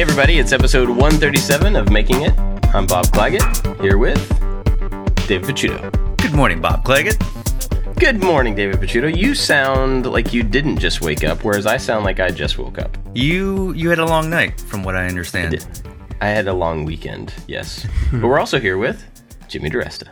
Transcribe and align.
Hey, 0.00 0.04
everybody, 0.04 0.38
it's 0.38 0.52
episode 0.52 0.88
137 0.88 1.76
of 1.76 1.90
Making 1.90 2.22
It. 2.22 2.32
I'm 2.74 2.86
Bob 2.86 3.04
Clagett, 3.08 3.82
here 3.82 3.98
with 3.98 4.16
David 5.28 5.54
Picciuto. 5.54 6.16
Good 6.16 6.32
morning, 6.32 6.58
Bob 6.58 6.86
Clagett. 6.86 7.18
Good 7.96 8.24
morning, 8.24 8.54
David 8.54 8.76
Picciuto. 8.80 9.14
You 9.14 9.34
sound 9.34 10.06
like 10.06 10.32
you 10.32 10.42
didn't 10.42 10.78
just 10.78 11.02
wake 11.02 11.22
up, 11.22 11.44
whereas 11.44 11.66
I 11.66 11.76
sound 11.76 12.06
like 12.06 12.18
I 12.18 12.30
just 12.30 12.56
woke 12.56 12.78
up. 12.78 12.96
You 13.14 13.74
you 13.74 13.90
had 13.90 13.98
a 13.98 14.06
long 14.06 14.30
night, 14.30 14.58
from 14.58 14.84
what 14.84 14.96
I 14.96 15.06
understand. 15.06 15.50
Did- 15.50 15.66
I 16.22 16.28
had 16.28 16.48
a 16.48 16.54
long 16.54 16.86
weekend, 16.86 17.34
yes. 17.46 17.86
but 18.10 18.22
we're 18.22 18.40
also 18.40 18.58
here 18.58 18.78
with 18.78 19.04
Jimmy 19.48 19.68
DiResta. 19.68 20.08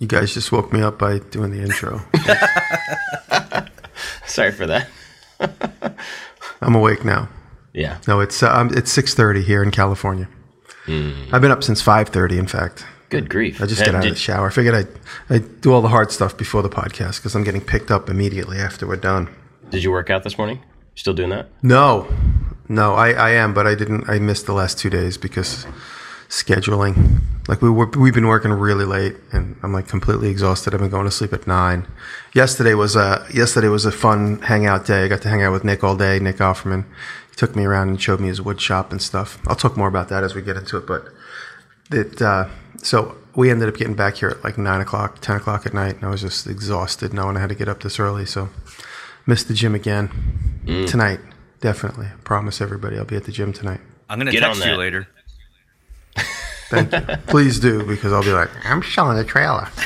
You 0.00 0.08
guys 0.08 0.34
just 0.34 0.50
woke 0.50 0.72
me 0.72 0.82
up 0.82 0.98
by 0.98 1.20
doing 1.20 1.52
the 1.52 1.62
intro. 1.62 2.00
Sorry 4.26 4.50
for 4.50 4.66
that. 4.66 4.88
I'm 6.60 6.74
awake 6.74 7.04
now. 7.04 7.28
Yeah. 7.72 7.98
No, 8.08 8.20
it's 8.20 8.42
uh, 8.42 8.52
um, 8.52 8.70
it's 8.76 8.94
6:30 8.96 9.42
here 9.44 9.62
in 9.62 9.70
California. 9.70 10.28
I've 10.88 11.42
been 11.42 11.50
up 11.50 11.62
since 11.62 11.82
5:30. 11.82 12.38
In 12.38 12.46
fact, 12.46 12.84
Good 13.10 13.28
grief. 13.28 13.60
I 13.62 13.66
just 13.66 13.84
get 13.84 13.94
out 13.94 14.02
did- 14.02 14.12
of 14.12 14.16
the 14.16 14.20
shower. 14.20 14.46
I 14.48 14.50
figured 14.50 14.74
I'd, 14.74 14.88
I'd 15.28 15.60
do 15.60 15.72
all 15.72 15.82
the 15.82 15.88
hard 15.88 16.10
stuff 16.12 16.36
before 16.36 16.62
the 16.62 16.68
podcast 16.70 17.16
because 17.18 17.34
I'm 17.34 17.44
getting 17.44 17.60
picked 17.60 17.90
up 17.90 18.08
immediately 18.08 18.58
after 18.58 18.86
we're 18.86 18.96
done. 18.96 19.28
Did 19.70 19.82
you 19.82 19.90
work 19.90 20.08
out 20.10 20.24
this 20.24 20.38
morning? 20.38 20.60
Still 20.94 21.12
doing 21.14 21.28
that? 21.30 21.48
No, 21.62 22.08
no, 22.68 22.94
I, 22.94 23.10
I 23.12 23.30
am, 23.30 23.52
but 23.54 23.66
I 23.66 23.74
didn't. 23.74 24.08
I 24.08 24.18
missed 24.18 24.46
the 24.46 24.52
last 24.54 24.78
two 24.78 24.88
days 24.90 25.16
because 25.18 25.66
scheduling. 26.28 27.20
Like 27.48 27.62
we 27.62 27.70
were, 27.70 27.86
we've 27.86 28.14
been 28.14 28.26
working 28.26 28.50
really 28.52 28.84
late, 28.84 29.16
and 29.32 29.56
I'm 29.62 29.72
like 29.72 29.88
completely 29.88 30.28
exhausted. 30.28 30.74
I've 30.74 30.80
been 30.80 30.90
going 30.90 31.04
to 31.06 31.10
sleep 31.10 31.32
at 31.32 31.46
nine. 31.46 31.86
Yesterday 32.34 32.74
was 32.74 32.96
a 32.96 33.26
yesterday 33.32 33.68
was 33.68 33.84
a 33.86 33.92
fun 33.92 34.40
hangout 34.42 34.86
day. 34.86 35.04
I 35.04 35.08
got 35.08 35.22
to 35.22 35.28
hang 35.28 35.42
out 35.42 35.52
with 35.52 35.64
Nick 35.64 35.82
all 35.84 35.96
day. 35.96 36.18
Nick 36.18 36.36
Offerman 36.38 36.84
took 37.38 37.56
me 37.56 37.64
around 37.64 37.88
and 37.88 38.02
showed 38.02 38.20
me 38.20 38.28
his 38.28 38.42
wood 38.42 38.60
shop 38.60 38.90
and 38.92 39.00
stuff. 39.00 39.38
I'll 39.46 39.56
talk 39.56 39.76
more 39.76 39.88
about 39.88 40.08
that 40.10 40.24
as 40.24 40.34
we 40.34 40.42
get 40.42 40.56
into 40.56 40.76
it, 40.76 40.86
but 40.86 41.06
it. 41.90 42.20
Uh, 42.20 42.48
so 42.82 43.16
we 43.34 43.50
ended 43.50 43.68
up 43.68 43.76
getting 43.76 43.94
back 43.94 44.16
here 44.16 44.28
at 44.28 44.44
like 44.44 44.58
nine 44.58 44.80
o'clock, 44.80 45.20
ten 45.20 45.36
o'clock 45.36 45.64
at 45.64 45.72
night, 45.72 45.94
and 45.96 46.04
I 46.04 46.08
was 46.10 46.20
just 46.20 46.46
exhausted, 46.46 47.14
knowing 47.14 47.36
I 47.36 47.40
had 47.40 47.48
to 47.48 47.54
get 47.54 47.68
up 47.68 47.82
this 47.82 47.98
early. 47.98 48.26
So 48.26 48.50
missed 49.26 49.48
the 49.48 49.54
gym 49.54 49.74
again 49.74 50.10
tonight. 50.86 51.20
Definitely, 51.60 52.06
I 52.06 52.16
promise 52.24 52.60
everybody, 52.60 52.98
I'll 52.98 53.04
be 53.04 53.16
at 53.16 53.24
the 53.24 53.32
gym 53.32 53.52
tonight. 53.52 53.80
I'm 54.10 54.18
gonna 54.18 54.32
Get 54.32 54.40
text 54.40 54.62
on 54.62 54.68
you 54.68 54.76
later. 54.76 55.08
Thank 56.70 56.92
you. 56.92 57.00
Please 57.26 57.58
do 57.58 57.84
because 57.86 58.12
I'll 58.12 58.22
be 58.22 58.32
like, 58.32 58.50
I'm 58.64 58.82
selling 58.82 59.18
a 59.18 59.24
trailer. 59.24 59.68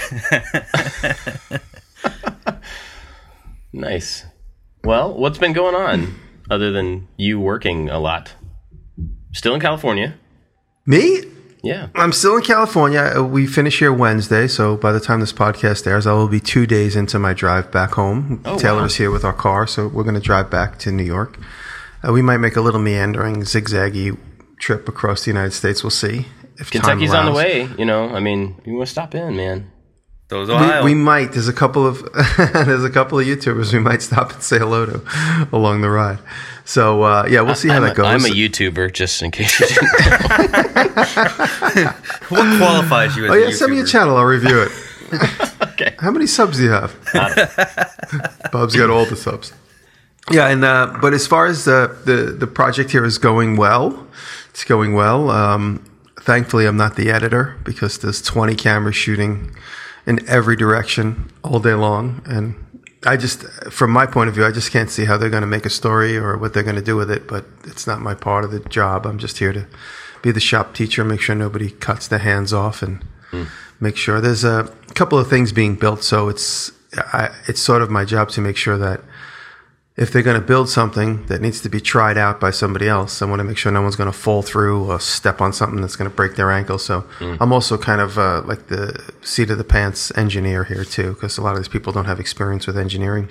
Nice. 3.72 4.27
Well, 4.84 5.14
what's 5.14 5.39
been 5.39 5.53
going 5.53 5.75
on 5.75 6.14
other 6.53 6.70
than 6.70 7.08
you 7.17 7.41
working 7.41 7.89
a 7.89 7.98
lot? 7.98 8.34
Still 9.33 9.55
in 9.55 9.61
California? 9.61 10.14
Me? 10.86 11.22
Yeah. 11.62 11.89
I'm 11.94 12.12
still 12.12 12.36
in 12.36 12.42
California. 12.42 13.12
Uh, 13.17 13.25
We 13.25 13.47
finish 13.47 13.78
here 13.78 13.92
Wednesday, 13.92 14.48
so 14.48 14.77
by 14.77 14.92
the 14.92 15.00
time 15.00 15.20
this 15.20 15.33
podcast 15.33 15.86
airs, 15.86 16.06
I 16.06 16.12
will 16.12 16.28
be 16.28 16.41
two 16.41 16.67
days 16.67 16.97
into 16.97 17.19
my 17.19 17.33
drive 17.33 17.70
back 17.70 17.92
home. 17.92 18.42
Oh, 18.44 18.59
Taylor 18.59 18.81
wow. 18.81 18.86
is 18.86 18.97
here 18.97 19.11
with 19.11 19.25
our 19.25 19.33
car, 19.33 19.67
so 19.67 19.86
we're 19.89 20.03
going 20.03 20.17
to 20.17 20.20
drive 20.20 20.50
back 20.50 20.78
to 20.81 20.92
New 20.92 21.05
York. 21.05 21.39
Uh, 22.06 22.12
we 22.12 22.20
might 22.20 22.39
make 22.39 22.56
a 22.56 22.61
little 22.61 22.81
meandering, 22.81 23.42
zigzaggy 23.42 24.19
trip 24.59 24.89
across 24.89 25.25
the 25.25 25.31
United 25.31 25.53
States. 25.53 25.83
We'll 25.84 25.91
see. 25.91 26.27
If 26.59 26.70
Kentucky's 26.70 27.14
on 27.14 27.27
the 27.27 27.33
way, 27.33 27.69
you 27.78 27.84
know. 27.84 28.09
I 28.09 28.20
mean, 28.20 28.61
you 28.64 28.75
want 28.75 28.87
to 28.89 28.92
stop 28.92 29.14
in, 29.14 29.37
man. 29.37 29.70
Those 30.33 30.48
Ohio. 30.48 30.83
We, 30.83 30.94
we 30.94 31.00
might. 31.00 31.33
There's 31.33 31.48
a 31.48 31.52
couple 31.52 31.86
of 31.86 32.02
there's 32.38 32.84
a 32.84 32.91
couple 32.91 33.19
of 33.19 33.27
YouTubers 33.27 33.72
we 33.72 33.78
might 33.78 34.00
stop 34.00 34.33
and 34.33 34.42
say 34.42 34.58
hello 34.58 34.86
to 34.86 35.48
along 35.52 35.83
the 35.83 35.91
ride. 35.91 36.19
So 36.64 37.02
uh, 37.02 37.27
yeah, 37.28 37.42
we'll 37.42 37.55
see 37.55 37.69
how 37.69 37.77
I'm, 37.77 37.83
that 37.83 37.97
goes. 37.97 38.06
I'm 38.06 38.25
a 38.25 38.34
YouTuber, 38.34 38.92
just 38.92 39.22
in 39.22 39.30
case 39.30 39.60
you 39.60 39.66
didn't 39.66 39.83
know. 39.83 39.98
what 42.28 42.58
qualifies 42.58 43.14
you 43.16 43.27
as 43.27 43.30
a 43.30 43.34
YouTuber? 43.34 43.34
oh 43.34 43.34
a 43.34 43.41
yeah, 43.41 43.50
send 43.55 43.72
me 43.72 43.80
a 43.80 43.84
channel. 43.84 44.16
I'll 44.16 44.25
review 44.25 44.62
it. 44.62 44.72
Okay. 45.72 45.94
How 45.98 46.10
many 46.10 46.26
subs 46.26 46.59
do 46.59 46.65
you 46.65 46.71
have? 46.71 46.94
Bob's 48.53 48.76
got 48.76 48.91
all 48.91 49.04
the 49.06 49.16
subs. 49.16 49.53
Yeah, 50.31 50.48
and 50.48 50.65
uh, 50.65 50.97
but 51.00 51.12
as 51.12 51.26
far 51.26 51.47
as 51.47 51.65
the, 51.65 51.98
the 52.04 52.32
the 52.32 52.47
project 52.47 52.92
here 52.92 53.04
is 53.04 53.19
going 53.19 53.56
well, 53.56 54.06
it's 54.50 54.65
going 54.65 54.94
well. 54.94 55.31
Um, 55.31 55.84
thankfully, 56.21 56.66
I'm 56.66 56.76
not 56.76 56.97
the 56.97 57.10
editor 57.10 57.56
because 57.65 57.98
there's 57.98 58.22
20 58.22 58.54
cameras 58.54 58.94
shooting 58.94 59.56
in 60.07 60.29
every 60.29 60.57
direction 60.57 61.31
all 61.45 61.61
day 61.61 61.75
long, 61.75 62.23
and 62.27 62.55
I 63.05 63.17
just, 63.17 63.43
from 63.73 63.91
my 63.91 64.07
point 64.07 64.29
of 64.29 64.35
view, 64.35 64.45
I 64.45 64.53
just 64.53 64.71
can't 64.71 64.91
see 64.91 65.05
how 65.05 65.17
they're 65.17 65.31
going 65.31 65.43
to 65.43 65.47
make 65.47 65.67
a 65.67 65.71
story 65.71 66.17
or 66.17 66.37
what 66.37 66.55
they're 66.55 66.63
going 66.63 66.77
to 66.77 66.83
do 66.83 66.97
with 66.97 67.11
it. 67.11 67.27
But 67.27 67.45
it's 67.65 67.87
not 67.87 68.01
my 68.01 68.15
part 68.15 68.45
of 68.45 68.53
the 68.53 68.61
job. 68.61 69.07
I'm 69.07 69.19
just 69.19 69.39
here 69.39 69.53
to 69.53 69.67
be 70.23 70.31
the 70.31 70.41
shop 70.41 70.75
teacher, 70.75 71.05
make 71.05 71.21
sure 71.21 71.35
nobody 71.35 71.71
cuts 71.71 72.07
their 72.07 72.21
hands 72.21 72.53
off, 72.53 72.83
and 72.83 73.05
hmm. 73.31 73.45
make 73.81 73.97
sure 73.97 74.21
there's 74.21 74.45
a 74.45 74.73
couple 74.95 75.19
of 75.19 75.29
things 75.29 75.53
being 75.53 75.75
built. 75.75 76.05
So 76.05 76.29
it's 76.29 76.71
I, 76.97 77.31
it's 77.49 77.61
sort 77.61 77.83
of 77.83 77.91
my 77.91 78.05
job 78.05 78.31
to 78.31 78.41
make 78.41 78.57
sure 78.57 78.79
that 78.79 79.01
if 79.97 80.10
they're 80.10 80.22
going 80.22 80.41
to 80.41 80.47
build 80.47 80.69
something 80.70 81.26
that 81.26 81.41
needs 81.42 81.60
to 81.60 81.69
be 81.69 81.80
tried 81.80 82.16
out 82.16 82.41
by 82.41 82.50
somebody 82.50 82.88
else, 82.88 83.20
I 83.20 83.26
want 83.26 83.41
to 83.41 83.44
make 83.44 83.58
sure 83.58 83.70
no 83.70 83.82
one's 83.82 83.97
going 83.97 84.10
to 84.10 84.16
fall 84.19 84.41
through 84.42 84.91
or 84.91 84.98
step 84.98 85.41
on 85.42 85.53
something 85.53 85.80
that's 85.82 85.97
going 85.97 86.08
to 86.10 86.16
break 86.16 86.36
their 86.36 86.50
ankle. 86.50 86.78
So 86.78 87.04
I'm 87.20 87.53
also 87.53 87.76
kind 87.76 88.00
of 88.00 88.16
uh, 88.19 88.42
like 88.47 88.69
the 88.69 89.12
seat 89.22 89.50
of 89.50 89.58
the 89.58 89.64
pants 89.64 90.10
engineer 90.16 90.64
here 90.64 90.84
too, 90.84 91.12
because 91.12 91.36
a 91.36 91.42
lot 91.42 91.53
of 91.53 91.58
these 91.58 91.69
people 91.69 91.92
don't 91.92 92.06
have 92.06 92.19
experience 92.20 92.66
with 92.66 92.78
engineering. 92.78 93.28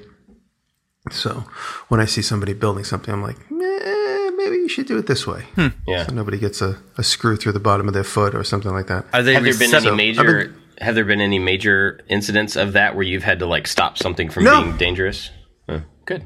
So 1.10 1.46
when 1.88 2.00
I 2.00 2.06
see 2.06 2.22
somebody 2.22 2.54
building 2.54 2.84
something, 2.84 3.12
I'm 3.12 3.24
like, 3.24 3.38
eh, 3.40 4.30
maybe 4.36 4.58
you 4.58 4.68
should 4.70 4.86
do 4.86 4.98
it 5.00 5.08
this 5.08 5.26
way. 5.26 5.46
Yeah. 5.88 6.06
So 6.06 6.14
nobody 6.14 6.38
gets 6.38 6.62
a, 6.62 6.78
a 6.98 7.04
screw 7.04 7.38
through 7.38 7.54
the 7.54 7.60
bottom 7.60 7.88
of 7.88 7.96
their 7.96 8.04
foot 8.04 8.36
or 8.36 8.44
something 8.44 8.72
like 8.72 8.86
that. 8.88 9.06
Are 9.14 9.24
they 9.24 9.34
Have 9.34 9.44
there 9.44 9.58
been 9.58 9.72
recep- 9.72 9.88
any 9.88 9.96
major? 9.96 10.22
I've 10.22 10.28
been- 10.52 10.56
have 10.80 10.96
there 10.96 11.06
been 11.06 11.22
any 11.22 11.38
major 11.38 12.00
incidents 12.08 12.56
of 12.56 12.74
that 12.74 12.96
where 12.96 13.04
you've 13.04 13.22
had 13.24 13.38
to 13.40 13.46
like 13.46 13.68
stop 13.68 14.00
something 14.00 14.30
from 14.32 14.46
No. 14.46 14.64
being 14.64 14.78
dangerous? 14.78 15.30
Huh, 15.70 15.82
good. 16.06 16.24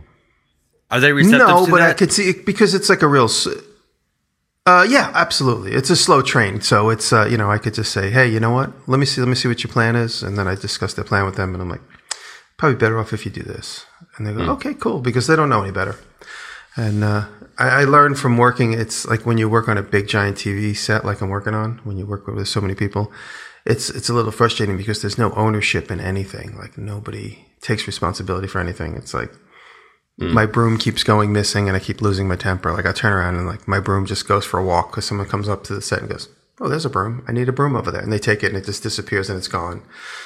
Are 0.91 0.99
they 0.99 1.13
receptive 1.13 1.47
No, 1.47 1.67
but 1.67 1.81
I 1.81 1.93
could 1.93 2.11
see 2.11 2.29
it 2.29 2.45
because 2.45 2.73
it's 2.73 2.89
like 2.89 3.01
a 3.01 3.07
real. 3.07 3.29
Uh, 4.67 4.85
yeah, 4.87 5.11
absolutely. 5.13 5.73
It's 5.73 5.89
a 5.89 5.95
slow 5.95 6.21
train, 6.21 6.61
so 6.61 6.89
it's 6.89 7.11
uh, 7.13 7.27
you 7.29 7.37
know 7.37 7.51
I 7.51 7.57
could 7.57 7.73
just 7.73 7.91
say, 7.91 8.09
hey, 8.09 8.27
you 8.27 8.39
know 8.39 8.51
what? 8.51 8.71
Let 8.87 8.99
me 8.99 9.05
see. 9.05 9.21
Let 9.21 9.27
me 9.27 9.35
see 9.35 9.47
what 9.47 9.63
your 9.63 9.71
plan 9.71 9.95
is, 9.95 10.23
and 10.23 10.37
then 10.37 10.47
I 10.47 10.55
discuss 10.55 10.93
the 10.93 11.03
plan 11.03 11.25
with 11.25 11.35
them, 11.35 11.53
and 11.53 11.61
I'm 11.61 11.69
like, 11.69 11.81
probably 12.57 12.77
better 12.77 12.99
off 12.99 13.13
if 13.13 13.25
you 13.25 13.31
do 13.31 13.43
this, 13.43 13.85
and 14.17 14.25
they 14.25 14.33
go, 14.33 14.51
okay, 14.53 14.73
cool, 14.73 15.01
because 15.01 15.27
they 15.27 15.35
don't 15.35 15.49
know 15.49 15.63
any 15.63 15.71
better. 15.71 15.97
And 16.77 17.03
uh, 17.03 17.25
I, 17.57 17.81
I 17.81 17.83
learned 17.85 18.19
from 18.19 18.37
working. 18.37 18.73
It's 18.73 19.05
like 19.05 19.25
when 19.25 19.37
you 19.37 19.49
work 19.49 19.69
on 19.69 19.77
a 19.77 19.83
big 19.83 20.07
giant 20.07 20.37
TV 20.37 20.75
set, 20.75 21.05
like 21.05 21.21
I'm 21.21 21.29
working 21.29 21.53
on. 21.53 21.79
When 21.83 21.97
you 21.97 22.05
work 22.05 22.27
with 22.27 22.47
so 22.47 22.61
many 22.61 22.75
people, 22.75 23.11
it's 23.65 23.89
it's 23.89 24.09
a 24.09 24.13
little 24.13 24.31
frustrating 24.31 24.77
because 24.77 25.01
there's 25.01 25.17
no 25.17 25.31
ownership 25.33 25.89
in 25.89 25.99
anything. 25.99 26.57
Like 26.57 26.77
nobody 26.77 27.45
takes 27.61 27.87
responsibility 27.87 28.47
for 28.47 28.59
anything. 28.59 28.95
It's 28.95 29.13
like 29.13 29.31
Mm. 30.19 30.31
my 30.31 30.45
broom 30.45 30.77
keeps 30.77 31.03
going 31.03 31.33
missing 31.33 31.67
and 31.67 31.75
I 31.75 31.79
keep 31.81 32.01
losing 32.01 32.25
my 32.25 32.37
temper. 32.37 32.71
Like 32.71 32.85
I 32.85 32.93
turn 32.93 33.11
around 33.11 33.35
and 33.35 33.47
like 33.47 33.67
my 33.67 33.81
broom 33.81 34.05
just 34.05 34.25
goes 34.27 34.45
for 34.45 34.57
a 34.59 34.63
walk 34.63 34.91
because 34.91 35.05
someone 35.05 35.27
comes 35.27 35.49
up 35.49 35.65
to 35.65 35.75
the 35.75 35.81
set 35.81 35.99
and 35.99 36.09
goes, 36.09 36.29
"Oh, 36.61 36.69
there's 36.69 36.85
a 36.85 36.89
broom. 36.89 37.25
I 37.27 37.33
need 37.33 37.49
a 37.49 37.51
broom 37.51 37.75
over 37.75 37.91
there." 37.91 38.01
And 38.01 38.13
they 38.13 38.19
take 38.19 38.41
it 38.41 38.47
and 38.47 38.55
it 38.55 38.63
just 38.65 38.81
disappears 38.81 39.29
and 39.29 39.37
it's 39.37 39.49
gone. 39.49 39.81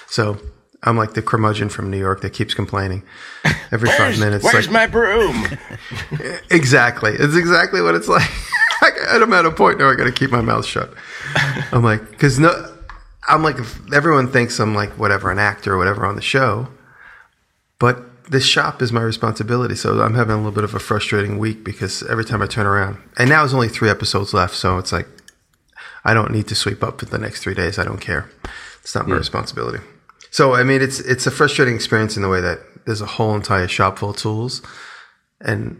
So 0.07 0.37
I'm 0.83 0.95
like 0.95 1.13
the 1.13 1.23
curmudgeon 1.23 1.69
from 1.69 1.89
New 1.89 1.97
York 1.97 2.21
that 2.21 2.33
keeps 2.33 2.53
complaining 2.53 3.01
every 3.71 3.89
five 3.89 4.19
minutes. 4.19 4.43
Where's 4.43 4.67
like, 4.67 4.73
my 4.73 4.87
broom? 4.87 5.47
Exactly. 6.51 7.11
It's 7.11 7.35
exactly 7.35 7.81
what 7.81 7.95
it's 7.95 8.07
like. 8.07 8.29
I'm 8.81 9.33
at 9.33 9.45
a 9.45 9.51
point 9.51 9.79
now 9.79 9.89
I 9.89 9.95
got 9.95 10.05
to 10.05 10.11
keep 10.11 10.31
my 10.31 10.41
mouth 10.41 10.65
shut. 10.65 10.93
I'm 11.71 11.83
like, 11.83 12.09
because 12.11 12.39
no, 12.39 12.51
I'm 13.27 13.43
like, 13.43 13.57
everyone 13.93 14.31
thinks 14.31 14.59
I'm 14.59 14.75
like 14.75 14.91
whatever, 14.97 15.31
an 15.31 15.39
actor 15.39 15.73
or 15.73 15.77
whatever 15.77 16.05
on 16.05 16.15
the 16.15 16.21
show, 16.21 16.67
but 17.79 18.03
this 18.29 18.45
shop 18.45 18.81
is 18.81 18.91
my 18.91 19.01
responsibility. 19.01 19.75
So 19.75 20.01
I'm 20.01 20.13
having 20.13 20.33
a 20.33 20.37
little 20.37 20.51
bit 20.51 20.63
of 20.63 20.75
a 20.75 20.79
frustrating 20.79 21.37
week 21.39 21.63
because 21.63 22.03
every 22.03 22.23
time 22.23 22.41
I 22.41 22.47
turn 22.47 22.67
around, 22.67 22.97
and 23.17 23.29
now 23.29 23.41
there's 23.41 23.53
only 23.53 23.69
three 23.69 23.89
episodes 23.89 24.33
left, 24.33 24.55
so 24.55 24.77
it's 24.77 24.91
like 24.91 25.07
I 26.05 26.13
don't 26.13 26.31
need 26.31 26.47
to 26.47 26.55
sweep 26.55 26.83
up 26.83 26.99
for 26.99 27.05
the 27.05 27.17
next 27.17 27.41
three 27.41 27.55
days. 27.55 27.79
I 27.79 27.83
don't 27.83 27.99
care. 27.99 28.29
It's 28.81 28.95
not 28.95 29.07
my 29.07 29.15
responsibility. 29.15 29.83
So 30.31 30.53
I 30.53 30.63
mean, 30.63 30.81
it's 30.81 30.99
it's 30.99 31.27
a 31.27 31.31
frustrating 31.31 31.75
experience 31.75 32.15
in 32.15 32.21
the 32.21 32.29
way 32.29 32.41
that 32.41 32.59
there's 32.85 33.01
a 33.01 33.07
whole 33.07 33.35
entire 33.35 33.67
shop 33.67 33.99
full 33.99 34.11
of 34.11 34.17
tools, 34.17 34.61
and 35.41 35.79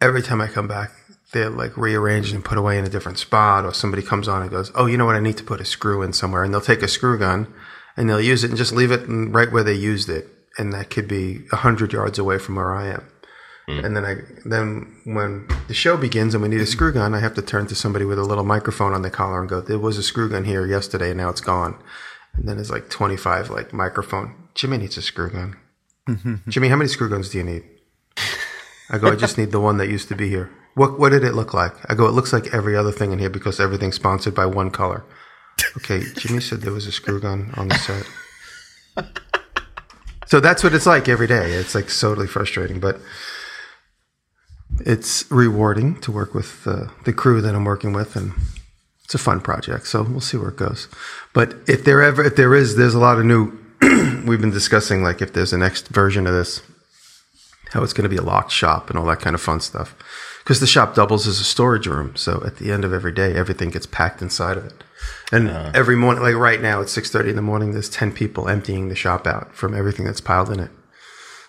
every 0.00 0.22
time 0.22 0.40
I 0.40 0.46
come 0.46 0.68
back, 0.68 0.92
they're 1.32 1.50
like 1.50 1.76
rearranged 1.76 2.34
and 2.34 2.44
put 2.44 2.56
away 2.56 2.78
in 2.78 2.84
a 2.84 2.88
different 2.88 3.18
spot, 3.18 3.64
or 3.64 3.74
somebody 3.74 4.02
comes 4.02 4.28
on 4.28 4.42
and 4.42 4.50
goes, 4.50 4.70
"Oh, 4.74 4.86
you 4.86 4.96
know 4.96 5.06
what? 5.06 5.16
I 5.16 5.20
need 5.20 5.36
to 5.38 5.44
put 5.44 5.60
a 5.60 5.64
screw 5.64 6.02
in 6.02 6.12
somewhere," 6.12 6.44
and 6.44 6.54
they'll 6.54 6.60
take 6.60 6.82
a 6.82 6.88
screw 6.88 7.18
gun 7.18 7.52
and 7.96 8.08
they'll 8.08 8.20
use 8.20 8.44
it 8.44 8.50
and 8.50 8.58
just 8.58 8.72
leave 8.72 8.90
it 8.90 9.04
right 9.08 9.52
where 9.52 9.62
they 9.62 9.74
used 9.74 10.08
it, 10.08 10.28
and 10.58 10.72
that 10.72 10.90
could 10.90 11.08
be 11.08 11.44
a 11.52 11.56
hundred 11.56 11.92
yards 11.92 12.18
away 12.18 12.38
from 12.38 12.56
where 12.56 12.72
I 12.72 12.88
am. 12.88 13.08
Hmm. 13.66 13.84
And 13.84 13.96
then 13.96 14.04
I 14.04 14.16
then 14.44 15.00
when 15.04 15.48
the 15.68 15.74
show 15.74 15.96
begins 15.96 16.34
and 16.34 16.42
we 16.42 16.48
need 16.48 16.60
a 16.60 16.66
screw 16.66 16.92
gun, 16.92 17.14
I 17.14 17.20
have 17.20 17.34
to 17.34 17.42
turn 17.42 17.66
to 17.68 17.74
somebody 17.74 18.04
with 18.04 18.18
a 18.18 18.24
little 18.24 18.44
microphone 18.44 18.92
on 18.92 19.02
the 19.02 19.10
collar 19.10 19.40
and 19.40 19.48
go, 19.48 19.60
"There 19.60 19.78
was 19.78 19.96
a 19.96 20.02
screw 20.02 20.28
gun 20.28 20.44
here 20.44 20.66
yesterday, 20.66 21.10
and 21.10 21.18
now 21.18 21.30
it's 21.30 21.40
gone." 21.40 21.82
And 22.34 22.48
then 22.48 22.58
it's 22.58 22.70
like 22.70 22.90
25 22.90 23.50
like 23.50 23.72
microphone. 23.72 24.34
Jimmy 24.54 24.78
needs 24.78 24.96
a 24.96 25.02
screw 25.02 25.30
gun. 25.30 25.56
Jimmy, 26.48 26.68
how 26.68 26.76
many 26.76 26.88
screw 26.88 27.08
guns 27.08 27.30
do 27.30 27.38
you 27.38 27.44
need? 27.44 27.64
I 28.90 28.98
go, 28.98 29.10
I 29.10 29.16
just 29.16 29.38
need 29.38 29.50
the 29.50 29.60
one 29.60 29.78
that 29.78 29.88
used 29.88 30.08
to 30.08 30.14
be 30.14 30.28
here. 30.28 30.50
What 30.74 30.98
what 30.98 31.10
did 31.10 31.24
it 31.24 31.34
look 31.34 31.54
like? 31.54 31.72
I 31.90 31.94
go, 31.94 32.06
it 32.06 32.12
looks 32.12 32.32
like 32.32 32.52
every 32.52 32.76
other 32.76 32.92
thing 32.92 33.12
in 33.12 33.18
here 33.18 33.30
because 33.30 33.60
everything's 33.60 33.96
sponsored 33.96 34.34
by 34.34 34.46
one 34.46 34.70
color. 34.70 35.04
Okay, 35.76 36.02
Jimmy 36.16 36.40
said 36.40 36.60
there 36.60 36.72
was 36.72 36.86
a 36.86 36.92
screw 36.92 37.20
gun 37.20 37.52
on 37.56 37.68
the 37.68 37.74
set. 37.76 38.06
So 40.34 40.40
that's 40.40 40.64
what 40.64 40.74
it's 40.74 40.84
like 40.84 41.08
every 41.08 41.28
day. 41.28 41.52
It's 41.52 41.76
like 41.76 41.86
totally 41.96 42.26
frustrating, 42.26 42.80
but 42.80 42.98
it's 44.80 45.30
rewarding 45.30 46.00
to 46.00 46.10
work 46.10 46.34
with 46.34 46.66
uh, 46.66 46.86
the 47.04 47.12
crew 47.12 47.40
that 47.40 47.54
I'm 47.54 47.64
working 47.64 47.92
with, 47.92 48.16
and 48.16 48.32
it's 49.04 49.14
a 49.14 49.18
fun 49.18 49.40
project. 49.40 49.86
So 49.86 50.02
we'll 50.02 50.20
see 50.20 50.36
where 50.36 50.48
it 50.48 50.56
goes. 50.56 50.88
But 51.34 51.54
if 51.68 51.84
there 51.84 52.02
ever, 52.02 52.24
if 52.24 52.34
there 52.34 52.52
is, 52.52 52.74
there's 52.74 52.94
a 52.94 52.98
lot 52.98 53.20
of 53.20 53.24
new. 53.24 53.56
we've 54.26 54.40
been 54.40 54.50
discussing 54.50 55.04
like 55.04 55.22
if 55.22 55.34
there's 55.34 55.52
a 55.52 55.56
next 55.58 55.86
version 55.86 56.26
of 56.26 56.34
this, 56.34 56.62
how 57.70 57.84
it's 57.84 57.92
going 57.92 58.02
to 58.02 58.08
be 58.08 58.16
a 58.16 58.20
locked 58.20 58.50
shop 58.50 58.90
and 58.90 58.98
all 58.98 59.06
that 59.06 59.20
kind 59.20 59.34
of 59.34 59.40
fun 59.40 59.60
stuff. 59.60 59.94
Because 60.42 60.58
the 60.58 60.66
shop 60.66 60.96
doubles 60.96 61.28
as 61.28 61.38
a 61.38 61.44
storage 61.44 61.86
room, 61.86 62.16
so 62.16 62.42
at 62.44 62.56
the 62.56 62.72
end 62.72 62.84
of 62.84 62.92
every 62.92 63.12
day, 63.12 63.36
everything 63.36 63.70
gets 63.70 63.86
packed 63.86 64.20
inside 64.20 64.56
of 64.56 64.64
it. 64.64 64.82
And 65.32 65.48
uh-huh. 65.48 65.72
every 65.74 65.96
morning, 65.96 66.22
like 66.22 66.34
right 66.34 66.60
now, 66.60 66.80
it's 66.80 66.92
six 66.92 67.10
thirty 67.10 67.30
in 67.30 67.36
the 67.36 67.42
morning. 67.42 67.72
There's 67.72 67.88
ten 67.88 68.12
people 68.12 68.48
emptying 68.48 68.88
the 68.88 68.94
shop 68.94 69.26
out 69.26 69.54
from 69.54 69.74
everything 69.74 70.06
that's 70.06 70.20
piled 70.20 70.50
in 70.50 70.60
it. 70.60 70.70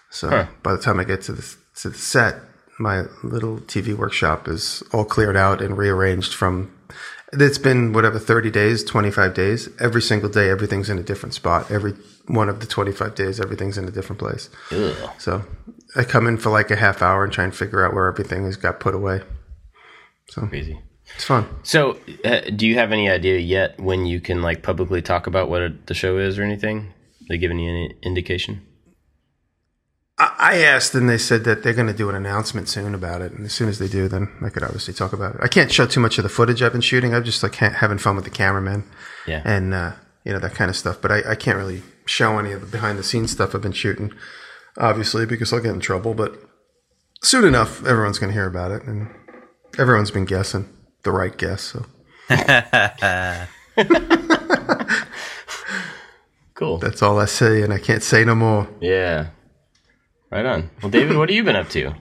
So 0.10 0.30
Huh. 0.30 0.48
by 0.64 0.72
the 0.74 0.82
time 0.82 1.00
I 1.00 1.04
get 1.04 1.22
to 1.24 1.34
the 1.34 1.56
to 1.82 1.90
the 1.90 1.98
set, 1.98 2.36
my 2.80 3.04
little 3.24 3.58
TV 3.60 3.96
workshop 3.96 4.48
is 4.48 4.84
all 4.94 5.06
cleared 5.06 5.38
out 5.38 5.62
and 5.62 5.78
rearranged 5.78 6.34
from. 6.34 6.72
It's 7.34 7.58
been 7.58 7.92
whatever 7.92 8.18
thirty 8.18 8.50
days, 8.50 8.84
twenty 8.84 9.12
five 9.12 9.34
days. 9.34 9.68
Every 9.80 10.02
single 10.02 10.30
day, 10.30 10.50
everything's 10.50 10.90
in 10.90 10.98
a 10.98 11.04
different 11.04 11.34
spot. 11.34 11.70
Every 11.70 11.94
one 12.28 12.50
of 12.50 12.62
the 12.62 12.66
twenty 12.66 12.92
five 12.92 13.16
days, 13.16 13.40
everything's 13.40 13.78
in 13.78 13.88
a 13.88 13.92
different 13.92 14.20
place. 14.20 14.50
Ugh. 14.72 15.10
So 15.18 15.44
I 15.96 16.04
come 16.04 16.28
in 16.28 16.38
for 16.38 16.50
like 16.50 16.72
a 16.72 16.76
half 16.76 17.02
hour 17.02 17.24
and 17.24 17.34
try 17.34 17.44
and 17.44 17.54
figure 17.54 17.86
out 17.86 17.94
where 17.94 18.08
everything 18.08 18.46
has 18.46 18.58
got 18.58 18.80
put 18.80 18.96
away. 18.96 19.22
So 20.30 20.48
Crazy. 20.48 20.80
It's 21.16 21.24
fun. 21.26 21.48
So, 21.64 21.98
uh, 22.24 22.42
do 22.56 22.68
you 22.68 22.76
have 22.76 22.92
any 22.92 23.10
idea 23.10 23.40
yet 23.40 23.80
when 23.80 24.06
you 24.06 24.20
can 24.22 24.42
like 24.42 24.62
publicly 24.64 25.02
talk 25.02 25.28
about 25.28 25.50
what 25.50 25.62
it, 25.62 25.88
the 25.88 25.94
show 25.94 26.18
is 26.18 26.38
or 26.38 26.44
anything? 26.44 26.94
They 27.30 27.38
giving 27.38 27.58
you 27.60 27.70
any 27.72 27.96
indication? 28.04 28.62
I 30.18 30.36
I 30.40 30.58
asked, 30.60 30.94
and 30.96 31.10
they 31.10 31.18
said 31.18 31.44
that 31.46 31.64
they're 31.64 31.74
going 31.74 31.88
to 31.88 31.94
do 31.94 32.10
an 32.10 32.16
announcement 32.16 32.70
soon 32.70 32.94
about 32.94 33.22
it. 33.22 33.32
And 33.34 33.46
as 33.46 33.54
soon 33.54 33.68
as 33.70 33.80
they 33.80 33.88
do, 33.88 34.08
then 34.08 34.30
I 34.46 34.50
could 34.50 34.64
obviously 34.64 34.94
talk 34.94 35.14
about 35.14 35.36
it. 35.36 35.42
I 35.44 35.48
can't 35.48 35.72
show 35.72 35.86
too 35.86 36.00
much 36.00 36.18
of 36.18 36.24
the 36.24 36.30
footage 36.30 36.62
I've 36.62 36.72
been 36.72 36.82
shooting. 36.82 37.14
I'm 37.14 37.24
just 37.24 37.42
like 37.44 37.56
ha- 37.56 37.70
having 37.72 37.98
fun 37.98 38.16
with 38.16 38.26
the 38.26 38.32
cameraman 38.32 38.84
Yeah. 39.28 39.42
and 39.46 39.74
uh, 39.74 39.94
you 40.24 40.34
know 40.34 40.40
that 40.40 40.54
kind 40.56 40.70
of 40.70 40.76
stuff. 40.78 41.02
But 41.02 41.12
I, 41.12 41.32
I 41.32 41.36
can't 41.36 41.58
really 41.58 41.82
show 42.06 42.38
any 42.40 42.52
of 42.52 42.62
the 42.62 42.68
behind 42.68 43.00
the 43.00 43.04
scenes 43.04 43.32
stuff 43.32 43.56
I've 43.56 43.62
been 43.62 43.72
shooting, 43.72 44.14
obviously, 44.78 45.26
because 45.26 45.52
I'll 45.52 45.60
get 45.62 45.74
in 45.74 45.80
trouble. 45.80 46.14
But 46.14 46.40
soon 47.24 47.44
enough, 47.46 47.84
everyone's 47.86 48.20
going 48.20 48.30
to 48.30 48.34
hear 48.34 48.48
about 48.48 48.72
it, 48.72 48.84
and 48.84 49.10
everyone's 49.80 50.12
been 50.12 50.26
guessing 50.26 50.70
the 51.06 51.12
right 51.14 51.38
guess. 51.38 51.62
So 51.62 51.86
cool. 56.56 56.78
that's 56.80 57.02
all 57.02 57.20
I 57.20 57.26
say, 57.26 57.62
and 57.62 57.72
I 57.74 57.80
can't 57.80 58.04
say 58.04 58.24
no 58.26 58.36
more. 58.36 58.68
Yeah. 58.82 59.28
Right 60.32 60.46
on. 60.46 60.70
Well, 60.82 60.90
David, 60.90 61.18
what 61.18 61.30
have 61.30 61.36
you 61.36 61.44
been 61.44 61.56
up 61.56 61.70
to? 61.70 61.94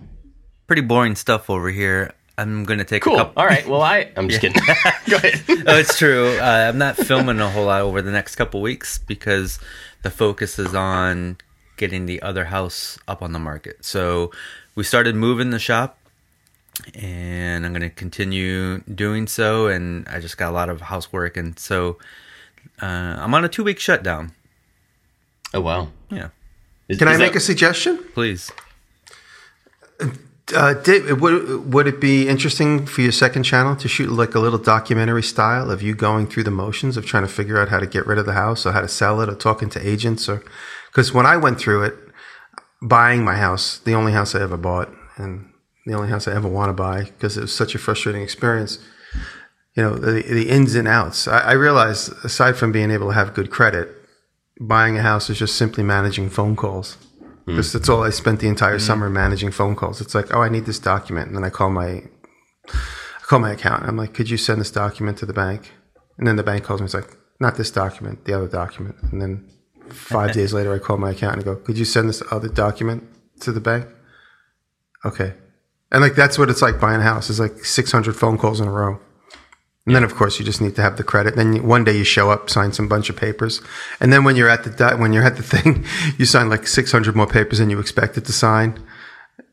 Pretty 0.66 0.82
boring 0.82 1.14
stuff 1.14 1.50
over 1.50 1.70
here. 1.70 2.12
I'm 2.36 2.64
gonna 2.64 2.84
take 2.84 3.06
a 3.06 3.10
Cool. 3.10 3.16
couple. 3.18 3.40
All 3.40 3.46
right. 3.46 3.66
Well, 3.68 3.82
I 3.82 4.10
I'm 4.16 4.28
just 4.28 4.40
kidding. 4.40 4.60
Go 5.08 5.16
ahead. 5.16 5.40
oh, 5.68 5.78
it's 5.78 5.96
true. 5.96 6.36
Uh, 6.38 6.66
I'm 6.68 6.78
not 6.78 6.96
filming 6.96 7.38
a 7.38 7.48
whole 7.48 7.66
lot 7.66 7.82
over 7.82 8.02
the 8.02 8.10
next 8.10 8.34
couple 8.36 8.60
weeks 8.60 8.98
because 8.98 9.60
the 10.02 10.10
focus 10.10 10.58
is 10.58 10.74
on 10.74 11.36
getting 11.76 12.06
the 12.06 12.20
other 12.22 12.46
house 12.46 12.98
up 13.06 13.22
on 13.22 13.32
the 13.32 13.38
market. 13.38 13.84
So 13.84 14.32
we 14.74 14.82
started 14.82 15.14
moving 15.14 15.50
the 15.50 15.60
shop, 15.60 15.98
and 16.94 17.64
I'm 17.64 17.72
going 17.72 17.82
to 17.82 17.90
continue 17.90 18.78
doing 18.80 19.26
so. 19.26 19.66
And 19.68 20.06
I 20.08 20.20
just 20.20 20.36
got 20.36 20.50
a 20.50 20.52
lot 20.54 20.68
of 20.68 20.80
housework, 20.80 21.36
and 21.36 21.58
so 21.58 21.98
uh, 22.82 22.86
I'm 22.86 23.34
on 23.34 23.44
a 23.44 23.48
two 23.48 23.64
week 23.64 23.78
shutdown. 23.78 24.32
Oh 25.52 25.60
wow. 25.60 25.88
Yeah, 26.10 26.28
Is- 26.88 26.98
Can 26.98 27.08
I 27.08 27.12
is 27.12 27.18
make 27.18 27.34
a 27.36 27.40
suggestion? 27.40 27.98
please. 28.14 28.50
Uh, 30.54 30.74
Dave, 30.74 31.20
would 31.22 31.72
would 31.72 31.86
it 31.86 32.00
be 32.02 32.28
interesting 32.28 32.84
for 32.84 33.00
your 33.00 33.12
second 33.12 33.44
channel 33.44 33.74
to 33.76 33.88
shoot 33.88 34.10
like 34.10 34.34
a 34.34 34.38
little 34.40 34.58
documentary 34.58 35.22
style 35.22 35.70
of 35.70 35.80
you 35.80 35.94
going 35.94 36.26
through 36.26 36.42
the 36.42 36.50
motions 36.50 36.98
of 36.98 37.06
trying 37.06 37.22
to 37.22 37.32
figure 37.32 37.58
out 37.58 37.70
how 37.70 37.80
to 37.80 37.86
get 37.86 38.06
rid 38.06 38.18
of 38.18 38.26
the 38.26 38.34
house 38.34 38.66
or 38.66 38.72
how 38.72 38.82
to 38.82 38.88
sell 38.88 39.22
it 39.22 39.28
or 39.30 39.34
talking 39.34 39.70
to 39.70 39.88
agents 39.88 40.28
or 40.28 40.42
because 40.90 41.14
when 41.14 41.24
I 41.24 41.38
went 41.38 41.58
through 41.58 41.84
it, 41.84 41.94
buying 42.82 43.24
my 43.24 43.36
house, 43.36 43.78
the 43.78 43.94
only 43.94 44.12
house 44.12 44.34
I 44.34 44.42
ever 44.42 44.58
bought 44.58 44.92
and 45.16 45.48
the 45.86 45.94
only 45.94 46.08
house 46.08 46.26
I 46.26 46.34
ever 46.34 46.48
want 46.48 46.70
to 46.70 46.72
buy 46.74 47.04
because 47.04 47.36
it 47.36 47.42
was 47.42 47.54
such 47.54 47.74
a 47.74 47.78
frustrating 47.78 48.22
experience. 48.22 48.78
You 49.74 49.82
know 49.82 49.96
the 49.96 50.22
the 50.22 50.48
ins 50.48 50.74
and 50.74 50.88
outs. 50.88 51.26
I, 51.26 51.38
I 51.38 51.52
realized 51.52 52.12
aside 52.24 52.56
from 52.56 52.72
being 52.72 52.90
able 52.90 53.08
to 53.08 53.14
have 53.14 53.34
good 53.34 53.50
credit, 53.50 53.88
buying 54.60 54.96
a 54.98 55.02
house 55.02 55.28
is 55.30 55.38
just 55.38 55.56
simply 55.56 55.82
managing 55.82 56.30
phone 56.30 56.56
calls. 56.56 56.96
Hmm. 57.44 57.52
Because 57.52 57.72
that's 57.72 57.88
all 57.88 58.02
I 58.02 58.10
spent 58.10 58.40
the 58.40 58.48
entire 58.48 58.78
hmm. 58.78 58.84
summer 58.84 59.10
managing 59.10 59.50
phone 59.50 59.76
calls. 59.76 60.00
It's 60.00 60.14
like, 60.14 60.32
oh, 60.34 60.42
I 60.42 60.48
need 60.48 60.66
this 60.66 60.78
document, 60.78 61.28
and 61.28 61.36
then 61.36 61.44
I 61.44 61.50
call 61.50 61.70
my, 61.70 62.02
I 62.68 63.22
call 63.22 63.40
my 63.40 63.52
accountant. 63.52 63.88
I'm 63.88 63.96
like, 63.96 64.14
could 64.14 64.30
you 64.30 64.36
send 64.36 64.60
this 64.60 64.70
document 64.70 65.18
to 65.18 65.26
the 65.26 65.32
bank? 65.32 65.72
And 66.18 66.26
then 66.26 66.36
the 66.36 66.42
bank 66.42 66.64
calls 66.64 66.80
me. 66.80 66.84
It's 66.84 66.94
like, 66.94 67.16
not 67.40 67.56
this 67.56 67.70
document, 67.70 68.24
the 68.24 68.34
other 68.34 68.48
document. 68.48 68.96
And 69.10 69.20
then 69.20 69.50
five 69.88 70.32
days 70.32 70.52
later, 70.52 70.72
I 70.72 70.78
call 70.78 70.96
my 70.96 71.10
account 71.10 71.34
and 71.34 71.42
I 71.42 71.44
go, 71.44 71.56
could 71.56 71.76
you 71.76 71.84
send 71.84 72.08
this 72.08 72.22
other 72.30 72.48
document 72.48 73.04
to 73.40 73.52
the 73.52 73.60
bank? 73.60 73.86
Okay. 75.04 75.34
And 75.94 76.02
like 76.02 76.16
that's 76.16 76.36
what 76.38 76.50
it's 76.50 76.60
like 76.60 76.80
buying 76.80 77.00
a 77.00 77.04
house. 77.04 77.30
It's 77.30 77.38
like 77.38 77.64
600 77.64 78.16
phone 78.16 78.36
calls 78.36 78.60
in 78.60 78.66
a 78.66 78.70
row. 78.70 78.98
And 79.86 79.94
then, 79.94 80.02
of 80.02 80.14
course, 80.16 80.40
you 80.40 80.44
just 80.44 80.60
need 80.60 80.74
to 80.74 80.82
have 80.82 80.96
the 80.96 81.04
credit. 81.04 81.36
Then 81.36 81.52
you, 81.52 81.62
one 81.62 81.84
day 81.84 81.96
you 81.96 82.02
show 82.02 82.30
up, 82.30 82.50
sign 82.50 82.72
some 82.72 82.88
bunch 82.88 83.10
of 83.10 83.16
papers, 83.16 83.60
and 84.00 84.12
then 84.12 84.24
when 84.24 84.34
you're 84.34 84.48
at 84.48 84.64
the 84.64 84.96
when 84.96 85.12
you're 85.12 85.22
at 85.22 85.36
the 85.36 85.42
thing, 85.54 85.84
you 86.18 86.24
sign 86.24 86.48
like 86.48 86.66
600 86.66 87.14
more 87.14 87.28
papers 87.28 87.58
than 87.58 87.70
you 87.70 87.78
expected 87.78 88.24
to 88.24 88.32
sign, 88.32 88.82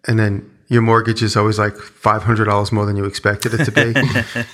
and 0.07 0.17
then 0.17 0.50
your 0.71 0.81
mortgage 0.81 1.21
is 1.21 1.35
always 1.35 1.59
like 1.59 1.73
$500 1.73 2.71
more 2.71 2.85
than 2.85 2.95
you 2.95 3.03
expected 3.03 3.53
it 3.53 3.65
to 3.65 3.71
be, 3.73 3.93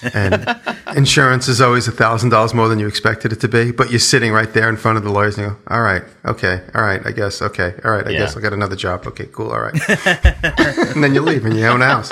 and 0.16 0.60
insurance 0.98 1.48
is 1.48 1.62
always 1.62 1.88
$1,000 1.88 2.54
more 2.56 2.68
than 2.68 2.80
you 2.80 2.88
expected 2.88 3.32
it 3.32 3.40
to 3.42 3.48
be. 3.48 3.70
But 3.72 3.92
you're 3.92 4.00
sitting 4.00 4.32
right 4.34 4.52
there 4.52 4.68
in 4.68 4.78
front 4.78 4.98
of 4.98 5.04
the 5.04 5.12
lawyers 5.12 5.38
and 5.38 5.46
you 5.46 5.52
go, 5.52 5.58
"All 5.68 5.84
right, 5.84 6.02
okay, 6.26 6.64
all 6.74 6.82
right, 6.82 7.06
I 7.06 7.12
guess, 7.12 7.44
okay, 7.44 7.76
all 7.86 7.92
right, 7.92 8.08
I 8.08 8.10
Yeah. 8.10 8.20
guess 8.22 8.36
I 8.36 8.40
got 8.42 8.52
another 8.52 8.76
job. 8.76 9.06
Okay, 9.06 9.28
cool, 9.32 9.52
all 9.52 9.60
right." 9.60 9.80
and 10.96 11.04
then 11.04 11.14
you 11.14 11.22
leave 11.22 11.46
and 11.46 11.56
you 11.56 11.68
own 11.68 11.84
a 11.84 11.86
house. 11.86 12.12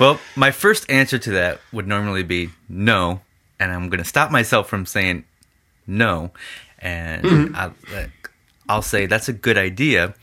Well, 0.00 0.18
my 0.34 0.50
first 0.50 0.90
answer 0.90 1.18
to 1.18 1.30
that 1.30 1.60
would 1.72 1.86
normally 1.86 2.24
be 2.24 2.50
no, 2.68 3.20
and 3.60 3.70
I'm 3.70 3.90
going 3.90 4.02
to 4.02 4.04
stop 4.08 4.32
myself 4.32 4.68
from 4.68 4.86
saying 4.86 5.22
no, 5.86 6.32
and 6.80 7.24
mm-hmm. 7.24 7.54
I, 7.54 7.70
like, 7.94 8.30
I'll 8.68 8.82
say 8.82 9.06
that's 9.06 9.28
a 9.28 9.32
good 9.32 9.56
idea. 9.56 10.14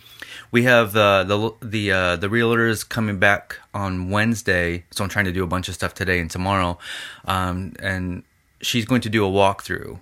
We 0.51 0.63
have 0.63 0.93
the 0.93 1.25
the 1.27 1.67
the 1.67 1.91
uh, 1.91 2.15
the 2.15 2.27
realtors 2.27 2.87
coming 2.87 3.19
back 3.19 3.57
on 3.73 4.09
Wednesday, 4.09 4.85
so 4.91 5.03
I'm 5.03 5.09
trying 5.09 5.25
to 5.25 5.31
do 5.31 5.43
a 5.43 5.47
bunch 5.47 5.67
of 5.67 5.75
stuff 5.75 5.93
today 5.93 6.19
and 6.19 6.31
tomorrow, 6.31 6.77
um, 7.25 7.73
and 7.79 8.23
she's 8.61 8.85
going 8.85 9.01
to 9.01 9.09
do 9.09 9.25
a 9.25 9.29
walkthrough, 9.29 9.99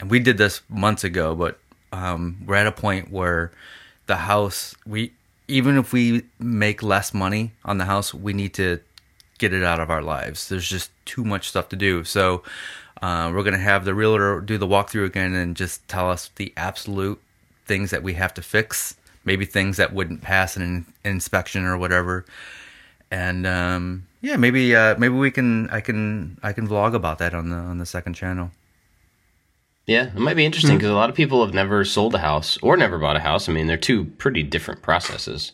and 0.00 0.10
we 0.10 0.18
did 0.18 0.38
this 0.38 0.62
months 0.68 1.02
ago, 1.04 1.34
but 1.34 1.58
um, 1.92 2.42
we're 2.46 2.56
at 2.56 2.66
a 2.66 2.72
point 2.72 3.10
where 3.10 3.52
the 4.06 4.16
house 4.16 4.74
we 4.86 5.12
even 5.48 5.78
if 5.78 5.92
we 5.92 6.24
make 6.38 6.82
less 6.82 7.14
money 7.14 7.52
on 7.64 7.78
the 7.78 7.84
house, 7.84 8.12
we 8.12 8.32
need 8.32 8.52
to 8.54 8.80
get 9.38 9.52
it 9.52 9.62
out 9.62 9.80
of 9.80 9.90
our 9.90 10.02
lives. 10.02 10.48
There's 10.48 10.68
just 10.68 10.90
too 11.04 11.24
much 11.24 11.48
stuff 11.48 11.68
to 11.70 11.76
do. 11.76 12.04
So 12.04 12.42
uh, 13.00 13.30
we're 13.32 13.44
gonna 13.44 13.58
have 13.58 13.84
the 13.84 13.94
realtor 13.94 14.40
do 14.40 14.58
the 14.58 14.66
walkthrough 14.66 15.06
again 15.06 15.34
and 15.34 15.56
just 15.56 15.86
tell 15.88 16.10
us 16.10 16.30
the 16.36 16.52
absolute 16.56 17.20
things 17.64 17.90
that 17.90 18.02
we 18.02 18.14
have 18.14 18.32
to 18.34 18.42
fix, 18.42 18.96
maybe 19.26 19.44
things 19.44 19.76
that 19.76 19.92
wouldn't 19.92 20.22
pass 20.22 20.56
an 20.56 20.86
inspection 21.04 21.66
or 21.66 21.76
whatever. 21.76 22.24
And 23.10 23.46
um, 23.46 24.06
yeah, 24.22 24.36
maybe 24.36 24.74
uh, 24.74 24.96
maybe 24.98 25.14
we 25.14 25.30
can 25.30 25.68
I 25.70 25.80
can 25.80 26.38
I 26.42 26.52
can 26.52 26.66
vlog 26.66 26.94
about 26.94 27.18
that 27.18 27.34
on 27.34 27.50
the 27.50 27.56
on 27.56 27.78
the 27.78 27.86
second 27.86 28.14
channel. 28.14 28.50
Yeah, 29.86 30.06
it 30.06 30.16
might 30.16 30.34
be 30.34 30.44
interesting 30.44 30.76
because 30.76 30.90
a 30.90 30.94
lot 30.94 31.10
of 31.10 31.14
people 31.14 31.44
have 31.44 31.54
never 31.54 31.84
sold 31.84 32.14
a 32.14 32.18
house 32.18 32.58
or 32.60 32.76
never 32.76 32.98
bought 32.98 33.14
a 33.14 33.20
house. 33.20 33.48
I 33.48 33.52
mean, 33.52 33.68
they're 33.68 33.76
two 33.76 34.04
pretty 34.04 34.42
different 34.42 34.82
processes. 34.82 35.52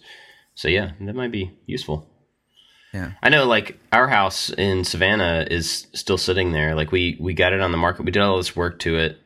So 0.55 0.69
yeah, 0.69 0.93
that 1.01 1.15
might 1.15 1.33
be 1.33 1.51
useful. 1.67 2.09
Yeah. 2.95 3.13
I 3.23 3.29
know, 3.29 3.47
like 3.47 3.79
our 3.91 4.09
house 4.09 4.51
in 4.51 4.85
Savannah 4.85 5.47
is 5.51 5.87
still 5.95 6.19
sitting 6.19 6.53
there. 6.53 6.75
Like 6.75 6.93
we 6.93 7.17
we 7.21 7.35
got 7.35 7.53
it 7.53 7.61
on 7.61 7.73
the 7.73 7.79
market. 7.79 8.05
We 8.05 8.13
did 8.13 8.23
all 8.23 8.37
this 8.37 8.57
work 8.57 8.79
to 8.81 8.97
it. 8.99 9.19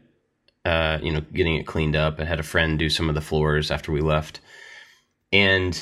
Uh, 0.66 0.99
you 1.00 1.12
know, 1.12 1.20
getting 1.32 1.54
it 1.54 1.66
cleaned 1.66 1.94
up. 1.94 2.18
I 2.18 2.25
had 2.25 2.40
a 2.40 2.42
friend 2.42 2.76
do 2.76 2.90
some 2.90 3.08
of 3.08 3.14
the 3.14 3.20
floors 3.20 3.70
after 3.70 3.92
we 3.92 4.00
left, 4.00 4.40
and 5.32 5.73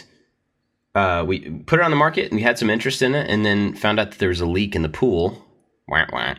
uh, 0.94 1.24
we 1.26 1.48
put 1.66 1.80
it 1.80 1.84
on 1.84 1.90
the 1.90 1.96
market 1.96 2.26
and 2.26 2.36
we 2.36 2.42
had 2.42 2.58
some 2.58 2.68
interest 2.68 3.00
in 3.00 3.14
it, 3.14 3.30
and 3.30 3.46
then 3.46 3.74
found 3.74 3.98
out 3.98 4.10
that 4.10 4.18
there 4.18 4.28
was 4.28 4.42
a 4.42 4.46
leak 4.46 4.76
in 4.76 4.82
the 4.82 4.88
pool. 4.90 5.42
Wah, 5.88 6.04
wah. 6.12 6.34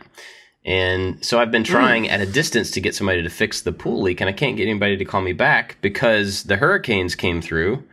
And 0.64 1.24
so 1.24 1.40
I've 1.40 1.50
been 1.50 1.64
trying 1.64 2.08
at 2.08 2.20
a 2.20 2.26
distance 2.26 2.70
to 2.72 2.80
get 2.80 2.94
somebody 2.94 3.22
to 3.22 3.30
fix 3.30 3.62
the 3.62 3.72
pool 3.72 4.02
leak, 4.02 4.20
and 4.20 4.30
I 4.30 4.32
can't 4.32 4.56
get 4.56 4.68
anybody 4.68 4.96
to 4.96 5.04
call 5.04 5.22
me 5.22 5.32
back 5.32 5.76
because 5.80 6.44
the 6.44 6.56
hurricanes 6.56 7.14
came 7.16 7.42
through, 7.42 7.84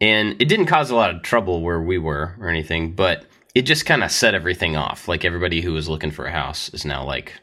and 0.00 0.36
it 0.40 0.48
didn't 0.48 0.66
cause 0.66 0.90
a 0.90 0.96
lot 0.96 1.14
of 1.14 1.22
trouble 1.22 1.62
where 1.62 1.80
we 1.80 1.98
were 1.98 2.36
or 2.40 2.48
anything, 2.48 2.92
but 2.92 3.26
it 3.54 3.62
just 3.62 3.86
kind 3.86 4.02
of 4.04 4.10
set 4.10 4.34
everything 4.34 4.76
off. 4.76 5.08
Like 5.08 5.24
everybody 5.24 5.60
who 5.62 5.72
was 5.72 5.88
looking 5.88 6.10
for 6.10 6.26
a 6.26 6.32
house 6.32 6.70
is 6.74 6.84
now 6.84 7.04
like 7.04 7.34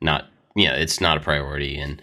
not, 0.00 0.28
you 0.56 0.66
know, 0.68 0.74
it's 0.74 1.00
not 1.00 1.16
a 1.16 1.20
priority. 1.20 1.78
And 1.78 2.00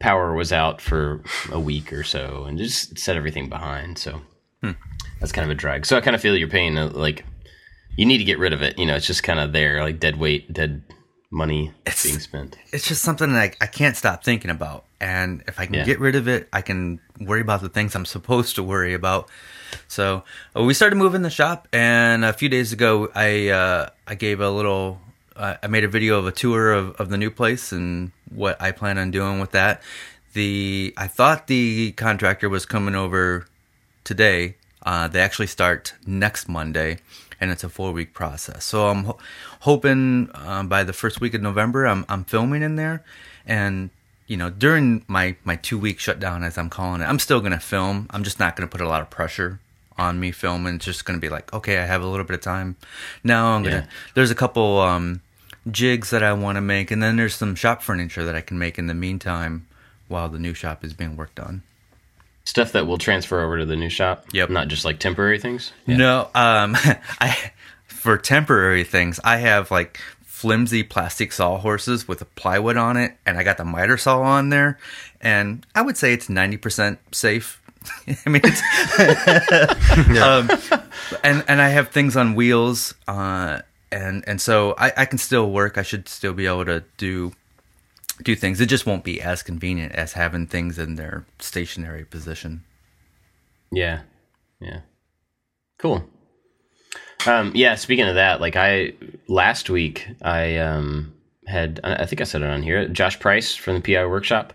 power 0.00 0.34
was 0.34 0.52
out 0.52 0.80
for 0.80 1.22
a 1.52 1.60
week 1.60 1.92
or 1.92 2.02
so 2.04 2.44
and 2.44 2.56
just 2.58 2.98
set 2.98 3.16
everything 3.16 3.48
behind. 3.48 3.98
So 3.98 4.22
Hmm. 4.62 4.72
that's 5.18 5.32
kind 5.32 5.44
of 5.44 5.50
a 5.50 5.54
drag. 5.58 5.86
So 5.86 5.96
I 5.96 6.00
kind 6.00 6.14
of 6.14 6.22
feel 6.22 6.36
your 6.36 6.48
pain. 6.48 6.76
uh, 6.78 6.88
Like 6.88 7.24
you 7.96 8.06
need 8.06 8.18
to 8.18 8.24
get 8.24 8.38
rid 8.38 8.52
of 8.52 8.62
it. 8.62 8.78
You 8.78 8.86
know, 8.86 8.94
it's 8.96 9.06
just 9.06 9.22
kind 9.22 9.40
of 9.40 9.52
there, 9.52 9.82
like 9.82 9.98
dead 10.00 10.16
weight, 10.18 10.52
dead 10.52 10.82
money 11.30 11.68
It's- 11.86 12.02
being 12.04 12.18
spent. 12.20 12.56
it's 12.72 12.88
just 12.88 13.02
something 13.02 13.32
that 13.32 13.40
I, 13.60 13.64
I 13.64 13.66
can't 13.66 13.96
stop 13.96 14.24
thinking 14.24 14.50
about. 14.50 14.84
And 15.00 15.42
if 15.48 15.58
I 15.60 15.66
can 15.66 15.76
Yeah. 15.76 15.84
get 15.84 15.98
rid 16.00 16.14
of 16.14 16.28
it, 16.28 16.48
I 16.52 16.60
can 16.62 17.00
worry 17.20 17.40
about 17.40 17.60
the 17.62 17.68
things 17.68 17.94
I'm 17.94 18.04
supposed 18.04 18.54
to 18.56 18.62
worry 18.62 18.92
about. 18.94 19.28
So 19.88 20.24
uh, 20.56 20.62
we 20.62 20.74
started 20.74 20.96
moving 20.96 21.22
the 21.22 21.30
shop, 21.30 21.68
and 21.72 22.24
a 22.24 22.32
few 22.32 22.48
days 22.48 22.72
ago, 22.72 23.08
I 23.14 23.48
uh, 23.48 23.88
I 24.06 24.14
gave 24.14 24.40
a 24.40 24.50
little. 24.50 25.00
Uh, 25.40 25.56
I 25.62 25.68
made 25.68 25.84
a 25.84 25.88
video 25.88 26.18
of 26.18 26.26
a 26.26 26.32
tour 26.32 26.70
of, 26.70 26.94
of 26.96 27.08
the 27.08 27.16
new 27.16 27.30
place 27.30 27.72
and 27.72 28.12
what 28.28 28.60
I 28.60 28.72
plan 28.72 28.98
on 28.98 29.10
doing 29.10 29.40
with 29.40 29.52
that. 29.52 29.80
The 30.34 30.92
I 30.98 31.06
thought 31.06 31.46
the 31.46 31.92
contractor 31.92 32.50
was 32.50 32.66
coming 32.66 32.94
over 32.94 33.46
today. 34.04 34.56
Uh, 34.82 35.08
they 35.08 35.20
actually 35.20 35.46
start 35.46 35.94
next 36.06 36.46
Monday, 36.46 36.98
and 37.40 37.50
it's 37.50 37.64
a 37.64 37.70
four 37.70 37.92
week 37.92 38.12
process. 38.12 38.64
So 38.66 38.88
I'm 38.88 39.04
ho- 39.04 39.18
hoping 39.60 40.28
um, 40.34 40.68
by 40.68 40.84
the 40.84 40.92
first 40.92 41.22
week 41.22 41.32
of 41.32 41.40
November, 41.40 41.86
I'm 41.86 42.04
I'm 42.10 42.24
filming 42.24 42.62
in 42.62 42.76
there, 42.76 43.02
and 43.46 43.88
you 44.26 44.36
know 44.36 44.50
during 44.50 45.06
my 45.08 45.36
my 45.44 45.56
two 45.56 45.78
week 45.78 46.00
shutdown, 46.00 46.44
as 46.44 46.58
I'm 46.58 46.68
calling 46.68 47.00
it, 47.00 47.06
I'm 47.06 47.18
still 47.18 47.40
gonna 47.40 47.58
film. 47.60 48.08
I'm 48.10 48.24
just 48.24 48.38
not 48.38 48.56
gonna 48.56 48.68
put 48.68 48.82
a 48.82 48.88
lot 48.88 49.00
of 49.00 49.08
pressure 49.08 49.58
on 49.96 50.20
me 50.20 50.32
filming. 50.32 50.74
It's 50.74 50.84
just 50.84 51.06
gonna 51.06 51.18
be 51.18 51.30
like, 51.30 51.50
okay, 51.54 51.78
I 51.78 51.86
have 51.86 52.02
a 52.02 52.06
little 52.06 52.26
bit 52.26 52.34
of 52.34 52.42
time 52.42 52.76
now. 53.24 53.52
I'm 53.52 53.62
gonna. 53.62 53.76
Yeah. 53.76 53.86
There's 54.14 54.30
a 54.30 54.34
couple 54.36 54.78
um, 54.80 55.22
jigs 55.72 56.10
that 56.10 56.22
I 56.22 56.32
want 56.32 56.56
to 56.56 56.60
make, 56.60 56.90
and 56.90 57.02
then 57.02 57.16
there's 57.16 57.34
some 57.34 57.54
shop 57.54 57.82
furniture 57.82 58.24
that 58.24 58.36
I 58.36 58.40
can 58.40 58.58
make 58.58 58.78
in 58.78 58.86
the 58.86 58.94
meantime 58.94 59.66
while 60.08 60.28
the 60.28 60.38
new 60.38 60.54
shop 60.54 60.84
is 60.84 60.92
being 60.92 61.16
worked 61.16 61.40
on. 61.40 61.62
Stuff 62.44 62.72
that 62.72 62.86
will 62.86 62.98
transfer 62.98 63.40
over 63.40 63.58
to 63.58 63.66
the 63.66 63.76
new 63.76 63.90
shop. 63.90 64.26
Yep. 64.32 64.50
Not 64.50 64.68
just 64.68 64.84
like 64.84 64.98
temporary 64.98 65.38
things. 65.38 65.72
No, 65.86 66.28
um, 66.34 66.76
I 67.20 67.52
for 67.86 68.16
temporary 68.16 68.82
things, 68.82 69.20
I 69.22 69.36
have 69.38 69.70
like 69.70 70.00
flimsy 70.24 70.82
plastic 70.82 71.32
sawhorses 71.32 72.08
with 72.08 72.22
a 72.22 72.24
plywood 72.24 72.78
on 72.78 72.96
it, 72.96 73.14
and 73.26 73.36
I 73.36 73.42
got 73.42 73.58
the 73.58 73.64
miter 73.64 73.98
saw 73.98 74.22
on 74.22 74.48
there, 74.48 74.78
and 75.20 75.66
I 75.74 75.82
would 75.82 75.98
say 75.98 76.14
it's 76.14 76.30
ninety 76.30 76.56
percent 76.56 76.98
safe. 77.12 77.60
I 78.26 78.28
mean, 78.28 78.40
it's 78.42 78.62
um, 80.18 80.80
and 81.22 81.44
and 81.46 81.60
I 81.60 81.68
have 81.68 81.90
things 81.90 82.16
on 82.16 82.34
wheels, 82.34 82.94
uh, 83.06 83.60
and 83.92 84.24
and 84.26 84.40
so 84.40 84.74
I, 84.78 84.92
I 84.96 85.04
can 85.04 85.18
still 85.18 85.50
work. 85.50 85.78
I 85.78 85.82
should 85.82 86.08
still 86.08 86.32
be 86.32 86.46
able 86.46 86.64
to 86.66 86.84
do 86.96 87.32
do 88.22 88.34
things. 88.36 88.60
It 88.60 88.66
just 88.66 88.86
won't 88.86 89.04
be 89.04 89.20
as 89.20 89.42
convenient 89.42 89.92
as 89.94 90.12
having 90.12 90.46
things 90.46 90.78
in 90.78 90.96
their 90.96 91.24
stationary 91.38 92.04
position. 92.04 92.64
Yeah. 93.72 94.00
Yeah. 94.60 94.80
Cool. 95.78 96.04
Um, 97.26 97.52
yeah, 97.54 97.74
speaking 97.74 98.06
of 98.06 98.14
that, 98.14 98.40
like 98.40 98.56
I 98.56 98.94
last 99.28 99.70
week 99.70 100.06
I 100.22 100.56
um 100.58 101.14
had 101.46 101.80
I 101.84 101.96
I 102.02 102.06
think 102.06 102.20
I 102.20 102.24
said 102.24 102.42
it 102.42 102.48
on 102.50 102.62
here. 102.62 102.88
Josh 102.88 103.18
Price 103.18 103.54
from 103.54 103.74
the 103.74 103.80
PI 103.94 104.06
workshop 104.06 104.52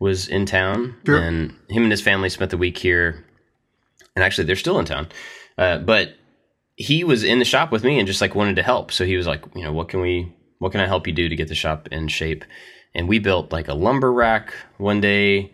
was 0.00 0.28
in 0.28 0.46
town 0.46 0.94
Sure. 1.04 1.18
and 1.18 1.50
him 1.68 1.82
and 1.82 1.90
his 1.90 2.00
family 2.00 2.28
spent 2.28 2.50
the 2.50 2.56
week 2.56 2.78
here. 2.78 3.24
And 4.14 4.24
actually 4.24 4.44
they're 4.44 4.56
still 4.56 4.78
in 4.78 4.84
town. 4.84 5.08
Uh, 5.56 5.78
but 5.78 6.14
he 6.78 7.02
was 7.02 7.24
in 7.24 7.40
the 7.40 7.44
shop 7.44 7.72
with 7.72 7.82
me 7.82 7.98
and 7.98 8.06
just 8.06 8.20
like 8.20 8.36
wanted 8.36 8.54
to 8.54 8.62
help. 8.62 8.92
So 8.92 9.04
he 9.04 9.16
was 9.16 9.26
like, 9.26 9.42
you 9.54 9.64
know, 9.64 9.72
what 9.72 9.88
can 9.88 10.00
we 10.00 10.32
what 10.60 10.70
can 10.70 10.80
I 10.80 10.86
help 10.86 11.06
you 11.08 11.12
do 11.12 11.28
to 11.28 11.36
get 11.36 11.48
the 11.48 11.54
shop 11.54 11.88
in 11.90 12.06
shape? 12.06 12.44
And 12.94 13.08
we 13.08 13.18
built 13.18 13.52
like 13.52 13.66
a 13.66 13.74
lumber 13.74 14.12
rack 14.12 14.54
one 14.78 15.00
day. 15.00 15.52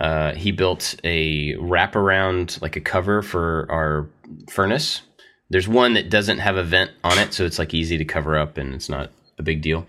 Uh, 0.00 0.32
he 0.34 0.52
built 0.52 0.94
a 1.02 1.54
wraparound, 1.56 2.62
like 2.62 2.76
a 2.76 2.80
cover 2.80 3.20
for 3.20 3.66
our 3.68 4.08
furnace. 4.48 5.02
There's 5.50 5.66
one 5.66 5.94
that 5.94 6.08
doesn't 6.08 6.38
have 6.38 6.56
a 6.56 6.62
vent 6.62 6.92
on 7.02 7.18
it, 7.18 7.34
so 7.34 7.44
it's 7.44 7.58
like 7.58 7.74
easy 7.74 7.98
to 7.98 8.04
cover 8.04 8.38
up 8.38 8.56
and 8.56 8.72
it's 8.72 8.88
not 8.88 9.10
a 9.38 9.42
big 9.42 9.62
deal. 9.62 9.86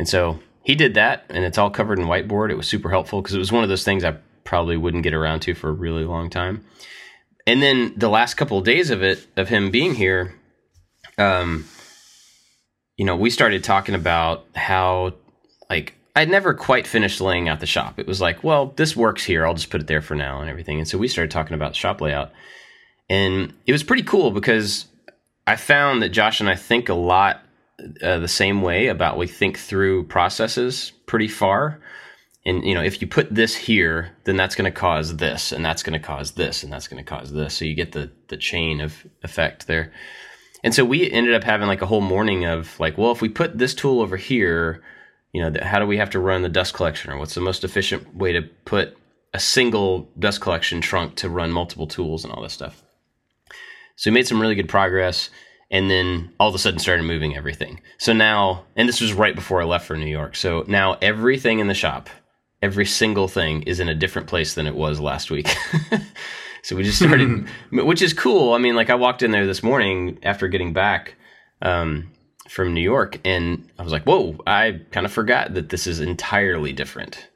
And 0.00 0.08
so 0.08 0.40
he 0.64 0.74
did 0.74 0.94
that, 0.94 1.24
and 1.30 1.44
it's 1.44 1.58
all 1.58 1.70
covered 1.70 2.00
in 2.00 2.06
whiteboard. 2.06 2.50
It 2.50 2.56
was 2.56 2.66
super 2.66 2.90
helpful 2.90 3.22
because 3.22 3.36
it 3.36 3.38
was 3.38 3.52
one 3.52 3.62
of 3.62 3.68
those 3.68 3.84
things 3.84 4.02
I 4.02 4.16
probably 4.42 4.76
wouldn't 4.76 5.04
get 5.04 5.14
around 5.14 5.40
to 5.40 5.54
for 5.54 5.68
a 5.68 5.72
really 5.72 6.04
long 6.04 6.28
time. 6.28 6.64
And 7.46 7.62
then 7.62 7.94
the 7.96 8.08
last 8.08 8.34
couple 8.34 8.58
of 8.58 8.64
days 8.64 8.90
of 8.90 9.02
it, 9.02 9.26
of 9.36 9.48
him 9.48 9.70
being 9.70 9.94
here, 9.94 10.34
um, 11.16 11.66
you 12.96 13.04
know, 13.04 13.16
we 13.16 13.30
started 13.30 13.62
talking 13.62 13.94
about 13.94 14.46
how, 14.54 15.14
like, 15.70 15.94
I'd 16.16 16.30
never 16.30 16.54
quite 16.54 16.86
finished 16.86 17.20
laying 17.20 17.48
out 17.48 17.60
the 17.60 17.66
shop. 17.66 17.98
It 17.98 18.06
was 18.06 18.20
like, 18.20 18.42
well, 18.42 18.72
this 18.76 18.96
works 18.96 19.22
here. 19.22 19.46
I'll 19.46 19.54
just 19.54 19.70
put 19.70 19.82
it 19.82 19.86
there 19.86 20.00
for 20.00 20.14
now 20.14 20.40
and 20.40 20.48
everything. 20.48 20.78
And 20.78 20.88
so 20.88 20.96
we 20.96 21.08
started 21.08 21.30
talking 21.30 21.54
about 21.54 21.76
shop 21.76 22.00
layout. 22.00 22.32
And 23.08 23.52
it 23.66 23.72
was 23.72 23.82
pretty 23.82 24.02
cool 24.02 24.30
because 24.30 24.86
I 25.46 25.56
found 25.56 26.02
that 26.02 26.08
Josh 26.08 26.40
and 26.40 26.48
I 26.48 26.56
think 26.56 26.88
a 26.88 26.94
lot 26.94 27.42
uh, 28.02 28.18
the 28.18 28.28
same 28.28 28.62
way 28.62 28.86
about 28.88 29.18
we 29.18 29.26
think 29.26 29.58
through 29.58 30.04
processes 30.04 30.92
pretty 31.06 31.28
far. 31.28 31.80
And 32.46 32.64
you 32.64 32.74
know, 32.74 32.82
if 32.82 33.02
you 33.02 33.08
put 33.08 33.34
this 33.34 33.54
here, 33.54 34.16
then 34.24 34.36
that's 34.36 34.54
going 34.54 34.72
to 34.72 34.78
cause 34.78 35.16
this, 35.16 35.52
and 35.52 35.64
that's 35.64 35.82
going 35.82 36.00
to 36.00 36.06
cause 36.06 36.32
this, 36.32 36.62
and 36.62 36.72
that's 36.72 36.88
going 36.88 37.04
to 37.04 37.08
cause 37.08 37.32
this. 37.32 37.54
So 37.54 37.64
you 37.64 37.74
get 37.74 37.92
the 37.92 38.10
the 38.28 38.36
chain 38.36 38.80
of 38.80 39.06
effect 39.22 39.66
there. 39.66 39.92
And 40.64 40.74
so 40.74 40.84
we 40.84 41.10
ended 41.10 41.34
up 41.34 41.44
having 41.44 41.66
like 41.66 41.82
a 41.82 41.86
whole 41.86 42.00
morning 42.00 42.46
of 42.46 42.78
like, 42.80 42.96
well, 42.96 43.12
if 43.12 43.20
we 43.20 43.28
put 43.28 43.58
this 43.58 43.74
tool 43.74 44.00
over 44.00 44.16
here, 44.16 44.82
you 45.32 45.42
know, 45.42 45.60
how 45.60 45.78
do 45.78 45.86
we 45.86 45.98
have 45.98 46.10
to 46.10 46.18
run 46.18 46.42
the 46.42 46.48
dust 46.48 46.72
collection, 46.72 47.12
or 47.12 47.18
what's 47.18 47.34
the 47.34 47.40
most 47.40 47.64
efficient 47.64 48.16
way 48.16 48.32
to 48.32 48.42
put 48.64 48.96
a 49.34 49.40
single 49.40 50.08
dust 50.18 50.40
collection 50.40 50.80
trunk 50.80 51.16
to 51.16 51.28
run 51.28 51.52
multiple 51.52 51.86
tools 51.86 52.24
and 52.24 52.32
all 52.32 52.42
this 52.42 52.54
stuff. 52.54 52.82
So 53.96 54.10
we 54.10 54.14
made 54.14 54.26
some 54.26 54.40
really 54.40 54.54
good 54.54 54.68
progress 54.68 55.30
and 55.70 55.90
then 55.90 56.32
all 56.38 56.48
of 56.48 56.54
a 56.54 56.58
sudden 56.58 56.78
started 56.78 57.02
moving 57.02 57.36
everything. 57.36 57.80
So 57.98 58.12
now, 58.12 58.64
and 58.76 58.88
this 58.88 59.00
was 59.00 59.12
right 59.12 59.34
before 59.34 59.60
I 59.60 59.64
left 59.64 59.86
for 59.86 59.96
New 59.96 60.06
York. 60.06 60.36
So 60.36 60.64
now 60.68 60.96
everything 61.02 61.58
in 61.58 61.66
the 61.66 61.74
shop, 61.74 62.08
every 62.62 62.86
single 62.86 63.28
thing 63.28 63.62
is 63.62 63.80
in 63.80 63.88
a 63.88 63.94
different 63.94 64.28
place 64.28 64.54
than 64.54 64.66
it 64.66 64.74
was 64.74 65.00
last 65.00 65.30
week. 65.30 65.48
so 66.62 66.76
we 66.76 66.82
just 66.82 66.98
started, 66.98 67.46
which 67.72 68.02
is 68.02 68.12
cool. 68.12 68.54
I 68.54 68.58
mean, 68.58 68.74
like 68.74 68.90
I 68.90 68.94
walked 68.94 69.22
in 69.22 69.30
there 69.30 69.46
this 69.46 69.62
morning 69.62 70.18
after 70.22 70.48
getting 70.48 70.72
back 70.72 71.14
um, 71.62 72.10
from 72.48 72.74
New 72.74 72.80
York 72.80 73.20
and 73.24 73.68
I 73.78 73.82
was 73.82 73.92
like, 73.92 74.04
whoa, 74.04 74.36
I 74.46 74.80
kind 74.90 75.06
of 75.06 75.12
forgot 75.12 75.54
that 75.54 75.68
this 75.68 75.86
is 75.86 76.00
entirely 76.00 76.72
different. 76.72 77.28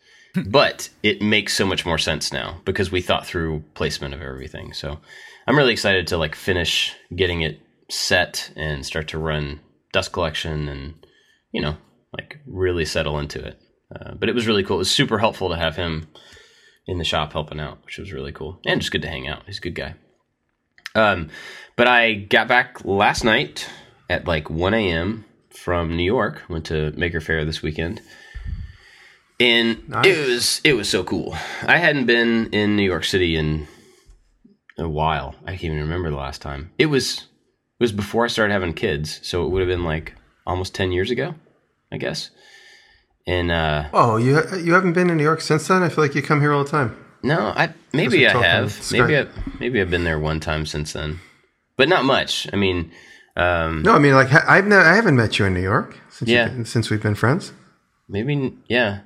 but 0.47 0.89
it 1.03 1.21
makes 1.21 1.55
so 1.55 1.67
much 1.67 1.85
more 1.85 1.99
sense 1.99 2.33
now 2.33 2.61
because 2.65 2.93
we 2.93 3.01
thought 3.01 3.27
through 3.27 3.65
placement 3.75 4.15
of 4.15 4.23
everything. 4.23 4.73
So 4.73 4.99
I'm 5.47 5.57
really 5.57 5.73
excited 5.73 6.07
to 6.09 6.17
like 6.17 6.35
finish 6.35 6.95
getting 7.15 7.43
it 7.43 7.61
set 7.89 8.53
and 8.57 8.87
start 8.87 9.09
to 9.09 9.19
run 9.19 9.61
dust 9.93 10.13
collection 10.13 10.69
and 10.69 10.95
you 11.51 11.61
know 11.61 11.77
like 12.13 12.39
really 12.47 12.85
settle 12.85 13.19
into 13.19 13.45
it. 13.45 13.59
Uh, 13.95 14.15
but 14.15 14.29
it 14.29 14.35
was 14.35 14.47
really 14.47 14.63
cool. 14.63 14.77
It 14.77 14.81
was 14.81 14.91
super 14.91 15.19
helpful 15.19 15.49
to 15.51 15.57
have 15.57 15.77
him 15.77 16.07
in 16.87 16.99
the 16.99 17.05
shop 17.05 17.33
helping 17.33 17.61
out, 17.61 17.85
which 17.85 17.99
was 17.99 18.13
really 18.13 18.33
cool 18.33 18.61
and 18.67 18.81
just 18.81 18.93
good 18.93 19.03
to 19.03 19.09
hang 19.09 19.27
out. 19.29 19.43
He's 19.47 19.59
a 19.59 19.63
good 19.63 19.75
guy. 19.75 19.95
Um, 20.95 21.29
but 21.77 21.87
I 21.89 22.15
got 22.15 22.49
back 22.49 22.85
last 22.85 23.25
night 23.25 23.69
at 24.09 24.27
like 24.27 24.51
1 24.51 24.75
a.m. 24.75 25.25
from 25.51 25.97
New 25.97 26.05
York. 26.05 26.43
Went 26.49 26.67
to 26.67 26.91
Maker 26.93 27.21
Faire 27.21 27.45
this 27.45 27.63
weekend, 27.63 28.01
and 29.39 29.89
Nice. 29.89 30.07
it 30.07 30.27
was 30.29 30.61
it 30.65 30.73
was 30.75 30.89
so 30.89 31.05
cool. 31.05 31.37
I 31.63 31.79
hadn't 31.79 32.07
been 32.07 32.49
in 32.53 32.77
New 32.77 32.83
York 32.85 33.05
City 33.05 33.37
in 33.37 33.67
a 34.79 34.89
while. 34.89 35.35
I 35.45 35.51
can't 35.53 35.65
even 35.65 35.81
remember 35.81 36.11
the 36.11 36.17
last 36.17 36.43
time. 36.43 36.71
It 36.79 36.87
was 36.87 37.19
it 37.79 37.85
was 37.85 37.93
before 37.93 38.25
I 38.25 38.29
started 38.29 38.53
having 38.53 38.75
kids, 38.75 39.21
so 39.23 39.45
it 39.45 39.49
would 39.51 39.61
have 39.61 39.69
been 39.69 39.85
like 39.85 40.15
almost 40.47 40.75
10 40.75 40.91
years 40.93 41.11
ago, 41.11 41.35
I 41.93 41.99
guess. 41.99 42.31
And 43.31 43.51
uh 43.53 43.89
Oh, 43.93 44.17
you 44.17 44.41
you 44.59 44.73
haven't 44.75 44.95
been 44.95 45.09
in 45.09 45.17
New 45.17 45.23
York 45.23 45.41
since 45.41 45.69
then? 45.69 45.83
I 45.85 45.89
feel 45.89 46.03
like 46.05 46.15
you 46.17 46.23
come 46.23 46.41
here 46.41 46.53
all 46.53 46.65
the 46.65 46.71
time. 46.71 46.97
no, 47.23 47.39
I 47.63 47.73
maybe 47.93 48.27
I 48.27 48.33
have. 48.43 48.69
Maybe 48.91 49.17
I 49.19 49.27
maybe 49.61 49.81
I've 49.81 49.91
been 49.91 50.05
there 50.05 50.19
one 50.19 50.41
time 50.41 50.67
since 50.67 50.93
then. 50.93 51.21
But 51.77 51.89
not 51.89 52.05
much. 52.05 52.49
I 52.53 52.57
mean, 52.57 52.91
um 53.37 53.83
No, 53.83 53.95
I 53.95 53.99
mean 54.01 54.15
like 54.15 54.33
I've 54.33 54.67
never, 54.67 54.83
I 54.83 54.97
haven't 54.97 55.17
met 55.17 55.39
you 55.39 55.45
in 55.47 55.55
New 55.55 55.63
York 55.63 55.97
since 56.11 56.29
Yeah. 56.29 56.65
since 56.65 56.91
we've 56.91 57.03
been 57.03 57.15
friends. 57.15 57.53
maybe 58.09 58.53
yeah. 58.69 59.01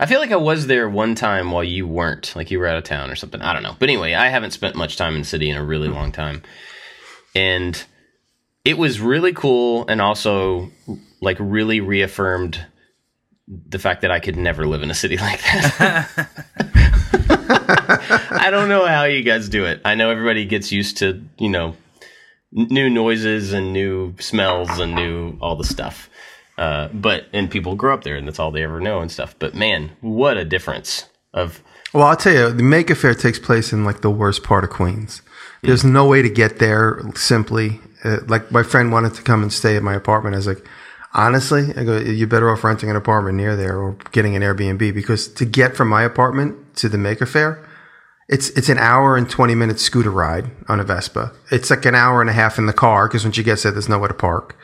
I 0.00 0.06
feel 0.06 0.20
like 0.20 0.30
I 0.30 0.36
was 0.36 0.68
there 0.68 0.88
one 0.88 1.16
time 1.16 1.50
while 1.50 1.64
you 1.64 1.84
weren't, 1.88 2.36
like 2.36 2.52
you 2.52 2.60
were 2.60 2.68
out 2.68 2.76
of 2.78 2.84
town 2.84 3.10
or 3.10 3.16
something. 3.16 3.42
I 3.42 3.52
don't 3.52 3.64
know. 3.64 3.74
But 3.80 3.88
anyway, 3.88 4.14
I 4.14 4.28
haven't 4.28 4.52
spent 4.52 4.76
much 4.76 4.96
time 4.96 5.14
in 5.16 5.22
the 5.22 5.26
city 5.34 5.50
in 5.50 5.56
a 5.56 5.64
really 5.64 5.88
long 5.88 6.12
time. 6.12 6.42
And 7.34 7.74
it 8.64 8.78
was 8.78 9.00
really 9.00 9.32
cool 9.32 9.88
and 9.88 10.00
also 10.00 10.70
like 11.20 11.36
really 11.40 11.80
reaffirmed 11.80 12.64
the 13.48 13.78
fact 13.78 14.02
that 14.02 14.10
I 14.10 14.20
could 14.20 14.36
never 14.36 14.66
live 14.66 14.82
in 14.82 14.90
a 14.90 14.94
city 14.94 15.16
like 15.28 15.40
that. 15.42 16.28
I 18.30 18.50
don't 18.50 18.68
know 18.68 18.86
how 18.86 19.04
you 19.04 19.22
guys 19.22 19.48
do 19.48 19.64
it. 19.64 19.80
I 19.84 19.94
know 19.94 20.10
everybody 20.10 20.44
gets 20.44 20.70
used 20.70 20.98
to, 20.98 21.22
you 21.38 21.48
know, 21.48 21.76
new 22.52 22.88
noises 22.88 23.52
and 23.52 23.72
new 23.72 24.14
smells 24.18 24.78
and 24.78 24.94
new 24.94 25.36
all 25.40 25.56
the 25.56 25.64
stuff. 25.64 26.08
Uh, 26.56 26.88
but 26.88 27.26
and 27.32 27.50
people 27.50 27.76
grow 27.76 27.94
up 27.94 28.02
there 28.02 28.16
and 28.16 28.26
that's 28.26 28.38
all 28.38 28.50
they 28.50 28.64
ever 28.64 28.80
know 28.80 29.00
and 29.00 29.10
stuff. 29.10 29.34
But 29.38 29.54
man, 29.54 29.92
what 30.00 30.36
a 30.36 30.44
difference 30.44 31.04
of 31.32 31.62
Well, 31.92 32.06
I'll 32.06 32.16
tell 32.16 32.32
you, 32.32 32.52
the 32.52 32.62
Maker 32.62 32.94
Faire 32.94 33.14
takes 33.14 33.38
place 33.38 33.72
in 33.72 33.84
like 33.84 34.00
the 34.00 34.10
worst 34.10 34.42
part 34.42 34.64
of 34.64 34.70
Queens. 34.70 35.22
There's 35.62 35.84
no 35.84 36.06
way 36.06 36.22
to 36.22 36.28
get 36.28 36.58
there 36.58 37.02
simply. 37.14 37.80
Uh, 38.04 38.18
like 38.28 38.50
my 38.52 38.62
friend 38.62 38.92
wanted 38.92 39.14
to 39.14 39.22
come 39.22 39.42
and 39.42 39.52
stay 39.52 39.76
at 39.76 39.82
my 39.82 39.94
apartment. 39.94 40.34
I 40.34 40.38
was 40.38 40.46
like, 40.46 40.64
honestly, 41.14 41.72
I 41.76 41.84
go, 41.84 41.98
you're 41.98 42.26
better 42.26 42.50
off 42.50 42.64
renting 42.64 42.90
an 42.90 42.96
apartment 42.96 43.36
near 43.36 43.56
there 43.56 43.78
or 43.78 43.96
getting 44.12 44.36
an 44.36 44.42
Airbnb 44.42 44.94
because 44.94 45.28
to 45.34 45.44
get 45.44 45.76
from 45.76 45.88
my 45.88 46.02
apartment 46.02 46.76
to 46.76 46.88
the 46.88 46.98
Maker 46.98 47.26
Faire, 47.26 47.64
it's 48.28 48.50
it's 48.50 48.68
an 48.68 48.78
hour 48.78 49.16
and 49.16 49.28
20 49.28 49.54
minute 49.54 49.80
scooter 49.80 50.10
ride 50.10 50.50
on 50.68 50.80
a 50.80 50.84
Vespa. 50.84 51.32
It's 51.50 51.70
like 51.70 51.86
an 51.86 51.94
hour 51.94 52.20
and 52.20 52.28
a 52.28 52.34
half 52.34 52.58
in 52.58 52.66
the 52.66 52.72
car 52.72 53.08
because 53.08 53.24
when 53.24 53.32
she 53.32 53.42
gets 53.42 53.62
there, 53.62 53.72
there's 53.72 53.88
nowhere 53.88 54.08
to 54.08 54.14
park. 54.14 54.56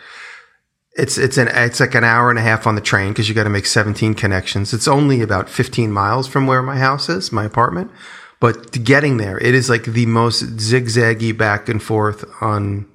It's 0.97 1.17
it's 1.17 1.39
an 1.39 1.49
it's 1.49 1.81
like 1.81 1.95
an 1.95 2.05
hour 2.05 2.31
and 2.31 2.39
a 2.39 2.43
half 2.43 2.67
on 2.67 2.75
the 2.75 2.81
train 2.81 3.13
because 3.13 3.29
you 3.29 3.35
got 3.35 3.45
to 3.45 3.51
make 3.51 3.67
17 3.67 4.15
connections. 4.15 4.75
It's 4.75 4.87
only 4.87 5.23
about 5.23 5.49
15 5.49 5.91
miles 5.91 6.29
from 6.29 6.47
where 6.47 6.63
my 6.63 6.77
house 6.77 7.09
is, 7.09 7.33
my 7.33 7.45
apartment. 7.45 7.91
But 8.39 8.85
getting 8.85 9.17
there, 9.17 9.39
it 9.39 9.55
is 9.55 9.71
like 9.71 9.85
the 9.85 10.07
most 10.07 10.43
zigzaggy 10.59 11.37
back 11.37 11.69
and 11.69 11.83
forth 11.83 12.25
on 12.43 12.87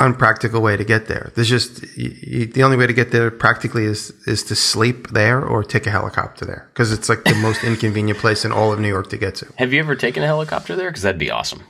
unpractical 0.00 0.60
way 0.60 0.76
to 0.76 0.84
get 0.84 1.06
there. 1.08 1.32
There's 1.34 1.48
just 1.48 1.82
y 1.96 2.14
y 2.26 2.44
the 2.52 2.62
only 2.62 2.76
way 2.76 2.86
to 2.86 2.92
get 2.92 3.10
there 3.10 3.30
practically 3.30 3.84
is 3.84 4.10
is 4.26 4.44
to 4.44 4.54
sleep 4.54 5.08
there 5.08 5.44
or 5.44 5.64
take 5.64 5.86
a 5.86 5.90
helicopter 5.90 6.44
there 6.44 6.68
because 6.72 6.92
it's 6.92 7.08
like 7.08 7.24
the 7.24 7.34
most 7.42 7.64
inconvenient 7.64 8.18
place 8.20 8.44
in 8.44 8.52
all 8.52 8.72
of 8.72 8.78
New 8.78 8.88
York 8.88 9.08
to 9.10 9.16
get 9.16 9.34
to. 9.36 9.46
Have 9.56 9.72
you 9.72 9.80
ever 9.80 9.96
taken 9.96 10.22
a 10.22 10.26
helicopter 10.26 10.76
there? 10.76 10.88
Because 10.90 11.02
that'd 11.02 11.18
be 11.18 11.30
awesome. 11.30 11.62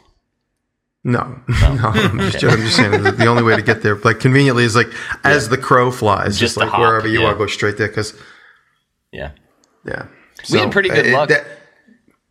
No, 1.05 1.41
no, 1.49 1.57
I'm 1.95 2.19
just, 2.19 2.43
I'm 2.45 2.59
just 2.61 2.77
saying 2.77 3.03
that 3.03 3.17
the 3.17 3.27
only 3.27 3.43
way 3.45 3.57
to 3.57 3.63
get 3.63 3.83
there, 3.83 3.95
like 3.97 4.21
conveniently, 4.21 4.65
is 4.65 4.75
like 4.77 4.89
as 5.25 5.49
the 5.49 5.57
crow 5.57 5.91
flies, 5.91 6.39
Just 6.39 6.41
just, 6.41 6.57
like 6.59 6.69
hop, 6.69 6.81
wherever 6.81 7.07
you 7.09 7.21
yeah. 7.21 7.27
want, 7.27 7.39
go 7.39 7.47
straight 7.47 7.79
there. 7.79 7.89
Because 7.89 8.13
Yeah. 9.13 9.31
yeah, 9.87 10.07
We 10.53 10.59
had 10.59 10.71
pretty 10.73 10.91
good 10.91 11.07
uh, 11.15 11.17
luck. 11.19 11.29
that- 11.31 11.47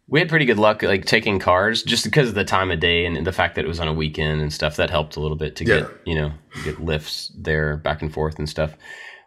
We 0.09 0.19
had 0.19 0.29
pretty 0.29 0.45
good 0.45 0.57
luck 0.57 0.83
like 0.83 1.05
taking 1.05 1.37
cars 1.37 1.83
just 1.83 2.05
because 2.05 2.29
of 2.29 2.35
the 2.35 2.45
time 2.45 2.71
of 2.71 2.79
day 2.79 3.05
and 3.05 3.27
the 3.27 3.33
fact 3.33 3.55
that 3.55 3.65
it 3.65 3.67
was 3.67 3.79
on 3.79 3.89
a 3.89 3.93
weekend 3.93 4.41
and 4.41 4.53
stuff. 4.53 4.77
That 4.77 4.89
helped 4.89 5.17
a 5.17 5.19
little 5.19 5.37
bit 5.37 5.55
to 5.57 5.65
get 5.65 5.89
you 6.05 6.15
know 6.15 6.31
get 6.63 6.79
lifts 6.79 7.31
there 7.37 7.77
back 7.77 8.01
and 8.01 8.13
forth 8.13 8.39
and 8.39 8.47
stuff. 8.47 8.75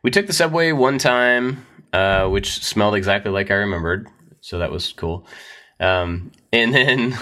We 0.03 0.11
took 0.11 0.27
the 0.27 0.33
subway 0.33 0.73
one 0.73 0.97
time, 0.97 1.67
uh, 1.93 2.27
which 2.29 2.65
smelled 2.65 2.95
exactly 2.95 3.31
like 3.31 3.51
I 3.51 3.55
remembered, 3.55 4.09
so 4.41 4.59
that 4.59 4.71
was 4.71 4.93
cool. 4.93 5.27
Um, 5.79 6.33
and 6.53 6.75
then 6.75 7.19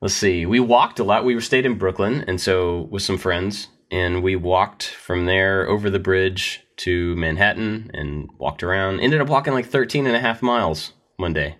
let's 0.00 0.14
see, 0.14 0.44
we 0.44 0.60
walked 0.60 0.98
a 0.98 1.04
lot. 1.04 1.24
We 1.24 1.34
were 1.34 1.40
stayed 1.40 1.64
in 1.66 1.78
Brooklyn, 1.78 2.24
and 2.28 2.40
so 2.40 2.82
with 2.90 3.02
some 3.02 3.18
friends, 3.18 3.68
and 3.90 4.22
we 4.22 4.36
walked 4.36 4.84
from 4.84 5.24
there 5.24 5.66
over 5.68 5.88
the 5.88 5.98
bridge 5.98 6.60
to 6.76 7.14
Manhattan 7.16 7.90
and 7.94 8.28
walked 8.38 8.62
around. 8.62 9.00
Ended 9.00 9.20
up 9.20 9.28
walking 9.28 9.52
like 9.52 9.66
13 9.66 10.06
and 10.06 10.16
a 10.16 10.20
half 10.20 10.42
miles 10.42 10.92
one 11.16 11.32
day, 11.32 11.56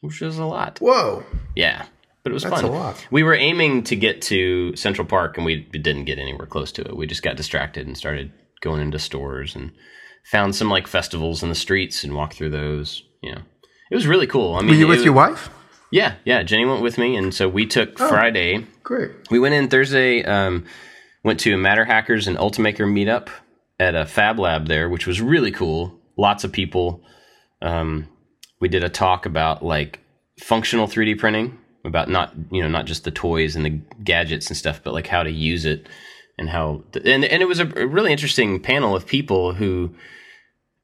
which 0.00 0.20
was 0.20 0.38
a 0.38 0.44
lot. 0.44 0.78
whoa, 0.80 1.24
Yeah, 1.56 1.84
but 2.22 2.30
it 2.30 2.34
was 2.34 2.42
That's 2.44 2.56
fun. 2.62 2.64
a 2.64 2.70
lot. 2.70 3.06
We 3.10 3.22
were 3.22 3.34
aiming 3.34 3.84
to 3.84 3.96
get 3.96 4.22
to 4.22 4.74
Central 4.76 5.06
Park, 5.06 5.36
and 5.36 5.46
we 5.46 5.56
didn't 5.62 6.04
get 6.04 6.18
anywhere 6.18 6.46
close 6.46 6.72
to 6.72 6.82
it. 6.82 6.96
We 6.96 7.06
just 7.06 7.22
got 7.22 7.36
distracted 7.36 7.86
and 7.86 7.96
started 7.96 8.32
going 8.60 8.80
into 8.82 8.98
stores 8.98 9.54
and 9.56 9.72
found 10.30 10.54
some 10.54 10.68
like 10.68 10.86
festivals 10.86 11.42
in 11.42 11.48
the 11.48 11.54
streets 11.54 12.04
and 12.04 12.14
walked 12.14 12.34
through 12.34 12.50
those. 12.50 13.02
You 13.22 13.32
know, 13.34 13.40
it 13.90 13.94
was 13.94 14.06
really 14.06 14.26
cool. 14.26 14.54
I 14.56 14.60
mean, 14.60 14.68
were 14.70 14.74
you 14.74 14.86
with 14.86 14.98
was- 14.98 15.04
your 15.04 15.14
wife? 15.14 15.50
Yeah, 15.90 16.16
yeah. 16.26 16.42
Jenny 16.42 16.66
went 16.66 16.82
with 16.82 16.98
me, 16.98 17.16
and 17.16 17.32
so 17.32 17.48
we 17.48 17.64
took 17.66 17.98
Oh. 18.00 18.08
Friday. 18.08 18.66
Great. 18.82 19.10
We 19.30 19.38
went 19.38 19.54
in 19.54 19.68
Thursday. 19.68 20.22
Um, 20.22 20.64
went 21.24 21.40
to 21.40 21.54
a 21.54 21.56
MatterHackers 21.56 22.26
and 22.28 22.36
Ultimaker 22.36 22.80
meetup 22.86 23.28
at 23.80 23.94
a 23.94 24.04
Fab 24.04 24.38
Lab 24.38 24.68
there, 24.68 24.88
which 24.90 25.06
was 25.06 25.20
really 25.22 25.50
cool. 25.50 25.98
Lots 26.18 26.44
of 26.44 26.52
people. 26.52 27.02
Um, 27.62 28.06
we 28.60 28.68
did 28.68 28.84
a 28.84 28.88
talk 28.88 29.26
about 29.26 29.64
like 29.64 30.00
functional 30.40 30.86
3D 30.86 31.18
printing, 31.18 31.58
about 31.84 32.08
not 32.08 32.34
you 32.50 32.62
know 32.62 32.68
not 32.68 32.86
just 32.86 33.04
the 33.04 33.10
toys 33.10 33.56
and 33.56 33.64
the 33.64 33.80
gadgets 34.02 34.48
and 34.48 34.56
stuff, 34.56 34.80
but 34.82 34.94
like 34.94 35.06
how 35.06 35.22
to 35.22 35.30
use 35.30 35.64
it 35.64 35.88
and 36.38 36.48
how 36.48 36.82
and 37.04 37.24
and 37.24 37.42
it 37.42 37.48
was 37.48 37.60
a 37.60 37.66
really 37.66 38.12
interesting 38.12 38.60
panel 38.60 38.94
of 38.94 39.06
people 39.06 39.54
who 39.54 39.94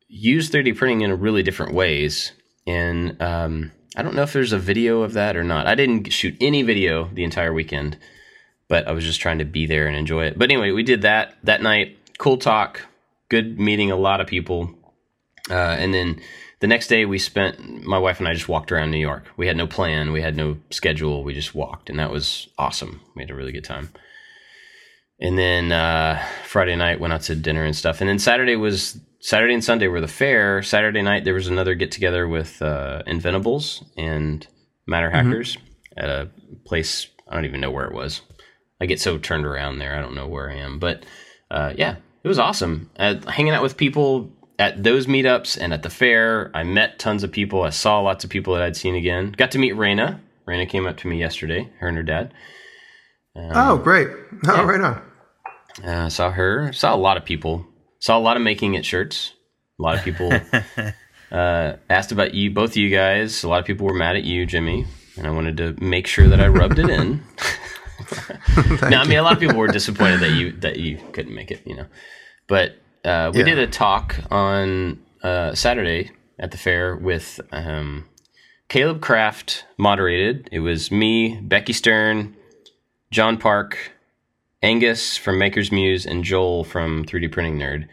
use 0.09 0.51
3D 0.51 0.77
printing 0.77 1.01
in 1.01 1.19
really 1.21 1.43
different 1.43 1.75
ways. 1.75 2.33
And 2.67 3.21
um, 3.21 3.73
I 3.97 4.03
don't 4.03 4.15
know 4.15 4.23
if 4.23 4.33
there's 4.33 4.53
a 4.53 4.59
video 4.59 5.03
of 5.03 5.15
that 5.15 5.37
or 5.37 5.45
not. 5.45 5.67
I 5.67 5.75
didn't 5.75 6.13
shoot 6.13 6.37
any 6.41 6.63
video 6.63 7.09
the 7.13 7.25
entire 7.25 7.53
weekend, 7.53 7.99
but 8.69 8.87
I 8.87 8.93
was 8.93 9.05
just 9.05 9.21
trying 9.21 9.39
to 9.39 9.45
be 9.45 9.67
there 9.67 9.87
and 9.87 9.97
enjoy 9.97 10.27
it. 10.27 10.39
But 10.39 10.51
anyway, 10.51 10.71
we 10.71 10.83
did 10.83 11.03
that 11.03 11.35
that 11.43 11.63
night. 11.63 11.99
Cool 12.19 12.39
talk, 12.39 12.81
good 13.29 13.59
meeting 13.59 13.91
a 13.91 13.97
lot 13.97 14.21
of 14.21 14.27
people. 14.27 14.71
Uh, 15.51 15.55
and 15.55 15.93
then 15.93 16.21
the 16.65 16.69
next 16.69 16.87
day, 16.87 17.05
we 17.05 17.19
spent, 17.19 17.85
my 17.85 17.99
wife 17.99 18.21
and 18.21 18.27
I 18.27 18.33
just 18.33 18.49
walked 18.49 18.73
around 18.73 18.91
New 18.91 18.97
York. 18.97 19.27
We 19.37 19.47
had 19.47 19.55
no 19.59 19.67
plan, 19.67 20.13
we 20.13 20.23
had 20.23 20.35
no 20.35 20.57
schedule. 20.71 21.23
We 21.23 21.35
just 21.35 21.55
walked, 21.55 21.91
and 21.91 21.99
that 21.99 22.11
was 22.11 22.49
awesome. 22.57 23.03
We 23.15 23.23
had 23.23 23.31
a 23.31 23.35
really 23.35 23.53
good 23.53 23.65
time. 23.65 23.91
And 25.21 25.37
then 25.37 25.73
uh, 25.73 26.25
Friday 26.47 26.75
night 26.75 27.01
went 27.01 27.13
out 27.13 27.21
to 27.25 27.37
dinner 27.37 27.67
and 27.67 27.77
stuff. 27.77 28.01
And 28.01 28.09
then 28.09 28.19
Saturday 28.19 28.57
was 28.57 28.99
Saturday 29.21 29.53
and 29.53 29.63
Sunday 29.63 29.89
were 29.89 30.01
the 30.01 30.09
fair. 30.09 30.63
Saturday 30.63 31.03
night 31.03 31.25
there 31.25 31.35
was 31.35 31.49
another 31.49 31.75
get 31.75 31.93
together 31.93 32.27
with 32.27 32.63
uh, 32.63 33.03
Inventables 33.07 33.85
and 33.99 34.49
MatterHackers 34.89 35.59
at 35.99 36.09
a 36.09 36.31
place 36.65 37.09
I 37.29 37.35
don't 37.35 37.45
even 37.45 37.61
know 37.61 37.73
where 37.73 37.85
it 37.85 37.93
was. 37.93 38.23
I 38.81 38.87
get 38.87 39.03
so 39.03 39.19
turned 39.19 39.45
around 39.45 39.81
there. 39.81 39.99
I 39.99 40.01
don't 40.01 40.15
know 40.15 40.29
where 40.29 40.51
I 40.51 40.55
am, 40.55 40.79
but 40.79 41.05
uh, 41.51 41.75
yeah, 41.77 41.97
it 42.23 42.29
was 42.29 42.39
awesome. 42.39 42.89
Uh, 42.99 43.17
hanging 43.29 43.53
out 43.53 43.63
with 43.63 43.77
people 43.77 44.33
at 44.59 44.83
those 44.83 45.07
meetups 45.07 45.59
and 45.61 45.73
at 45.73 45.83
the 45.83 45.91
fair. 45.91 46.51
I 46.55 46.63
met 46.63 46.99
tons 46.99 47.23
of 47.23 47.33
people. 47.33 47.63
I 47.63 47.71
saw 47.71 48.01
lots 48.01 48.25
of 48.25 48.31
people 48.31 48.55
that 48.55 48.63
I'd 48.63 48.77
seen 48.77 48.95
again. 48.95 49.33
Got 49.33 49.51
to 49.53 49.59
meet 49.59 49.75
Raina. 49.75 50.21
Raina 50.47 50.69
came 50.69 50.87
up 50.87 50.97
to 50.99 51.09
me 51.09 51.19
yesterday. 51.19 51.71
Her 51.79 51.89
and 51.89 51.97
her 51.97 52.03
dad. 52.03 52.33
oh, 53.37 53.79
great. 53.79 54.09
Oh, 54.47 54.65
right 54.65 54.81
on. 54.81 55.03
Uh, 55.83 56.09
saw 56.09 56.31
her. 56.31 56.73
Saw 56.73 56.95
a 56.95 56.97
lot 56.97 57.17
of 57.17 57.25
people. 57.25 57.67
Saw 57.99 58.19
a 58.19 58.21
lot 58.21 58.37
of 58.37 58.43
making 58.43 58.75
it 58.75 58.85
shirts. 58.85 59.33
A 59.79 59.83
lot 59.83 59.97
of 59.97 60.05
people 60.05 60.33
uh, 61.33 61.77
asked 61.91 62.13
about 62.13 62.35
you, 62.35 62.51
both 62.51 62.71
of 62.71 62.77
you 62.77 62.91
guys. 62.91 63.43
A 63.43 63.49
lot 63.49 63.61
of 63.61 63.65
people 63.65 63.87
were 63.87 63.95
mad 63.95 64.17
at 64.17 64.25
you, 64.25 64.47
Jimmy, 64.47 64.87
and 65.17 65.27
I 65.27 65.31
wanted 65.31 65.57
to 65.57 65.75
make 65.83 66.07
sure 66.07 66.29
that 66.29 66.41
I 66.41 66.49
rubbed 66.49 66.79
it 66.79 66.89
in. 66.91 67.25
no, 68.91 68.99
I 68.99 69.05
mean 69.07 69.19
a 69.19 69.23
lot 69.23 69.33
of 69.33 69.41
people 69.41 69.57
were 69.57 69.69
disappointed 69.69 70.21
that 70.21 70.33
you 70.33 70.53
that 70.61 70.77
you 70.77 70.99
couldn't 71.13 71.35
make 71.35 71.51
it. 71.51 71.63
You 71.65 71.77
know, 71.77 71.87
but 72.47 72.77
uh, 73.05 73.31
we 73.33 73.41
Yeah. 73.41 73.45
did 73.47 73.59
a 73.59 73.67
talk 73.67 74.17
on 74.31 74.99
uh, 75.23 75.55
Saturday 75.55 76.11
at 76.39 76.51
the 76.51 76.59
fair 76.59 76.97
with 76.97 77.41
um, 77.53 78.07
Caleb 78.69 79.01
Kraft 79.01 79.65
moderated. 79.79 80.49
It 80.53 80.61
was 80.61 80.91
me, 80.91 81.41
Becky 81.43 81.73
Stern, 81.73 82.37
John 83.11 83.37
Park, 83.39 83.93
Angus 84.63 85.17
from 85.17 85.39
Maker's 85.39 85.71
Muse, 85.71 86.07
and 86.07 86.25
Joel 86.25 86.65
from 86.65 87.05
3D 87.05 87.31
Printing 87.31 87.59
Nerd. 87.59 87.87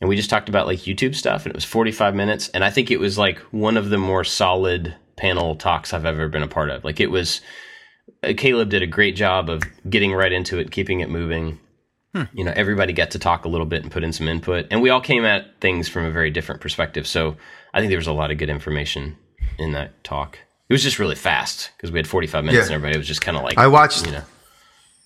And 0.00 0.08
we 0.08 0.16
just 0.16 0.30
talked 0.30 0.48
about 0.48 0.66
like 0.66 0.80
YouTube 0.80 1.14
stuff, 1.14 1.44
and 1.44 1.50
it 1.50 1.56
was 1.56 1.64
45 1.64 2.14
minutes. 2.14 2.48
And 2.50 2.64
I 2.64 2.70
think 2.70 2.90
it 2.90 3.00
was 3.00 3.18
like 3.18 3.38
one 3.50 3.76
of 3.76 3.90
the 3.90 3.98
more 3.98 4.24
solid 4.24 4.94
panel 5.16 5.54
talks 5.56 5.92
I've 5.92 6.04
ever 6.04 6.28
been 6.28 6.42
a 6.42 6.48
part 6.48 6.70
of. 6.70 6.84
Like 6.84 7.00
it 7.00 7.10
was, 7.10 7.40
uh, 8.22 8.32
Caleb 8.36 8.68
did 8.70 8.82
a 8.82 8.86
great 8.86 9.16
job 9.16 9.48
of 9.48 9.62
getting 9.88 10.12
right 10.12 10.32
into 10.32 10.58
it, 10.58 10.70
keeping 10.70 11.00
it 11.00 11.08
moving. 11.10 11.58
You 12.32 12.44
know, 12.44 12.52
everybody 12.54 12.92
got 12.92 13.10
to 13.12 13.18
talk 13.18 13.44
a 13.44 13.48
little 13.48 13.66
bit 13.66 13.82
and 13.82 13.90
put 13.90 14.04
in 14.04 14.12
some 14.12 14.28
input, 14.28 14.66
and 14.70 14.80
we 14.80 14.90
all 14.90 15.00
came 15.00 15.24
at 15.24 15.60
things 15.60 15.88
from 15.88 16.04
a 16.04 16.10
very 16.10 16.30
different 16.30 16.60
perspective. 16.60 17.06
So 17.06 17.36
I 17.72 17.80
think 17.80 17.90
there 17.90 17.98
was 17.98 18.06
a 18.06 18.12
lot 18.12 18.30
of 18.30 18.38
good 18.38 18.50
information 18.50 19.16
in 19.58 19.72
that 19.72 20.04
talk. 20.04 20.38
It 20.68 20.72
was 20.72 20.82
just 20.82 20.98
really 20.98 21.16
fast 21.16 21.70
because 21.76 21.90
we 21.90 21.98
had 21.98 22.06
45 22.06 22.44
minutes, 22.44 22.56
Yeah. 22.68 22.74
and 22.74 22.74
everybody 22.74 22.98
was 22.98 23.08
just 23.08 23.20
kind 23.20 23.36
of 23.36 23.42
like, 23.42 23.58
I 23.58 23.66
watched. 23.66 24.06
you 24.06 24.12
know, 24.12 24.22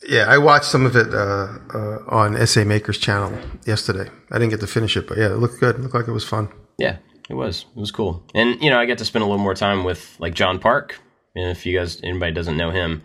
Yeah, 0.08 0.26
I 0.28 0.38
watched 0.38 0.66
some 0.66 0.84
of 0.86 0.94
it 0.96 1.12
uh, 1.12 1.48
uh, 1.74 1.98
on 2.08 2.46
SA 2.46 2.64
Maker's 2.64 2.98
channel 2.98 3.36
yesterday. 3.66 4.10
I 4.30 4.34
didn't 4.38 4.50
get 4.50 4.60
to 4.60 4.66
finish 4.66 4.96
it, 4.96 5.08
but 5.08 5.16
yeah, 5.18 5.26
it 5.32 5.38
looked 5.38 5.60
good. 5.60 5.76
It 5.76 5.80
looked 5.80 5.94
like 5.94 6.08
it 6.08 6.12
was 6.12 6.24
fun. 6.24 6.48
Yeah, 6.78 6.98
it 7.28 7.34
was. 7.34 7.64
It 7.74 7.80
was 7.80 7.90
cool. 7.90 8.22
And 8.34 8.62
you 8.62 8.70
know, 8.70 8.78
I 8.78 8.84
get 8.84 8.98
to 8.98 9.04
spend 9.04 9.22
a 9.22 9.26
little 9.26 9.42
more 9.42 9.54
time 9.54 9.82
with 9.84 10.14
like 10.20 10.34
John 10.34 10.58
Park. 10.58 11.00
And 11.34 11.50
if 11.50 11.66
you 11.66 11.76
guys 11.78 12.00
anybody 12.02 12.32
doesn't 12.32 12.56
know 12.56 12.70
him, 12.70 13.02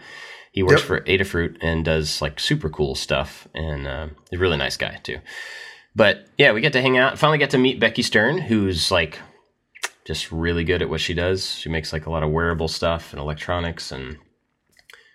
he 0.53 0.63
works 0.63 0.81
Yep. 0.81 0.87
for 0.87 1.01
Adafruit 1.01 1.57
and 1.61 1.83
does 1.83 2.21
like 2.21 2.39
super 2.39 2.69
cool 2.69 2.95
stuff 2.95 3.47
and 3.53 3.85
uh, 3.85 4.07
he's 4.31 4.39
a 4.39 4.41
really 4.41 4.55
nice 4.57 4.77
guy 4.77 4.99
too. 5.03 5.17
But 5.95 6.25
yeah, 6.37 6.53
we 6.53 6.61
get 6.61 6.73
to 6.73 6.81
hang 6.81 6.97
out. 6.97 7.19
Finally 7.19 7.39
got 7.39 7.49
to 7.49 7.57
meet 7.57 7.79
Becky 7.79 8.01
Stern, 8.01 8.37
who's 8.37 8.89
like 8.91 9.19
just 10.05 10.31
really 10.31 10.63
good 10.63 10.81
at 10.81 10.89
what 10.89 11.01
she 11.01 11.13
does. 11.13 11.51
She 11.55 11.69
makes 11.69 11.91
like 11.91 12.05
a 12.05 12.09
lot 12.09 12.23
of 12.23 12.31
wearable 12.31 12.67
stuff 12.69 13.11
and 13.11 13.19
electronics 13.19 13.91
and 13.91 14.17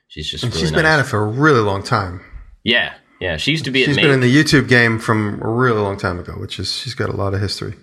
she's 0.08 0.30
just 0.30 0.44
really 0.44 0.58
She's 0.58 0.70
been 0.72 0.84
at 0.86 1.00
it 1.00 1.04
for 1.04 1.18
a 1.22 1.26
really 1.26 1.60
long 1.60 1.82
time. 1.82 2.20
Yeah. 2.64 2.94
Yeah, 3.20 3.36
she 3.36 3.50
used 3.50 3.64
to 3.64 3.72
be 3.72 3.84
She's 3.84 3.96
been 3.96 4.10
in 4.10 4.20
the 4.20 4.32
YouTube 4.32 4.68
game 4.68 5.00
from 5.00 5.40
a 5.42 5.48
really 5.50 5.80
long 5.80 5.96
time 5.96 6.20
ago, 6.20 6.34
which 6.34 6.60
is 6.60 6.72
she's 6.72 6.94
got 6.94 7.08
a 7.08 7.16
lot 7.16 7.34
of 7.34 7.40
history. 7.40 7.74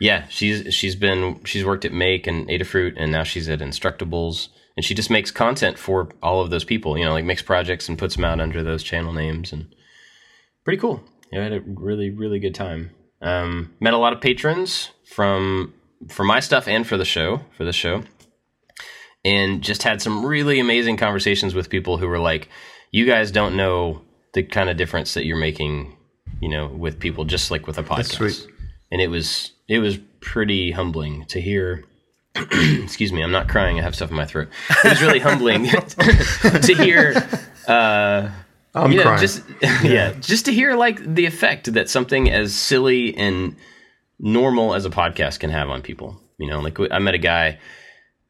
Yeah, 0.00 0.26
she's 0.28 0.72
she's 0.72 0.94
been 0.94 1.40
she's 1.44 1.64
worked 1.64 1.84
at 1.84 1.92
Make 1.92 2.28
and 2.28 2.46
Adafruit, 2.48 2.94
and 2.96 3.10
now 3.10 3.24
she's 3.24 3.48
at 3.48 3.58
Instructables. 3.58 4.48
And 4.76 4.84
she 4.84 4.94
just 4.94 5.10
makes 5.10 5.30
content 5.30 5.78
for 5.78 6.08
all 6.22 6.40
of 6.40 6.50
those 6.50 6.64
people. 6.64 6.98
You 6.98 7.04
know, 7.04 7.12
like 7.12 7.24
makes 7.24 7.42
projects 7.42 7.88
and 7.88 7.98
puts 7.98 8.16
them 8.16 8.24
out 8.24 8.40
under 8.40 8.62
those 8.62 8.82
channel 8.82 9.12
names, 9.12 9.52
and 9.52 9.74
pretty 10.64 10.80
cool. 10.80 11.02
Yeah, 11.32 11.40
I 11.40 11.42
had 11.44 11.52
a 11.52 11.60
really 11.60 12.10
really 12.10 12.38
good 12.38 12.54
time. 12.54 12.90
Um, 13.22 13.74
met 13.80 13.94
a 13.94 13.98
lot 13.98 14.12
of 14.12 14.20
patrons 14.20 14.90
from 15.04 15.74
for 16.08 16.24
my 16.24 16.40
stuff 16.40 16.68
and 16.68 16.86
for 16.86 16.96
the 16.96 17.04
show 17.04 17.40
for 17.56 17.64
the 17.64 17.72
show, 17.72 18.02
and 19.24 19.62
just 19.62 19.82
had 19.82 20.02
some 20.02 20.24
really 20.24 20.60
amazing 20.60 20.96
conversations 20.96 21.54
with 21.54 21.70
people 21.70 21.98
who 21.98 22.08
were 22.08 22.18
like, 22.18 22.48
"You 22.90 23.06
guys 23.06 23.30
don't 23.30 23.56
know 23.56 24.02
the 24.34 24.42
kind 24.42 24.68
of 24.68 24.76
difference 24.76 25.14
that 25.14 25.24
you're 25.24 25.36
making." 25.36 25.96
You 26.40 26.48
know, 26.50 26.66
with 26.66 26.98
people 26.98 27.24
just 27.24 27.50
like 27.50 27.66
with 27.66 27.78
a 27.78 27.82
podcast, 27.82 28.16
sweet. 28.16 28.46
and 28.90 29.00
it 29.00 29.06
was 29.08 29.52
it 29.68 29.78
was 29.78 29.98
pretty 30.20 30.72
humbling 30.72 31.24
to 31.26 31.40
hear 31.40 31.84
excuse 32.82 33.12
me, 33.12 33.22
I'm 33.22 33.32
not 33.32 33.48
crying. 33.48 33.78
I 33.78 33.82
have 33.82 33.94
stuff 33.94 34.10
in 34.10 34.16
my 34.16 34.24
throat. 34.24 34.48
It 34.84 34.90
was 34.90 35.02
really 35.02 35.20
humbling 35.20 35.66
to 35.68 36.74
hear. 36.76 37.14
Uh, 37.68 38.30
I'm 38.74 38.90
you 38.90 38.98
know, 38.98 39.04
crying. 39.04 39.20
just 39.20 39.42
yeah, 39.84 40.12
just 40.20 40.46
to 40.46 40.52
hear 40.52 40.74
like 40.74 41.14
the 41.14 41.26
effect 41.26 41.72
that 41.74 41.88
something 41.88 42.30
as 42.30 42.54
silly 42.54 43.16
and 43.16 43.56
normal 44.18 44.74
as 44.74 44.84
a 44.84 44.90
podcast 44.90 45.38
can 45.40 45.50
have 45.50 45.68
on 45.68 45.82
people. 45.82 46.20
You 46.38 46.48
know, 46.48 46.60
like 46.60 46.78
I 46.90 46.98
met 46.98 47.14
a 47.14 47.18
guy 47.18 47.58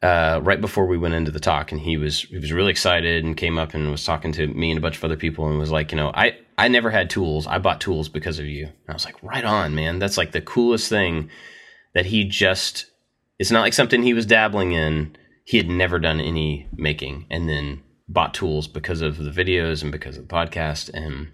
uh, 0.03 0.39
right 0.43 0.61
before 0.61 0.85
we 0.85 0.97
went 0.97 1.15
into 1.15 1.31
the 1.31 1.39
talk, 1.39 1.71
and 1.71 1.81
he 1.81 1.97
was 1.97 2.21
he 2.21 2.37
was 2.37 2.51
really 2.51 2.69
excited 2.69 3.25
and 3.25 3.35
came 3.35 3.57
up 3.57 3.73
and 3.73 3.89
was 3.89 4.03
talking 4.03 4.31
to 4.33 4.45
me 4.47 4.69
and 4.69 4.77
a 4.77 4.81
bunch 4.81 4.97
of 4.97 5.03
other 5.03 5.17
people, 5.17 5.47
and 5.49 5.57
was 5.57 5.71
like, 5.71 5.91
you 5.91 5.97
know, 5.97 6.11
I 6.13 6.37
I 6.57 6.67
never 6.67 6.91
had 6.91 7.09
tools. 7.09 7.47
I 7.47 7.57
bought 7.57 7.81
tools 7.81 8.07
because 8.07 8.37
of 8.37 8.45
you. 8.45 8.65
And 8.65 8.89
I 8.89 8.93
was 8.93 9.05
like, 9.05 9.21
right 9.23 9.43
on, 9.43 9.73
man. 9.73 9.97
That's 9.97 10.17
like 10.17 10.31
the 10.31 10.41
coolest 10.41 10.89
thing 10.89 11.29
that 11.93 12.05
he 12.05 12.23
just. 12.23 12.85
It's 13.39 13.51
not 13.51 13.61
like 13.61 13.73
something 13.73 14.03
he 14.03 14.13
was 14.13 14.25
dabbling 14.25 14.71
in. 14.71 15.15
He 15.43 15.57
had 15.57 15.69
never 15.69 15.99
done 15.99 16.19
any 16.19 16.67
making, 16.75 17.25
and 17.29 17.47
then 17.47 17.83
bought 18.07 18.33
tools 18.33 18.67
because 18.67 19.01
of 19.01 19.17
the 19.17 19.31
videos 19.31 19.83
and 19.83 19.91
because 19.91 20.17
of 20.17 20.27
the 20.27 20.33
podcast. 20.33 20.89
And 20.93 21.31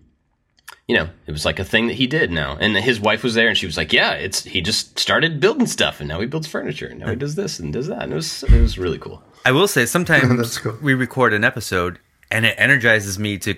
you 0.87 0.95
know 0.95 1.09
it 1.27 1.31
was 1.31 1.45
like 1.45 1.59
a 1.59 1.63
thing 1.63 1.87
that 1.87 1.95
he 1.95 2.07
did 2.07 2.31
now. 2.31 2.57
And 2.59 2.75
his 2.77 2.99
wife 2.99 3.23
was 3.23 3.33
there 3.33 3.47
and 3.47 3.57
she 3.57 3.65
was 3.65 3.77
like 3.77 3.93
yeah 3.93 4.13
it's 4.13 4.43
he 4.43 4.61
just 4.61 4.99
started 4.99 5.39
building 5.39 5.67
stuff 5.67 5.99
and 5.99 6.09
now 6.09 6.19
he 6.19 6.27
builds 6.27 6.47
furniture 6.47 6.87
and 6.87 6.99
now 6.99 7.09
he 7.09 7.15
does 7.15 7.35
this 7.35 7.59
and 7.59 7.71
does 7.71 7.87
that. 7.87 8.03
And 8.03 8.13
it 8.13 8.15
was 8.15 8.43
it 8.43 8.61
was 8.61 8.77
really 8.77 8.97
cool. 8.97 9.23
I 9.45 9.51
will 9.51 9.67
say 9.67 9.85
sometimes 9.85 10.29
That's 10.37 10.57
cool. 10.57 10.77
we 10.81 10.93
record 10.93 11.33
an 11.33 11.43
episode 11.43 11.99
and 12.29 12.45
it 12.45 12.55
energizes 12.57 13.19
me 13.19 13.37
to 13.39 13.55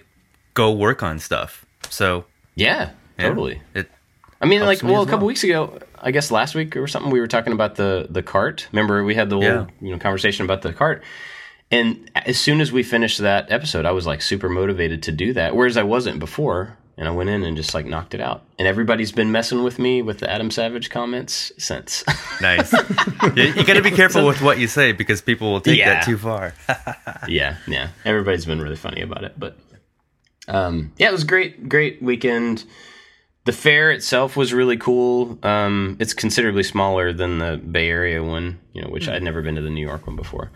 go 0.54 0.72
work 0.72 1.04
on 1.04 1.20
stuff. 1.20 1.66
So 1.90 2.26
yeah, 2.56 2.92
yeah, 3.18 3.28
totally. 3.28 3.62
It 3.74 3.90
i 4.42 4.46
mean 4.46 4.62
like 4.62 4.84
me 4.84 4.92
well 4.92 5.04
a 5.04 5.08
couple 5.08 5.26
weeks 5.26 5.44
ago 5.44 5.80
i 6.04 6.12
guess 6.12 6.30
last 6.32 6.54
week 6.54 6.76
or 6.78 6.86
something 6.88 7.12
we 7.12 7.20
were 7.20 7.28
talking 7.28 7.54
about 7.54 7.76
the 7.76 8.06
the 8.10 8.22
cart 8.22 8.68
remember 8.72 9.04
we 9.04 9.16
had 9.16 9.30
the 9.30 9.38
little 9.38 9.64
Yeah. 9.64 9.68
you 9.82 9.92
know 9.92 9.98
conversation 10.00 10.46
about 10.46 10.62
the 10.62 10.72
cart 10.74 11.04
and 11.72 12.12
as 12.16 12.38
soon 12.40 12.62
as 12.62 12.72
we 12.72 12.84
finished 12.84 13.20
that 13.20 13.52
episode 13.52 13.86
i 13.86 13.92
was 13.92 14.06
like 14.06 14.22
super 14.22 14.50
motivated 14.50 15.02
to 15.04 15.12
do 15.12 15.34
that 15.34 15.56
whereas 15.56 15.78
i 15.78 15.84
wasn't 15.84 16.20
before 16.20 16.78
and 16.98 17.08
i 17.08 17.12
went 17.12 17.30
in 17.30 17.42
and 17.44 17.58
just 17.58 17.74
like 17.74 17.86
knocked 17.88 18.14
it 18.14 18.22
out 18.22 18.44
and 18.60 18.68
everybody's 18.68 19.12
been 19.12 19.32
messing 19.32 19.64
with 19.64 19.80
me 19.80 20.02
with 20.04 20.20
the 20.20 20.30
adam 20.30 20.52
savage 20.52 20.90
comments 20.92 21.52
since 21.58 22.04
nice. 22.42 22.72
you, 23.36 23.44
you 23.44 23.66
got 23.66 23.74
to 23.74 23.82
be 23.82 23.90
careful 23.92 24.28
with 24.28 24.42
what 24.42 24.60
you 24.60 24.68
say 24.68 24.92
because 24.92 25.20
people 25.22 25.52
will 25.52 25.62
take 25.62 25.80
Yeah. 25.80 25.94
that 25.96 26.06
too 26.06 26.18
far. 26.20 26.54
yeah, 27.28 27.58
yeah. 27.68 27.88
Everybody's 28.06 28.46
been 28.46 28.62
really 28.62 28.76
funny 28.76 29.02
about 29.02 29.24
it, 29.24 29.34
but 29.40 29.58
um, 30.48 30.92
yeah, 30.98 31.10
it 31.10 31.12
was 31.12 31.24
great, 31.24 31.68
great 31.70 32.02
weekend. 32.02 32.66
The 33.46 33.52
fair 33.52 33.92
itself 33.92 34.38
was 34.38 34.54
really 34.54 34.78
cool. 34.78 35.38
Um, 35.44 35.98
it's 36.00 36.14
considerably 36.14 36.64
smaller 36.64 37.12
than 37.12 37.40
the 37.40 37.58
Bay 37.58 37.90
Area 37.90 38.24
one, 38.24 38.60
you 38.72 38.82
know, 38.82 38.88
which 38.88 39.10
I'd 39.10 39.22
never 39.22 39.42
been 39.42 39.56
to 39.56 39.62
the 39.62 39.70
New 39.70 39.86
York 39.86 40.08
one 40.08 40.16
before. 40.16 40.52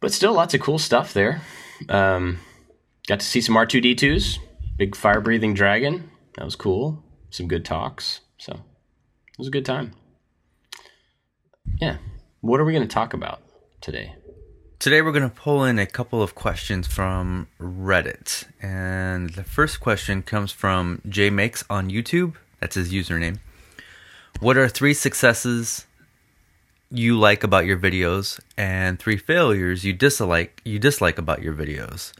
But 0.00 0.12
still, 0.12 0.32
lots 0.32 0.54
of 0.54 0.60
cool 0.60 0.78
stuff 0.78 1.12
there. 1.12 1.42
Um, 1.88 2.38
got 3.08 3.18
to 3.20 3.26
see 3.26 3.40
some 3.40 3.56
R 3.56 3.66
two 3.66 3.80
D 3.80 3.96
twos, 3.96 4.38
big 4.78 4.94
fire 4.94 5.20
breathing 5.20 5.54
dragon. 5.54 6.08
That 6.36 6.44
was 6.44 6.54
cool. 6.54 7.04
Some 7.30 7.48
good 7.48 7.64
talks. 7.64 8.20
So 8.38 8.52
it 8.52 9.38
was 9.38 9.48
a 9.48 9.52
good 9.52 9.64
time. 9.64 9.92
Yeah. 11.80 11.96
What 12.42 12.60
are 12.60 12.64
we 12.64 12.72
going 12.72 12.86
to 12.86 12.92
talk 12.92 13.12
about 13.12 13.40
today? 13.80 14.14
Today 14.82 15.00
we're 15.00 15.12
going 15.12 15.22
to 15.22 15.36
pull 15.36 15.62
in 15.62 15.78
a 15.78 15.86
couple 15.86 16.24
of 16.24 16.34
questions 16.34 16.88
from 16.88 17.46
Reddit. 17.60 18.46
And 18.60 19.30
the 19.30 19.44
first 19.44 19.78
question 19.78 20.24
comes 20.24 20.50
from 20.50 21.00
Jay 21.08 21.30
Makes 21.30 21.62
on 21.70 21.88
YouTube. 21.88 22.34
That's 22.58 22.74
his 22.74 22.92
username. 22.92 23.38
What 24.40 24.56
are 24.56 24.68
three 24.68 24.92
successes 24.92 25.86
you 26.90 27.16
like 27.16 27.44
about 27.44 27.64
your 27.64 27.78
videos 27.78 28.40
and 28.56 28.98
three 28.98 29.16
failures 29.16 29.84
you 29.84 29.92
dislike 29.92 30.60
you 30.64 30.80
dislike 30.80 31.16
about 31.16 31.42
your 31.42 31.54
videos? 31.54 32.12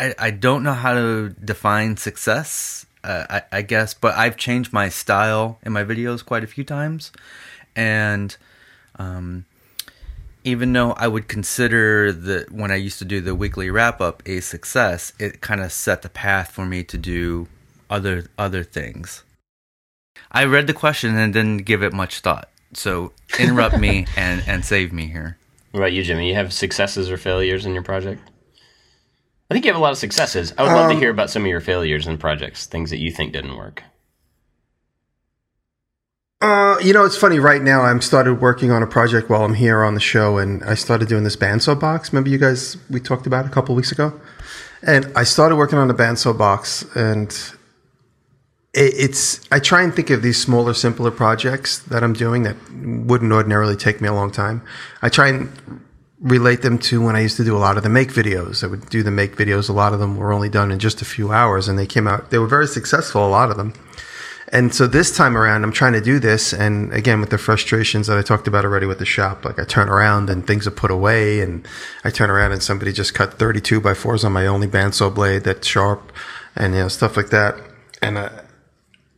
I, 0.00 0.12
I 0.18 0.30
don't 0.32 0.64
know 0.64 0.72
how 0.72 0.94
to 0.94 1.28
define 1.28 1.96
success, 1.98 2.84
uh, 3.04 3.26
I, 3.30 3.42
I 3.58 3.62
guess, 3.62 3.94
but 3.94 4.16
I've 4.16 4.36
changed 4.36 4.72
my 4.72 4.88
style 4.88 5.60
in 5.62 5.70
my 5.70 5.84
videos 5.84 6.26
quite 6.26 6.42
a 6.42 6.48
few 6.48 6.64
times. 6.64 7.12
And 7.76 8.36
um, 8.98 9.44
even 10.44 10.72
though 10.72 10.92
I 10.92 11.08
would 11.08 11.28
consider 11.28 12.12
that 12.12 12.50
when 12.50 12.70
I 12.70 12.76
used 12.76 12.98
to 13.00 13.04
do 13.04 13.20
the 13.20 13.34
weekly 13.34 13.70
wrap 13.70 14.00
up 14.00 14.22
a 14.26 14.40
success, 14.40 15.12
it 15.18 15.40
kind 15.40 15.60
of 15.60 15.72
set 15.72 16.02
the 16.02 16.08
path 16.08 16.50
for 16.50 16.64
me 16.64 16.82
to 16.84 16.98
do 16.98 17.48
other 17.88 18.26
other 18.38 18.64
things. 18.64 19.24
I 20.32 20.44
read 20.44 20.66
the 20.66 20.74
question 20.74 21.16
and 21.16 21.32
didn't 21.32 21.64
give 21.64 21.82
it 21.82 21.92
much 21.92 22.20
thought. 22.20 22.48
So 22.72 23.12
interrupt 23.38 23.78
me 23.78 24.06
and, 24.16 24.42
and 24.46 24.64
save 24.64 24.92
me 24.92 25.06
here. 25.06 25.36
What 25.72 25.80
about 25.80 25.92
you, 25.92 26.02
Jimmy? 26.02 26.28
You 26.28 26.34
have 26.34 26.52
successes 26.52 27.10
or 27.10 27.16
failures 27.16 27.66
in 27.66 27.74
your 27.74 27.82
project? 27.82 28.22
I 29.50 29.54
think 29.54 29.64
you 29.64 29.72
have 29.72 29.80
a 29.80 29.82
lot 29.82 29.92
of 29.92 29.98
successes. 29.98 30.54
I 30.56 30.62
would 30.62 30.72
love 30.72 30.90
to 30.90 30.94
um, 30.94 31.00
hear 31.00 31.10
about 31.10 31.30
some 31.30 31.42
of 31.42 31.48
your 31.48 31.60
failures 31.60 32.06
in 32.06 32.18
projects, 32.18 32.66
things 32.66 32.90
that 32.90 32.98
you 32.98 33.10
think 33.10 33.32
didn't 33.32 33.56
work. 33.56 33.82
Uh, 36.40 36.78
you 36.82 36.94
know, 36.94 37.04
it's 37.04 37.16
funny. 37.16 37.38
Right 37.38 37.60
now, 37.60 37.82
I'm 37.82 38.00
started 38.00 38.40
working 38.40 38.70
on 38.70 38.82
a 38.82 38.86
project 38.86 39.28
while 39.28 39.44
I'm 39.44 39.54
here 39.54 39.84
on 39.84 39.92
the 39.92 40.00
show, 40.00 40.38
and 40.38 40.64
I 40.64 40.74
started 40.74 41.06
doing 41.06 41.22
this 41.22 41.36
bandsaw 41.36 41.78
box. 41.78 42.12
Remember, 42.12 42.30
you 42.30 42.38
guys 42.38 42.78
we 42.88 42.98
talked 42.98 43.26
about 43.26 43.44
a 43.44 43.50
couple 43.50 43.74
weeks 43.74 43.92
ago, 43.92 44.18
and 44.82 45.12
I 45.14 45.24
started 45.24 45.56
working 45.56 45.78
on 45.78 45.88
the 45.88 45.94
bandsaw 45.94 46.36
box, 46.36 46.86
and 46.94 47.30
it, 48.72 48.94
it's. 48.96 49.46
I 49.52 49.58
try 49.58 49.82
and 49.82 49.94
think 49.94 50.08
of 50.08 50.22
these 50.22 50.40
smaller, 50.40 50.72
simpler 50.72 51.10
projects 51.10 51.78
that 51.78 52.02
I'm 52.02 52.14
doing 52.14 52.44
that 52.44 52.56
wouldn't 52.72 53.32
ordinarily 53.32 53.76
take 53.76 54.00
me 54.00 54.08
a 54.08 54.14
long 54.14 54.30
time. 54.30 54.62
I 55.02 55.10
try 55.10 55.28
and 55.28 55.84
relate 56.20 56.62
them 56.62 56.78
to 56.78 57.02
when 57.02 57.16
I 57.16 57.20
used 57.20 57.36
to 57.36 57.44
do 57.44 57.54
a 57.54 57.58
lot 57.60 57.76
of 57.76 57.82
the 57.82 57.90
make 57.90 58.14
videos. 58.14 58.64
I 58.64 58.68
would 58.68 58.88
do 58.88 59.02
the 59.02 59.10
make 59.10 59.36
videos. 59.36 59.68
A 59.68 59.74
lot 59.74 59.92
of 59.92 59.98
them 59.98 60.16
were 60.16 60.32
only 60.32 60.48
done 60.48 60.70
in 60.70 60.78
just 60.78 61.02
a 61.02 61.04
few 61.04 61.32
hours, 61.32 61.68
and 61.68 61.78
they 61.78 61.86
came 61.86 62.08
out. 62.08 62.30
They 62.30 62.38
were 62.38 62.46
very 62.46 62.66
successful. 62.66 63.26
A 63.26 63.28
lot 63.28 63.50
of 63.50 63.58
them. 63.58 63.74
And 64.52 64.74
so 64.74 64.88
this 64.88 65.16
time 65.16 65.36
around, 65.36 65.62
I'm 65.62 65.72
trying 65.72 65.92
to 65.92 66.00
do 66.00 66.18
this. 66.18 66.52
And 66.52 66.92
again, 66.92 67.20
with 67.20 67.30
the 67.30 67.38
frustrations 67.38 68.08
that 68.08 68.18
I 68.18 68.22
talked 68.22 68.48
about 68.48 68.64
already 68.64 68.86
with 68.86 68.98
the 68.98 69.06
shop, 69.06 69.44
like 69.44 69.60
I 69.60 69.64
turn 69.64 69.88
around 69.88 70.28
and 70.28 70.44
things 70.44 70.66
are 70.66 70.72
put 70.72 70.90
away 70.90 71.40
and 71.40 71.66
I 72.04 72.10
turn 72.10 72.30
around 72.30 72.52
and 72.52 72.62
somebody 72.62 72.92
just 72.92 73.14
cut 73.14 73.34
32 73.34 73.80
by 73.80 73.94
fours 73.94 74.24
on 74.24 74.32
my 74.32 74.46
only 74.46 74.66
bandsaw 74.66 75.14
blade 75.14 75.44
that's 75.44 75.68
sharp 75.68 76.12
and, 76.56 76.74
you 76.74 76.80
know, 76.80 76.88
stuff 76.88 77.16
like 77.16 77.30
that. 77.30 77.54
And 78.02 78.18
uh, 78.18 78.30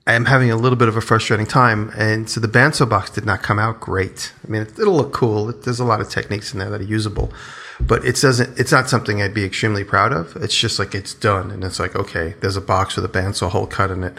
I 0.06 0.12
am 0.12 0.26
having 0.26 0.50
a 0.50 0.56
little 0.56 0.76
bit 0.76 0.88
of 0.88 0.98
a 0.98 1.00
frustrating 1.00 1.46
time. 1.46 1.90
And 1.96 2.28
so 2.28 2.38
the 2.38 2.48
bandsaw 2.48 2.90
box 2.90 3.08
did 3.10 3.24
not 3.24 3.42
come 3.42 3.58
out 3.58 3.80
great. 3.80 4.34
I 4.46 4.50
mean, 4.50 4.62
it, 4.62 4.78
it'll 4.78 4.96
look 4.96 5.14
cool. 5.14 5.46
There's 5.46 5.80
a 5.80 5.84
lot 5.84 6.02
of 6.02 6.10
techniques 6.10 6.52
in 6.52 6.58
there 6.58 6.68
that 6.68 6.82
are 6.82 6.84
usable, 6.84 7.32
but 7.80 8.04
it 8.04 8.20
doesn't, 8.20 8.60
it's 8.60 8.72
not 8.72 8.90
something 8.90 9.22
I'd 9.22 9.32
be 9.32 9.44
extremely 9.44 9.84
proud 9.84 10.12
of. 10.12 10.36
It's 10.36 10.56
just 10.56 10.78
like 10.78 10.94
it's 10.94 11.14
done. 11.14 11.50
And 11.50 11.64
it's 11.64 11.80
like, 11.80 11.96
okay, 11.96 12.34
there's 12.40 12.56
a 12.56 12.60
box 12.60 12.96
with 12.96 13.06
a 13.06 13.08
bandsaw 13.08 13.48
hole 13.48 13.66
cut 13.66 13.90
in 13.90 14.04
it. 14.04 14.18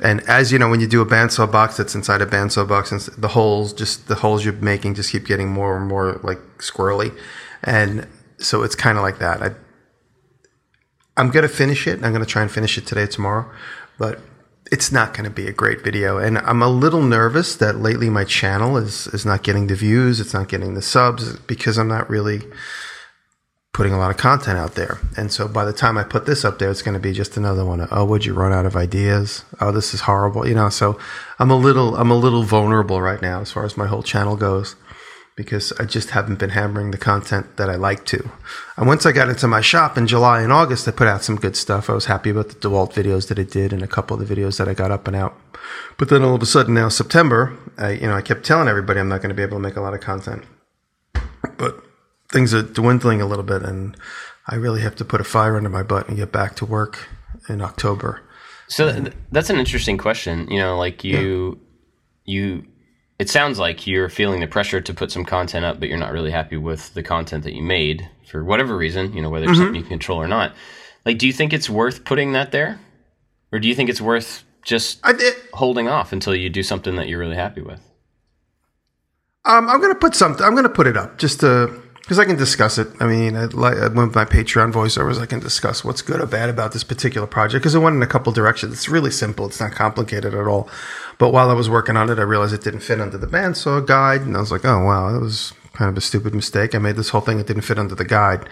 And 0.00 0.20
as 0.22 0.50
you 0.50 0.58
know, 0.58 0.68
when 0.68 0.80
you 0.80 0.86
do 0.86 1.02
a 1.02 1.06
bandsaw 1.06 1.50
box 1.50 1.76
that's 1.76 1.94
inside 1.94 2.22
a 2.22 2.26
bandsaw 2.26 2.66
box, 2.66 2.90
and 2.90 3.00
the 3.18 3.28
holes, 3.28 3.72
just 3.72 4.08
the 4.08 4.14
holes 4.16 4.44
you're 4.44 4.54
making, 4.54 4.94
just 4.94 5.12
keep 5.12 5.26
getting 5.26 5.48
more 5.48 5.76
and 5.76 5.86
more 5.86 6.20
like 6.22 6.38
squirrely, 6.58 7.16
and 7.62 8.06
so 8.38 8.62
it's 8.62 8.74
kind 8.74 8.96
of 8.96 9.02
like 9.02 9.18
that. 9.18 9.42
I, 9.42 9.50
I'm 11.16 11.30
gonna 11.30 11.48
finish 11.48 11.86
it. 11.86 12.02
I'm 12.02 12.12
gonna 12.12 12.24
try 12.24 12.42
and 12.42 12.50
finish 12.50 12.78
it 12.78 12.86
today, 12.86 13.06
tomorrow, 13.06 13.50
but 13.98 14.20
it's 14.72 14.90
not 14.90 15.12
gonna 15.12 15.30
be 15.30 15.46
a 15.46 15.52
great 15.52 15.82
video. 15.82 16.16
And 16.16 16.38
I'm 16.38 16.62
a 16.62 16.68
little 16.68 17.02
nervous 17.02 17.54
that 17.56 17.76
lately 17.76 18.08
my 18.08 18.24
channel 18.24 18.78
is 18.78 19.06
is 19.08 19.26
not 19.26 19.42
getting 19.42 19.66
the 19.66 19.74
views, 19.74 20.18
it's 20.18 20.32
not 20.32 20.48
getting 20.48 20.74
the 20.74 20.82
subs 20.82 21.36
because 21.40 21.76
I'm 21.76 21.88
not 21.88 22.08
really 22.08 22.40
putting 23.72 23.92
a 23.92 23.98
lot 23.98 24.10
of 24.10 24.16
content 24.16 24.58
out 24.58 24.74
there. 24.74 24.98
And 25.16 25.32
so 25.32 25.46
by 25.46 25.64
the 25.64 25.72
time 25.72 25.96
I 25.96 26.02
put 26.02 26.26
this 26.26 26.44
up 26.44 26.58
there, 26.58 26.70
it's 26.70 26.82
going 26.82 26.94
to 26.94 27.00
be 27.00 27.12
just 27.12 27.36
another 27.36 27.64
one. 27.64 27.80
Of, 27.80 27.88
oh, 27.92 28.04
would 28.04 28.24
you 28.24 28.34
run 28.34 28.52
out 28.52 28.66
of 28.66 28.76
ideas? 28.76 29.44
Oh, 29.60 29.70
this 29.70 29.94
is 29.94 30.02
horrible. 30.02 30.46
You 30.46 30.54
know, 30.54 30.68
so 30.68 30.98
I'm 31.38 31.50
a 31.50 31.56
little, 31.56 31.96
I'm 31.96 32.10
a 32.10 32.16
little 32.16 32.42
vulnerable 32.42 33.00
right 33.00 33.22
now 33.22 33.40
as 33.40 33.52
far 33.52 33.64
as 33.64 33.76
my 33.76 33.86
whole 33.86 34.02
channel 34.02 34.36
goes 34.36 34.76
because 35.36 35.72
I 35.78 35.84
just 35.84 36.10
haven't 36.10 36.38
been 36.38 36.50
hammering 36.50 36.90
the 36.90 36.98
content 36.98 37.56
that 37.56 37.70
I 37.70 37.76
like 37.76 38.04
to. 38.06 38.30
And 38.76 38.86
once 38.86 39.06
I 39.06 39.12
got 39.12 39.30
into 39.30 39.48
my 39.48 39.62
shop 39.62 39.96
in 39.96 40.06
July 40.06 40.42
and 40.42 40.52
August, 40.52 40.86
I 40.86 40.90
put 40.90 41.06
out 41.06 41.22
some 41.22 41.36
good 41.36 41.56
stuff. 41.56 41.88
I 41.88 41.94
was 41.94 42.06
happy 42.06 42.28
about 42.30 42.48
the 42.48 42.56
DeWalt 42.56 42.92
videos 42.92 43.28
that 43.28 43.38
I 43.38 43.44
did 43.44 43.72
and 43.72 43.82
a 43.82 43.86
couple 43.86 44.20
of 44.20 44.28
the 44.28 44.34
videos 44.34 44.58
that 44.58 44.68
I 44.68 44.74
got 44.74 44.90
up 44.90 45.06
and 45.06 45.16
out. 45.16 45.38
But 45.96 46.08
then 46.08 46.22
all 46.22 46.34
of 46.34 46.42
a 46.42 46.46
sudden 46.46 46.74
now 46.74 46.90
September, 46.90 47.56
I, 47.78 47.92
you 47.92 48.06
know, 48.06 48.16
I 48.16 48.22
kept 48.22 48.44
telling 48.44 48.68
everybody 48.68 49.00
I'm 49.00 49.08
not 49.08 49.22
going 49.22 49.30
to 49.30 49.34
be 49.34 49.42
able 49.42 49.56
to 49.56 49.62
make 49.62 49.76
a 49.76 49.80
lot 49.80 49.94
of 49.94 50.00
content. 50.00 50.44
But 51.56 51.82
things 52.30 52.54
are 52.54 52.62
dwindling 52.62 53.20
a 53.20 53.26
little 53.26 53.44
bit, 53.44 53.62
and 53.62 53.96
I 54.46 54.56
really 54.56 54.80
have 54.80 54.96
to 54.96 55.04
put 55.04 55.20
a 55.20 55.24
fire 55.24 55.56
under 55.56 55.68
my 55.68 55.82
butt 55.82 56.08
and 56.08 56.16
get 56.16 56.32
back 56.32 56.56
to 56.56 56.66
work 56.66 57.08
in 57.48 57.60
October. 57.60 58.22
So 58.68 58.92
th- 58.92 59.12
that's 59.32 59.50
an 59.50 59.58
interesting 59.58 59.98
question. 59.98 60.48
You 60.50 60.58
know, 60.58 60.78
like 60.78 61.02
you, 61.02 61.60
you, 62.24 62.64
it 63.18 63.28
sounds 63.28 63.58
like 63.58 63.86
you're 63.86 64.08
feeling 64.08 64.40
the 64.40 64.46
pressure 64.46 64.80
to 64.80 64.94
put 64.94 65.10
some 65.10 65.24
content 65.24 65.64
up, 65.64 65.80
but 65.80 65.88
you're 65.88 65.98
not 65.98 66.12
really 66.12 66.30
happy 66.30 66.56
with 66.56 66.94
the 66.94 67.02
content 67.02 67.44
that 67.44 67.54
you 67.54 67.62
made 67.62 68.08
for 68.30 68.44
whatever 68.44 68.76
reason. 68.76 69.12
You 69.12 69.22
know, 69.22 69.30
whether 69.30 69.46
it's 69.48 69.58
something 69.58 69.74
you 69.74 69.82
can 69.82 69.90
control 69.90 70.20
or 70.20 70.28
not. 70.28 70.54
Like, 71.04 71.18
do 71.18 71.26
you 71.26 71.32
think 71.32 71.52
it's 71.52 71.68
worth 71.68 72.04
putting 72.04 72.32
that 72.32 72.52
there, 72.52 72.78
or 73.52 73.58
do 73.58 73.68
you 73.68 73.74
think 73.74 73.90
it's 73.90 74.00
worth 74.00 74.44
just 74.62 75.00
holding 75.54 75.88
off 75.88 76.12
until 76.12 76.34
you 76.34 76.50
do 76.50 76.62
something 76.62 76.96
that 76.96 77.08
you're 77.08 77.18
really 77.18 77.36
happy 77.36 77.62
with? 77.62 77.80
Um, 79.46 79.68
I'm 79.68 79.80
gonna 79.80 79.94
put 79.94 80.14
something. 80.14 80.44
I'm 80.44 80.54
gonna 80.54 80.68
put 80.68 80.86
it 80.86 80.96
up 80.96 81.18
just 81.18 81.40
to 81.40 81.79
because 82.00 82.18
I 82.18 82.24
can 82.24 82.36
discuss 82.36 82.78
it. 82.78 82.88
I 82.98 83.06
mean, 83.06 83.36
I, 83.36 83.46
with 83.46 83.54
my 84.14 84.24
Patreon 84.24 84.72
voiceovers, 84.72 85.20
I 85.20 85.26
can 85.26 85.40
discuss 85.40 85.84
what's 85.84 86.02
good 86.02 86.20
or 86.20 86.26
bad 86.26 86.48
about 86.48 86.72
this 86.72 86.82
particular 86.82 87.26
project 87.26 87.62
because 87.62 87.74
it 87.74 87.78
went 87.78 87.96
in 87.96 88.02
a 88.02 88.06
couple 88.06 88.32
directions. 88.32 88.72
It's 88.72 88.88
really 88.88 89.10
simple. 89.10 89.46
It's 89.46 89.60
not 89.60 89.72
complicated 89.72 90.34
at 90.34 90.46
all. 90.46 90.68
But 91.18 91.32
while 91.32 91.50
I 91.50 91.54
was 91.54 91.68
working 91.70 91.96
on 91.96 92.10
it, 92.10 92.18
I 92.18 92.22
realized 92.22 92.54
it 92.54 92.62
didn't 92.62 92.80
fit 92.80 93.00
under 93.00 93.18
the 93.18 93.26
bandsaw 93.26 93.86
guide, 93.86 94.22
and 94.22 94.36
I 94.36 94.40
was 94.40 94.50
like, 94.50 94.64
oh 94.64 94.84
wow, 94.84 95.12
that 95.12 95.20
was 95.20 95.52
kind 95.72 95.88
of 95.88 95.96
a 95.96 96.00
stupid 96.00 96.34
mistake. 96.34 96.74
I 96.74 96.78
made 96.78 96.96
this 96.96 97.10
whole 97.10 97.20
thing. 97.20 97.38
It 97.38 97.46
didn't 97.46 97.62
fit 97.62 97.78
under 97.78 97.94
the 97.94 98.04
guide. 98.04 98.48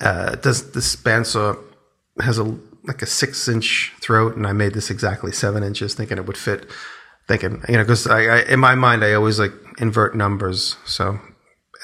Uh, 0.00 0.34
does 0.36 0.72
this 0.72 0.96
bandsaw 0.96 1.58
has 2.20 2.38
a 2.38 2.58
like 2.84 3.02
a 3.02 3.06
six 3.06 3.46
inch 3.48 3.92
throat, 4.00 4.36
and 4.36 4.46
I 4.46 4.52
made 4.52 4.74
this 4.74 4.90
exactly 4.90 5.30
seven 5.30 5.62
inches, 5.62 5.94
thinking 5.94 6.18
it 6.18 6.26
would 6.26 6.38
fit. 6.38 6.68
Thinking, 7.28 7.62
you 7.68 7.76
know, 7.76 7.84
because 7.84 8.06
I, 8.06 8.20
I, 8.22 8.38
in 8.44 8.58
my 8.58 8.74
mind, 8.74 9.04
I 9.04 9.12
always 9.12 9.38
like 9.38 9.52
invert 9.78 10.16
numbers. 10.16 10.76
So 10.86 11.20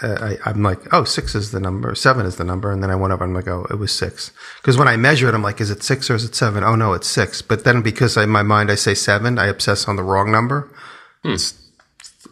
I, 0.02 0.38
I'm 0.44 0.62
like, 0.62 0.92
oh, 0.92 1.04
six 1.04 1.34
is 1.34 1.52
the 1.52 1.60
number, 1.60 1.94
seven 1.94 2.26
is 2.26 2.36
the 2.36 2.44
number, 2.44 2.72
and 2.72 2.82
then 2.82 2.90
I 2.90 2.96
went 2.96 3.12
over. 3.12 3.24
I'm 3.24 3.34
like, 3.34 3.46
oh, 3.46 3.66
it 3.70 3.78
was 3.78 3.92
six. 3.92 4.32
Because 4.60 4.76
when 4.76 4.88
I 4.88 4.96
measure 4.96 5.28
it, 5.28 5.34
I'm 5.34 5.42
like, 5.42 5.60
is 5.60 5.70
it 5.70 5.82
six 5.82 6.10
or 6.10 6.16
is 6.16 6.24
it 6.24 6.34
seven? 6.34 6.64
Oh 6.64 6.74
no, 6.74 6.94
it's 6.94 7.06
six. 7.06 7.42
But 7.42 7.64
then 7.64 7.80
because 7.80 8.16
in 8.16 8.28
my 8.28 8.42
mind 8.42 8.70
I 8.70 8.74
say 8.74 8.94
seven, 8.94 9.38
I 9.38 9.46
obsess 9.46 9.86
on 9.86 9.96
the 9.96 10.02
wrong 10.02 10.32
number. 10.32 10.68
It's, 11.22 11.54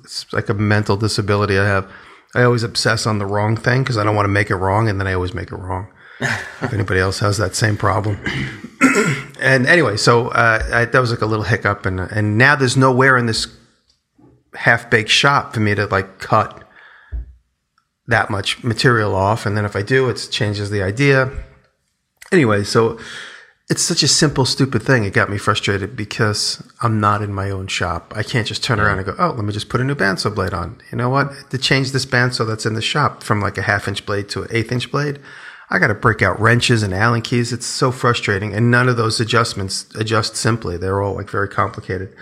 it's 0.02 0.30
like 0.32 0.48
a 0.48 0.54
mental 0.54 0.96
disability 0.96 1.56
I 1.56 1.64
have. 1.64 1.90
I 2.34 2.42
always 2.42 2.62
obsess 2.62 3.06
on 3.06 3.18
the 3.18 3.26
wrong 3.26 3.56
thing 3.56 3.82
because 3.82 3.96
I 3.96 4.04
don't 4.04 4.16
want 4.16 4.24
to 4.24 4.32
make 4.32 4.50
it 4.50 4.56
wrong, 4.56 4.88
and 4.88 4.98
then 4.98 5.06
I 5.06 5.12
always 5.12 5.34
make 5.34 5.52
it 5.52 5.56
wrong. 5.56 5.88
if 6.20 6.72
anybody 6.72 7.00
else 7.00 7.18
has 7.20 7.38
that 7.38 7.54
same 7.54 7.76
problem. 7.76 8.18
and 9.40 9.66
anyway, 9.66 9.96
so 9.96 10.28
uh, 10.28 10.62
I, 10.72 10.84
that 10.84 10.98
was 10.98 11.10
like 11.10 11.22
a 11.22 11.26
little 11.26 11.44
hiccup, 11.44 11.86
and 11.86 12.00
and 12.00 12.38
now 12.38 12.56
there's 12.56 12.76
nowhere 12.76 13.16
in 13.16 13.26
this 13.26 13.46
half 14.54 14.90
baked 14.90 15.10
shop 15.10 15.54
for 15.54 15.60
me 15.60 15.74
to 15.74 15.86
like 15.86 16.18
cut 16.18 16.62
that 18.06 18.30
much 18.30 18.62
material 18.64 19.14
off, 19.14 19.46
and 19.46 19.56
then 19.56 19.64
if 19.64 19.76
I 19.76 19.82
do, 19.82 20.08
it 20.08 20.28
changes 20.30 20.70
the 20.70 20.82
idea. 20.82 21.30
Anyway, 22.32 22.64
so 22.64 22.98
it's 23.70 23.82
such 23.82 24.02
a 24.02 24.08
simple, 24.08 24.44
stupid 24.44 24.82
thing. 24.82 25.04
It 25.04 25.14
got 25.14 25.30
me 25.30 25.38
frustrated 25.38 25.96
because 25.96 26.62
I'm 26.82 27.00
not 27.00 27.22
in 27.22 27.32
my 27.32 27.50
own 27.50 27.68
shop. 27.68 28.12
I 28.14 28.22
can't 28.22 28.46
just 28.46 28.62
turn 28.62 28.80
around 28.80 28.98
and 28.98 29.06
go, 29.06 29.14
oh, 29.18 29.30
let 29.30 29.44
me 29.44 29.52
just 29.52 29.68
put 29.68 29.80
a 29.80 29.84
new 29.84 29.94
bandsaw 29.94 30.34
blade 30.34 30.52
on. 30.52 30.80
You 30.90 30.98
know 30.98 31.08
what? 31.08 31.32
To 31.50 31.58
change 31.58 31.92
this 31.92 32.04
bandsaw 32.04 32.46
that's 32.46 32.66
in 32.66 32.74
the 32.74 32.82
shop 32.82 33.22
from 33.22 33.40
like 33.40 33.56
a 33.56 33.62
half 33.62 33.86
inch 33.86 34.04
blade 34.04 34.28
to 34.30 34.42
an 34.42 34.48
eighth 34.50 34.72
inch 34.72 34.90
blade, 34.90 35.20
I 35.70 35.78
got 35.78 35.86
to 35.86 35.94
break 35.94 36.20
out 36.20 36.38
wrenches 36.38 36.82
and 36.82 36.92
Allen 36.92 37.22
keys. 37.22 37.52
It's 37.52 37.64
so 37.64 37.92
frustrating. 37.92 38.52
And 38.52 38.70
none 38.70 38.88
of 38.88 38.98
those 38.98 39.20
adjustments 39.20 39.86
adjust 39.94 40.36
simply. 40.36 40.76
They're 40.76 41.00
all 41.00 41.14
like 41.14 41.30
very 41.30 41.48
complicated. 41.48 42.14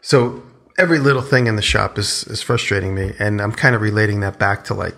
So 0.00 0.42
every 0.78 0.98
little 0.98 1.22
thing 1.22 1.46
in 1.46 1.56
the 1.56 1.62
shop 1.62 1.98
is, 1.98 2.24
is 2.24 2.42
frustrating 2.42 2.94
me. 2.94 3.12
And 3.18 3.40
I'm 3.40 3.52
kind 3.52 3.74
of 3.74 3.80
relating 3.80 4.20
that 4.20 4.38
back 4.38 4.64
to 4.64 4.74
like 4.74 4.96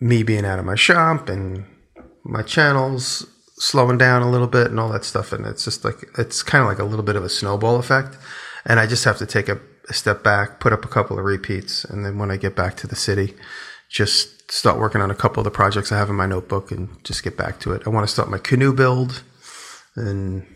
me 0.00 0.22
being 0.22 0.44
out 0.44 0.58
of 0.58 0.64
my 0.64 0.74
shop 0.74 1.28
and 1.28 1.64
my 2.24 2.42
channels 2.42 3.26
slowing 3.56 3.98
down 3.98 4.22
a 4.22 4.30
little 4.30 4.46
bit 4.46 4.68
and 4.68 4.78
all 4.78 4.88
that 4.90 5.04
stuff. 5.04 5.32
And 5.32 5.44
it's 5.46 5.64
just 5.64 5.84
like, 5.84 6.04
it's 6.16 6.42
kind 6.42 6.62
of 6.62 6.68
like 6.68 6.78
a 6.78 6.84
little 6.84 7.04
bit 7.04 7.16
of 7.16 7.24
a 7.24 7.28
snowball 7.28 7.76
effect. 7.76 8.16
And 8.64 8.78
I 8.78 8.86
just 8.86 9.04
have 9.04 9.18
to 9.18 9.26
take 9.26 9.48
a, 9.48 9.60
a 9.88 9.94
step 9.94 10.22
back, 10.22 10.60
put 10.60 10.72
up 10.72 10.84
a 10.84 10.88
couple 10.88 11.18
of 11.18 11.24
repeats. 11.24 11.84
And 11.84 12.04
then 12.04 12.18
when 12.18 12.30
I 12.30 12.36
get 12.36 12.54
back 12.54 12.76
to 12.78 12.86
the 12.86 12.96
city, 12.96 13.34
just 13.88 14.50
start 14.50 14.78
working 14.78 15.00
on 15.00 15.10
a 15.10 15.14
couple 15.14 15.40
of 15.40 15.44
the 15.44 15.50
projects 15.50 15.92
I 15.92 15.98
have 15.98 16.10
in 16.10 16.16
my 16.16 16.26
notebook 16.26 16.70
and 16.70 17.02
just 17.04 17.22
get 17.22 17.36
back 17.36 17.58
to 17.60 17.72
it. 17.72 17.82
I 17.86 17.90
want 17.90 18.06
to 18.06 18.12
start 18.12 18.30
my 18.30 18.38
canoe 18.38 18.72
build 18.72 19.22
and 19.96 20.46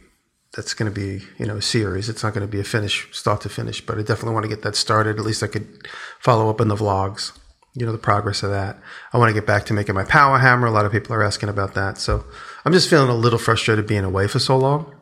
that's 0.55 0.75
going 0.75 0.93
to 0.93 0.95
be, 0.95 1.25
you 1.39 1.47
know, 1.47 1.57
a 1.57 1.63
series. 1.63 2.09
It's 2.09 2.23
not 2.23 2.35
going 2.35 2.47
to 2.47 2.51
be 2.51 2.61
a 2.61 2.65
finish, 2.65 3.09
start 3.13 3.41
to 3.43 3.49
finish, 3.49 3.85
but 3.85 3.99
I 3.99 4.03
definitely 4.03 4.35
want 4.35 4.45
to 4.45 4.49
get 4.51 4.63
that 4.63 4.77
started. 4.77 5.19
At 5.19 5.25
least 5.25 5.43
I 5.43 5.47
could 5.47 5.87
follow 6.21 6.51
up 6.51 6.61
in 6.61 6.69
the 6.69 6.77
vlogs, 6.77 7.33
you 7.75 7.87
know, 7.87 7.93
the 7.93 7.99
progress 7.99 8.43
of 8.43 8.51
that. 8.51 8.79
I 9.13 9.19
want 9.19 9.31
to 9.31 9.35
get 9.35 9.47
back 9.47 9.65
to 9.67 9.73
making 9.73 9.95
my 9.95 10.05
power 10.05 10.39
hammer. 10.39 10.67
A 10.67 10.71
lot 10.71 10.85
of 10.85 10.93
people 10.93 11.15
are 11.15 11.23
asking 11.23 11.49
about 11.49 11.75
that. 11.75 11.97
So 11.97 12.25
I'm 12.65 12.73
just 12.73 12.91
feeling 12.91 13.09
a 13.09 13.15
little 13.15 13.39
frustrated 13.39 13.87
being 13.87 14.05
away 14.05 14.29
for 14.29 14.39
so 14.39 14.59
long. 14.59 14.95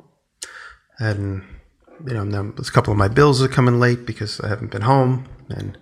And, 0.98 1.42
you 2.06 2.14
know, 2.14 2.22
now 2.22 2.52
a 2.56 2.62
couple 2.70 2.92
of 2.92 2.98
my 2.98 3.08
bills 3.08 3.42
are 3.42 3.48
coming 3.48 3.80
late 3.80 4.06
because 4.06 4.40
I 4.40 4.48
haven't 4.48 4.70
been 4.70 4.82
home. 4.82 5.26
And 5.48 5.76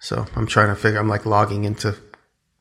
so 0.00 0.26
I'm 0.34 0.46
trying 0.46 0.68
to 0.68 0.74
figure, 0.74 0.98
I'm 0.98 1.08
like 1.08 1.24
logging 1.24 1.64
into 1.64 1.94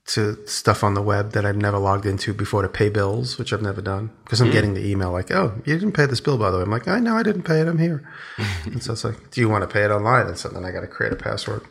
to 0.07 0.37
stuff 0.47 0.83
on 0.83 0.93
the 0.93 1.01
web 1.01 1.33
that 1.33 1.45
I've 1.45 1.57
never 1.57 1.77
logged 1.77 2.05
into 2.05 2.33
before 2.33 2.61
to 2.61 2.69
pay 2.69 2.89
bills, 2.89 3.37
which 3.37 3.51
I've 3.51 3.61
never 3.61 3.81
done 3.81 4.09
because 4.23 4.39
I'm 4.39 4.51
getting 4.51 4.73
the 4.73 4.85
email 4.85 5.11
like, 5.11 5.31
"Oh, 5.31 5.53
you 5.65 5.73
didn't 5.73 5.93
pay 5.93 6.05
this 6.05 6.21
bill, 6.21 6.37
by 6.37 6.49
the 6.49 6.57
way." 6.57 6.63
I'm 6.63 6.71
like, 6.71 6.87
"I 6.87 6.99
know 6.99 7.17
I 7.17 7.23
didn't 7.23 7.43
pay 7.43 7.59
it. 7.59 7.67
I'm 7.67 7.77
here." 7.77 8.09
and 8.65 8.81
so 8.81 8.93
it's 8.93 9.03
like, 9.03 9.31
"Do 9.31 9.41
you 9.41 9.49
want 9.49 9.63
to 9.63 9.67
pay 9.67 9.83
it 9.83 9.91
online?" 9.91 10.27
And 10.27 10.37
so 10.37 10.49
then 10.49 10.63
I 10.63 10.71
got 10.71 10.81
to 10.81 10.87
create 10.87 11.11
a 11.11 11.17
password. 11.17 11.63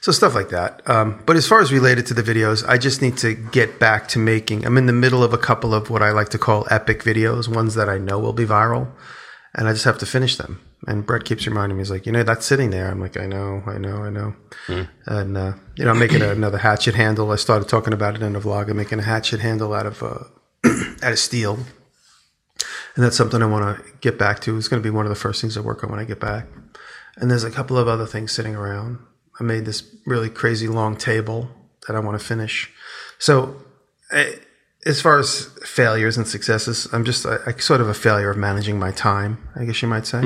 So 0.00 0.12
stuff 0.12 0.34
like 0.34 0.48
that. 0.48 0.88
Um, 0.88 1.22
but 1.26 1.36
as 1.36 1.46
far 1.46 1.60
as 1.60 1.72
related 1.72 2.06
to 2.06 2.14
the 2.14 2.22
videos, 2.22 2.66
I 2.66 2.78
just 2.78 3.02
need 3.02 3.18
to 3.18 3.34
get 3.34 3.78
back 3.78 4.08
to 4.08 4.18
making. 4.18 4.64
I'm 4.64 4.78
in 4.78 4.86
the 4.86 4.92
middle 4.92 5.22
of 5.22 5.32
a 5.32 5.38
couple 5.38 5.74
of 5.74 5.90
what 5.90 6.02
I 6.02 6.10
like 6.10 6.30
to 6.30 6.38
call 6.38 6.66
epic 6.70 7.04
videos, 7.04 7.54
ones 7.54 7.74
that 7.74 7.88
I 7.88 7.98
know 7.98 8.18
will 8.18 8.32
be 8.32 8.46
viral, 8.46 8.90
and 9.54 9.68
I 9.68 9.72
just 9.72 9.84
have 9.84 9.98
to 9.98 10.06
finish 10.06 10.36
them. 10.36 10.60
And 10.86 11.04
Brett 11.04 11.24
keeps 11.24 11.46
reminding 11.46 11.76
me, 11.76 11.82
he's 11.82 11.90
like, 11.90 12.06
you 12.06 12.12
know, 12.12 12.22
that's 12.22 12.46
sitting 12.46 12.70
there. 12.70 12.90
I'm 12.90 13.00
like, 13.00 13.18
I 13.18 13.26
know, 13.26 13.62
I 13.66 13.76
know, 13.76 14.02
I 14.02 14.10
know. 14.10 14.34
And, 15.06 15.36
uh, 15.36 15.52
you 15.76 15.84
know, 15.84 15.90
I'm 15.90 15.98
making 15.98 16.22
another 16.22 16.58
hatchet 16.58 16.94
handle. 16.94 17.30
I 17.32 17.36
started 17.36 17.68
talking 17.68 17.92
about 17.92 18.14
it 18.14 18.22
in 18.22 18.34
a 18.34 18.40
vlog. 18.40 18.70
I'm 18.70 18.78
making 18.78 18.98
a 18.98 19.02
hatchet 19.02 19.40
handle 19.40 19.74
out 19.74 19.86
of, 19.86 20.02
uh, 20.02 20.24
out 21.02 21.12
of 21.12 21.18
steel. 21.18 21.58
And 22.96 23.04
that's 23.04 23.16
something 23.16 23.42
I 23.42 23.46
want 23.46 23.76
to 23.76 23.92
get 24.00 24.18
back 24.18 24.40
to. 24.40 24.56
It's 24.56 24.68
going 24.68 24.82
to 24.82 24.86
be 24.86 24.94
one 24.94 25.04
of 25.04 25.10
the 25.10 25.16
first 25.16 25.40
things 25.40 25.56
I 25.56 25.60
work 25.60 25.84
on 25.84 25.90
when 25.90 26.00
I 26.00 26.04
get 26.04 26.18
back. 26.18 26.46
And 27.16 27.30
there's 27.30 27.44
a 27.44 27.50
couple 27.50 27.76
of 27.76 27.86
other 27.86 28.06
things 28.06 28.32
sitting 28.32 28.56
around. 28.56 28.98
I 29.38 29.44
made 29.44 29.66
this 29.66 29.82
really 30.06 30.30
crazy 30.30 30.66
long 30.66 30.96
table 30.96 31.50
that 31.86 31.94
I 31.94 32.00
want 32.00 32.18
to 32.18 32.24
finish. 32.24 32.70
So, 33.18 33.56
I, 34.10 34.36
as 34.86 35.00
far 35.00 35.18
as 35.18 35.44
failures 35.62 36.16
and 36.16 36.26
successes, 36.26 36.88
I'm 36.92 37.04
just 37.04 37.24
a, 37.26 37.46
a 37.48 37.60
sort 37.60 37.80
of 37.82 37.88
a 37.88 37.94
failure 37.94 38.30
of 38.30 38.38
managing 38.38 38.78
my 38.78 38.90
time, 38.92 39.46
I 39.54 39.64
guess 39.64 39.82
you 39.82 39.88
might 39.88 40.06
say. 40.06 40.20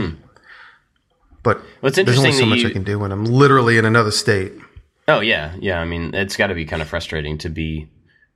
But 1.44 1.58
Well, 1.80 1.88
it's 1.90 1.96
there's 1.96 2.18
only 2.18 2.32
so 2.32 2.46
much 2.46 2.58
you- 2.60 2.68
I 2.68 2.72
can 2.72 2.82
do 2.82 2.98
when 2.98 3.12
I'm 3.12 3.24
literally 3.24 3.78
in 3.78 3.84
another 3.84 4.10
state. 4.10 4.52
Oh 5.06 5.20
yeah, 5.20 5.54
yeah. 5.60 5.78
I 5.80 5.84
mean, 5.84 6.12
it's 6.14 6.36
got 6.36 6.48
to 6.48 6.54
be 6.54 6.64
kind 6.64 6.82
of 6.82 6.88
frustrating 6.88 7.38
to 7.38 7.48
be. 7.48 7.86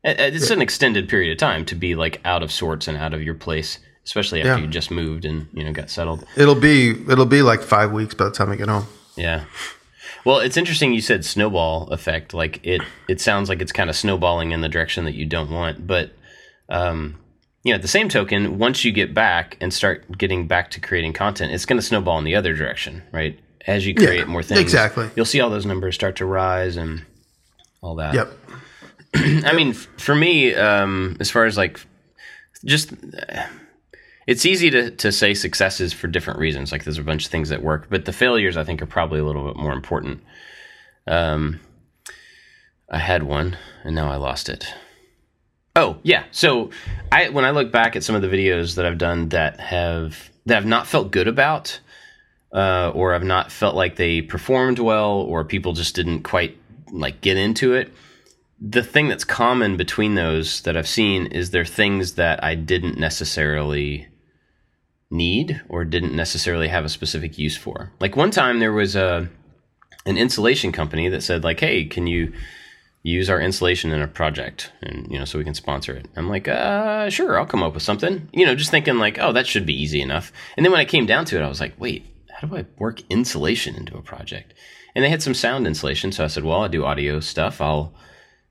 it- 0.05 0.21
It's 0.35 0.51
an 0.51 0.63
extended 0.63 1.09
period 1.09 1.33
of 1.33 1.39
time 1.39 1.65
to 1.65 1.75
be 1.75 1.97
like 1.97 2.21
out 2.25 2.43
of 2.45 2.53
sorts 2.53 2.87
and 2.87 2.97
out 2.97 3.15
of 3.15 3.23
your 3.23 3.35
place, 3.35 3.79
especially 4.05 4.41
after 4.43 4.53
Yeah. 4.61 4.65
you 4.65 4.67
just 4.69 4.91
moved 4.93 5.25
and 5.25 5.49
you 5.53 5.65
know 5.65 5.73
got 5.73 5.91
settled. 5.91 6.25
It'll 6.37 6.55
be 6.55 6.91
it'll 7.11 7.27
be 7.27 7.43
like 7.43 7.63
five 7.63 7.91
weeks 7.91 8.15
by 8.15 8.27
the 8.27 8.31
time 8.31 8.51
I 8.53 8.57
get 8.57 8.69
home. 8.69 8.87
Yeah. 9.17 9.45
Well, 10.25 10.39
it's 10.41 10.57
interesting 10.59 10.93
you 10.93 11.01
said 11.01 11.25
snowball 11.25 11.89
effect. 11.89 12.35
Like 12.35 12.61
it, 12.63 12.83
it 13.09 13.21
sounds 13.21 13.49
like 13.49 13.63
it's 13.63 13.73
kind 13.73 13.89
of 13.89 13.97
snowballing 13.97 14.53
in 14.53 14.61
the 14.61 14.69
direction 14.69 15.05
that 15.07 15.15
you 15.15 15.25
don't 15.25 15.51
want. 15.51 15.87
But, 15.87 16.13
um, 16.69 17.19
you 17.65 17.73
know, 17.73 17.77
at 17.77 17.83
the 17.83 17.89
same 17.89 18.09
token, 18.09 18.59
once 18.59 18.85
you 18.85 18.93
get 18.93 19.13
back 19.15 19.57
and 19.61 19.73
start 19.73 20.17
getting 20.17 20.47
back 20.47 20.71
to 20.73 20.81
creating 20.81 21.13
content, 21.13 21.53
it's 21.53 21.67
going 21.67 21.79
to 21.79 21.83
snowball 21.85 22.19
in 22.19 22.25
the 22.25 22.35
other 22.37 22.55
direction, 22.55 23.03
right? 23.13 23.39
As 23.67 23.87
you 23.87 23.95
create 23.95 24.27
more 24.27 24.43
things, 24.43 24.61
exactly. 24.61 25.11
you'll 25.15 25.27
see 25.27 25.41
all 25.41 25.51
those 25.51 25.67
numbers 25.67 25.95
start 25.95 26.17
to 26.17 26.25
rise 26.25 26.77
and 26.77 27.05
all 27.83 27.97
that. 27.97 28.15
Yep. 28.15 28.33
I 29.15 29.53
mean, 29.53 29.71
f- 29.71 29.89
for 29.99 30.15
me, 30.15 30.55
um, 30.55 31.17
as 31.21 31.31
far 31.31 31.45
as 31.45 31.57
like, 31.57 31.81
just 32.65 32.93
uh, 32.93 33.47
it's 34.27 34.47
easy 34.47 34.71
to 34.71 34.91
to 34.91 35.13
say 35.13 35.35
successes 35.35 35.93
for 35.93 36.07
different 36.07 36.39
reasons. 36.39 36.73
Like, 36.73 36.85
there's 36.85 36.99
a 36.99 37.03
bunch 37.03 37.27
of 37.27 37.31
things 37.31 37.51
that 37.51 37.63
work, 37.63 37.89
but 37.91 38.05
the 38.05 38.13
failures 38.13 38.57
I 38.57 38.65
think 38.65 38.81
are 38.81 38.87
probably 38.87 39.21
a 39.21 39.25
little 39.25 39.47
bit 39.47 39.57
more 39.57 39.73
important. 39.73 40.23
Um, 41.07 41.61
I 42.91 42.99
had 42.99 43.23
one, 43.23 43.59
and 43.85 43.95
now 43.95 44.11
I 44.11 44.17
lost 44.17 44.49
it. 44.49 44.67
Oh 45.79 45.99
yeah, 46.03 46.25
so 46.31 46.71
I 47.13 47.29
when 47.29 47.45
I 47.45 47.51
look 47.51 47.71
back 47.71 47.97
at 47.97 48.05
some 48.05 48.17
of 48.17 48.23
the 48.23 48.29
videos 48.29 48.75
that 48.75 48.85
I've 48.85 48.99
done 48.99 49.29
that 49.31 49.61
have 49.61 50.31
that 50.47 50.57
I've 50.57 50.67
not 50.67 50.87
felt 50.87 51.11
good 51.11 51.29
about, 51.29 51.81
uh, 52.53 52.91
or 52.95 53.15
I've 53.15 53.25
not 53.25 53.53
felt 53.53 53.75
like 53.75 53.97
they 53.97 54.21
performed 54.21 54.79
well, 54.79 55.11
or 55.11 55.45
people 55.45 55.73
just 55.73 55.95
didn't 55.95 56.23
quite 56.23 56.57
like 56.91 57.21
get 57.21 57.37
into 57.37 57.75
it 57.75 57.93
the 58.61 58.83
thing 58.83 59.09
that's 59.09 59.25
common 59.25 59.77
between 59.77 60.15
those 60.15 60.63
that 60.63 60.77
I've 60.77 60.89
seen 60.89 61.27
is 61.27 61.51
they're 61.51 61.65
things 61.65 62.15
that 62.15 62.43
I 62.43 62.55
didn't 62.55 62.99
necessarily 62.99 64.09
need 65.11 65.61
or 65.69 65.85
didn't 65.85 66.15
necessarily 66.15 66.69
have 66.69 66.85
a 66.85 66.89
specific 66.89 67.39
use 67.39 67.57
for. 67.57 67.93
Like 68.01 68.17
one 68.17 68.31
time 68.31 68.59
there 68.59 68.73
was 68.73 68.97
a 68.97 69.29
an 70.07 70.17
insulation 70.17 70.73
company 70.73 71.09
that 71.09 71.23
said 71.23 71.45
like, 71.45 71.61
"Hey, 71.61 71.85
can 71.85 72.07
you 72.07 72.33
use 73.03 73.31
our 73.31 73.41
insulation 73.41 73.93
in 73.93 74.03
a 74.03 74.09
project 74.09 74.73
and 74.83 75.11
you 75.11 75.19
know 75.19 75.25
so 75.25 75.39
we 75.39 75.45
can 75.45 75.55
sponsor 75.55 75.95
it. 75.95 76.07
I'm 76.17 76.29
like 76.29 76.49
uh 76.49 77.09
sure 77.11 77.39
i'll 77.39 77.47
come 77.47 77.63
up 77.63 77.75
with 77.75 77.83
something. 77.83 78.29
You 78.33 78.47
know 78.47 78.55
just 78.55 78.71
thinking 78.71 78.99
like 78.99 79.19
oh 79.19 79.33
that 79.33 79.47
should 79.47 79.67
be 79.67 79.81
easy 79.81 80.01
enough. 80.01 80.33
And 80.57 80.65
then 80.65 80.73
when 80.73 80.81
i 80.81 80.85
came 80.85 81.07
down 81.07 81.25
to 81.27 81.39
it 81.39 81.43
i 81.43 81.49
was 81.49 81.61
like 81.61 81.79
wait 81.79 82.07
how 82.31 82.49
do 82.49 82.57
i 82.57 82.67
work 82.79 83.03
insulation 83.09 83.77
into 83.77 83.97
a 83.97 84.03
project? 84.03 84.55
And 84.95 85.05
they 85.05 85.11
had 85.11 85.23
some 85.23 85.35
sound 85.35 85.67
insulation 85.67 86.13
so 86.13 86.25
i 86.25 86.27
said 86.27 86.45
well 86.45 86.65
i 86.65 86.69
do 86.69 86.85
audio 86.85 87.21
stuff. 87.21 87.61
I'll 87.61 87.95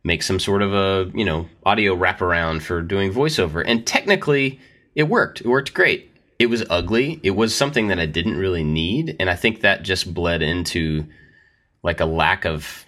make 0.04 0.24
some 0.24 0.40
sort 0.40 0.62
of 0.62 0.74
a 0.74 1.12
you 1.14 1.26
know 1.26 1.48
audio 1.66 1.96
wraparound 1.96 2.62
for 2.62 2.82
doing 2.82 3.12
voiceover. 3.12 3.64
And 3.66 3.86
technically 3.86 4.60
it 4.96 5.04
worked. 5.04 5.42
It 5.42 5.48
worked 5.48 5.74
great. 5.74 6.12
It 6.40 6.48
was 6.48 6.64
ugly. 6.70 7.20
It 7.22 7.32
was 7.32 7.54
something 7.54 7.88
that 7.90 8.00
i 8.00 8.06
didn't 8.06 8.38
really 8.38 8.64
need 8.64 9.18
and 9.20 9.30
i 9.30 9.36
think 9.36 9.62
that 9.62 9.84
just 9.84 10.14
bled 10.14 10.42
into 10.42 11.06
like 11.84 12.00
a 12.00 12.06
lack 12.06 12.46
of 12.46 12.87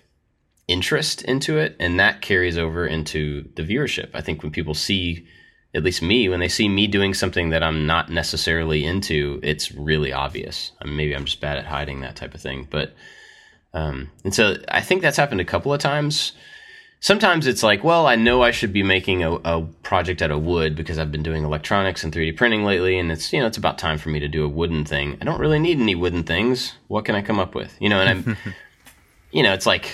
interest 0.70 1.24
into 1.24 1.58
it 1.58 1.76
and 1.80 2.00
that 2.00 2.22
carries 2.22 2.58
over 2.58 2.86
into 2.86 3.50
the 3.56 3.64
viewership. 3.64 4.12
I 4.14 4.22
think 4.22 4.44
when 4.44 4.52
people 4.52 4.76
see 4.76 5.28
at 5.76 5.84
least 5.84 6.02
me 6.02 6.30
when 6.30 6.40
they 6.40 6.48
see 6.48 6.68
me 6.68 6.88
doing 6.88 7.14
something 7.14 7.50
that 7.50 7.62
i'm 7.62 7.86
not 7.86 8.10
necessarily 8.10 8.86
into 8.86 9.40
it's 9.44 9.72
really 9.72 10.12
obvious. 10.12 10.72
I 10.82 10.86
mean, 10.86 10.96
maybe 10.96 11.16
i'm 11.16 11.26
just 11.26 11.42
bad 11.42 11.58
at 11.58 11.66
hiding 11.66 12.02
that 12.02 12.16
type 12.16 12.34
of 12.34 12.42
thing 12.42 12.68
but 12.70 12.94
um, 13.74 14.10
and 14.24 14.34
so 14.34 14.56
i 14.68 14.82
think 14.82 15.02
that's 15.02 15.18
happened 15.18 15.42
a 15.42 15.46
couple 15.46 15.74
of 15.74 15.80
times. 15.80 16.34
Sometimes 17.02 17.48
it's 17.48 17.64
like 17.64 17.84
well 17.84 18.08
i 18.08 18.16
know 18.16 18.42
i 18.42 18.52
should 18.52 18.74
be 18.74 18.84
making 18.84 19.24
a, 19.24 19.34
a 19.36 19.62
project 19.84 20.22
out 20.22 20.32
of 20.32 20.42
wood 20.42 20.76
because 20.76 21.00
i've 21.00 21.12
been 21.12 21.24
doing 21.24 21.44
electronics 21.46 22.04
and 22.04 22.12
3d 22.14 22.36
printing 22.36 22.66
lately 22.66 23.00
and 23.00 23.12
it's 23.12 23.32
you 23.32 23.40
know 23.40 23.48
it's 23.48 23.58
about 23.58 23.78
time 23.78 23.98
for 23.98 24.10
me 24.10 24.20
to 24.20 24.28
do 24.28 24.44
a 24.44 24.50
wooden 24.50 24.86
thing. 24.86 25.18
I 25.22 25.26
don't 25.26 25.40
really 25.40 25.60
need 25.60 25.80
any 25.80 25.96
wooden 25.96 26.24
things. 26.24 26.74
What 26.88 27.06
can 27.06 27.16
i 27.16 27.22
come 27.22 27.40
up 27.40 27.56
with? 27.56 27.76
You 27.80 27.90
know 27.90 28.02
and 28.02 28.10
i'm 28.10 28.38
you 29.32 29.44
know 29.44 29.54
it's 29.54 29.66
like 29.66 29.92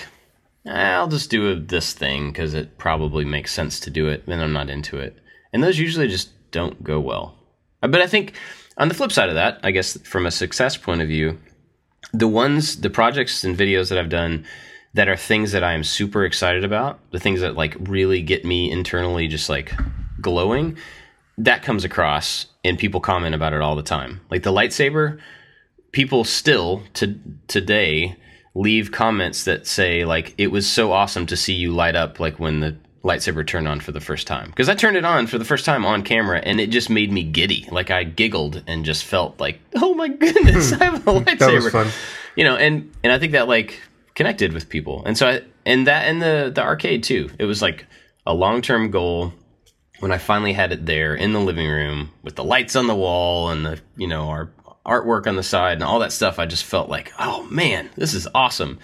I'll 0.68 1.08
just 1.08 1.30
do 1.30 1.58
this 1.58 1.92
thing 1.92 2.30
because 2.30 2.54
it 2.54 2.78
probably 2.78 3.24
makes 3.24 3.52
sense 3.52 3.80
to 3.80 3.90
do 3.90 4.08
it, 4.08 4.26
then 4.26 4.40
I'm 4.40 4.52
not 4.52 4.70
into 4.70 4.98
it. 4.98 5.16
And 5.52 5.62
those 5.62 5.78
usually 5.78 6.08
just 6.08 6.30
don't 6.50 6.82
go 6.82 6.98
well. 7.00 7.34
Uh, 7.82 7.88
but 7.88 8.00
I 8.00 8.06
think 8.06 8.34
on 8.76 8.88
the 8.88 8.94
flip 8.94 9.12
side 9.12 9.28
of 9.28 9.36
that, 9.36 9.60
I 9.62 9.70
guess 9.70 9.98
from 10.02 10.26
a 10.26 10.30
success 10.30 10.76
point 10.76 11.02
of 11.02 11.08
view, 11.08 11.38
the 12.12 12.28
ones, 12.28 12.80
the 12.80 12.90
projects 12.90 13.44
and 13.44 13.56
videos 13.56 13.88
that 13.88 13.98
I've 13.98 14.08
done 14.08 14.44
that 14.94 15.08
are 15.08 15.16
things 15.16 15.52
that 15.52 15.62
I 15.62 15.72
am 15.72 15.84
super 15.84 16.24
excited 16.24 16.64
about, 16.64 16.98
the 17.10 17.20
things 17.20 17.40
that 17.40 17.54
like 17.54 17.76
really 17.80 18.22
get 18.22 18.44
me 18.44 18.70
internally 18.70 19.28
just 19.28 19.48
like 19.48 19.72
glowing, 20.20 20.76
that 21.38 21.62
comes 21.62 21.84
across 21.84 22.46
and 22.64 22.78
people 22.78 23.00
comment 23.00 23.34
about 23.34 23.52
it 23.52 23.60
all 23.60 23.76
the 23.76 23.82
time. 23.82 24.20
Like 24.30 24.42
the 24.42 24.52
lightsaber, 24.52 25.20
people 25.92 26.24
still 26.24 26.82
to 26.94 27.18
today 27.46 28.16
leave 28.56 28.90
comments 28.90 29.44
that 29.44 29.66
say 29.66 30.04
like 30.06 30.34
it 30.38 30.46
was 30.46 30.66
so 30.66 30.90
awesome 30.90 31.26
to 31.26 31.36
see 31.36 31.52
you 31.52 31.72
light 31.72 31.94
up 31.94 32.18
like 32.18 32.38
when 32.40 32.60
the 32.60 32.74
lightsaber 33.04 33.46
turned 33.46 33.68
on 33.68 33.78
for 33.80 33.92
the 33.92 34.00
first 34.00 34.26
time. 34.26 34.48
Because 34.48 34.68
I 34.68 34.74
turned 34.74 34.96
it 34.96 35.04
on 35.04 35.26
for 35.26 35.38
the 35.38 35.44
first 35.44 35.64
time 35.66 35.84
on 35.84 36.02
camera 36.02 36.40
and 36.42 36.58
it 36.58 36.70
just 36.70 36.88
made 36.88 37.12
me 37.12 37.22
giddy. 37.22 37.68
Like 37.70 37.90
I 37.90 38.02
giggled 38.04 38.62
and 38.66 38.84
just 38.84 39.04
felt 39.04 39.38
like 39.38 39.60
oh 39.74 39.94
my 39.94 40.08
goodness 40.08 40.72
I 40.72 40.84
have 40.84 41.06
a 41.06 41.12
lightsaber 41.12 41.38
That 41.38 41.52
was 41.52 41.70
fun. 41.70 41.88
you 42.34 42.44
know 42.44 42.56
and 42.56 42.90
and 43.04 43.12
I 43.12 43.18
think 43.18 43.32
that 43.32 43.46
like 43.46 43.80
connected 44.14 44.52
with 44.54 44.68
people. 44.68 45.04
And 45.04 45.18
so 45.18 45.28
I 45.28 45.42
and 45.66 45.86
that 45.86 46.06
and 46.06 46.22
the 46.22 46.50
the 46.54 46.62
arcade 46.62 47.02
too. 47.02 47.30
It 47.38 47.44
was 47.44 47.60
like 47.60 47.86
a 48.26 48.34
long-term 48.34 48.90
goal. 48.90 49.34
When 50.00 50.12
I 50.12 50.18
finally 50.18 50.52
had 50.52 50.72
it 50.72 50.84
there 50.84 51.14
in 51.14 51.32
the 51.32 51.40
living 51.40 51.68
room 51.70 52.10
with 52.22 52.36
the 52.36 52.44
lights 52.44 52.76
on 52.76 52.86
the 52.86 52.94
wall 52.94 53.50
and 53.50 53.64
the 53.64 53.80
you 53.96 54.06
know 54.06 54.28
our 54.28 54.50
artwork 54.86 55.26
on 55.26 55.36
the 55.36 55.42
side 55.42 55.74
and 55.74 55.82
all 55.82 55.98
that 55.98 56.12
stuff, 56.12 56.38
I 56.38 56.46
just 56.46 56.64
felt 56.64 56.88
like, 56.88 57.12
oh 57.18 57.44
man, 57.44 57.90
this 57.96 58.14
is 58.14 58.28
awesome. 58.34 58.78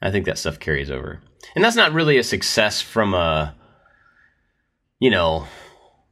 I 0.00 0.10
think 0.10 0.26
that 0.26 0.38
stuff 0.38 0.58
carries 0.58 0.90
over. 0.90 1.20
And 1.54 1.64
that's 1.64 1.76
not 1.76 1.92
really 1.92 2.18
a 2.18 2.24
success 2.24 2.80
from 2.80 3.14
a, 3.14 3.54
you 4.98 5.10
know, 5.10 5.46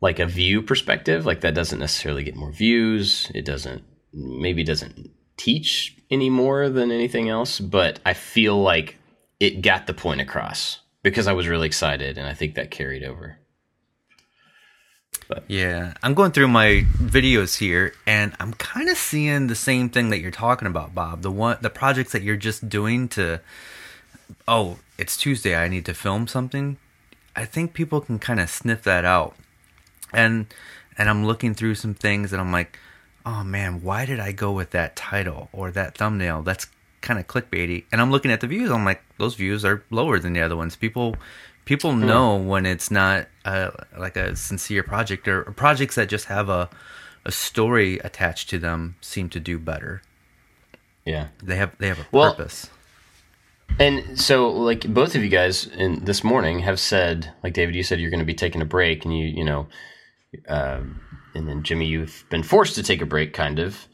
like 0.01 0.19
a 0.19 0.27
view 0.27 0.63
perspective. 0.63 1.27
Like 1.27 1.41
that 1.41 1.55
doesn't 1.55 1.79
necessarily 1.79 2.25
get 2.25 2.37
more 2.37 2.53
views. 2.53 3.31
It 3.35 3.45
doesn't, 3.45 3.83
maybe 4.13 4.65
doesn't 4.65 5.11
teach 5.37 5.97
any 6.11 6.31
more 6.31 6.69
than 6.69 6.91
anything 6.91 7.29
else, 7.29 7.59
but 7.59 8.01
I 8.05 8.15
feel 8.15 8.61
like 8.61 8.99
it 9.41 9.63
got 9.63 9.87
the 9.87 9.95
point 9.95 10.21
across 10.21 10.81
because 11.03 11.27
I 11.27 11.33
was 11.33 11.49
really 11.49 11.67
excited 11.67 12.19
and 12.19 12.27
I 12.27 12.35
think 12.35 12.55
that 12.55 12.71
carried 12.71 13.03
over. 13.03 13.39
But. 15.29 15.45
Yeah, 15.49 15.95
I'm 16.03 16.15
going 16.15 16.33
through 16.33 16.49
my 16.49 16.85
videos 16.95 17.59
here, 17.59 17.95
and 18.07 18.35
I'm 18.41 18.55
kind 18.55 18.89
of 18.89 18.97
seeing 18.97 19.47
the 19.47 19.55
same 19.55 19.89
thing 19.89 20.11
that 20.11 20.21
you're 20.21 20.31
talking 20.31 20.69
about, 20.69 20.95
Bob. 20.95 21.23
The 21.23 21.31
one, 21.31 21.59
the 21.61 21.71
projects 21.71 22.13
that 22.13 22.23
you're 22.23 22.37
just 22.37 22.69
doing 22.69 23.09
to, 23.11 23.41
oh, 24.47 24.79
it's 24.99 25.17
Tuesday, 25.17 25.57
I 25.57 25.69
need 25.69 25.87
to 25.87 25.95
film 25.95 26.27
something. 26.27 26.77
I 27.35 27.45
think 27.45 27.73
people 27.73 28.01
can 28.01 28.19
kind 28.19 28.41
of 28.41 28.51
sniff 28.51 28.83
that 28.83 29.05
out, 29.05 29.35
and 30.13 30.47
and 30.99 31.09
I'm 31.09 31.27
looking 31.27 31.55
through 31.55 31.77
some 31.77 31.95
things, 31.95 32.33
and 32.33 32.41
I'm 32.41 32.53
like, 32.53 32.79
oh 33.25 33.43
man, 33.45 33.83
why 33.83 34.05
did 34.05 34.21
I 34.21 34.33
go 34.33 34.53
with 34.53 34.71
that 34.71 34.97
title 34.97 35.49
or 35.53 35.71
that 35.71 35.97
thumbnail? 35.97 36.43
That's 36.43 36.67
kind 37.03 37.21
of 37.21 37.27
clickbaity. 37.27 37.85
And 37.93 38.01
I'm 38.01 38.11
looking 38.11 38.31
at 38.31 38.41
the 38.41 38.47
views, 38.47 38.71
I'm 38.71 38.85
like, 38.85 39.03
those 39.19 39.35
views 39.35 39.65
are 39.65 39.83
lower 39.91 40.19
than 40.19 40.33
the 40.33 40.41
other 40.41 40.57
ones. 40.57 40.77
People 40.77 41.17
people 41.65 41.93
hmm. 41.93 42.07
know 42.07 42.37
when 42.37 42.67
it's 42.67 42.91
not 42.91 43.27
a, 43.45 43.73
like 43.99 44.17
a 44.17 44.35
sincere 44.37 44.83
project 44.83 45.29
or, 45.29 45.43
or 45.43 45.53
projects 45.53 45.97
that 45.97 46.09
just 46.09 46.27
have 46.27 46.49
a 46.49 46.71
a 47.25 47.33
story 47.33 47.99
attached 47.99 48.51
to 48.51 48.59
them 48.59 48.97
seem 49.01 49.29
to 49.29 49.39
do 49.39 49.59
better. 49.59 50.03
Yeah, 51.05 51.29
they 51.43 51.57
have 51.57 51.77
they 51.79 51.89
have 51.89 52.01
a 52.01 52.07
well, 52.13 52.35
purpose. 52.35 52.71
And 53.79 54.21
so, 54.21 54.51
like 54.51 54.93
both 54.93 55.15
of 55.15 55.23
you 55.23 55.29
guys 55.29 55.67
in 55.67 56.05
this 56.05 56.23
morning 56.23 56.61
have 56.61 56.79
said, 56.79 57.33
like 57.43 57.55
David, 57.55 57.75
you 57.75 57.83
said 57.83 58.01
you're 58.01 58.11
going 58.11 58.21
to 58.21 58.27
be 58.27 58.35
taking 58.35 58.61
a 58.61 58.67
break, 58.67 59.05
and 59.05 59.17
you 59.17 59.25
you 59.25 59.45
know, 59.45 59.69
um, 60.49 61.01
and 61.35 61.49
then 61.49 61.63
Jimmy, 61.63 61.87
you've 61.87 62.25
been 62.31 62.43
forced 62.43 62.75
to 62.75 62.83
take 62.83 63.01
a 63.01 63.07
break, 63.07 63.33
kind 63.33 63.59
of. 63.59 63.87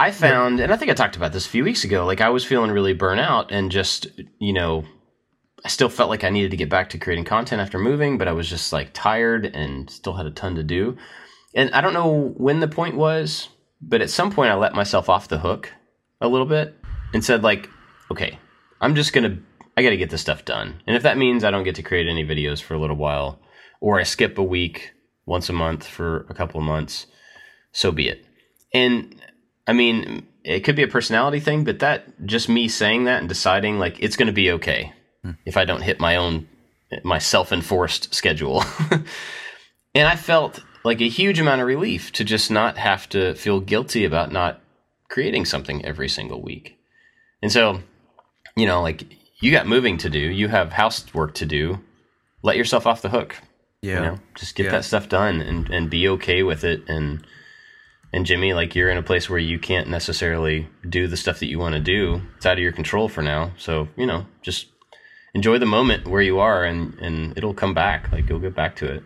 I 0.00 0.12
found, 0.12 0.58
yeah. 0.58 0.64
and 0.64 0.72
I 0.72 0.78
think 0.78 0.90
I 0.90 0.94
talked 0.94 1.16
about 1.16 1.34
this 1.34 1.44
a 1.46 1.50
few 1.50 1.62
weeks 1.62 1.84
ago. 1.84 2.06
Like 2.06 2.22
I 2.22 2.30
was 2.30 2.42
feeling 2.42 2.70
really 2.70 2.94
burnout, 2.94 3.48
and 3.50 3.70
just 3.70 4.06
you 4.38 4.54
know, 4.54 4.84
I 5.62 5.68
still 5.68 5.90
felt 5.90 6.08
like 6.08 6.24
I 6.24 6.30
needed 6.30 6.52
to 6.52 6.56
get 6.56 6.70
back 6.70 6.88
to 6.90 6.98
creating 6.98 7.26
content 7.26 7.60
after 7.60 7.78
moving, 7.78 8.16
but 8.16 8.26
I 8.26 8.32
was 8.32 8.48
just 8.48 8.72
like 8.72 8.94
tired 8.94 9.44
and 9.44 9.90
still 9.90 10.14
had 10.14 10.24
a 10.24 10.30
ton 10.30 10.54
to 10.54 10.62
do. 10.62 10.96
And 11.54 11.70
I 11.74 11.82
don't 11.82 11.92
know 11.92 12.32
when 12.38 12.60
the 12.60 12.68
point 12.68 12.96
was, 12.96 13.50
but 13.82 14.00
at 14.00 14.08
some 14.08 14.30
point 14.30 14.50
I 14.50 14.54
let 14.54 14.72
myself 14.72 15.10
off 15.10 15.28
the 15.28 15.40
hook 15.40 15.70
a 16.22 16.28
little 16.28 16.46
bit 16.46 16.76
and 17.12 17.22
said 17.22 17.42
like, 17.42 17.68
okay, 18.10 18.38
I'm 18.80 18.94
just 18.94 19.12
going 19.12 19.30
to 19.30 19.42
I 19.76 19.82
got 19.82 19.90
to 19.90 19.98
get 19.98 20.08
this 20.08 20.22
stuff 20.22 20.46
done. 20.46 20.80
And 20.86 20.96
if 20.96 21.02
that 21.02 21.18
means 21.18 21.44
I 21.44 21.50
don't 21.50 21.64
get 21.64 21.74
to 21.74 21.82
create 21.82 22.08
any 22.08 22.24
videos 22.24 22.62
for 22.62 22.72
a 22.72 22.80
little 22.80 22.96
while 22.96 23.38
or 23.82 24.00
I 24.00 24.04
skip 24.04 24.38
a 24.38 24.42
week 24.42 24.92
once 25.26 25.50
a 25.50 25.52
month 25.52 25.86
for 25.86 26.26
a 26.30 26.34
couple 26.34 26.58
of 26.58 26.66
months, 26.66 27.06
so 27.72 27.92
be 27.92 28.08
it. 28.08 28.24
And 28.72 29.20
I 29.66 29.72
mean, 29.72 30.26
it 30.44 30.60
could 30.60 30.76
be 30.76 30.82
a 30.82 30.88
personality 30.88 31.40
thing, 31.40 31.64
but 31.64 31.80
that 31.80 32.26
just 32.26 32.48
me 32.48 32.68
saying 32.68 33.04
that 33.04 33.20
and 33.20 33.28
deciding 33.28 33.78
like 33.78 34.02
it's 34.02 34.16
going 34.16 34.26
to 34.26 34.32
be 34.32 34.50
okay 34.52 34.92
hmm. 35.22 35.32
if 35.44 35.56
I 35.56 35.64
don't 35.64 35.82
hit 35.82 36.00
my 36.00 36.16
own 36.16 36.48
my 37.04 37.18
self-enforced 37.18 38.12
schedule. 38.14 38.64
and 39.94 40.08
I 40.08 40.16
felt 40.16 40.60
like 40.84 41.00
a 41.00 41.08
huge 41.08 41.38
amount 41.38 41.60
of 41.60 41.66
relief 41.66 42.10
to 42.12 42.24
just 42.24 42.50
not 42.50 42.78
have 42.78 43.08
to 43.10 43.34
feel 43.34 43.60
guilty 43.60 44.04
about 44.04 44.32
not 44.32 44.60
creating 45.08 45.44
something 45.44 45.84
every 45.84 46.08
single 46.08 46.42
week. 46.42 46.78
And 47.42 47.52
so, 47.52 47.80
you 48.56 48.66
know, 48.66 48.82
like 48.82 49.04
you 49.40 49.52
got 49.52 49.66
moving 49.66 49.98
to 49.98 50.10
do, 50.10 50.18
you 50.18 50.48
have 50.48 50.72
housework 50.72 51.34
to 51.34 51.46
do. 51.46 51.80
Let 52.42 52.56
yourself 52.56 52.86
off 52.86 53.02
the 53.02 53.08
hook. 53.08 53.36
Yeah. 53.82 53.94
You 53.94 54.00
know, 54.00 54.18
just 54.34 54.54
get 54.54 54.66
Yeah. 54.66 54.72
that 54.72 54.84
stuff 54.84 55.08
done 55.08 55.40
and, 55.40 55.68
and 55.70 55.90
be 55.90 56.08
okay 56.08 56.42
with 56.42 56.64
it 56.64 56.88
and 56.88 57.24
and 58.12 58.26
Jimmy, 58.26 58.54
like 58.54 58.74
you're 58.74 58.90
in 58.90 58.96
a 58.96 59.02
place 59.02 59.30
where 59.30 59.38
you 59.38 59.58
can't 59.58 59.88
necessarily 59.88 60.68
do 60.88 61.06
the 61.06 61.16
stuff 61.16 61.38
that 61.40 61.46
you 61.46 61.58
want 61.58 61.74
to 61.74 61.80
do. 61.80 62.22
It's 62.36 62.46
out 62.46 62.54
of 62.54 62.62
your 62.62 62.72
control 62.72 63.08
for 63.08 63.22
now. 63.22 63.52
So, 63.56 63.88
you 63.96 64.06
know, 64.06 64.26
just 64.42 64.66
enjoy 65.34 65.58
the 65.58 65.66
moment 65.66 66.08
where 66.08 66.22
you 66.22 66.40
are 66.40 66.64
and, 66.64 66.94
and 66.94 67.36
it'll 67.36 67.54
come 67.54 67.74
back. 67.74 68.10
Like 68.10 68.28
you'll 68.28 68.40
get 68.40 68.54
back 68.54 68.76
to 68.76 68.92
it. 68.92 69.04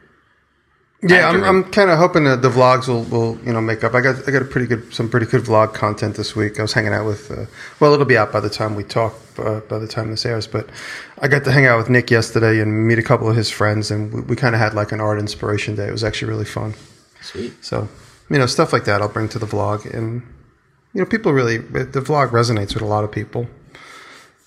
Yeah, 1.06 1.28
I'm, 1.28 1.44
I'm 1.44 1.64
kind 1.64 1.90
of 1.90 1.98
hoping 1.98 2.24
that 2.24 2.40
the 2.40 2.48
vlogs 2.48 2.88
will, 2.88 3.02
will 3.02 3.38
you 3.44 3.52
know 3.52 3.60
make 3.60 3.84
up. 3.84 3.94
I 3.94 4.00
got 4.00 4.26
I 4.26 4.30
got 4.30 4.40
a 4.40 4.46
pretty 4.46 4.66
good 4.66 4.94
some 4.94 5.10
pretty 5.10 5.26
good 5.26 5.42
vlog 5.42 5.74
content 5.74 6.16
this 6.16 6.34
week. 6.34 6.58
I 6.58 6.62
was 6.62 6.72
hanging 6.72 6.94
out 6.94 7.04
with 7.04 7.30
uh, 7.30 7.44
well, 7.78 7.92
it'll 7.92 8.06
be 8.06 8.16
out 8.16 8.32
by 8.32 8.40
the 8.40 8.48
time 8.48 8.74
we 8.74 8.84
talk 8.84 9.14
uh, 9.36 9.60
by 9.60 9.78
the 9.78 9.86
time 9.86 10.10
this 10.10 10.24
airs. 10.24 10.46
But 10.46 10.70
I 11.18 11.28
got 11.28 11.44
to 11.44 11.52
hang 11.52 11.66
out 11.66 11.76
with 11.76 11.90
Nick 11.90 12.10
yesterday 12.10 12.58
and 12.58 12.88
meet 12.88 12.98
a 12.98 13.02
couple 13.02 13.28
of 13.28 13.36
his 13.36 13.50
friends, 13.50 13.90
and 13.90 14.14
we, 14.14 14.20
we 14.22 14.36
kind 14.36 14.54
of 14.54 14.62
had 14.62 14.72
like 14.72 14.92
an 14.92 15.00
art 15.00 15.18
inspiration 15.18 15.76
day. 15.76 15.88
It 15.88 15.92
was 15.92 16.04
actually 16.04 16.30
really 16.30 16.46
fun. 16.46 16.72
Sweet. 17.20 17.52
So 17.62 17.86
you 18.30 18.38
know 18.38 18.46
stuff 18.46 18.72
like 18.72 18.84
that 18.84 19.02
I'll 19.02 19.08
bring 19.08 19.28
to 19.30 19.38
the 19.38 19.46
vlog, 19.46 19.92
and 19.92 20.22
you 20.92 21.00
know 21.00 21.06
people 21.06 21.32
really 21.32 21.58
the 21.58 22.00
vlog 22.00 22.30
resonates 22.30 22.74
with 22.74 22.82
a 22.82 22.86
lot 22.86 23.04
of 23.04 23.12
people. 23.12 23.46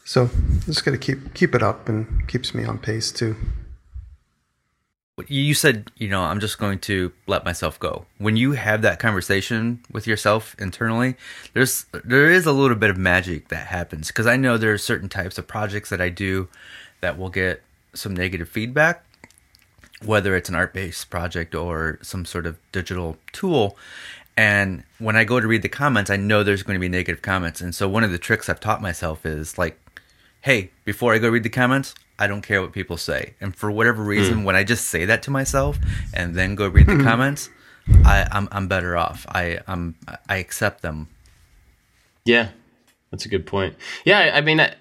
So 0.06 0.30
just 0.66 0.86
got 0.86 0.92
to 0.92 0.98
keep 0.98 1.34
keep 1.34 1.54
it 1.54 1.62
up 1.62 1.90
and 1.90 2.28
keeps 2.28 2.54
me 2.54 2.64
on 2.64 2.80
pace 2.80 3.12
too. 3.12 3.36
You 5.28 5.56
said, 5.56 5.92
you 5.96 6.10
know, 6.10 6.22
I'm 6.22 6.40
just 6.40 6.60
going 6.60 6.78
to 6.82 7.12
let 7.26 7.44
myself 7.44 7.80
go. 7.80 8.06
When 8.20 8.38
you 8.38 8.52
have 8.52 8.84
that 8.84 9.00
conversation 9.00 9.80
with 9.92 10.06
yourself 10.06 10.56
internally, 10.60 11.16
there's 11.54 11.88
there 12.04 12.30
is 12.30 12.46
a 12.46 12.52
little 12.52 12.78
bit 12.78 12.92
of 12.92 12.98
magic 12.98 13.48
that 13.48 13.68
happens 13.68 14.08
because 14.08 14.28
I 14.28 14.38
know 14.38 14.58
there 14.58 14.74
are 14.74 14.78
certain 14.78 15.10
types 15.10 15.40
of 15.40 15.48
projects 15.48 15.90
that 15.90 16.00
I 16.00 16.10
do 16.10 16.48
that 17.02 17.18
will 17.18 17.30
get 17.30 17.64
some 17.96 18.16
negative 18.16 18.48
feedback, 18.48 19.04
whether 20.06 20.36
it's 20.36 20.50
an 20.50 20.56
art 20.56 20.74
based 20.74 21.10
project 21.10 21.56
or 21.56 22.00
some 22.02 22.26
sort 22.26 22.46
of 22.46 22.58
digital 22.72 23.18
tool. 23.32 23.78
And 24.36 24.84
when 25.00 25.16
I 25.16 25.24
go 25.24 25.40
to 25.40 25.48
read 25.48 25.64
the 25.64 25.70
comments, 25.70 26.12
I 26.12 26.18
know 26.18 26.44
there's 26.44 26.62
going 26.62 26.76
to 26.76 26.80
be 26.80 26.90
negative 26.90 27.24
comments. 27.24 27.60
And 27.60 27.74
so 27.74 27.90
one 27.90 28.04
of 28.04 28.12
the 28.12 28.20
tricks 28.20 28.50
I've 28.50 28.60
taught 28.60 28.82
myself 28.82 29.26
is 29.26 29.58
like, 29.58 29.80
hey, 30.42 30.72
before 30.86 31.14
I 31.14 31.18
go 31.18 31.30
read 31.30 31.44
the 31.44 31.50
comments, 31.50 31.96
I 32.20 32.28
don't 32.28 32.42
care 32.42 32.62
what 32.62 32.72
people 32.72 32.98
say. 32.98 33.34
And 33.42 33.56
for 33.56 33.72
whatever 33.72 34.04
hmm. 34.04 34.10
reason, 34.10 34.44
when 34.44 34.56
I 34.56 34.64
just 34.64 34.86
say 34.86 35.06
that 35.06 35.24
to 35.24 35.32
myself 35.32 35.78
and 36.14 36.36
then 36.36 36.56
go 36.56 36.68
read 36.68 36.88
the 36.88 36.96
hmm. 36.96 37.04
comments, 37.04 37.50
I, 38.06 38.28
I'm 38.32 38.48
I'm 38.52 38.68
better 38.68 38.98
off. 38.98 39.26
I 39.30 39.60
I'm 39.68 39.96
I 40.28 40.38
accept 40.38 40.82
them. 40.82 41.08
Yeah, 42.26 42.50
that's 43.12 43.26
a 43.26 43.30
good 43.30 43.46
point. 43.46 43.76
Yeah, 44.04 44.20
I, 44.20 44.38
I 44.38 44.42
mean, 44.42 44.60
I, 44.60 44.74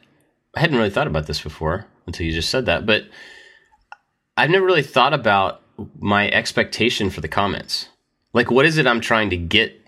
I 0.55 0.61
hadn't 0.61 0.77
really 0.77 0.91
thought 0.91 1.07
about 1.07 1.27
this 1.27 1.41
before 1.41 1.87
until 2.07 2.27
you 2.27 2.33
just 2.33 2.51
said 2.51 2.67
that, 2.67 2.85
but 2.85 3.05
I've 4.37 4.51
never 4.51 4.67
really 4.67 4.83
thought 4.83 5.15
about 5.15 5.63
my 5.99 6.29
expectation 6.31 7.11
for 7.11 7.21
the 7.21 7.29
comments. 7.29 7.89
Like, 8.33 8.51
what 8.51 8.67
is 8.67 8.77
it 8.77 8.87
I'm 8.87 9.01
trying 9.01 9.31
to 9.31 9.37
get 9.37 9.81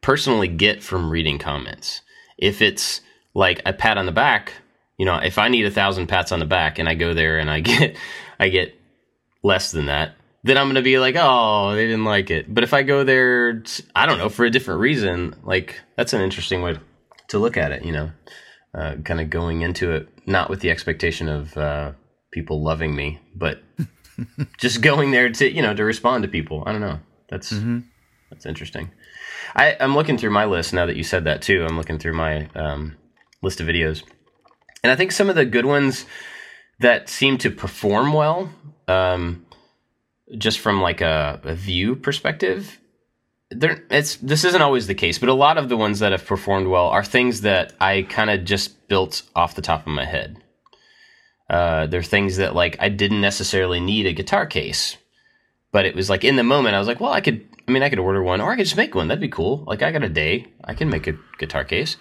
personally 0.00 0.48
get 0.48 0.82
from 0.82 1.10
reading 1.10 1.38
comments? 1.38 2.02
If 2.36 2.60
it's 2.60 3.00
like 3.34 3.62
a 3.64 3.72
pat 3.72 3.96
on 3.96 4.06
the 4.06 4.12
back, 4.12 4.52
you 4.98 5.06
know, 5.06 5.16
if 5.16 5.38
I 5.38 5.48
need 5.48 5.64
a 5.64 5.70
thousand 5.70 6.06
pats 6.06 6.32
on 6.32 6.38
the 6.38 6.44
back 6.44 6.78
and 6.78 6.88
I 6.88 6.94
go 6.94 7.14
there 7.14 7.38
and 7.38 7.50
I 7.50 7.60
get, 7.60 7.96
I 8.38 8.48
get 8.48 8.78
less 9.42 9.70
than 9.70 9.86
that, 9.86 10.14
then 10.42 10.58
I'm 10.58 10.66
going 10.66 10.74
to 10.74 10.82
be 10.82 10.98
like, 10.98 11.16
oh, 11.18 11.74
they 11.74 11.86
didn't 11.86 12.04
like 12.04 12.30
it. 12.30 12.52
But 12.52 12.64
if 12.64 12.74
I 12.74 12.82
go 12.82 13.02
there, 13.02 13.62
I 13.96 14.04
don't 14.04 14.18
know, 14.18 14.28
for 14.28 14.44
a 14.44 14.50
different 14.50 14.80
reason, 14.80 15.34
like 15.42 15.80
that's 15.96 16.12
an 16.12 16.20
interesting 16.20 16.60
way 16.60 16.78
to 17.28 17.38
look 17.38 17.56
at 17.56 17.72
it, 17.72 17.84
you 17.84 17.92
know, 17.92 18.10
uh, 18.74 18.96
kind 19.04 19.20
of 19.20 19.30
going 19.30 19.62
into 19.62 19.92
it, 19.92 20.08
not 20.26 20.50
with 20.50 20.60
the 20.60 20.70
expectation 20.70 21.28
of 21.30 21.56
uh, 21.56 21.92
people 22.34 22.60
loving 22.62 22.94
me, 22.94 23.20
but 23.34 23.62
just 24.58 24.82
going 24.82 25.12
there 25.12 25.30
to, 25.30 25.50
you 25.50 25.62
know, 25.62 25.72
to 25.72 25.84
respond 25.84 26.22
to 26.24 26.28
people. 26.28 26.64
I 26.66 26.72
don't 26.72 26.80
know. 26.80 26.98
That's, 27.30 27.50
that's 28.30 28.44
interesting. 28.44 28.90
I, 29.54 29.76
I'm 29.78 29.94
looking 29.94 30.18
through 30.18 30.30
my 30.30 30.44
list 30.44 30.74
now 30.74 30.84
that 30.84 30.96
you 30.96 31.04
said 31.04 31.24
that 31.24 31.40
too. 31.40 31.64
I'm 31.64 31.76
looking 31.76 31.98
through 31.98 32.14
my 32.14 32.48
um, 32.56 32.96
list 33.40 33.60
of 33.60 33.68
videos. 33.68 34.02
And 34.82 34.90
I 34.90 34.96
think 34.96 35.12
some 35.12 35.30
of 35.30 35.36
the 35.36 35.46
good 35.46 35.64
ones 35.64 36.06
that 36.80 37.08
seem 37.08 37.38
to 37.38 37.50
perform 37.50 38.12
well, 38.12 38.50
um, 38.88 39.46
just 40.36 40.58
from 40.58 40.82
like 40.82 41.00
a, 41.00 41.40
a 41.44 41.54
view 41.54 41.94
perspective, 41.94 42.80
there 43.50 43.84
it's 43.90 44.16
this 44.16 44.44
isn't 44.44 44.62
always 44.62 44.86
the 44.86 44.94
case, 44.94 45.18
but 45.18 45.28
a 45.28 45.34
lot 45.34 45.58
of 45.58 45.68
the 45.68 45.76
ones 45.76 46.00
that 46.00 46.12
have 46.12 46.26
performed 46.26 46.66
well 46.66 46.88
are 46.88 47.04
things 47.04 47.42
that 47.42 47.72
I 47.80 48.02
kind 48.02 48.30
of 48.30 48.44
just 48.44 48.88
built 48.88 49.22
off 49.36 49.54
the 49.54 49.62
top 49.62 49.82
of 49.82 49.92
my 49.92 50.04
head. 50.04 50.43
Uh, 51.48 51.86
they're 51.86 52.02
things 52.02 52.38
that 52.38 52.54
like 52.54 52.76
I 52.80 52.88
didn't 52.88 53.20
necessarily 53.20 53.80
need 53.80 54.06
a 54.06 54.12
guitar 54.12 54.46
case, 54.46 54.96
but 55.72 55.84
it 55.84 55.94
was 55.94 56.08
like 56.08 56.24
in 56.24 56.36
the 56.36 56.42
moment 56.42 56.74
I 56.74 56.78
was 56.78 56.88
like, 56.88 57.00
well, 57.00 57.12
I 57.12 57.20
could. 57.20 57.46
I 57.66 57.72
mean, 57.72 57.82
I 57.82 57.88
could 57.88 57.98
order 57.98 58.22
one, 58.22 58.42
or 58.42 58.52
I 58.52 58.56
could 58.56 58.66
just 58.66 58.76
make 58.76 58.94
one. 58.94 59.08
That'd 59.08 59.22
be 59.22 59.28
cool. 59.28 59.64
Like 59.66 59.82
I 59.82 59.90
got 59.90 60.04
a 60.04 60.08
day, 60.08 60.46
I 60.62 60.74
can 60.74 60.90
make 60.90 61.06
a 61.06 61.16
guitar 61.38 61.64
case. 61.64 61.96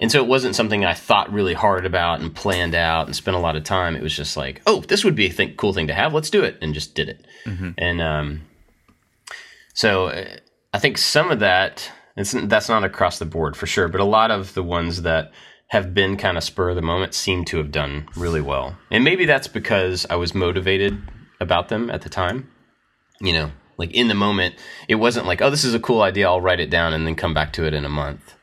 And 0.00 0.10
so 0.10 0.22
it 0.22 0.28
wasn't 0.28 0.56
something 0.56 0.84
I 0.84 0.94
thought 0.94 1.32
really 1.32 1.54
hard 1.54 1.86
about 1.86 2.20
and 2.20 2.34
planned 2.34 2.74
out 2.74 3.06
and 3.06 3.14
spent 3.14 3.36
a 3.36 3.40
lot 3.40 3.56
of 3.56 3.64
time. 3.64 3.94
It 3.94 4.02
was 4.02 4.16
just 4.16 4.36
like, 4.36 4.62
oh, 4.66 4.80
this 4.80 5.04
would 5.04 5.14
be 5.14 5.26
a 5.26 5.32
th- 5.32 5.56
cool 5.56 5.72
thing 5.72 5.88
to 5.88 5.94
have. 5.94 6.14
Let's 6.14 6.30
do 6.30 6.42
it, 6.44 6.56
and 6.60 6.74
just 6.74 6.94
did 6.94 7.08
it. 7.08 7.26
And 7.78 8.00
um, 8.00 8.42
so 9.74 10.06
uh, 10.06 10.24
I 10.72 10.78
think 10.78 10.98
some 10.98 11.30
of 11.30 11.40
that 11.40 11.90
it's, 12.16 12.32
that's 12.32 12.68
not 12.68 12.84
across 12.84 13.18
the 13.18 13.24
board 13.26 13.56
for 13.56 13.66
sure, 13.66 13.88
but 13.88 14.00
a 14.00 14.04
lot 14.04 14.30
of 14.30 14.54
the 14.54 14.62
ones 14.62 15.02
that 15.02 15.32
have 15.72 15.94
been 15.94 16.18
kind 16.18 16.36
of 16.36 16.44
spur 16.44 16.68
of 16.68 16.76
the 16.76 16.82
moment 16.82 17.14
seem 17.14 17.46
to 17.46 17.56
have 17.56 17.72
done 17.72 18.06
really 18.14 18.42
well. 18.42 18.76
And 18.90 19.02
maybe 19.02 19.24
that's 19.24 19.48
because 19.48 20.04
I 20.10 20.16
was 20.16 20.34
motivated 20.34 21.00
about 21.40 21.70
them 21.70 21.88
at 21.88 22.02
the 22.02 22.10
time. 22.10 22.50
You 23.22 23.32
know, 23.32 23.52
like 23.78 23.90
in 23.92 24.08
the 24.08 24.14
moment, 24.14 24.54
it 24.86 24.96
wasn't 24.96 25.26
like, 25.26 25.40
oh, 25.40 25.48
this 25.48 25.64
is 25.64 25.72
a 25.72 25.80
cool 25.80 26.02
idea. 26.02 26.28
I'll 26.28 26.42
write 26.42 26.60
it 26.60 26.68
down 26.68 26.92
and 26.92 27.06
then 27.06 27.14
come 27.14 27.32
back 27.32 27.54
to 27.54 27.64
it 27.64 27.72
in 27.72 27.86
a 27.86 27.88
month. 27.88 28.34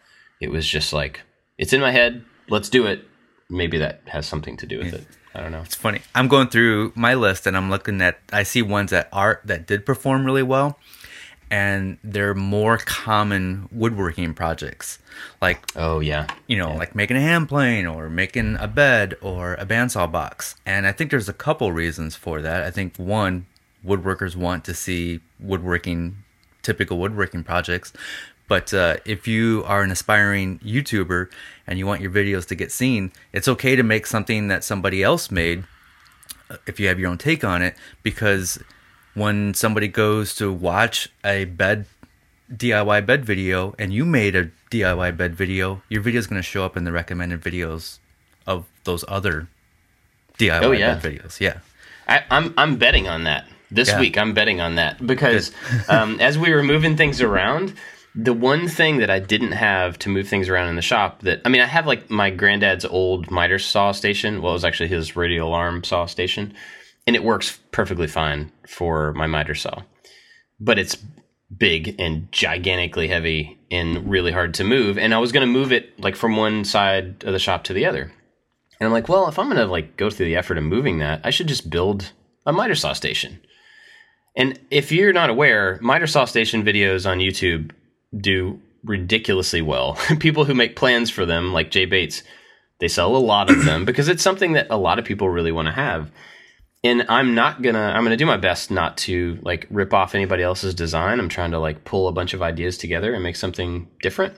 It 0.42 0.50
was 0.50 0.68
just 0.68 0.92
like, 0.92 1.22
it's 1.60 1.72
in 1.72 1.82
my 1.82 1.92
head. 1.92 2.26
Let's 2.50 2.68
do 2.68 2.88
it. 2.88 3.06
Maybe 3.48 3.78
that 3.78 4.02
has 4.08 4.26
something 4.26 4.58
to 4.58 4.66
do 4.66 4.80
with 4.80 4.96
it. 4.96 5.02
Mm. 5.02 5.16
I 5.36 5.42
don't 5.42 5.52
know. 5.52 5.62
It's 5.62 5.76
funny. 5.76 6.02
I'm 6.16 6.30
going 6.30 6.48
through 6.48 6.94
my 6.96 7.14
list 7.14 7.46
and 7.46 7.56
I'm 7.56 7.70
looking 7.70 8.02
at 8.02 8.18
I 8.34 8.42
see 8.42 8.64
ones 8.64 8.90
that 8.90 9.08
are 9.14 9.42
that 9.46 9.68
did 9.68 9.86
perform 9.86 10.26
really 10.26 10.42
well 10.42 10.80
and 11.52 11.98
they're 12.04 12.36
more 12.36 12.78
common 12.78 13.68
woodworking 13.72 14.34
projects. 14.34 15.00
Like 15.42 15.60
Oh 15.76 16.00
yeah, 16.00 16.28
you 16.48 16.58
know, 16.58 16.74
like 16.74 16.96
making 16.96 17.18
a 17.18 17.22
hand 17.22 17.50
plane 17.50 17.86
or 17.86 18.10
making 18.10 18.58
a 18.60 18.68
bed 18.68 19.16
or 19.22 19.54
a 19.56 19.66
bandsaw 19.66 20.12
box. 20.12 20.56
And 20.66 20.86
I 20.86 20.92
think 20.92 21.12
there's 21.12 21.30
a 21.30 21.34
couple 21.34 21.72
reasons 21.72 22.16
for 22.16 22.42
that. 22.42 22.64
I 22.64 22.72
think 22.72 22.98
one, 22.98 23.46
woodworkers 23.86 24.36
want 24.36 24.66
to 24.66 24.74
see 24.74 25.22
woodworking, 25.40 26.18
typical 26.62 26.98
woodworking 26.98 27.44
projects. 27.44 27.94
But 28.48 28.74
uh, 28.74 28.98
if 29.06 29.28
you 29.28 29.64
are 29.68 29.84
an 29.84 29.92
aspiring 29.92 30.60
YouTuber 30.60 31.30
and 31.68 31.78
you 31.78 31.86
want 31.86 32.02
your 32.02 32.12
videos 32.12 32.48
to 32.48 32.56
get 32.56 32.72
seen, 32.72 33.12
it's 33.32 33.48
okay 33.48 33.76
to 33.76 33.84
make 33.84 34.08
something 34.08 34.48
that 34.48 34.64
somebody 34.64 35.04
else 35.04 35.30
made 35.30 35.66
uh, 36.50 36.58
if 36.66 36.80
you 36.80 36.88
have 36.88 37.00
your 37.00 37.12
own 37.12 37.20
take 37.20 37.44
on 37.44 37.62
it 37.62 37.76
because 38.02 38.62
when 39.20 39.54
somebody 39.54 39.88
goes 39.88 40.34
to 40.36 40.52
watch 40.52 41.10
a 41.26 41.46
bed 41.46 41.86
DIY 42.52 43.06
bed 43.06 43.26
video 43.26 43.76
and 43.78 43.94
you 43.94 44.06
made 44.06 44.36
a 44.36 44.50
DIY 44.72 45.16
bed 45.18 45.36
video, 45.36 45.82
your 45.90 46.02
video 46.02 46.20
is 46.20 46.28
going 46.28 46.40
to 46.40 46.44
show 46.48 46.64
up 46.66 46.76
in 46.78 46.84
the 46.84 46.92
recommended 46.92 47.42
videos 47.42 48.00
of 48.48 48.66
those 48.86 49.04
other 49.08 49.48
DIY 50.38 50.64
Oh, 50.64 50.72
yeah. 50.72 50.96
bed 50.96 51.04
videos. 51.04 51.40
Yeah. 51.40 51.60
I, 52.08 52.24
I'm 52.32 52.54
I'm 52.58 52.78
betting 52.78 53.08
on 53.08 53.26
that 53.26 53.46
this 53.70 53.90
Yeah. 53.90 54.00
week. 54.00 54.18
I'm 54.18 54.34
betting 54.34 54.60
on 54.62 54.76
that 54.76 55.06
because 55.06 55.52
um, 55.90 56.20
as 56.20 56.38
we 56.40 56.52
were 56.52 56.64
moving 56.64 56.96
things 56.98 57.22
around, 57.22 57.74
the 58.16 58.34
one 58.34 58.68
thing 58.68 58.98
that 58.98 59.12
I 59.12 59.20
didn't 59.20 59.52
have 59.52 60.00
to 60.00 60.10
move 60.10 60.28
things 60.28 60.50
around 60.50 60.70
in 60.70 60.76
the 60.76 60.82
shop 60.82 61.22
that 61.22 61.42
I 61.46 61.50
mean, 61.50 61.62
I 61.62 61.66
have 61.68 61.86
like 61.86 62.10
my 62.10 62.32
granddad's 62.32 62.86
old 62.86 63.30
miter 63.30 63.60
saw 63.60 63.92
station. 63.92 64.42
Well, 64.42 64.54
it 64.54 64.56
was 64.56 64.66
actually 64.66 64.90
his 64.90 65.16
radial 65.16 65.54
arm 65.54 65.84
saw 65.84 66.08
station, 66.08 66.54
and 67.10 67.16
it 67.16 67.24
works 67.24 67.58
perfectly 67.72 68.06
fine 68.06 68.52
for 68.68 69.14
my 69.14 69.26
miter 69.26 69.56
saw, 69.56 69.82
but 70.60 70.78
it's 70.78 70.96
big 71.58 72.00
and 72.00 72.32
gigantically 72.32 73.08
heavy 73.08 73.58
and 73.72 74.08
really 74.08 74.32
hard 74.32 74.54
to 74.54 74.64
move. 74.64 74.96
And 74.96 75.12
I 75.12 75.18
was 75.18 75.32
going 75.32 75.42
to 75.42 75.52
move 75.52 75.72
it 75.72 76.00
like 76.00 76.16
from 76.16 76.38
one 76.38 76.64
side 76.64 77.24
of 77.24 77.34
the 77.34 77.40
shop 77.40 77.64
to 77.64 77.74
the 77.74 77.88
other. 77.88 78.12
And 78.80 78.86
I'm 78.86 78.92
like, 78.92 79.10
well, 79.10 79.28
if 79.28 79.40
I'm 79.40 79.48
going 79.48 79.58
to 79.58 79.66
like 79.66 79.98
go 79.98 80.12
through 80.12 80.28
the 80.28 80.36
effort 80.36 80.60
of 80.60 80.64
moving 80.64 81.00
that, 81.00 81.22
I 81.24 81.32
should 81.32 81.48
just 81.48 81.72
build 81.72 82.12
a 82.46 82.54
miter 82.54 82.76
saw 82.76 82.94
station. 82.94 83.40
And 84.36 84.60
if 84.70 84.92
you're 84.92 85.12
not 85.12 85.32
aware, 85.32 85.80
miter 85.82 86.06
saw 86.06 86.26
station 86.26 86.64
videos 86.64 87.10
on 87.10 87.18
YouTube 87.18 87.72
do 88.16 88.62
ridiculously 88.84 89.64
well. 89.64 89.98
people 90.20 90.46
who 90.46 90.54
make 90.54 90.76
plans 90.76 91.10
for 91.10 91.26
them, 91.26 91.54
like 91.54 91.72
Jay 91.72 91.86
Bates, 91.86 92.22
they 92.80 92.88
sell 92.88 93.16
a 93.16 93.18
lot 93.18 93.50
of 93.50 93.66
them 93.66 93.84
because 93.84 94.08
it's 94.10 94.22
something 94.22 94.54
that 94.54 94.68
a 94.70 94.78
lot 94.78 95.00
of 95.00 95.06
people 95.06 95.28
really 95.28 95.52
want 95.52 95.68
to 95.70 95.72
have. 95.72 96.12
And 96.84 97.06
I'm 97.10 97.36
not 97.36 97.62
gonna. 97.62 97.80
I'm 97.80 98.04
gonna 98.04 98.16
do 98.16 98.26
my 98.26 98.38
best 98.38 98.72
not 98.72 98.98
to 99.00 99.38
like 99.42 99.68
rip 99.70 99.94
off 99.94 100.16
anybody 100.16 100.44
else's 100.44 100.74
design. 100.74 101.20
I'm 101.20 101.28
trying 101.28 101.52
to 101.52 101.60
like 101.60 101.84
pull 101.84 102.08
a 102.08 102.14
bunch 102.14 102.34
of 102.34 102.42
ideas 102.42 102.78
together 102.78 103.14
and 103.14 103.22
make 103.22 103.36
something 103.36 103.90
different. 104.02 104.36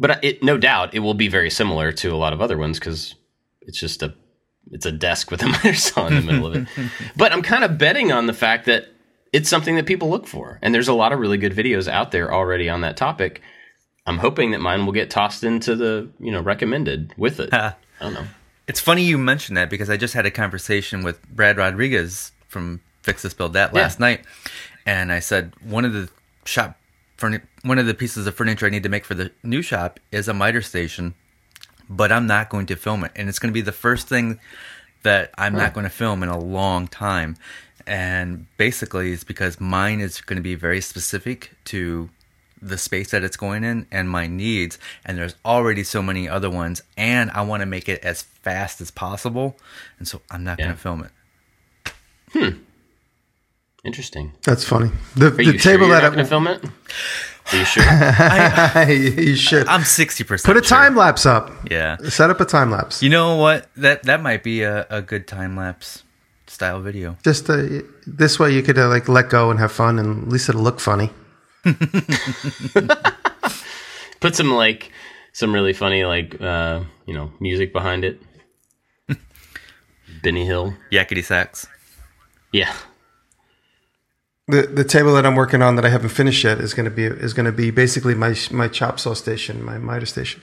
But 0.00 0.24
it, 0.24 0.42
no 0.42 0.58
doubt, 0.58 0.94
it 0.94 1.00
will 1.00 1.14
be 1.14 1.28
very 1.28 1.50
similar 1.50 1.92
to 1.92 2.12
a 2.12 2.16
lot 2.16 2.32
of 2.32 2.40
other 2.40 2.58
ones 2.58 2.78
because 2.78 3.14
it's 3.62 3.78
just 3.78 4.02
a 4.02 4.14
it's 4.70 4.86
a 4.86 4.92
desk 4.92 5.30
with 5.30 5.42
a 5.42 5.46
miter 5.48 5.74
saw 5.74 6.06
in 6.06 6.14
the 6.14 6.22
middle 6.22 6.46
of 6.46 6.56
it. 6.56 6.68
But 7.16 7.32
I'm 7.32 7.42
kind 7.42 7.64
of 7.64 7.78
betting 7.78 8.12
on 8.12 8.26
the 8.26 8.32
fact 8.32 8.66
that 8.66 8.86
it's 9.32 9.48
something 9.48 9.76
that 9.76 9.86
people 9.86 10.08
look 10.08 10.26
for, 10.26 10.58
and 10.62 10.74
there's 10.74 10.88
a 10.88 10.94
lot 10.94 11.12
of 11.12 11.18
really 11.18 11.38
good 11.38 11.52
videos 11.52 11.88
out 11.88 12.10
there 12.10 12.32
already 12.32 12.68
on 12.68 12.80
that 12.80 12.96
topic. 12.96 13.42
I'm 14.06 14.18
hoping 14.18 14.52
that 14.52 14.60
mine 14.60 14.86
will 14.86 14.92
get 14.92 15.10
tossed 15.10 15.44
into 15.44 15.76
the 15.76 16.08
you 16.18 16.32
know 16.32 16.40
recommended 16.40 17.14
with 17.16 17.40
it. 17.40 17.52
I 17.52 17.74
don't 18.00 18.14
know. 18.14 18.26
It's 18.68 18.80
funny 18.80 19.02
you 19.02 19.18
mentioned 19.18 19.56
that 19.56 19.70
because 19.70 19.88
I 19.90 19.96
just 19.96 20.14
had 20.14 20.26
a 20.26 20.30
conversation 20.30 21.02
with 21.02 21.26
Brad 21.30 21.56
Rodriguez 21.56 22.32
from 22.48 22.80
Fix 23.02 23.22
This 23.22 23.34
Build 23.34 23.54
That 23.54 23.70
Yeah. 23.74 23.80
last 23.80 23.98
night, 23.98 24.24
and 24.86 25.10
I 25.10 25.20
said 25.20 25.52
one 25.62 25.84
of 25.84 25.92
the 25.94 26.08
shop 26.44 26.78
furni- 27.18 27.42
one 27.62 27.78
of 27.78 27.86
the 27.86 27.94
pieces 27.94 28.26
of 28.26 28.34
furniture 28.36 28.66
I 28.66 28.68
need 28.68 28.82
to 28.84 28.88
make 28.88 29.04
for 29.04 29.14
the 29.14 29.32
new 29.42 29.62
shop 29.62 29.98
is 30.12 30.28
a 30.28 30.34
miter 30.34 30.62
station, 30.62 31.14
but 31.88 32.12
I'm 32.12 32.26
not 32.26 32.48
going 32.50 32.66
to 32.66 32.76
film 32.76 33.02
it, 33.04 33.12
and 33.16 33.28
it's 33.28 33.38
going 33.38 33.48
to 33.50 33.54
be 33.54 33.60
the 33.62 33.72
first 33.72 34.06
thing 34.06 34.38
that 35.02 35.30
I'm 35.38 35.54
not 35.54 35.72
going 35.74 35.84
to 35.84 35.90
film 35.90 36.22
in 36.22 36.28
a 36.28 36.38
long 36.38 36.88
time. 36.88 37.36
And 37.86 38.46
basically, 38.58 39.12
it's 39.12 39.24
because 39.24 39.58
mine 39.60 40.00
is 40.00 40.20
going 40.20 40.36
to 40.36 40.42
be 40.42 40.54
very 40.54 40.80
specific 40.82 41.52
to 41.66 42.10
the 42.60 42.78
space 42.78 43.10
that 43.10 43.22
it's 43.24 43.36
going 43.36 43.64
in 43.64 43.86
and 43.90 44.08
my 44.08 44.26
needs. 44.26 44.78
And 45.04 45.18
there's 45.18 45.34
already 45.44 45.84
so 45.84 46.02
many 46.02 46.28
other 46.28 46.50
ones, 46.50 46.82
and 46.96 47.30
I 47.30 47.42
want 47.42 47.60
to 47.60 47.66
make 47.66 47.88
it 47.88 48.02
as 48.04 48.22
fast 48.22 48.80
as 48.80 48.90
possible. 48.90 49.56
And 49.98 50.06
so 50.08 50.20
I'm 50.30 50.44
not 50.44 50.58
Yeah. 50.58 50.66
going 50.66 50.76
to 50.76 50.82
film 50.82 51.04
it. 51.04 51.92
Hmm 52.32 52.58
interesting. 53.84 54.32
That's 54.44 54.64
funny. 54.64 54.90
The, 55.16 55.26
Are 55.28 55.30
the 55.30 55.44
you 55.44 55.52
table 55.58 55.60
sure 55.60 55.78
you're 55.80 55.88
that 55.88 56.02
not 56.02 56.12
going 56.12 56.24
to 56.24 56.28
film 56.28 56.46
it? 56.46 56.64
Are 57.52 57.56
you 57.56 57.64
sure? 57.64 57.82
you 59.24 59.34
should 59.36 59.66
I'm 59.66 59.80
60%. 59.82 60.44
put 60.44 60.56
a 60.56 60.62
sure. 60.62 60.68
time 60.78 60.94
lapse 60.96 61.24
up. 61.26 61.50
Yeah. 61.70 61.96
Set 62.08 62.30
up 62.30 62.40
a 62.40 62.44
time 62.44 62.70
lapse. 62.70 63.02
You 63.02 63.08
know 63.10 63.36
what? 63.36 63.68
That 63.76 64.02
that 64.04 64.20
might 64.20 64.42
be 64.42 64.62
a, 64.62 64.86
a 64.90 65.00
good 65.00 65.26
time 65.26 65.56
lapse 65.56 66.02
style 66.46 66.80
video. 66.80 67.16
Just 67.24 67.48
uh, 67.48 67.62
this 68.06 68.38
way, 68.38 68.52
you 68.52 68.62
could 68.62 68.78
uh, 68.78 68.88
like 68.88 69.08
let 69.08 69.30
go 69.30 69.50
and 69.50 69.58
have 69.58 69.72
fun, 69.72 69.98
and 69.98 70.24
at 70.24 70.28
least 70.28 70.48
it'll 70.50 70.60
look 70.62 70.80
funny. 70.80 71.10
Put 74.20 74.34
some 74.34 74.50
like 74.50 74.90
some 75.32 75.54
really 75.54 75.72
funny 75.72 76.04
like 76.04 76.40
uh, 76.40 76.82
you 77.06 77.14
know 77.14 77.32
music 77.40 77.72
behind 77.72 78.04
it. 78.04 78.20
Benny 80.22 80.44
Hill. 80.44 80.74
Yakety 80.92 81.24
sax. 81.24 81.66
Yeah. 82.52 82.72
The 84.48 84.62
the 84.62 84.84
table 84.84 85.14
that 85.14 85.26
I'm 85.26 85.34
working 85.34 85.62
on 85.62 85.76
that 85.76 85.84
I 85.84 85.90
haven't 85.90 86.10
finished 86.10 86.42
yet 86.42 86.58
is 86.58 86.74
going 86.74 86.84
to 86.84 86.90
be 86.90 87.04
is 87.04 87.34
going 87.34 87.46
to 87.46 87.52
be 87.52 87.70
basically 87.70 88.14
my 88.14 88.34
my 88.50 88.68
chop 88.68 88.98
saw 88.98 89.14
station, 89.14 89.62
my 89.62 89.78
miter 89.78 90.06
station, 90.06 90.42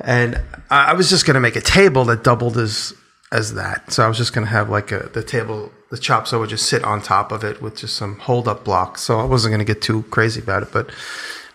and 0.00 0.40
I, 0.70 0.90
I 0.90 0.92
was 0.92 1.08
just 1.08 1.24
going 1.24 1.34
to 1.34 1.40
make 1.40 1.56
a 1.56 1.62
table 1.62 2.04
that 2.06 2.22
doubled 2.22 2.58
as 2.58 2.92
as 3.32 3.54
that. 3.54 3.92
So 3.92 4.04
I 4.04 4.08
was 4.08 4.16
just 4.16 4.32
going 4.32 4.46
to 4.46 4.50
have 4.50 4.68
like 4.68 4.92
a 4.92 5.10
the 5.12 5.22
table, 5.22 5.72
the 5.90 5.98
chop 5.98 6.26
saw 6.26 6.38
would 6.38 6.50
just 6.50 6.66
sit 6.66 6.84
on 6.84 7.02
top 7.02 7.32
of 7.32 7.44
it 7.44 7.60
with 7.60 7.76
just 7.76 7.96
some 7.96 8.18
hold 8.20 8.48
up 8.48 8.64
blocks. 8.64 9.02
So 9.02 9.18
I 9.18 9.24
wasn't 9.24 9.52
going 9.52 9.64
to 9.66 9.72
get 9.72 9.82
too 9.82 10.02
crazy 10.10 10.40
about 10.40 10.62
it, 10.62 10.72
but 10.72 10.90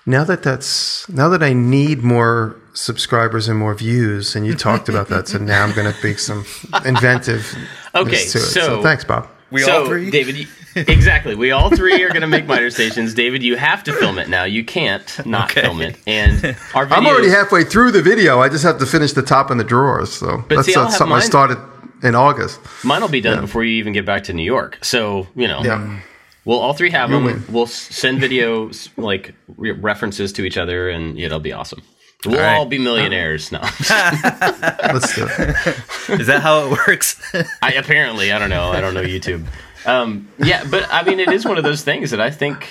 now 0.05 0.23
that 0.23 0.43
that's 0.43 1.07
now 1.09 1.29
that 1.29 1.43
I 1.43 1.53
need 1.53 2.03
more 2.03 2.55
subscribers 2.73 3.47
and 3.47 3.57
more 3.59 3.75
views, 3.75 4.35
and 4.35 4.45
you 4.45 4.55
talked 4.55 4.89
about 4.89 5.09
that, 5.09 5.27
so 5.27 5.37
now 5.37 5.63
I'm 5.63 5.73
going 5.73 5.91
to 5.91 6.01
be 6.01 6.15
some 6.15 6.45
inventive. 6.85 7.55
Okay, 7.93 8.11
to 8.11 8.37
it. 8.37 8.41
so- 8.41 8.81
thanks, 8.81 9.03
Bob. 9.03 9.27
We 9.51 9.61
so, 9.61 9.81
all 9.81 9.85
three. 9.87 10.09
David. 10.09 10.37
you- 10.37 10.47
exactly. 10.75 11.35
We 11.35 11.51
all 11.51 11.69
three 11.69 12.01
are 12.03 12.07
going 12.09 12.21
to 12.21 12.27
make 12.27 12.45
miter 12.47 12.69
stations. 12.71 13.13
David, 13.13 13.43
you 13.43 13.57
have 13.57 13.83
to 13.83 13.93
film 13.93 14.17
it 14.17 14.29
now. 14.29 14.45
You 14.45 14.63
can't 14.63 15.25
not 15.25 15.51
Okay. 15.51 15.61
film 15.61 15.81
it. 15.81 15.97
And 16.07 16.55
our 16.73 16.85
videos, 16.87 16.91
I'm 16.97 17.05
already 17.07 17.29
halfway 17.29 17.63
through 17.65 17.91
the 17.91 18.01
video. 18.01 18.39
I 18.39 18.47
just 18.49 18.63
have 18.63 18.77
to 18.79 18.85
finish 18.85 19.11
the 19.13 19.21
top 19.21 19.51
and 19.51 19.59
the 19.59 19.63
drawers. 19.65 20.11
So 20.13 20.43
that's 20.49 20.65
see, 20.67 20.75
I'll 20.75 20.83
uh, 20.83 20.85
have 20.85 20.93
something 20.95 21.15
I 21.15 21.19
started 21.19 21.57
in 22.03 22.15
August. 22.15 22.59
Mine 22.85 23.01
will 23.01 23.09
be 23.09 23.21
done 23.21 23.41
before 23.41 23.63
you 23.63 23.73
even 23.75 23.91
get 23.93 24.05
back 24.05 24.23
to 24.25 24.33
New 24.33 24.43
York. 24.43 24.77
So 24.81 25.27
you 25.35 25.47
know, 25.47 25.61
Yeah. 25.63 25.99
we'll 26.45 26.59
all 26.59 26.73
three 26.73 26.89
have 26.91 27.09
You'll 27.09 27.19
them. 27.19 27.25
win. 27.25 27.43
We'll 27.49 27.67
send 27.67 28.21
videos 28.21 28.89
like 28.97 29.35
re- 29.57 29.71
references 29.71 30.31
to 30.33 30.43
each 30.45 30.57
other, 30.57 30.89
and 30.89 31.19
it'll 31.19 31.39
be 31.41 31.51
awesome. 31.51 31.81
We'll 32.25 32.35
All 32.35 32.41
right. 32.41 32.55
all 32.57 32.65
be 32.67 32.77
millionaires 32.77 33.51
now. 33.51 33.61
Let's 33.89 35.15
do 35.15 35.25
it. 35.27 36.19
Is 36.21 36.27
that 36.27 36.41
how 36.43 36.65
it 36.65 36.71
works? 36.87 37.19
I 37.63 37.73
apparently 37.73 38.31
I 38.31 38.37
don't 38.39 38.49
know. 38.51 38.71
I 38.71 38.79
don't 38.81 38.93
know 38.93 39.03
YouTube. 39.03 39.45
Um, 39.85 40.27
yeah, 40.37 40.63
but 40.69 40.87
I 40.91 41.03
mean, 41.03 41.19
it 41.19 41.29
is 41.29 41.45
one 41.45 41.57
of 41.57 41.63
those 41.63 41.83
things 41.83 42.11
that 42.11 42.21
I 42.21 42.29
think. 42.29 42.67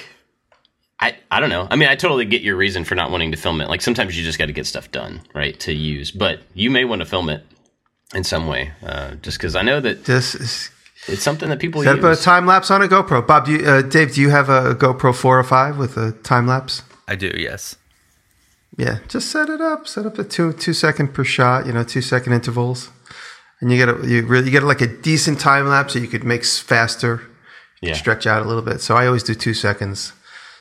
I, 1.02 1.16
I 1.30 1.40
don't 1.40 1.48
know. 1.48 1.66
I 1.70 1.76
mean, 1.76 1.88
I 1.88 1.96
totally 1.96 2.26
get 2.26 2.42
your 2.42 2.56
reason 2.56 2.84
for 2.84 2.94
not 2.94 3.10
wanting 3.10 3.30
to 3.32 3.36
film 3.38 3.60
it. 3.62 3.68
Like 3.68 3.80
sometimes 3.80 4.16
you 4.16 4.22
just 4.22 4.38
got 4.38 4.46
to 4.46 4.52
get 4.52 4.66
stuff 4.66 4.92
done, 4.92 5.22
right, 5.34 5.58
to 5.60 5.72
use. 5.72 6.10
But 6.10 6.40
you 6.54 6.70
may 6.70 6.84
want 6.84 7.00
to 7.00 7.06
film 7.06 7.30
it 7.30 7.42
in 8.14 8.22
some 8.22 8.46
way, 8.46 8.70
uh, 8.84 9.12
just 9.22 9.38
because 9.38 9.56
I 9.56 9.62
know 9.62 9.80
that 9.80 10.04
this 10.04 10.34
is- 10.34 10.70
it's 11.08 11.22
something 11.22 11.48
that 11.48 11.58
people 11.58 11.82
set 11.82 11.98
up 11.98 12.04
a 12.04 12.08
use. 12.10 12.22
time 12.22 12.44
lapse 12.44 12.70
on 12.70 12.82
a 12.82 12.86
GoPro. 12.86 13.26
Bob, 13.26 13.46
do 13.46 13.52
you, 13.52 13.66
uh, 13.66 13.80
Dave, 13.80 14.12
do 14.14 14.20
you 14.20 14.28
have 14.28 14.50
a 14.50 14.74
GoPro 14.74 15.14
405 15.14 15.78
with 15.78 15.96
a 15.96 16.12
time 16.12 16.46
lapse? 16.46 16.82
I 17.08 17.14
do, 17.16 17.32
yes. 17.34 17.76
Yeah, 18.80 19.00
just 19.08 19.30
set 19.30 19.50
it 19.50 19.60
up. 19.60 19.86
Set 19.86 20.06
up 20.06 20.18
a 20.18 20.24
two 20.24 20.54
two 20.54 20.72
second 20.72 21.12
per 21.12 21.22
shot. 21.22 21.66
You 21.66 21.72
know, 21.74 21.84
two 21.84 22.00
second 22.00 22.32
intervals, 22.32 22.88
and 23.60 23.70
you 23.70 23.76
get 23.76 23.90
a 23.90 24.08
you 24.08 24.24
really 24.24 24.46
you 24.46 24.50
get 24.50 24.62
like 24.62 24.80
a 24.80 24.86
decent 24.86 25.38
time 25.38 25.66
lapse 25.66 25.92
that 25.92 26.00
you 26.00 26.08
could 26.08 26.24
make 26.24 26.40
s- 26.40 26.58
faster, 26.58 27.20
yeah. 27.82 27.92
stretch 27.92 28.26
out 28.26 28.40
a 28.42 28.46
little 28.46 28.62
bit. 28.62 28.80
So 28.80 28.96
I 28.96 29.06
always 29.06 29.22
do 29.22 29.34
two 29.34 29.52
seconds 29.52 30.14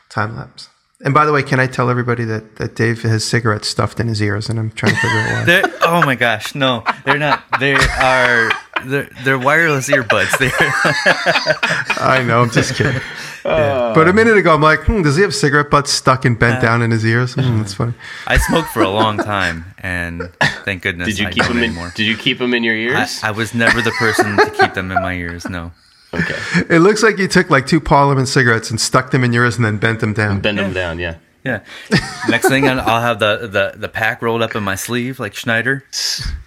time 0.10 0.36
lapse. 0.36 0.68
And 1.02 1.14
by 1.14 1.26
the 1.26 1.32
way, 1.32 1.44
can 1.44 1.62
I 1.62 1.68
tell 1.68 1.90
everybody 1.90 2.26
that, 2.26 2.58
that 2.58 2.76
Dave 2.76 3.04
has 3.04 3.24
cigarettes 3.24 3.70
stuffed 3.70 4.02
in 4.02 4.10
his 4.10 4.22
ears, 4.22 4.50
and 4.50 4.60
I'm 4.60 4.72
trying 4.72 4.96
to 4.96 5.00
figure 5.00 5.18
out 5.18 5.32
why. 5.32 5.46
They're, 5.46 5.74
oh 5.84 6.06
my 6.06 6.16
gosh, 6.16 6.56
no, 6.56 6.84
they're 7.06 7.18
not. 7.18 7.42
They 7.58 7.76
are. 7.76 8.52
They're, 8.84 9.10
they're 9.24 9.40
wireless 9.40 9.90
earbuds. 9.90 10.38
They're, 10.38 10.52
I 12.06 12.22
know, 12.24 12.42
I'm 12.42 12.50
just 12.50 12.76
kidding. 12.76 13.02
Yeah. 13.46 13.94
But 13.96 14.08
a 14.08 14.14
minute 14.14 14.38
ago, 14.38 14.54
I'm 14.54 14.62
like, 14.62 14.82
hmm, 14.82 15.02
does 15.02 15.16
he 15.16 15.22
have 15.24 15.34
cigarette 15.34 15.70
butts 15.70 15.92
stuck 15.92 16.26
and 16.26 16.38
bent 16.38 16.62
down 16.62 16.82
in 16.82 16.92
his 16.92 17.06
ears? 17.06 17.34
Hmm, 17.36 17.60
that's 17.60 17.74
funny. 17.74 17.94
I 18.28 18.38
smoked 18.38 18.70
for 18.70 18.82
a 18.82 18.90
long 18.90 19.18
time, 19.18 19.66
and 19.80 20.30
thank 20.66 20.82
goodness 20.84 21.08
Did 21.10 21.20
you 21.20 21.28
I 21.28 21.32
keep 21.32 21.44
don't 21.44 21.54
them 21.56 21.64
in? 21.64 21.70
anymore. 21.72 21.92
Did 21.96 22.06
you 22.06 22.18
keep 22.18 22.40
them 22.40 22.54
in 22.54 22.64
your 22.64 22.76
I, 22.76 22.80
ears? 23.02 23.20
I 23.24 23.32
was 23.32 23.54
never 23.54 23.82
the 23.82 23.92
person 23.92 24.38
to 24.38 24.52
keep 24.60 24.74
them 24.74 24.92
in 24.92 25.02
my 25.02 25.14
ears. 25.14 25.48
No. 25.50 25.72
okay, 26.14 26.36
It 26.70 26.80
looks 26.80 27.04
like 27.04 27.18
you 27.18 27.28
took 27.28 27.50
like 27.50 27.68
two 27.68 27.80
Parliament 27.80 28.28
cigarettes 28.28 28.70
and 28.72 28.80
stuck 28.82 29.12
them 29.12 29.24
in 29.24 29.32
yours 29.32 29.56
and 29.58 29.64
then 29.66 29.78
bent 29.78 30.00
them 30.00 30.14
down. 30.14 30.40
bend 30.42 30.58
them 30.58 30.74
down. 30.74 31.00
Yeah. 31.00 31.16
Yeah. 31.50 32.00
Next 32.30 32.48
thing, 32.48 32.68
I'll 32.68 32.80
I'll 32.80 33.02
have 33.02 33.20
the, 33.20 33.48
the, 33.48 33.74
the 33.78 33.90
pack 33.90 34.22
rolled 34.22 34.42
up 34.42 34.56
in 34.56 34.64
my 34.64 34.76
sleeve 34.76 35.20
like 35.20 35.34
Schneider. 35.34 35.84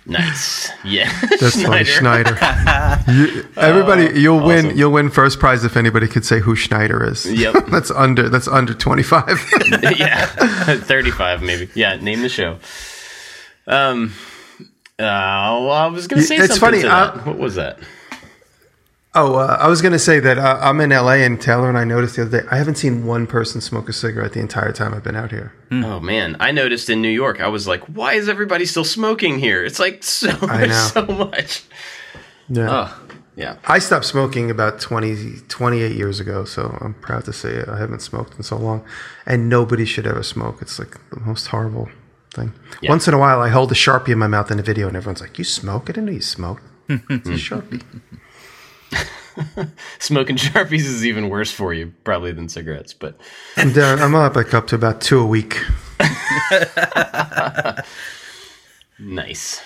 Nice. 0.06 0.70
Yeah. 0.84 1.10
That's 1.40 1.62
funny, 1.62 1.84
Schneider. 1.84 2.36
Schneider. 2.36 3.02
You, 3.12 3.48
everybody, 3.56 4.20
you'll 4.20 4.44
win. 4.44 4.76
You'll 4.76 4.92
win 4.92 5.10
first 5.10 5.38
prize 5.38 5.64
if 5.64 5.76
anybody 5.76 6.06
could 6.06 6.24
say 6.24 6.38
who 6.40 6.54
Schneider 6.54 7.04
is. 7.04 7.26
Yep. 7.26 7.66
that's 7.70 7.90
under. 7.90 8.28
That's 8.28 8.46
under 8.48 8.74
twenty 8.74 9.02
five. 9.02 9.38
yeah, 9.96 10.26
thirty-five 10.26 11.42
maybe. 11.42 11.68
Yeah, 11.74 11.96
name 11.96 12.22
the 12.22 12.28
show. 12.28 12.58
Um, 13.66 14.12
uh, 14.98 15.02
well, 15.02 15.70
I 15.72 15.86
was 15.86 16.06
gonna 16.06 16.22
say 16.22 16.36
It's 16.36 16.58
something 16.58 16.80
funny, 16.80 16.82
to 16.82 16.92
uh, 16.92 17.18
what 17.24 17.38
was 17.38 17.56
that? 17.56 17.78
Oh, 19.14 19.34
uh, 19.36 19.56
I 19.60 19.68
was 19.68 19.82
going 19.82 19.92
to 19.92 19.98
say 19.98 20.20
that 20.20 20.38
uh, 20.38 20.58
I'm 20.62 20.80
in 20.80 20.90
LA 20.90 21.14
and 21.24 21.40
Taylor 21.40 21.68
and 21.68 21.78
I 21.78 21.84
noticed 21.84 22.16
the 22.16 22.22
other 22.22 22.42
day 22.42 22.48
I 22.50 22.56
haven't 22.56 22.76
seen 22.76 23.06
one 23.06 23.26
person 23.26 23.60
smoke 23.60 23.88
a 23.88 23.92
cigarette 23.92 24.32
the 24.32 24.40
entire 24.40 24.72
time 24.72 24.94
I've 24.94 25.04
been 25.04 25.16
out 25.16 25.30
here. 25.30 25.52
Oh 25.70 26.00
man, 26.00 26.36
I 26.40 26.52
noticed 26.52 26.90
in 26.90 27.00
New 27.02 27.08
York. 27.08 27.40
I 27.40 27.48
was 27.48 27.66
like, 27.66 27.82
why 27.84 28.14
is 28.14 28.28
everybody 28.28 28.64
still 28.66 28.84
smoking 28.84 29.38
here? 29.38 29.64
It's 29.64 29.78
like 29.78 30.02
so 30.02 30.30
I 30.42 30.66
know. 30.72 30.88
so 30.92 31.06
much. 31.06 31.64
Yeah. 32.48 32.68
Oh, 32.70 33.00
yeah. 33.36 33.56
I 33.64 33.78
stopped 33.78 34.04
smoking 34.04 34.50
about 34.50 34.78
20, 34.80 35.36
28 35.48 35.96
years 35.96 36.20
ago, 36.20 36.44
so 36.44 36.76
I'm 36.82 36.92
proud 36.94 37.24
to 37.24 37.32
say 37.32 37.48
it. 37.50 37.68
I 37.68 37.78
haven't 37.78 38.00
smoked 38.00 38.36
in 38.36 38.42
so 38.42 38.58
long. 38.58 38.84
And 39.24 39.48
nobody 39.48 39.86
should 39.86 40.06
ever 40.06 40.22
smoke. 40.22 40.60
It's 40.60 40.78
like 40.78 40.98
the 41.10 41.20
most 41.20 41.46
horrible 41.46 41.88
thing. 42.34 42.52
Yeah. 42.82 42.90
Once 42.90 43.08
in 43.08 43.14
a 43.14 43.18
while, 43.18 43.40
I 43.40 43.48
hold 43.48 43.72
a 43.72 43.74
Sharpie 43.74 44.10
in 44.10 44.18
my 44.18 44.26
mouth 44.26 44.50
in 44.50 44.58
a 44.58 44.62
video, 44.62 44.86
and 44.88 44.96
everyone's 44.96 45.22
like, 45.22 45.38
You 45.38 45.44
smoke? 45.44 45.84
I 45.84 45.92
didn't 45.92 46.06
know 46.06 46.12
you 46.12 46.20
smoked. 46.20 46.62
It's 46.88 47.28
a 47.28 47.32
Sharpie. 47.32 47.82
Smoking 49.98 50.36
sharpies 50.36 50.80
is 50.80 51.04
even 51.06 51.28
worse 51.28 51.50
for 51.50 51.72
you 51.72 51.92
probably 52.04 52.32
than 52.32 52.48
cigarettes, 52.48 52.92
but 52.92 53.18
I'm 53.56 53.72
down. 53.72 54.00
I'm 54.00 54.14
up 54.14 54.36
like 54.36 54.52
up 54.54 54.66
to 54.68 54.74
about 54.74 55.00
two 55.00 55.20
a 55.20 55.26
week. 55.26 55.58
nice. 58.98 59.62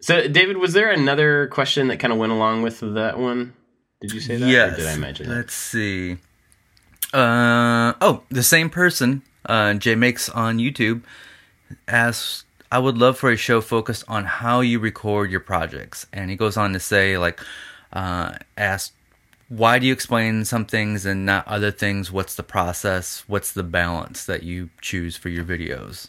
So, 0.00 0.28
David, 0.28 0.56
was 0.56 0.72
there 0.72 0.90
another 0.90 1.46
question 1.48 1.88
that 1.88 1.98
kind 1.98 2.12
of 2.12 2.18
went 2.18 2.32
along 2.32 2.62
with 2.62 2.80
that 2.80 3.18
one? 3.18 3.54
Did 4.00 4.12
you 4.12 4.20
say 4.20 4.36
that? 4.36 4.48
Yes. 4.48 4.72
Or 4.72 4.76
did 4.76 4.86
I 4.86 4.92
imagine 4.94 5.28
that? 5.28 5.34
Let's 5.36 5.54
see. 5.54 6.16
Uh, 7.12 7.92
oh, 8.00 8.22
the 8.30 8.42
same 8.42 8.70
person, 8.70 9.22
uh, 9.44 9.74
Jay 9.74 9.94
Makes 9.94 10.28
on 10.30 10.58
YouTube, 10.58 11.02
asks, 11.86 12.44
I 12.72 12.78
would 12.78 12.96
love 12.96 13.18
for 13.18 13.30
a 13.30 13.36
show 13.36 13.60
focused 13.60 14.04
on 14.08 14.24
how 14.24 14.60
you 14.60 14.78
record 14.78 15.30
your 15.30 15.40
projects. 15.40 16.06
And 16.12 16.30
he 16.30 16.36
goes 16.36 16.56
on 16.56 16.72
to 16.72 16.80
say, 16.80 17.18
like, 17.18 17.40
uh, 17.92 18.34
ask, 18.56 18.94
why 19.48 19.78
do 19.78 19.86
you 19.86 19.92
explain 19.92 20.44
some 20.44 20.64
things 20.64 21.04
and 21.04 21.26
not 21.26 21.46
other 21.48 21.70
things? 21.70 22.12
What's 22.12 22.36
the 22.36 22.42
process? 22.42 23.24
What's 23.26 23.52
the 23.52 23.64
balance 23.64 24.24
that 24.26 24.42
you 24.44 24.70
choose 24.80 25.16
for 25.16 25.28
your 25.28 25.44
videos? 25.44 26.08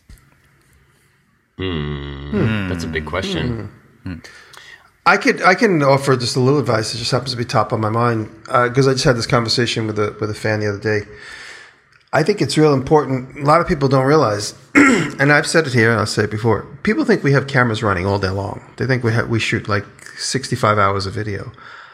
Hmm. 1.58 2.32
Hmm. 2.32 2.70
That's 2.70 2.84
a 2.84 2.88
big 2.88 3.06
question. 3.06 3.72
Hmm. 4.04 4.16
I 5.06 5.18
could 5.18 5.42
I 5.42 5.56
can 5.56 5.82
offer 5.82 6.16
just 6.16 6.36
a 6.36 6.40
little 6.40 6.60
advice. 6.60 6.94
It 6.94 7.00
just 7.00 7.12
happens 7.12 7.32
to 7.32 7.38
be 7.38 7.46
top 7.46 7.74
on 7.74 7.82
my 7.82 7.90
mind 7.90 8.30
uh, 8.50 8.70
because 8.70 8.88
I 8.88 8.94
just 8.94 9.04
had 9.04 9.16
this 9.16 9.26
conversation 9.26 9.88
with 9.88 9.98
a 9.98 10.16
with 10.20 10.30
a 10.30 10.36
fan 10.36 10.60
the 10.60 10.68
other 10.68 10.80
day. 10.80 11.08
I 12.14 12.24
think 12.24 12.42
it's 12.42 12.58
real 12.58 12.74
important. 12.74 13.38
A 13.38 13.44
lot 13.44 13.62
of 13.62 13.68
people 13.68 13.88
don't 13.88 14.06
realize, 14.06 14.54
and 14.76 15.32
I've 15.32 15.48
said 15.48 15.66
it 15.66 15.74
here, 15.74 15.92
and 15.92 16.00
I'll 16.00 16.06
say 16.06 16.26
it 16.26 16.32
before. 16.32 16.64
People 16.84 17.06
think 17.06 17.24
we 17.24 17.32
have 17.32 17.48
cameras 17.48 17.82
running 17.82 18.06
all 18.06 18.20
day 18.20 18.30
long. 18.30 18.62
They 18.78 18.86
think 18.86 19.04
we 19.04 19.14
have, 19.14 19.30
we 19.30 19.40
shoot 19.40 19.70
like 19.70 19.86
sixty 20.18 20.56
five 20.56 20.78
hours 20.78 21.06
of 21.06 21.14
video. 21.14 21.52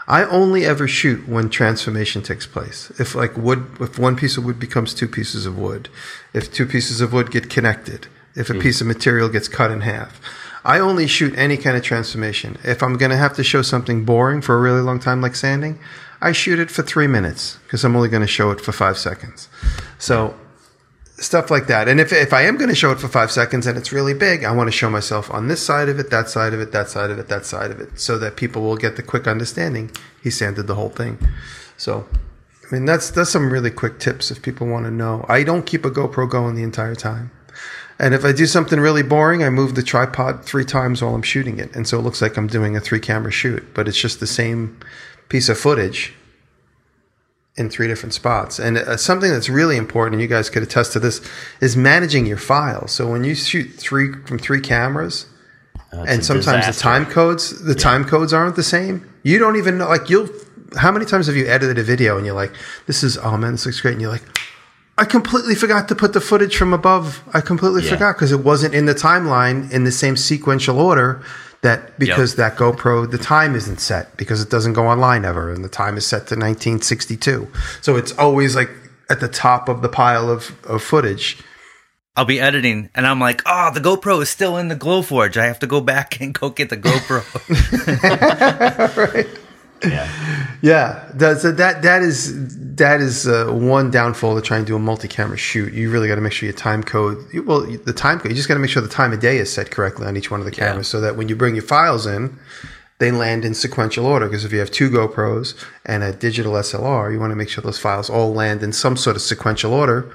I 0.08 0.24
only 0.24 0.66
ever 0.66 0.88
shoot 0.88 1.28
when 1.28 1.50
transformation 1.50 2.22
takes 2.24 2.48
place. 2.48 2.92
If 2.98 3.14
like 3.14 3.38
wood, 3.38 3.68
if 3.80 4.00
one 4.00 4.16
piece 4.16 4.38
of 4.38 4.46
wood 4.46 4.60
becomes 4.60 4.94
two 4.94 5.08
pieces 5.08 5.46
of 5.46 5.58
wood, 5.58 5.90
if 6.34 6.52
two 6.52 6.66
pieces 6.66 7.02
of 7.02 7.14
wood 7.14 7.30
get 7.30 7.50
connected, 7.50 8.08
if 8.36 8.50
a 8.50 8.54
hmm. 8.54 8.62
piece 8.62 8.82
of 8.82 8.88
material 8.88 9.30
gets 9.30 9.48
cut 9.48 9.70
in 9.70 9.82
half. 9.82 10.22
I 10.64 10.80
only 10.80 11.08
shoot 11.08 11.38
any 11.38 11.56
kind 11.56 11.78
of 11.78 11.84
transformation. 11.84 12.58
If 12.64 12.84
I'm 12.84 12.98
going 12.98 13.12
to 13.12 13.18
have 13.18 13.36
to 13.36 13.44
show 13.44 13.62
something 13.62 14.04
boring 14.04 14.42
for 14.42 14.58
a 14.58 14.60
really 14.60 14.82
long 14.82 15.00
time, 15.00 15.22
like 15.22 15.36
sanding, 15.36 15.80
I 16.22 16.32
shoot 16.32 16.60
it 16.60 16.72
for 16.72 16.84
three 16.84 17.08
minutes 17.08 17.58
because 17.64 17.84
I'm 17.84 17.96
only 17.96 18.10
going 18.10 18.22
to 18.22 18.28
show 18.28 18.52
it 18.52 18.62
for 18.62 18.72
five 18.72 18.98
seconds. 18.98 19.50
So 20.00 20.36
stuff 21.20 21.50
like 21.50 21.68
that. 21.68 21.88
And 21.88 22.00
if, 22.00 22.14
if 22.14 22.34
I 22.34 22.44
am 22.44 22.58
going 22.58 22.70
to 22.70 22.76
show 22.76 22.92
it 22.92 23.00
for 23.00 23.08
five 23.08 23.32
seconds 23.32 23.66
and 23.66 23.78
it's 23.78 23.92
really 23.92 24.14
big, 24.14 24.44
I 24.44 24.52
want 24.52 24.68
to 24.68 24.72
show 24.72 24.90
myself 24.90 25.32
on 25.32 25.48
this 25.48 25.64
side 25.64 25.90
of 25.90 26.00
it, 26.00 26.10
that 26.12 26.30
side 26.30 26.54
of 26.54 26.60
it, 26.60 26.72
that 26.72 26.90
side 26.90 27.10
of 27.10 27.20
it, 27.20 27.28
that 27.28 27.46
side 27.46 27.72
of 27.72 27.80
it, 27.80 28.00
so 28.00 28.18
that 28.20 28.36
people 28.36 28.62
will 28.62 28.78
get 28.78 28.96
the 28.96 29.04
quick 29.04 29.28
understanding 29.28 29.92
he 30.22 30.30
sanded 30.30 30.68
the 30.68 30.76
whole 30.76 30.90
thing. 30.90 31.18
So, 31.76 32.08
I 32.70 32.76
mean, 32.76 32.86
that's 32.86 33.10
that's 33.10 33.30
some 33.30 33.52
really 33.52 33.72
quick 33.72 34.00
tips 34.00 34.30
if 34.30 34.42
people 34.42 34.68
want 34.68 34.86
to 34.86 34.92
know. 34.92 35.26
I 35.28 35.44
don't 35.44 35.66
keep 35.66 35.86
a 35.86 35.92
GoPro 35.92 36.30
going 36.30 36.56
the 36.56 36.64
entire 36.64 36.96
time. 36.96 37.32
And 38.00 38.14
if 38.14 38.24
I 38.24 38.32
do 38.32 38.46
something 38.46 38.80
really 38.80 39.02
boring, 39.02 39.44
I 39.44 39.50
move 39.50 39.74
the 39.74 39.82
tripod 39.82 40.46
three 40.46 40.66
times 40.66 41.02
while 41.02 41.16
I'm 41.16 41.24
shooting 41.24 41.58
it. 41.58 41.76
And 41.76 41.88
so 41.88 41.98
it 41.98 42.04
looks 42.04 42.22
like 42.22 42.38
I'm 42.38 42.46
doing 42.46 42.76
a 42.76 42.80
three 42.80 43.00
camera 43.00 43.32
shoot, 43.32 43.74
but 43.74 43.88
it's 43.88 44.00
just 44.00 44.20
the 44.20 44.28
same 44.28 44.78
piece 45.30 45.50
of 45.50 45.58
footage 45.58 46.14
in 47.56 47.70
three 47.70 47.88
different 47.88 48.14
spots. 48.14 48.60
And 48.60 48.78
uh, 48.78 48.98
something 48.98 49.32
that's 49.32 49.50
really 49.50 49.78
important, 49.78 50.14
and 50.16 50.22
you 50.22 50.28
guys 50.28 50.50
could 50.50 50.64
attest 50.64 50.94
to 50.94 51.00
this, 51.00 51.22
is 51.60 51.76
managing 51.76 52.26
your 52.26 52.38
files. 52.38 52.92
So 52.92 53.10
when 53.12 53.24
you 53.24 53.34
shoot 53.36 53.74
three 53.74 54.14
from 54.26 54.38
three 54.38 54.62
cameras, 54.62 55.26
and 55.92 56.24
sometimes 56.24 56.68
the 56.68 56.74
time 56.74 57.06
codes, 57.06 57.64
the 57.64 57.74
time 57.74 58.04
codes 58.06 58.34
aren't 58.34 58.56
the 58.56 58.64
same. 58.64 59.10
You 59.24 59.40
don't 59.40 59.56
even 59.56 59.78
know. 59.80 59.88
Like 59.88 60.10
you'll, 60.10 60.30
how 60.78 60.92
many 60.92 61.06
times 61.06 61.28
have 61.28 61.36
you 61.36 61.48
edited 61.48 61.78
a 61.80 61.84
video 61.84 62.18
and 62.18 62.26
you're 62.26 62.36
like, 62.36 62.52
"This 62.86 63.04
is 63.04 63.18
oh 63.18 63.38
man, 63.38 63.54
this 63.54 63.66
looks 63.66 63.82
great," 63.82 63.94
and 63.94 64.02
you're 64.02 64.12
like. 64.12 64.24
I 65.00 65.06
completely 65.06 65.54
forgot 65.54 65.88
to 65.90 65.96
put 65.96 66.14
the 66.14 66.20
footage 66.20 66.58
from 66.58 66.74
above. 66.74 67.22
I 67.32 67.40
completely 67.40 67.84
Yeah. 67.84 67.92
forgot 67.92 68.16
because 68.16 68.32
it 68.32 68.40
wasn't 68.40 68.74
in 68.74 68.88
the 68.88 68.96
timeline 68.96 69.72
in 69.72 69.84
the 69.84 69.92
same 69.92 70.18
sequential 70.18 70.80
order 70.80 71.22
that 71.62 71.98
because 71.98 72.36
that 72.36 72.56
GoPro 72.56 73.10
the 73.10 73.18
time 73.18 73.56
isn't 73.56 73.80
set 73.80 74.16
because 74.18 74.42
it 74.42 74.50
doesn't 74.50 74.74
go 74.74 74.88
online 74.88 75.26
ever 75.26 75.52
and 75.52 75.64
the 75.64 75.70
time 75.70 75.98
is 75.98 76.06
set 76.06 76.28
to 76.28 76.36
1962. 76.36 77.52
So 77.82 77.96
it's 77.96 78.12
always 78.18 78.56
like 78.56 78.70
at 79.10 79.20
the 79.20 79.28
top 79.28 79.70
of 79.70 79.82
the 79.82 79.90
pile 79.90 80.30
of, 80.30 80.56
of 80.66 80.84
footage. 80.84 81.38
I'll 82.16 82.26
be 82.26 82.40
editing 82.40 82.90
and 82.96 83.06
I'm 83.06 83.20
like, 83.20 83.42
oh, 83.46 83.72
the 83.74 83.80
GoPro 83.80 84.22
is 84.22 84.30
still 84.30 84.58
in 84.58 84.68
the 84.68 84.76
Glowforge. 84.76 85.38
I 85.38 85.46
have 85.46 85.60
to 85.60 85.68
go 85.68 85.82
back 85.82 86.20
and 86.22 86.34
go 86.34 86.50
get 86.50 86.70
the 86.70 86.78
GoPro. 86.78 87.24
Yeah. 89.84 90.10
Yeah, 90.62 91.12
that 91.14 91.40
so 91.40 91.52
that 91.52 91.84
that 91.84 92.02
is 92.02 92.76
that 92.78 93.00
is 93.00 93.28
uh, 93.28 93.52
one 93.52 93.92
downfall 93.92 94.36
to 94.36 94.42
trying 94.42 94.64
to 94.64 94.68
do 94.68 94.76
a 94.76 94.80
multi-camera 94.80 95.38
shoot. 95.38 95.74
You 95.74 95.92
really 95.92 96.08
got 96.08 96.16
to 96.16 96.22
make 96.22 96.34
sure 96.34 96.48
your 96.48 96.58
time 96.58 96.84
code. 96.84 97.18
Well, 97.46 97.62
the 97.62 97.94
time 97.94 98.20
code. 98.20 98.32
You 98.32 98.36
just 98.36 98.48
got 98.48 98.56
to 98.56 98.60
make 98.60 98.70
sure 98.70 98.82
the 98.82 98.90
time 98.90 99.14
of 99.14 99.20
day 99.20 99.38
is 99.38 99.52
set 99.52 99.72
correctly 99.72 100.08
on 100.08 100.18
each 100.18 100.32
one 100.32 100.40
of 100.40 100.46
the 100.46 100.52
cameras, 100.52 100.88
so 100.88 101.02
that 101.02 101.16
when 101.16 101.30
you 101.30 101.36
bring 101.36 101.56
your 101.56 101.64
files 101.64 102.06
in, 102.06 102.38
they 103.00 103.12
land 103.12 103.46
in 103.46 103.54
sequential 103.54 104.06
order. 104.06 104.26
Because 104.28 104.46
if 104.46 104.52
you 104.52 104.60
have 104.60 104.72
two 104.72 104.90
GoPros 104.90 105.64
and 105.86 106.04
a 106.04 106.12
digital 106.12 106.54
SLR, 106.54 107.12
you 107.12 107.20
want 107.20 107.32
to 107.32 107.36
make 107.36 107.50
sure 107.50 107.62
those 107.62 107.80
files 107.80 108.10
all 108.10 108.34
land 108.34 108.64
in 108.64 108.74
some 108.74 108.98
sort 108.98 109.16
of 109.16 109.22
sequential 109.22 109.74
order. 109.74 110.12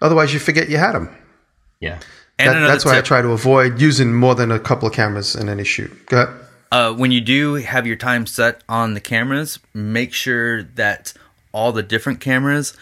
Otherwise, 0.00 0.34
you 0.34 0.40
forget 0.40 0.68
you 0.68 0.76
had 0.76 0.92
them. 0.92 1.16
Yeah. 1.80 2.00
And 2.38 2.48
That, 2.48 2.66
that's 2.66 2.84
why 2.84 2.98
I 2.98 3.00
try 3.00 3.22
to 3.22 3.28
avoid 3.28 3.80
using 3.80 4.12
more 4.12 4.34
than 4.34 4.50
a 4.50 4.58
couple 4.58 4.88
of 4.88 4.94
cameras 4.94 5.36
in 5.36 5.48
any 5.48 5.62
shoot. 5.62 6.06
Go 6.06 6.22
ahead. 6.22 6.43
Uh, 6.74 6.92
when 6.92 7.10
you 7.12 7.20
do 7.20 7.54
have 7.54 7.86
your 7.86 7.96
time 7.96 8.26
set 8.26 8.62
on 8.68 8.94
the 8.94 9.00
cameras, 9.00 9.58
make 9.72 10.12
sure 10.12 10.62
that 10.62 11.12
all 11.52 11.70
the 11.72 11.82
different 11.82 12.20
cameras 12.20 12.76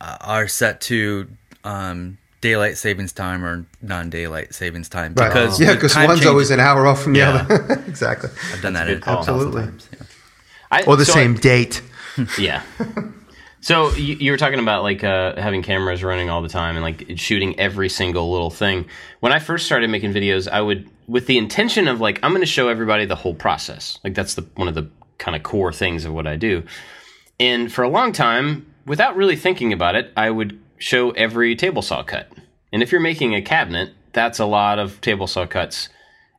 uh, 0.00 0.16
are 0.20 0.46
set 0.48 0.80
to 0.82 1.26
um, 1.64 2.18
daylight 2.42 2.76
savings 2.76 3.12
time 3.12 3.44
or 3.44 3.64
non-daylight 3.82 4.54
savings 4.54 4.88
time 4.88 5.14
Right. 5.14 5.28
because 5.28 5.58
yeah, 5.60 5.74
because 5.74 5.92
time 5.94 6.08
one's 6.08 6.26
always 6.26 6.50
an 6.50 6.60
hour 6.60 6.86
off 6.86 7.02
from 7.02 7.12
the 7.14 7.20
Yeah. 7.20 7.46
other. 7.48 7.82
exactly. 7.88 8.30
I've 8.52 8.62
done 8.62 8.74
that 8.74 8.86
good 8.86 8.98
a 8.98 9.00
call. 9.00 9.22
thousand 9.22 9.34
Absolutely. 9.34 9.62
times, 9.62 9.88
yeah. 9.92 10.06
I, 10.70 10.82
Or 10.84 10.96
the 10.96 11.04
so 11.04 11.12
I- 11.12 11.14
same 11.14 11.34
date. 11.34 11.82
Yeah. 12.38 12.62
So 13.60 13.92
you, 13.92 14.16
you 14.16 14.30
were 14.30 14.38
talking 14.38 14.58
about 14.58 14.82
like 14.82 15.04
uh, 15.04 15.40
having 15.40 15.62
cameras 15.62 16.02
running 16.02 16.30
all 16.30 16.40
the 16.40 16.48
time 16.48 16.76
and 16.76 16.82
like 16.82 17.18
shooting 17.18 17.58
every 17.60 17.90
single 17.90 18.32
little 18.32 18.50
thing. 18.50 18.86
When 19.20 19.32
I 19.32 19.38
first 19.38 19.66
started 19.66 19.90
making 19.90 20.14
videos, 20.14 20.48
I 20.48 20.62
would 20.62 20.88
with 21.06 21.26
the 21.26 21.36
intention 21.36 21.86
of 21.86 22.00
like 22.00 22.18
I'm 22.22 22.30
going 22.30 22.40
to 22.40 22.46
show 22.46 22.68
everybody 22.68 23.04
the 23.04 23.16
whole 23.16 23.34
process. 23.34 23.98
Like 24.02 24.14
that's 24.14 24.34
the 24.34 24.46
one 24.54 24.68
of 24.68 24.74
the 24.74 24.90
kind 25.18 25.36
of 25.36 25.42
core 25.42 25.72
things 25.72 26.06
of 26.06 26.14
what 26.14 26.26
I 26.26 26.36
do. 26.36 26.62
And 27.38 27.70
for 27.70 27.82
a 27.82 27.88
long 27.88 28.12
time, 28.12 28.66
without 28.86 29.16
really 29.16 29.36
thinking 29.36 29.72
about 29.72 29.94
it, 29.94 30.10
I 30.16 30.30
would 30.30 30.58
show 30.78 31.10
every 31.10 31.54
table 31.54 31.82
saw 31.82 32.02
cut. 32.02 32.32
And 32.72 32.82
if 32.82 32.92
you're 32.92 33.00
making 33.00 33.34
a 33.34 33.42
cabinet, 33.42 33.90
that's 34.12 34.38
a 34.38 34.46
lot 34.46 34.78
of 34.78 35.00
table 35.02 35.26
saw 35.26 35.46
cuts. 35.46 35.90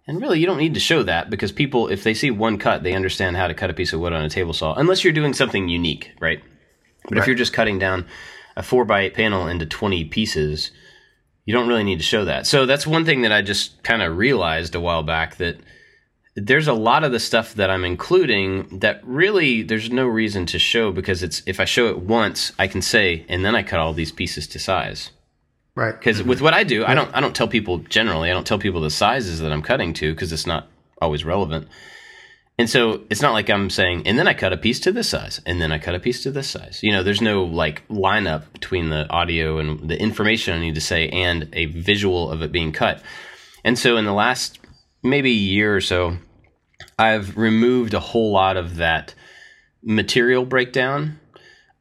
And 0.07 0.19
really, 0.19 0.39
you 0.39 0.47
don't 0.47 0.57
need 0.57 0.73
to 0.73 0.79
show 0.79 1.03
that 1.03 1.29
because 1.29 1.51
people, 1.51 1.87
if 1.87 2.03
they 2.03 2.15
see 2.15 2.31
one 2.31 2.57
cut, 2.57 2.81
they 2.81 2.95
understand 2.95 3.37
how 3.37 3.47
to 3.47 3.53
cut 3.53 3.69
a 3.69 3.73
piece 3.73 3.93
of 3.93 3.99
wood 3.99 4.13
on 4.13 4.25
a 4.25 4.29
table 4.29 4.53
saw, 4.53 4.73
unless 4.73 5.03
you're 5.03 5.13
doing 5.13 5.33
something 5.33 5.69
unique, 5.69 6.11
right? 6.19 6.41
But 7.09 7.17
if 7.17 7.27
you're 7.27 7.35
just 7.35 7.53
cutting 7.53 7.79
down 7.79 8.05
a 8.55 8.63
four 8.63 8.85
by 8.85 9.01
eight 9.01 9.13
panel 9.13 9.47
into 9.47 9.65
20 9.65 10.05
pieces, 10.05 10.71
you 11.45 11.53
don't 11.53 11.67
really 11.67 11.83
need 11.83 11.97
to 11.97 12.03
show 12.03 12.25
that. 12.25 12.47
So 12.47 12.65
that's 12.65 12.85
one 12.85 13.05
thing 13.05 13.21
that 13.21 13.31
I 13.31 13.41
just 13.41 13.81
kind 13.83 14.01
of 14.01 14.17
realized 14.17 14.75
a 14.75 14.79
while 14.79 15.03
back 15.03 15.37
that 15.37 15.57
there's 16.35 16.67
a 16.67 16.73
lot 16.73 17.03
of 17.03 17.11
the 17.11 17.19
stuff 17.19 17.55
that 17.55 17.69
I'm 17.69 17.83
including 17.83 18.79
that 18.79 19.01
really 19.03 19.63
there's 19.63 19.91
no 19.91 20.07
reason 20.07 20.45
to 20.47 20.59
show 20.59 20.91
because 20.91 21.23
it's 21.23 21.41
if 21.45 21.59
I 21.59 21.65
show 21.65 21.87
it 21.87 21.99
once, 21.99 22.53
I 22.57 22.67
can 22.67 22.81
say, 22.81 23.25
and 23.27 23.43
then 23.43 23.55
I 23.55 23.63
cut 23.63 23.79
all 23.79 23.93
these 23.93 24.11
pieces 24.11 24.47
to 24.47 24.59
size. 24.59 25.11
Right. 25.75 25.97
Because 25.97 26.19
mm-hmm. 26.19 26.29
with 26.29 26.41
what 26.41 26.53
I 26.53 26.63
do, 26.63 26.85
I 26.85 26.93
don't 26.93 27.13
I 27.13 27.19
don't 27.19 27.35
tell 27.35 27.47
people 27.47 27.79
generally. 27.79 28.29
I 28.29 28.33
don't 28.33 28.47
tell 28.47 28.59
people 28.59 28.81
the 28.81 28.89
sizes 28.89 29.39
that 29.39 29.51
I'm 29.51 29.61
cutting 29.61 29.93
to 29.95 30.13
because 30.13 30.31
it's 30.31 30.47
not 30.47 30.67
always 31.01 31.25
relevant. 31.25 31.67
And 32.61 32.69
so 32.69 33.01
it's 33.09 33.23
not 33.23 33.33
like 33.33 33.49
I'm 33.49 33.71
saying, 33.71 34.03
and 34.05 34.19
then 34.19 34.27
I 34.27 34.35
cut 34.35 34.53
a 34.53 34.57
piece 34.57 34.79
to 34.81 34.91
this 34.91 35.09
size, 35.09 35.41
and 35.47 35.59
then 35.59 35.71
I 35.71 35.79
cut 35.79 35.95
a 35.95 35.99
piece 35.99 36.21
to 36.21 36.31
this 36.31 36.47
size. 36.47 36.83
You 36.83 36.91
know, 36.91 37.01
there's 37.01 37.19
no 37.19 37.43
like 37.43 37.87
lineup 37.87 38.53
between 38.53 38.89
the 38.89 39.09
audio 39.09 39.57
and 39.57 39.89
the 39.89 39.99
information 39.99 40.53
I 40.53 40.59
need 40.59 40.75
to 40.75 40.81
say 40.81 41.09
and 41.09 41.49
a 41.53 41.65
visual 41.65 42.29
of 42.29 42.43
it 42.43 42.51
being 42.51 42.71
cut. 42.71 43.01
And 43.63 43.79
so 43.79 43.97
in 43.97 44.05
the 44.05 44.13
last 44.13 44.59
maybe 45.01 45.31
year 45.31 45.75
or 45.75 45.81
so, 45.81 46.17
I've 46.99 47.35
removed 47.35 47.95
a 47.95 47.99
whole 47.99 48.31
lot 48.31 48.57
of 48.57 48.75
that 48.75 49.15
material 49.81 50.45
breakdown 50.45 51.19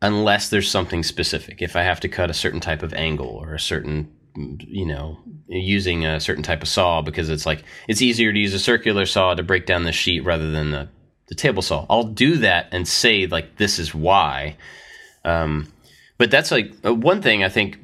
unless 0.00 0.48
there's 0.48 0.70
something 0.70 1.02
specific. 1.02 1.60
If 1.60 1.76
I 1.76 1.82
have 1.82 2.00
to 2.00 2.08
cut 2.08 2.30
a 2.30 2.32
certain 2.32 2.60
type 2.60 2.82
of 2.82 2.94
angle 2.94 3.28
or 3.28 3.52
a 3.52 3.60
certain, 3.60 4.10
you 4.36 4.86
know, 4.86 5.18
using 5.48 6.04
a 6.04 6.20
certain 6.20 6.42
type 6.42 6.62
of 6.62 6.68
saw 6.68 7.02
because 7.02 7.28
it's 7.28 7.46
like 7.46 7.64
it's 7.88 8.02
easier 8.02 8.32
to 8.32 8.38
use 8.38 8.54
a 8.54 8.58
circular 8.58 9.06
saw 9.06 9.34
to 9.34 9.42
break 9.42 9.66
down 9.66 9.84
the 9.84 9.92
sheet 9.92 10.20
rather 10.20 10.50
than 10.50 10.70
the, 10.70 10.88
the 11.28 11.34
table 11.34 11.62
saw. 11.62 11.86
I'll 11.90 12.04
do 12.04 12.38
that 12.38 12.68
and 12.72 12.86
say 12.86 13.26
like 13.26 13.56
this 13.56 13.78
is 13.78 13.94
why. 13.94 14.56
Um, 15.24 15.72
but 16.18 16.30
that's 16.30 16.50
like 16.50 16.72
uh, 16.84 16.94
one 16.94 17.22
thing 17.22 17.42
I 17.42 17.48
think 17.48 17.78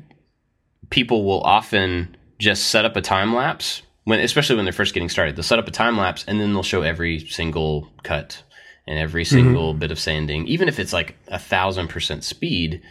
people 0.90 1.24
will 1.24 1.40
often 1.42 2.16
just 2.38 2.68
set 2.68 2.84
up 2.84 2.96
a 2.96 3.00
time 3.00 3.34
lapse 3.34 3.82
when, 4.04 4.20
especially 4.20 4.56
when 4.56 4.64
they're 4.64 4.72
first 4.72 4.94
getting 4.94 5.08
started. 5.08 5.36
They'll 5.36 5.42
set 5.42 5.58
up 5.58 5.68
a 5.68 5.72
time 5.72 5.96
lapse 5.96 6.24
and 6.28 6.40
then 6.40 6.52
they'll 6.52 6.62
show 6.62 6.82
every 6.82 7.20
single 7.20 7.90
cut 8.02 8.42
and 8.86 8.98
every 8.98 9.24
single 9.24 9.74
bit 9.74 9.90
of 9.90 9.98
sanding, 9.98 10.46
even 10.46 10.68
if 10.68 10.78
it's 10.78 10.92
like 10.92 11.16
a 11.28 11.38
thousand 11.38 11.88
percent 11.88 12.22
speed. 12.24 12.82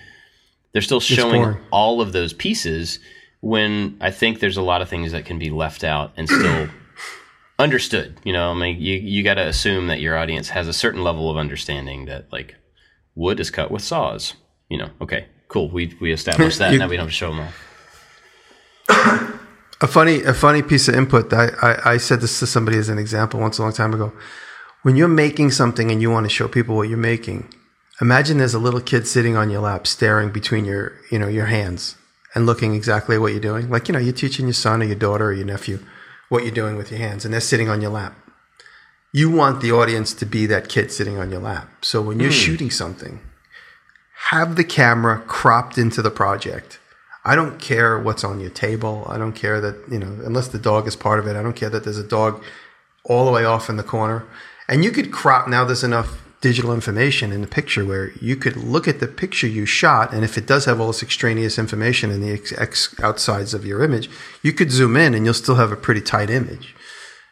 They're 0.74 0.82
still 0.82 0.99
showing 0.99 1.56
all 1.72 2.01
of 2.01 2.12
those 2.12 2.34
pieces 2.34 2.99
when 3.46 3.96
I 4.02 4.10
think 4.10 4.39
there's 4.39 4.58
a 4.58 4.64
lot 4.64 4.82
of 4.82 4.89
things 4.89 5.12
that 5.12 5.24
can 5.26 5.38
be 5.38 5.52
left 5.52 5.84
out 5.84 6.12
and 6.18 6.28
still 6.28 6.68
understood. 7.60 8.20
You 8.24 8.34
know, 8.34 8.50
I 8.50 8.56
mean, 8.56 8.82
you 8.82 8.96
you 8.96 9.24
got 9.24 9.36
to 9.36 9.48
assume 9.48 9.86
that 9.86 10.00
your 10.00 10.18
audience 10.18 10.50
has 10.50 10.68
a 10.68 10.74
certain 10.74 11.04
level 11.04 11.30
of 11.30 11.38
understanding 11.38 12.06
that 12.06 12.26
like 12.32 12.56
wood 13.14 13.39
is 13.39 13.52
cut 13.52 13.70
with 13.70 13.84
saws. 13.84 14.34
You 14.68 14.80
know, 14.80 14.89
okay, 15.00 15.28
cool. 15.48 15.70
We 15.70 15.96
we 16.02 16.12
established 16.12 16.58
that. 16.58 16.74
You- 16.74 16.80
now 16.80 16.88
we 16.88 16.98
don't 16.98 17.06
have 17.06 17.10
to 17.12 17.16
show 17.16 17.30
them 17.36 17.48
all. 18.89 19.39
A 19.82 19.88
funny, 19.88 20.24
a 20.24 20.34
funny 20.34 20.62
piece 20.62 20.88
of 20.88 20.96
input. 20.96 21.34
I, 21.34 21.50
I, 21.62 21.91
I 21.91 21.98
said 21.98 22.22
this 22.22 22.39
to 22.39 22.48
somebody 22.48 22.78
as 22.78 22.88
an 22.88 22.98
example 22.98 23.41
once 23.41 23.58
a 23.58 23.62
long 23.62 23.74
time 23.74 23.93
ago. 23.93 24.14
When 24.84 24.96
you're 24.96 25.10
making 25.10 25.52
something 25.52 25.91
and 25.91 26.02
you 26.02 26.10
want 26.10 26.26
to 26.26 26.30
show 26.30 26.48
people 26.48 26.78
what 26.78 26.88
you're 26.88 26.98
making, 26.98 27.54
imagine 28.00 28.38
there's 28.38 28.54
a 28.54 28.58
little 28.60 28.80
kid 28.80 29.06
sitting 29.06 29.36
on 29.36 29.50
your 29.50 29.60
lap, 29.60 29.86
staring 29.86 30.32
between 30.32 30.64
your, 30.64 30.93
you 31.12 31.20
know, 31.20 31.28
your 31.28 31.48
hands 31.48 31.98
and 32.36 32.45
looking 32.45 32.75
exactly 32.75 33.17
what 33.17 33.31
you're 33.31 33.41
doing. 33.41 33.69
Like, 33.69 33.88
you 33.88 33.93
know, 33.93 33.99
you're 33.99 34.13
teaching 34.13 34.45
your 34.45 34.53
son 34.53 34.83
or 34.83 34.86
your 34.86 34.95
daughter 34.95 35.27
or 35.27 35.33
your 35.33 35.45
nephew 35.45 35.79
what 36.29 36.43
you're 36.43 36.51
doing 36.51 36.75
with 36.75 36.91
your 36.91 36.99
hands, 36.99 37.23
and 37.23 37.33
they're 37.33 37.41
sitting 37.41 37.69
on 37.69 37.81
your 37.81 37.91
lap. 37.91 38.15
You 39.11 39.29
want 39.29 39.61
the 39.61 39.71
audience 39.71 40.13
to 40.15 40.25
be 40.25 40.45
that 40.47 40.69
kid 40.69 40.91
sitting 40.91 41.17
on 41.17 41.31
your 41.31 41.39
lap. 41.39 41.69
So 41.86 42.01
when 42.01 42.19
you're 42.19 42.29
hmm. 42.29 42.36
shooting 42.36 42.71
something, 42.71 43.21
have 44.29 44.55
the 44.55 44.63
camera 44.63 45.21
cropped 45.21 45.77
into 45.77 46.01
the 46.01 46.11
project. 46.11 46.79
I 47.23 47.36
don't 47.36 47.59
care 47.59 47.97
what's 47.97 48.23
on 48.23 48.39
your 48.39 48.49
table. 48.49 49.05
I 49.07 49.17
don't 49.17 49.33
care 49.33 49.61
that, 49.61 49.83
you 49.89 49.99
know, 49.99 50.19
unless 50.25 50.47
the 50.47 50.59
dog 50.59 50.88
is 50.88 50.95
part 50.95 51.19
of 51.19 51.27
it. 51.27 51.36
I 51.36 51.41
don't 51.41 51.55
care 51.55 51.69
that 51.69 51.83
there's 51.83 51.97
a 51.97 52.03
dog 52.03 52.43
all 53.03 53.25
the 53.25 53.31
way 53.31 53.45
off 53.45 53.69
in 53.69 53.77
the 53.77 53.83
corner. 53.83 54.25
And 54.67 54.83
you 54.83 54.91
could 54.91 55.11
crop 55.11 55.47
now 55.47 55.63
there's 55.63 55.83
enough 55.83 56.24
digital 56.50 56.72
information 56.80 57.32
in 57.36 57.41
the 57.46 57.48
picture 57.60 57.84
where 57.91 58.08
you 58.30 58.36
could 58.43 58.56
look 58.74 58.86
at 58.88 59.00
the 59.00 59.08
picture 59.24 59.48
you 59.60 59.66
shot 59.66 60.14
and 60.14 60.22
if 60.30 60.34
it 60.38 60.46
does 60.54 60.64
have 60.66 60.78
all 60.80 60.88
this 60.93 61.02
extraneous 61.10 61.56
information 61.58 62.08
in 62.16 62.20
the 62.22 62.32
ex- 62.38 62.54
ex- 62.66 62.96
outsides 63.08 63.54
of 63.58 63.66
your 63.70 63.80
image, 63.88 64.08
you 64.46 64.54
could 64.58 64.72
zoom 64.80 64.96
in 65.06 65.14
and 65.16 65.22
you'll 65.26 65.34
still 65.46 65.56
have 65.64 65.72
a 65.72 65.76
pretty 65.86 66.02
tight 66.14 66.30
image. 66.30 66.76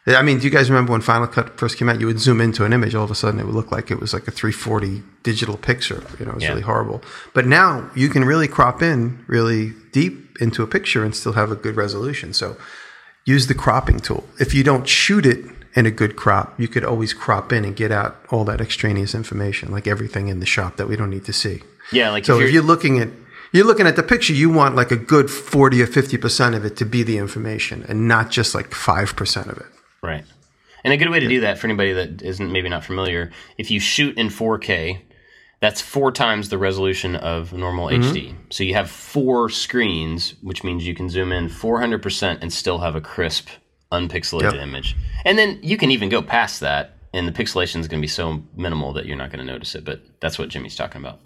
I 0.06 0.22
mean, 0.28 0.38
do 0.38 0.44
you 0.48 0.50
guys 0.58 0.68
remember 0.68 0.92
when 0.92 1.00
Final 1.00 1.28
Cut 1.36 1.56
first 1.60 1.78
came 1.78 1.88
out? 1.88 2.00
You 2.00 2.08
would 2.10 2.18
zoom 2.26 2.40
into 2.40 2.64
an 2.66 2.72
image, 2.78 2.94
all 2.94 3.04
of 3.04 3.10
a 3.10 3.14
sudden 3.14 3.38
it 3.40 3.46
would 3.46 3.54
look 3.54 3.70
like 3.76 3.90
it 3.90 4.00
was 4.00 4.12
like 4.12 4.26
a 4.28 4.32
340 4.32 5.02
digital 5.22 5.56
picture. 5.56 6.02
You 6.18 6.24
know, 6.26 6.32
it 6.32 6.38
was 6.40 6.44
Yeah. 6.44 6.50
really 6.50 6.66
horrible. 6.70 6.98
But 7.36 7.46
now 7.46 7.68
you 7.94 8.08
can 8.14 8.24
really 8.32 8.48
crop 8.48 8.82
in 8.82 9.00
really 9.36 9.62
deep 9.92 10.14
into 10.44 10.60
a 10.62 10.66
picture 10.76 11.02
and 11.04 11.14
still 11.14 11.32
have 11.40 11.50
a 11.52 11.56
good 11.64 11.76
resolution. 11.84 12.28
So 12.34 12.56
use 13.34 13.46
the 13.46 13.54
cropping 13.64 14.00
tool. 14.00 14.22
If 14.44 14.52
you 14.56 14.62
don't 14.70 14.86
shoot 14.88 15.24
it 15.24 15.40
in 15.74 15.86
a 15.86 15.90
good 15.90 16.16
crop, 16.16 16.58
you 16.58 16.68
could 16.68 16.84
always 16.84 17.12
crop 17.12 17.52
in 17.52 17.64
and 17.64 17.74
get 17.74 17.90
out 17.90 18.16
all 18.30 18.44
that 18.44 18.60
extraneous 18.60 19.14
information, 19.14 19.70
like 19.72 19.86
everything 19.86 20.28
in 20.28 20.40
the 20.40 20.46
shop 20.46 20.76
that 20.76 20.88
we 20.88 20.96
don't 20.96 21.10
need 21.10 21.24
to 21.24 21.32
see. 21.32 21.62
Yeah, 21.92 22.10
like 22.10 22.24
So 22.24 22.36
if 22.36 22.36
if 22.36 22.52
you're, 22.52 22.62
you're 22.62 22.62
looking 22.62 22.98
at 23.00 23.08
you're 23.52 23.66
looking 23.66 23.86
at 23.86 23.94
the 23.94 24.02
picture, 24.02 24.32
you 24.32 24.50
want 24.50 24.74
like 24.74 24.90
a 24.90 24.96
good 24.96 25.30
40 25.30 25.80
or 25.80 25.86
50% 25.86 26.56
of 26.56 26.64
it 26.64 26.76
to 26.78 26.84
be 26.84 27.04
the 27.04 27.18
information 27.18 27.84
and 27.88 28.08
not 28.08 28.32
just 28.32 28.52
like 28.52 28.70
5% 28.70 29.48
of 29.48 29.58
it. 29.58 29.66
right. 30.02 30.24
And 30.82 30.92
a 30.92 30.96
good 30.98 31.08
way 31.08 31.20
to 31.20 31.28
do 31.28 31.40
that 31.40 31.58
for 31.58 31.66
anybody 31.66 31.94
that 31.94 32.20
isn't 32.20 32.52
maybe 32.52 32.68
not 32.68 32.84
familiar, 32.84 33.30
if 33.56 33.70
you 33.70 33.80
shoot 33.80 34.18
in 34.18 34.26
4K, 34.26 35.00
that's 35.60 35.80
four 35.80 36.12
times 36.12 36.50
the 36.50 36.58
resolution 36.58 37.16
of 37.16 37.54
normal 37.54 37.86
mm-hmm. 37.88 38.02
HD. 38.02 38.34
So 38.50 38.64
you 38.64 38.74
have 38.74 38.90
four 38.90 39.48
screens, 39.48 40.34
which 40.42 40.62
means 40.62 40.86
you 40.86 40.94
can 40.94 41.08
zoom 41.08 41.32
in 41.32 41.48
400% 41.48 42.38
and 42.42 42.52
still 42.52 42.80
have 42.80 42.96
a 42.96 43.00
crisp, 43.00 43.48
unpixelated 44.00 44.52
Yep. 44.54 44.62
image. 44.62 44.96
And 45.24 45.38
then 45.38 45.58
you 45.62 45.76
can 45.76 45.90
even 45.90 46.08
go 46.08 46.20
past 46.22 46.60
that, 46.60 46.96
and 47.12 47.26
the 47.28 47.32
pixelation 47.32 47.80
is 47.80 47.88
going 47.88 48.00
to 48.00 48.04
be 48.04 48.08
so 48.08 48.42
minimal 48.56 48.92
that 48.94 49.06
you're 49.06 49.16
not 49.16 49.30
going 49.30 49.44
to 49.46 49.52
notice 49.52 49.74
it. 49.74 49.84
But 49.84 50.02
that's 50.20 50.38
what 50.38 50.48
Jimmy's 50.48 50.76
talking 50.76 51.00
about. 51.00 51.20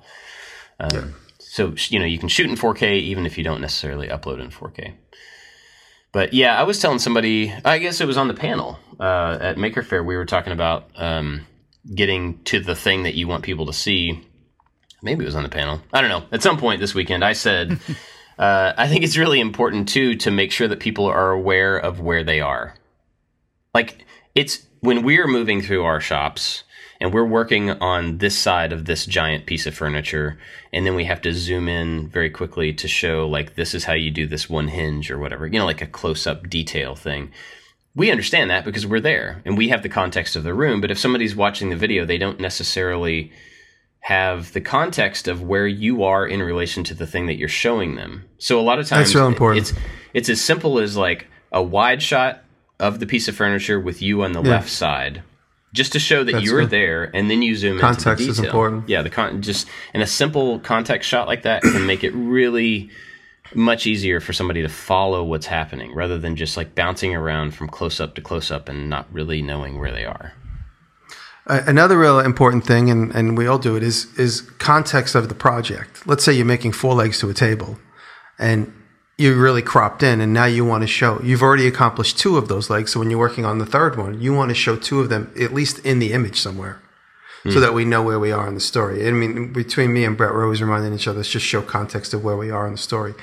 Um, 0.80 1.14
So 1.40 1.74
you 1.88 1.98
know 1.98 2.04
you 2.04 2.18
can 2.18 2.28
shoot 2.28 2.48
in 2.48 2.56
4K 2.56 3.00
even 3.00 3.24
if 3.26 3.38
you 3.38 3.44
don't 3.44 3.60
necessarily 3.60 4.08
upload 4.08 4.40
in 4.40 4.50
4K. 4.50 4.92
But 6.12 6.32
yeah, 6.32 6.58
I 6.58 6.62
was 6.64 6.78
telling 6.80 6.98
somebody, 6.98 7.52
I 7.64 7.78
guess 7.78 8.00
it 8.00 8.06
was 8.06 8.16
on 8.16 8.28
the 8.28 8.34
panel 8.34 8.78
uh, 9.00 9.38
at 9.40 9.58
Maker 9.58 9.82
Faire, 9.82 10.02
we 10.02 10.16
were 10.16 10.24
talking 10.24 10.52
about 10.52 10.88
um, 10.96 11.46
getting 11.94 12.42
to 12.44 12.60
the 12.60 12.74
thing 12.74 13.02
that 13.04 13.14
you 13.14 13.28
want 13.28 13.44
people 13.44 13.66
to 13.66 13.72
see. 13.72 14.24
Maybe 15.02 15.22
it 15.24 15.26
was 15.26 15.36
on 15.36 15.42
the 15.42 15.48
panel. 15.48 15.80
I 15.92 16.00
don't 16.00 16.10
know. 16.10 16.24
At 16.32 16.42
some 16.42 16.58
point 16.58 16.80
this 16.80 16.94
weekend, 16.94 17.24
I 17.24 17.32
said, 17.34 17.78
uh, 18.38 18.72
I 18.76 18.88
think 18.88 19.04
it's 19.04 19.16
really 19.16 19.40
important 19.40 19.88
too 19.88 20.14
to 20.16 20.30
make 20.30 20.52
sure 20.52 20.68
that 20.68 20.80
people 20.80 21.06
are 21.06 21.30
aware 21.30 21.76
of 21.76 22.00
where 22.00 22.22
they 22.22 22.40
are. 22.40 22.74
Like, 23.74 24.04
it's 24.34 24.66
when 24.80 25.02
we're 25.02 25.26
moving 25.26 25.60
through 25.60 25.84
our 25.84 26.00
shops 26.00 26.64
and 27.00 27.12
we're 27.12 27.24
working 27.24 27.70
on 27.70 28.18
this 28.18 28.38
side 28.38 28.72
of 28.72 28.84
this 28.84 29.06
giant 29.06 29.46
piece 29.46 29.66
of 29.66 29.74
furniture 29.74 30.38
and 30.72 30.86
then 30.86 30.94
we 30.94 31.04
have 31.04 31.20
to 31.22 31.32
zoom 31.32 31.68
in 31.68 32.08
very 32.08 32.30
quickly 32.30 32.72
to 32.72 32.88
show 32.88 33.28
like 33.28 33.54
this 33.54 33.74
is 33.74 33.84
how 33.84 33.92
you 33.92 34.10
do 34.10 34.26
this 34.26 34.48
one 34.48 34.68
hinge 34.68 35.10
or 35.10 35.18
whatever 35.18 35.46
you 35.46 35.58
know 35.58 35.64
like 35.64 35.82
a 35.82 35.86
close-up 35.86 36.48
detail 36.48 36.94
thing 36.94 37.30
we 37.94 38.10
understand 38.10 38.50
that 38.50 38.64
because 38.64 38.86
we're 38.86 39.00
there 39.00 39.42
and 39.44 39.56
we 39.56 39.68
have 39.68 39.82
the 39.82 39.88
context 39.88 40.36
of 40.36 40.44
the 40.44 40.54
room 40.54 40.80
but 40.80 40.90
if 40.90 40.98
somebody's 40.98 41.36
watching 41.36 41.70
the 41.70 41.76
video 41.76 42.04
they 42.04 42.18
don't 42.18 42.40
necessarily 42.40 43.32
have 44.00 44.52
the 44.52 44.60
context 44.60 45.28
of 45.28 45.42
where 45.42 45.66
you 45.66 46.02
are 46.04 46.26
in 46.26 46.42
relation 46.42 46.84
to 46.84 46.94
the 46.94 47.06
thing 47.06 47.26
that 47.26 47.36
you're 47.36 47.48
showing 47.48 47.96
them 47.96 48.24
so 48.38 48.58
a 48.58 48.62
lot 48.62 48.78
of 48.78 48.86
times 48.86 49.08
That's 49.08 49.14
real 49.14 49.26
important. 49.26 49.68
it's 49.70 49.78
it's 50.14 50.28
as 50.28 50.40
simple 50.40 50.78
as 50.78 50.96
like 50.96 51.26
a 51.52 51.62
wide 51.62 52.02
shot 52.02 52.42
of 52.80 53.00
the 53.00 53.06
piece 53.06 53.28
of 53.28 53.36
furniture 53.36 53.78
with 53.80 54.00
you 54.00 54.22
on 54.22 54.32
the 54.32 54.40
left 54.40 54.68
side 54.70 55.22
just 55.74 55.92
to 55.92 55.98
show 55.98 56.24
that 56.24 56.32
That's 56.32 56.44
you're 56.44 56.60
good. 56.62 56.70
there 56.70 57.10
and 57.14 57.30
then 57.30 57.42
you 57.42 57.54
zoom 57.54 57.78
Context 57.78 58.06
into 58.08 58.24
the 58.24 58.30
is 58.30 58.36
detail. 58.36 58.50
important. 58.50 58.88
yeah 58.88 59.02
the 59.02 59.10
con 59.10 59.42
just 59.42 59.66
and 59.92 60.02
a 60.02 60.06
simple 60.06 60.60
context 60.60 61.08
shot 61.08 61.26
like 61.26 61.42
that 61.42 61.62
can 61.62 61.84
make 61.86 62.04
it 62.04 62.12
really 62.14 62.88
much 63.54 63.86
easier 63.86 64.20
for 64.20 64.32
somebody 64.32 64.62
to 64.62 64.68
follow 64.68 65.24
what's 65.24 65.46
happening 65.46 65.94
rather 65.94 66.18
than 66.18 66.36
just 66.36 66.56
like 66.56 66.74
bouncing 66.74 67.14
around 67.14 67.54
from 67.54 67.66
close 67.68 67.98
up 68.00 68.14
to 68.14 68.20
close 68.20 68.50
up 68.50 68.68
and 68.68 68.88
not 68.90 69.06
really 69.12 69.40
knowing 69.42 69.78
where 69.78 69.90
they 69.92 70.04
are 70.04 70.32
Uh, 71.48 71.62
another 71.66 71.98
real 71.98 72.20
important 72.20 72.66
thing, 72.66 72.90
and, 72.90 73.10
and 73.14 73.38
we 73.38 73.46
all 73.46 73.58
do 73.58 73.74
it, 73.74 73.82
is 73.82 74.06
is 74.18 74.42
context 74.58 75.14
of 75.14 75.28
the 75.28 75.34
project. 75.34 76.06
Let's 76.06 76.22
say 76.22 76.32
you're 76.34 76.44
making 76.44 76.72
four 76.72 76.94
legs 76.94 77.18
to 77.20 77.30
a 77.30 77.34
table, 77.34 77.78
and 78.38 78.70
you 79.16 79.34
really 79.34 79.62
cropped 79.62 80.02
in, 80.02 80.20
and 80.20 80.32
now 80.32 80.44
you 80.44 80.64
want 80.64 80.82
to 80.82 80.86
show 80.86 81.20
you've 81.22 81.42
already 81.42 81.66
accomplished 81.66 82.18
two 82.18 82.36
of 82.36 82.48
those 82.48 82.68
legs. 82.68 82.92
So 82.92 83.00
when 83.00 83.10
you're 83.10 83.18
working 83.18 83.46
on 83.46 83.58
the 83.58 83.66
third 83.66 83.96
one, 83.96 84.20
you 84.20 84.34
want 84.34 84.50
to 84.50 84.54
show 84.54 84.76
two 84.76 85.00
of 85.00 85.08
them 85.08 85.32
at 85.40 85.54
least 85.54 85.78
in 85.86 85.98
the 85.98 86.12
image 86.12 86.38
somewhere, 86.38 86.82
so 87.50 87.60
that 87.60 87.72
we 87.72 87.84
know 87.84 88.02
where 88.02 88.20
we 88.20 88.30
are 88.30 88.46
in 88.46 88.54
the 88.54 88.60
story. 88.60 89.08
I 89.08 89.10
mean, 89.10 89.52
between 89.52 89.92
me 89.94 90.04
and 90.04 90.16
Brett, 90.16 90.34
we're 90.34 90.44
always 90.44 90.60
reminding 90.60 90.92
each 90.92 91.08
other, 91.08 91.20
let's 91.20 91.30
just 91.30 91.46
show 91.46 91.62
context 91.62 92.12
of 92.12 92.22
where 92.22 92.36
we 92.36 92.50
are 92.50 92.66
in 92.66 92.72
the 92.72 92.78
story, 92.78 93.14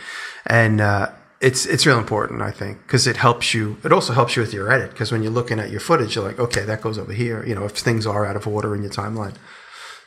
and 0.47 0.81
uh, 0.81 1.11
it's 1.45 1.67
it's 1.67 1.85
real 1.85 1.99
important, 1.99 2.41
I 2.41 2.49
think, 2.49 2.81
because 2.81 3.05
it 3.05 3.17
helps 3.17 3.53
you. 3.53 3.77
It 3.83 3.91
also 3.91 4.13
helps 4.13 4.35
you 4.35 4.41
with 4.41 4.51
your 4.51 4.71
edit, 4.71 4.89
because 4.89 5.11
when 5.11 5.21
you're 5.21 5.31
looking 5.31 5.59
at 5.59 5.69
your 5.69 5.79
footage, 5.79 6.15
you're 6.15 6.25
like, 6.25 6.39
okay, 6.39 6.63
that 6.65 6.81
goes 6.81 6.97
over 6.97 7.13
here. 7.13 7.45
You 7.45 7.53
know, 7.53 7.65
if 7.65 7.73
things 7.73 8.07
are 8.07 8.25
out 8.25 8.35
of 8.35 8.47
order 8.47 8.75
in 8.75 8.81
your 8.81 8.91
timeline. 8.91 9.35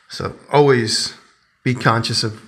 So 0.09 0.35
always 0.51 1.15
be 1.63 1.73
conscious 1.73 2.23
of 2.25 2.41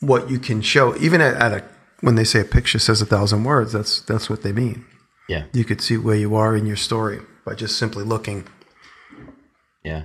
what 0.00 0.28
you 0.28 0.38
can 0.38 0.60
show, 0.60 0.94
even 0.96 1.22
at, 1.22 1.34
at 1.36 1.52
a 1.52 1.64
when 2.02 2.16
they 2.16 2.24
say 2.24 2.40
a 2.40 2.44
picture 2.44 2.78
says 2.78 3.00
a 3.00 3.06
thousand 3.06 3.44
words. 3.44 3.72
That's 3.72 4.02
that's 4.02 4.28
what 4.28 4.42
they 4.42 4.52
mean. 4.52 4.84
yeah 5.26 5.44
You 5.54 5.64
could 5.64 5.80
see 5.80 5.96
where 5.96 6.16
you 6.16 6.34
are 6.36 6.54
in 6.54 6.66
your 6.66 6.76
story 6.76 7.20
by 7.46 7.54
just 7.54 7.78
simply 7.78 8.04
looking. 8.04 8.46
yeah 9.82 10.04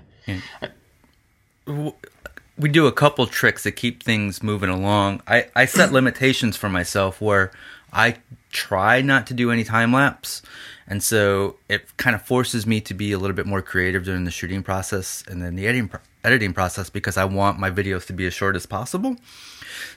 we 2.58 2.70
do 2.70 2.88
a 2.88 2.92
couple 2.92 3.28
tricks 3.28 3.64
to 3.64 3.72
keep 3.72 4.02
things 4.02 4.42
moving 4.42 4.70
along. 4.70 5.22
I, 5.28 5.48
I 5.56 5.66
set 5.66 5.92
limitations 5.92 6.58
for 6.58 6.70
myself 6.70 7.22
where 7.22 7.52
I 7.92 8.18
try 8.52 9.02
not 9.02 9.28
to 9.28 9.34
do 9.34 9.52
any 9.52 9.64
time 9.64 9.94
lapse. 9.94 10.42
And 10.88 11.04
so 11.04 11.58
it 11.68 11.96
kind 11.98 12.16
of 12.16 12.22
forces 12.22 12.66
me 12.66 12.80
to 12.82 12.94
be 12.94 13.12
a 13.12 13.20
little 13.20 13.36
bit 13.36 13.46
more 13.46 13.62
creative 13.62 14.06
during 14.06 14.24
the 14.24 14.32
shooting 14.32 14.64
process 14.64 15.24
and 15.28 15.42
then 15.42 15.56
the 15.56 15.68
editing, 15.68 15.92
editing 16.24 16.54
process 16.54 16.90
because 16.90 17.18
I 17.18 17.26
want 17.26 17.60
my 17.60 17.70
videos 17.70 18.06
to 18.08 18.14
be 18.14 18.26
as 18.26 18.34
short 18.34 18.56
as 18.56 18.66
possible. 18.66 19.18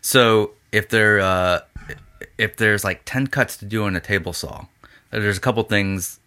So 0.01 0.53
if 0.73 0.89
there 0.89 1.21
uh, 1.21 1.61
if 2.39 2.57
there's 2.57 2.85
like 2.85 3.03
10 3.05 3.29
cuts 3.29 3.57
to 3.59 3.65
do 3.65 3.85
on 3.85 3.95
a 3.95 4.01
table 4.01 4.33
saw, 4.33 4.67
there's 5.11 5.39
a 5.39 5.41
couple 5.41 5.63
things 5.65 6.19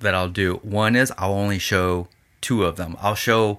that 0.00 0.14
I'll 0.14 0.28
do. 0.28 0.54
One 0.62 0.96
is 0.96 1.12
I'll 1.16 1.32
only 1.32 1.58
show 1.58 2.08
two 2.40 2.64
of 2.64 2.76
them. 2.76 2.96
I'll 3.00 3.14
show 3.14 3.58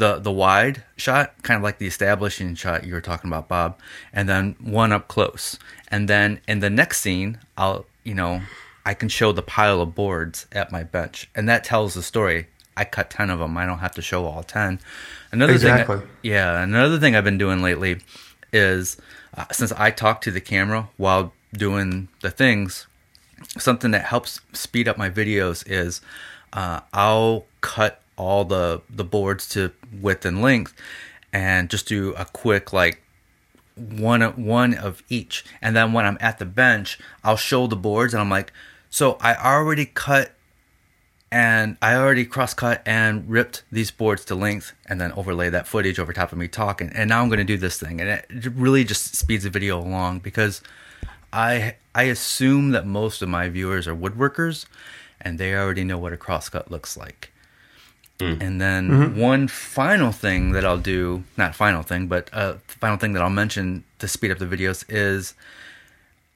the 0.00 0.18
the 0.18 0.32
wide 0.32 0.82
shot, 0.96 1.34
kind 1.42 1.56
of 1.58 1.62
like 1.62 1.78
the 1.78 1.86
establishing 1.86 2.54
shot 2.54 2.84
you 2.84 2.94
were 2.94 3.00
talking 3.02 3.30
about, 3.30 3.48
Bob, 3.48 3.78
and 4.12 4.28
then 4.28 4.56
one 4.58 4.92
up 4.92 5.06
close. 5.08 5.58
And 5.88 6.08
then 6.08 6.40
in 6.48 6.60
the 6.60 6.70
next 6.70 7.00
scene, 7.00 7.38
I'll 7.56 7.86
you 8.02 8.14
know 8.14 8.40
I 8.84 8.94
can 8.94 9.08
show 9.08 9.30
the 9.30 9.42
pile 9.42 9.80
of 9.80 9.94
boards 9.94 10.46
at 10.52 10.72
my 10.72 10.82
bench, 10.82 11.30
and 11.36 11.48
that 11.48 11.62
tells 11.64 11.94
the 11.94 12.02
story. 12.02 12.48
I 12.76 12.84
cut 12.84 13.10
ten 13.10 13.28
of 13.28 13.38
them. 13.40 13.58
I 13.58 13.66
don't 13.66 13.78
have 13.80 13.94
to 13.96 14.02
show 14.02 14.24
all 14.24 14.42
ten. 14.42 14.80
Another 15.32 15.52
Exactly. 15.52 15.98
thing, 15.98 16.08
yeah. 16.22 16.62
Another 16.62 16.98
thing 16.98 17.14
I've 17.14 17.24
been 17.24 17.38
doing 17.38 17.60
lately 17.60 18.00
is 18.52 18.96
uh, 19.36 19.44
since 19.52 19.70
I 19.72 19.90
talk 19.90 20.22
to 20.22 20.30
the 20.30 20.40
camera 20.40 20.88
while 20.96 21.34
doing 21.52 22.08
the 22.22 22.30
things, 22.30 22.86
something 23.58 23.90
that 23.90 24.06
helps 24.06 24.40
speed 24.54 24.88
up 24.88 24.96
my 24.96 25.10
videos 25.10 25.62
is 25.66 26.00
uh, 26.54 26.80
I'll 26.94 27.44
cut 27.60 27.99
all 28.20 28.44
the 28.44 28.82
the 28.90 29.04
boards 29.04 29.48
to 29.48 29.72
width 30.00 30.26
and 30.26 30.42
length, 30.42 30.74
and 31.32 31.70
just 31.70 31.88
do 31.88 32.12
a 32.14 32.26
quick 32.26 32.72
like 32.72 33.02
one 33.74 34.20
one 34.44 34.74
of 34.74 35.02
each. 35.08 35.44
And 35.62 35.74
then 35.74 35.94
when 35.94 36.04
I'm 36.04 36.18
at 36.20 36.38
the 36.38 36.44
bench, 36.44 36.98
I'll 37.24 37.38
show 37.38 37.66
the 37.66 37.76
boards, 37.76 38.12
and 38.12 38.20
I'm 38.20 38.30
like, 38.30 38.52
so 38.90 39.16
I 39.20 39.34
already 39.34 39.86
cut. 39.86 40.34
And 41.32 41.76
I 41.80 41.94
already 41.94 42.24
cross 42.24 42.54
cut 42.54 42.82
and 42.84 43.30
ripped 43.30 43.62
these 43.70 43.92
boards 43.92 44.24
to 44.24 44.34
length 44.34 44.72
and 44.88 45.00
then 45.00 45.12
overlay 45.12 45.48
that 45.50 45.68
footage 45.68 46.00
over 46.00 46.12
top 46.12 46.32
of 46.32 46.38
me 46.38 46.48
talking. 46.48 46.90
And 46.92 47.08
now 47.08 47.22
I'm 47.22 47.28
going 47.28 47.38
to 47.38 47.44
do 47.44 47.56
this 47.56 47.78
thing. 47.78 48.00
And 48.00 48.10
it 48.10 48.52
really 48.56 48.82
just 48.82 49.14
speeds 49.14 49.44
the 49.44 49.50
video 49.50 49.78
along 49.78 50.18
because 50.18 50.60
I 51.32 51.76
I 51.94 52.04
assume 52.04 52.70
that 52.70 52.84
most 52.84 53.22
of 53.22 53.28
my 53.28 53.48
viewers 53.48 53.86
are 53.86 53.94
woodworkers, 53.94 54.66
and 55.20 55.38
they 55.38 55.54
already 55.54 55.84
know 55.84 55.98
what 55.98 56.12
a 56.12 56.16
crosscut 56.16 56.68
looks 56.68 56.96
like. 56.96 57.30
And 58.20 58.60
then 58.60 59.16
one 59.16 59.48
final 59.48 60.12
thing 60.12 60.52
that 60.52 60.64
I'll 60.64 60.78
do, 60.78 61.24
not 61.36 61.54
final 61.54 61.82
thing, 61.82 62.06
but 62.06 62.28
uh, 62.32 62.54
final 62.66 62.96
thing 62.96 63.12
that 63.14 63.22
I'll 63.22 63.30
mention 63.30 63.84
to 63.98 64.08
speed 64.08 64.30
up 64.30 64.38
the 64.38 64.46
videos 64.46 64.84
is 64.88 65.34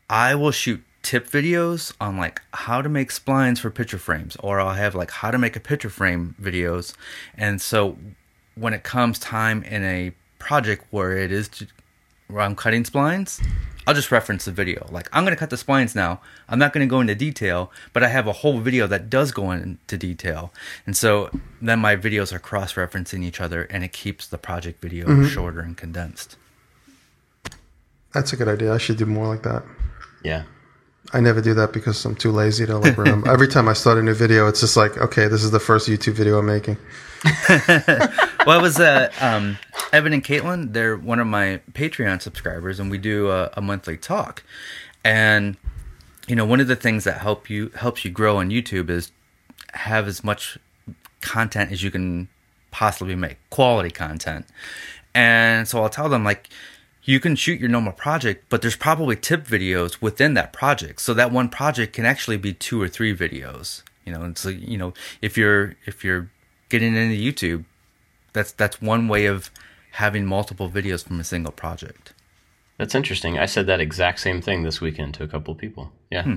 I 0.08 0.34
will 0.34 0.50
shoot 0.50 0.82
tip 1.02 1.28
videos 1.28 1.92
on 2.00 2.16
like 2.16 2.40
how 2.52 2.80
to 2.80 2.88
make 2.88 3.10
splines 3.10 3.58
for 3.58 3.70
picture 3.70 3.98
frames, 3.98 4.36
or 4.36 4.60
I'll 4.60 4.74
have 4.74 4.94
like 4.94 5.10
how 5.10 5.30
to 5.30 5.38
make 5.38 5.54
a 5.56 5.60
picture 5.60 5.90
frame 5.90 6.34
videos. 6.40 6.94
And 7.36 7.60
so 7.60 7.98
when 8.54 8.72
it 8.72 8.82
comes 8.82 9.18
time 9.18 9.62
in 9.64 9.84
a 9.84 10.12
project 10.38 10.84
where 10.90 11.16
it 11.16 11.30
is 11.30 11.48
to, 11.48 11.66
where 12.28 12.42
I'm 12.42 12.56
cutting 12.56 12.84
splines, 12.84 13.44
I'll 13.86 13.94
just 13.94 14.10
reference 14.10 14.44
the 14.46 14.52
video. 14.52 14.86
Like 14.90 15.08
I'm 15.12 15.24
going 15.24 15.34
to 15.34 15.38
cut 15.38 15.50
the 15.50 15.56
splines 15.56 15.94
now. 15.94 16.20
I'm 16.48 16.58
not 16.58 16.72
going 16.72 16.86
to 16.86 16.90
go 16.90 17.00
into 17.00 17.14
detail, 17.14 17.70
but 17.92 18.02
I 18.02 18.08
have 18.08 18.26
a 18.26 18.32
whole 18.32 18.58
video 18.58 18.86
that 18.86 19.10
does 19.10 19.30
go 19.30 19.50
into 19.50 19.96
detail. 19.96 20.52
And 20.86 20.96
so 20.96 21.30
then 21.60 21.80
my 21.80 21.96
videos 21.96 22.32
are 22.32 22.38
cross-referencing 22.38 23.22
each 23.22 23.40
other 23.40 23.64
and 23.64 23.84
it 23.84 23.92
keeps 23.92 24.26
the 24.26 24.38
project 24.38 24.80
video 24.80 25.24
shorter 25.24 25.60
and 25.60 25.76
condensed. 25.76 26.36
That's 28.12 28.32
a 28.32 28.36
good 28.36 28.48
idea. 28.48 28.72
I 28.72 28.78
should 28.78 28.96
do 28.96 29.06
more 29.06 29.26
like 29.26 29.42
that. 29.42 29.64
yeah 30.22 30.44
I 31.12 31.20
never 31.20 31.40
do 31.40 31.54
that 31.54 31.72
because 31.72 32.04
I'm 32.04 32.14
too 32.16 32.32
lazy 32.32 32.64
to 32.66 32.78
like 32.78 32.96
remember. 32.96 33.30
Every 33.30 33.46
time 33.46 33.68
I 33.68 33.74
start 33.74 33.98
a 33.98 34.02
new 34.02 34.14
video, 34.14 34.48
it's 34.48 34.60
just 34.60 34.76
like, 34.76 34.96
okay, 34.98 35.28
this 35.28 35.44
is 35.44 35.50
the 35.50 35.60
first 35.60 35.88
YouTube 35.88 36.14
video 36.14 36.38
I'm 36.38 36.46
making. 36.46 36.78
well, 38.46 38.58
it 38.58 38.62
was 38.62 38.80
uh, 38.80 39.10
um, 39.20 39.58
Evan 39.94 40.12
and 40.12 40.24
Katelyn. 40.24 40.72
They're 40.72 40.96
one 40.96 41.20
of 41.20 41.28
my 41.28 41.60
Patreon 41.72 42.20
subscribers, 42.20 42.80
and 42.80 42.90
we 42.90 42.98
do 42.98 43.30
a, 43.30 43.50
a 43.56 43.60
monthly 43.60 43.96
talk. 43.96 44.42
And 45.04 45.56
you 46.26 46.34
know, 46.34 46.44
one 46.44 46.58
of 46.58 46.66
the 46.66 46.74
things 46.74 47.04
that 47.04 47.18
help 47.18 47.48
you 47.48 47.70
helps 47.76 48.04
you 48.04 48.10
grow 48.10 48.38
on 48.38 48.50
YouTube 48.50 48.90
is 48.90 49.12
have 49.72 50.08
as 50.08 50.24
much 50.24 50.58
content 51.20 51.70
as 51.70 51.84
you 51.84 51.92
can 51.92 52.28
possibly 52.72 53.14
make, 53.14 53.36
quality 53.50 53.90
content. 53.90 54.46
And 55.14 55.68
so 55.68 55.82
I'll 55.82 55.88
tell 55.88 56.08
them 56.08 56.24
like. 56.24 56.48
You 57.06 57.20
can 57.20 57.36
shoot 57.36 57.60
your 57.60 57.68
normal 57.68 57.92
project, 57.92 58.46
but 58.48 58.62
there's 58.62 58.76
probably 58.76 59.14
tip 59.14 59.46
videos 59.46 60.00
within 60.00 60.32
that 60.34 60.54
project. 60.54 61.02
So 61.02 61.12
that 61.12 61.30
one 61.30 61.50
project 61.50 61.92
can 61.92 62.06
actually 62.06 62.38
be 62.38 62.54
two 62.54 62.80
or 62.80 62.88
three 62.88 63.14
videos. 63.14 63.82
You 64.06 64.14
know, 64.14 64.22
and 64.22 64.38
so 64.38 64.48
you 64.48 64.78
know 64.78 64.94
if 65.20 65.36
you're 65.36 65.74
if 65.84 66.02
you're 66.02 66.30
getting 66.70 66.96
into 66.96 67.14
YouTube, 67.14 67.66
that's 68.32 68.52
that's 68.52 68.80
one 68.80 69.06
way 69.06 69.26
of 69.26 69.50
having 69.94 70.26
multiple 70.26 70.68
videos 70.68 71.04
from 71.06 71.20
a 71.20 71.24
single 71.24 71.52
project. 71.52 72.14
That's 72.78 72.96
interesting. 72.96 73.38
I 73.38 73.46
said 73.46 73.66
that 73.68 73.80
exact 73.80 74.18
same 74.18 74.40
thing 74.40 74.64
this 74.64 74.80
weekend 74.80 75.14
to 75.14 75.22
a 75.22 75.28
couple 75.28 75.52
of 75.52 75.58
people. 75.58 75.92
Yeah. 76.10 76.24
Hmm. 76.24 76.34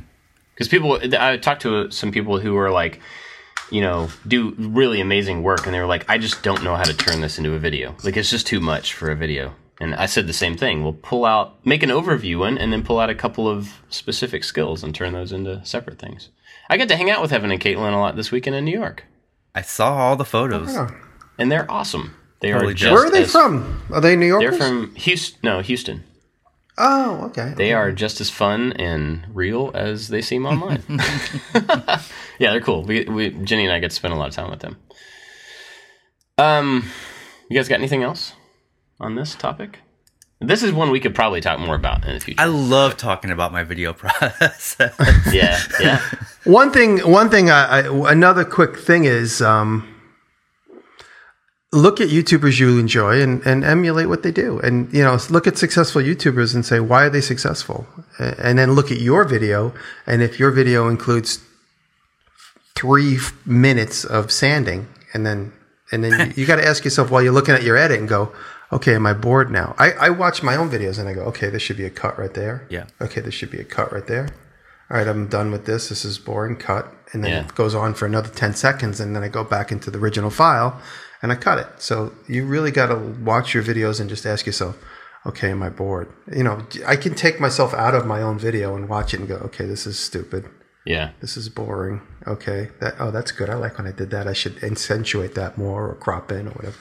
Because 0.53 0.67
people, 0.67 0.99
I 1.19 1.37
talked 1.37 1.63
to 1.63 1.89
some 1.89 2.11
people 2.11 2.39
who 2.39 2.53
were 2.53 2.69
like, 2.69 2.99
you 3.71 3.81
know, 3.81 4.09
do 4.27 4.53
really 4.57 5.01
amazing 5.01 5.43
work, 5.43 5.65
and 5.65 5.73
they 5.73 5.79
were 5.79 5.87
like, 5.87 6.05
I 6.07 6.17
just 6.17 6.41
don't 6.43 6.63
know 6.63 6.75
how 6.75 6.83
to 6.83 6.95
turn 6.95 7.21
this 7.21 7.37
into 7.37 7.53
a 7.53 7.59
video. 7.59 7.95
Like, 8.03 8.15
it's 8.15 8.29
just 8.29 8.47
too 8.47 8.59
much 8.59 8.93
for 8.93 9.09
a 9.11 9.15
video. 9.15 9.55
And 9.79 9.93
I 9.95 10.05
said 10.05 10.25
the 10.25 10.33
same 10.33 10.55
thing. 10.55 10.83
We'll 10.83 10.93
pull 10.93 11.25
out, 11.25 11.63
make 11.65 11.83
an 11.83 11.89
overview 11.89 12.39
one, 12.39 12.57
and 12.57 12.71
then 12.71 12.83
pull 12.83 12.99
out 12.99 13.09
a 13.09 13.15
couple 13.15 13.47
of 13.47 13.81
specific 13.89 14.43
skills 14.43 14.83
and 14.83 14.95
turn 14.95 15.13
those 15.13 15.31
into 15.31 15.63
separate 15.65 15.99
things. 15.99 16.29
I 16.69 16.77
got 16.77 16.87
to 16.89 16.95
hang 16.95 17.09
out 17.09 17.21
with 17.21 17.33
Evan 17.33 17.51
and 17.51 17.61
Katelyn 17.61 17.93
a 17.93 17.97
lot 17.97 18.15
this 18.15 18.31
weekend 18.31 18.55
in 18.55 18.65
New 18.65 18.77
York, 18.77 19.03
I 19.53 19.61
saw 19.61 19.95
all 19.97 20.15
the 20.15 20.25
photos. 20.25 20.75
Oh. 20.75 20.89
and 21.37 21.51
they're 21.51 21.69
awesome. 21.69 22.15
They 22.39 22.51
Totally 22.51 22.71
are 22.71 22.75
jealous. 22.75 22.79
just 22.79 22.93
Where 22.93 23.05
are 23.05 23.09
they 23.11 23.23
as- 23.23 23.31
from? 23.31 23.81
Are 23.91 24.01
they 24.01 24.15
New 24.15 24.27
York? 24.27 24.41
They're 24.41 24.51
from 24.53 24.93
Houston. 24.95 25.39
No, 25.43 25.61
Houston. 25.61 26.03
oh, 26.77 27.25
okay. 27.25 27.53
They 27.57 27.73
are 27.73 27.91
just 27.91 28.21
as 28.21 28.29
fun 28.29 28.73
and 28.73 29.25
real 29.33 29.71
as 29.73 30.09
they 30.09 30.21
seem 30.21 30.45
online. 30.45 30.83
yeah, 32.39 32.51
they're 32.51 32.61
cool. 32.61 32.83
We, 32.83 33.05
we, 33.05 33.29
Jenny 33.31 33.63
and 33.65 33.73
I 33.73 33.79
get 33.79 33.89
to 33.89 33.95
spend 33.95 34.13
a 34.13 34.17
lot 34.17 34.29
of 34.29 34.35
time 34.35 34.51
with 34.51 34.59
them. 34.59 34.77
Um, 36.37 36.85
you 37.49 37.55
guys 37.57 37.67
got 37.67 37.75
anything 37.79 38.03
else 38.03 38.33
on 38.99 39.15
this 39.15 39.33
topic? 39.35 39.79
This 40.39 40.61
is 40.61 40.71
one 40.71 40.91
we 40.91 40.99
could 40.99 41.15
probably 41.15 41.41
talk 41.41 41.59
more 41.59 41.73
about 41.75 42.05
in 42.05 42.13
the 42.13 42.19
future. 42.19 42.39
I 42.39 42.45
love 42.45 42.95
talking 42.95 43.31
about 43.31 43.51
my 43.51 43.63
video 43.63 43.91
process. 43.93 44.75
yeah, 45.33 45.59
yeah, 45.79 45.99
One 46.43 46.71
thing, 46.71 46.99
one 46.99 47.31
thing, 47.31 47.49
I, 47.49 47.79
I, 47.87 48.11
another 48.11 48.45
quick 48.45 48.77
thing 48.77 49.05
is 49.05 49.41
um, 49.41 49.87
look 51.73 51.99
at 51.99 52.07
YouTubers 52.07 52.59
you 52.59 52.79
enjoy 52.79 53.21
and, 53.21 53.45
and 53.45 53.63
emulate 53.63 54.07
what 54.07 54.23
they 54.23 54.31
do. 54.31 54.59
And, 54.59 54.91
you 54.93 55.03
know, 55.03 55.17
look 55.29 55.47
at 55.47 55.57
successful 55.57 56.01
YouTubers 56.01 56.55
and 56.55 56.65
say, 56.65 56.79
why 56.79 57.05
are 57.05 57.09
they 57.09 57.21
successful? 57.21 57.85
And 58.19 58.57
then 58.57 58.71
look 58.71 58.91
at 58.91 58.99
your 58.99 59.25
video. 59.25 59.73
And 60.05 60.21
if 60.21 60.39
your 60.39 60.51
video 60.51 60.87
includes 60.87 61.43
three 62.75 63.17
minutes 63.45 64.05
of 64.05 64.31
sanding 64.31 64.87
and 65.13 65.25
then, 65.25 65.51
and 65.91 66.03
then 66.03 66.29
you, 66.35 66.41
you 66.41 66.45
got 66.45 66.57
to 66.57 66.65
ask 66.65 66.85
yourself 66.85 67.11
while 67.11 67.21
you're 67.21 67.33
looking 67.33 67.55
at 67.55 67.63
your 67.63 67.75
edit 67.75 67.99
and 67.99 68.07
go, 68.07 68.31
okay, 68.71 68.95
am 68.95 69.05
I 69.05 69.13
bored 69.13 69.51
now? 69.51 69.75
I, 69.77 69.91
I 69.93 70.09
watch 70.09 70.41
my 70.43 70.55
own 70.55 70.69
videos 70.69 70.99
and 70.99 71.09
I 71.09 71.13
go, 71.13 71.23
okay, 71.25 71.49
this 71.49 71.61
should 71.61 71.77
be 71.77 71.85
a 71.85 71.89
cut 71.89 72.17
right 72.17 72.33
there. 72.33 72.65
Yeah. 72.69 72.87
Okay, 73.01 73.21
This 73.21 73.33
should 73.33 73.51
be 73.51 73.59
a 73.59 73.65
cut 73.65 73.91
right 73.91 74.07
there 74.07 74.29
all 74.89 74.97
right, 74.97 75.07
I'm 75.07 75.27
done 75.27 75.51
with 75.51 75.65
this. 75.65 75.89
This 75.89 76.05
is 76.05 76.17
boring. 76.17 76.55
Cut. 76.55 76.87
And 77.11 77.23
then 77.23 77.31
Yeah. 77.31 77.39
it 77.45 77.55
goes 77.55 77.75
on 77.75 77.93
for 77.93 78.05
another 78.05 78.29
10 78.29 78.53
seconds. 78.53 78.99
And 78.99 79.15
then 79.15 79.23
I 79.23 79.27
go 79.27 79.43
back 79.43 79.71
into 79.71 79.91
the 79.91 79.99
original 79.99 80.29
file 80.29 80.79
and 81.21 81.31
I 81.31 81.35
cut 81.35 81.59
it. 81.59 81.67
So 81.81 82.13
you 82.27 82.45
really 82.45 82.71
got 82.71 82.87
to 82.87 82.95
watch 82.95 83.53
your 83.53 83.63
videos 83.63 83.99
and 83.99 84.09
just 84.09 84.25
ask 84.25 84.45
yourself, 84.45 84.77
okay, 85.25 85.51
am 85.51 85.63
I 85.63 85.69
bored? 85.69 86.11
You 86.33 86.43
know, 86.43 86.65
I 86.85 86.95
can 86.95 87.15
take 87.15 87.39
myself 87.39 87.73
out 87.73 87.95
of 87.95 88.05
my 88.05 88.21
own 88.21 88.39
video 88.39 88.75
and 88.75 88.87
watch 88.87 89.13
it 89.13 89.19
and 89.19 89.27
go, 89.27 89.35
okay, 89.35 89.65
this 89.65 89.85
is 89.87 89.99
stupid. 89.99 90.45
yeah. 90.85 91.11
This 91.19 91.35
is 91.35 91.49
boring. 91.49 92.01
Okay. 92.25 92.69
That, 92.79 92.95
oh, 92.99 93.11
that's 93.11 93.31
good. 93.31 93.49
I 93.49 93.55
like 93.55 93.77
when 93.77 93.87
I 93.87 93.91
did 93.91 94.09
that. 94.11 94.27
I 94.27 94.33
should 94.33 94.63
accentuate 94.63 95.35
that 95.35 95.57
more 95.57 95.89
or 95.89 95.95
crop 95.95 96.31
in 96.31 96.47
or 96.47 96.51
whatever. 96.51 96.77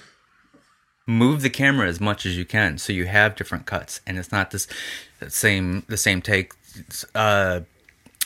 Move 1.08 1.42
the 1.42 1.50
camera 1.50 1.88
as 1.88 2.00
much 2.00 2.26
as 2.26 2.36
you 2.36 2.44
can 2.44 2.78
so 2.78 2.92
you 2.92 3.06
have 3.06 3.36
different 3.36 3.64
cuts 3.64 4.00
and 4.06 4.18
it's 4.18 4.32
not 4.32 4.50
this 4.50 4.66
same 5.28 5.84
the 5.88 5.96
same 5.96 6.20
take. 6.20 6.52
Uh, 7.14 7.60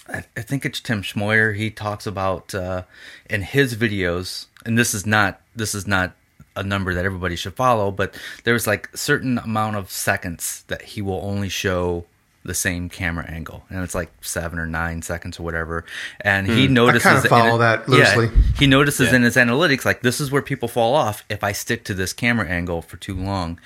I 0.08 0.24
I 0.34 0.40
think 0.40 0.64
it's 0.64 0.80
Tim 0.80 1.02
Schmoyer. 1.02 1.54
He 1.54 1.70
talks 1.70 2.06
about 2.06 2.54
uh, 2.54 2.84
in 3.28 3.42
his 3.42 3.76
videos, 3.76 4.46
and 4.64 4.78
this 4.78 4.94
is 4.94 5.06
not 5.06 5.40
this 5.54 5.74
is 5.74 5.86
not 5.86 6.12
a 6.56 6.62
number 6.62 6.94
that 6.94 7.04
everybody 7.04 7.36
should 7.36 7.54
follow, 7.54 7.90
but 7.90 8.14
there's 8.44 8.66
like 8.66 8.94
certain 8.96 9.38
amount 9.38 9.76
of 9.76 9.90
seconds 9.90 10.64
that 10.68 10.82
he 10.82 11.02
will 11.02 11.20
only 11.22 11.48
show 11.48 12.04
the 12.42 12.54
same 12.54 12.88
camera 12.88 13.24
angle, 13.26 13.64
and 13.68 13.84
it's 13.84 13.94
like 13.94 14.10
seven 14.22 14.58
or 14.58 14.66
nine 14.66 15.02
seconds 15.02 15.38
or 15.38 15.42
whatever. 15.42 15.84
And 16.22 16.46
he 16.46 16.66
hmm. 16.66 16.72
notices 16.72 17.02
kinda 17.02 17.22
in 17.22 17.28
follow 17.28 17.56
it- 17.56 17.58
that 17.58 17.88
yeah, 17.88 18.16
loosely. 18.16 18.30
he 18.58 18.66
notices 18.66 19.10
Yeah. 19.10 19.16
in 19.16 19.22
his 19.22 19.36
analytics 19.36 19.84
like 19.84 20.00
this 20.00 20.20
is 20.20 20.30
where 20.30 20.42
people 20.42 20.66
fall 20.68 20.94
off 20.94 21.22
if 21.28 21.44
I 21.44 21.52
stick 21.52 21.84
to 21.84 21.94
this 21.94 22.12
camera 22.12 22.48
angle 22.48 22.80
for 22.80 22.96
too 22.96 23.14
long. 23.14 23.60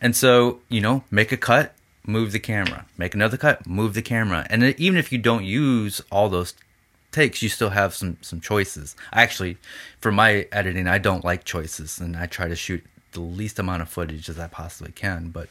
And 0.00 0.16
so, 0.16 0.60
you 0.68 0.80
know, 0.80 1.04
make 1.10 1.30
a 1.30 1.36
cut, 1.36 1.74
move 2.04 2.32
the 2.32 2.40
camera. 2.40 2.86
Make 2.98 3.14
another 3.14 3.36
cut, 3.36 3.66
move 3.66 3.94
the 3.94 4.02
camera. 4.02 4.46
And 4.50 4.62
even 4.78 4.98
if 4.98 5.12
you 5.12 5.18
don't 5.18 5.44
use 5.44 6.00
all 6.10 6.28
those 6.28 6.54
takes, 7.16 7.42
you 7.42 7.48
still 7.48 7.70
have 7.70 7.94
some 7.94 8.18
some 8.20 8.40
choices. 8.40 8.94
Actually, 9.12 9.56
for 10.00 10.12
my 10.12 10.46
editing, 10.52 10.86
I 10.86 10.98
don't 10.98 11.24
like 11.24 11.44
choices 11.44 11.98
and 11.98 12.16
I 12.16 12.26
try 12.26 12.46
to 12.46 12.54
shoot 12.54 12.84
the 13.12 13.20
least 13.20 13.58
amount 13.58 13.82
of 13.82 13.88
footage 13.88 14.28
as 14.28 14.38
I 14.38 14.46
possibly 14.46 14.92
can, 14.92 15.30
but 15.30 15.48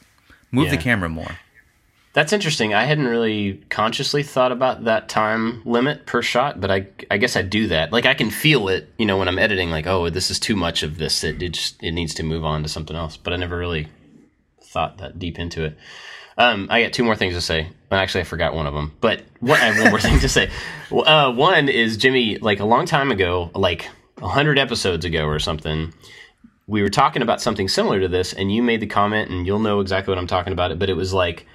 move 0.52 0.70
the 0.70 0.78
camera 0.78 1.10
more. 1.10 1.40
That's 2.14 2.32
interesting. 2.32 2.74
I 2.74 2.86
hadn't 2.86 3.08
really 3.08 3.62
consciously 3.70 4.24
thought 4.24 4.54
about 4.54 4.86
that 4.86 5.10
time 5.10 5.62
limit 5.66 6.06
per 6.06 6.22
shot, 6.22 6.62
but 6.62 6.72
I 6.72 6.88
I 7.12 7.18
guess 7.18 7.36
I 7.36 7.42
do 7.42 7.68
that. 7.68 7.92
Like 7.92 8.06
I 8.06 8.14
can 8.14 8.30
feel 8.30 8.70
it, 8.70 8.88
you 8.98 9.06
know, 9.06 9.18
when 9.18 9.28
I'm 9.28 9.40
editing. 9.40 9.70
Like, 9.70 9.88
oh, 9.88 10.10
this 10.10 10.32
is 10.32 10.40
too 10.40 10.56
much 10.56 10.84
of 10.84 10.98
this. 10.98 11.24
It, 11.26 11.42
it 11.42 11.50
just 11.50 11.84
it 11.84 11.92
needs 11.92 12.14
to 12.14 12.24
move 12.24 12.46
on 12.46 12.64
to 12.64 12.70
something 12.70 12.96
else. 12.96 13.18
But 13.18 13.34
I 13.34 13.36
never 13.36 13.58
really 13.58 13.88
thought 14.62 15.00
that 15.00 15.20
deep 15.20 15.40
into 15.40 15.66
it. 15.66 15.78
Um, 16.38 16.68
I 16.70 16.84
got 16.84 16.94
two 16.94 17.04
more 17.04 17.16
things 17.16 17.34
to 17.36 17.42
say. 17.42 17.70
Well, 17.90 18.00
actually, 18.00 18.22
I 18.22 18.24
forgot 18.26 18.54
one 18.54 18.68
of 18.68 18.74
them. 18.74 18.94
But 19.00 19.24
one, 19.40 19.60
I 19.60 19.66
have 19.66 19.82
one 19.82 19.92
more 19.92 20.00
thing 20.00 20.20
to 20.20 20.30
say. 20.30 20.50
Uh, 20.92 21.34
one 21.34 21.68
is 21.68 21.98
Jimmy. 21.98 22.38
Like 22.38 22.60
a 22.60 22.66
long 22.66 22.86
time 22.86 23.12
ago, 23.12 23.50
like 23.56 23.90
a 24.22 24.28
hundred 24.28 24.60
episodes 24.60 25.04
ago 25.04 25.26
or 25.26 25.40
something, 25.40 25.92
we 26.68 26.84
were 26.84 26.90
talking 26.90 27.24
about 27.24 27.42
something 27.42 27.68
similar 27.68 28.00
to 28.02 28.08
this, 28.08 28.34
and 28.34 28.54
you 28.54 28.62
made 28.62 28.82
the 28.82 28.88
comment, 28.88 29.32
and 29.32 29.48
you'll 29.48 29.60
know 29.60 29.80
exactly 29.80 30.12
what 30.12 30.20
I'm 30.20 30.28
talking 30.28 30.54
about. 30.54 30.72
It, 30.72 30.78
but 30.78 30.90
it 30.92 30.94
was 30.94 31.12
like 31.12 31.48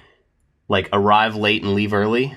like 0.67 0.89
arrive 0.91 1.37
late 1.37 1.63
and 1.63 1.73
leave 1.73 1.93
early. 1.93 2.35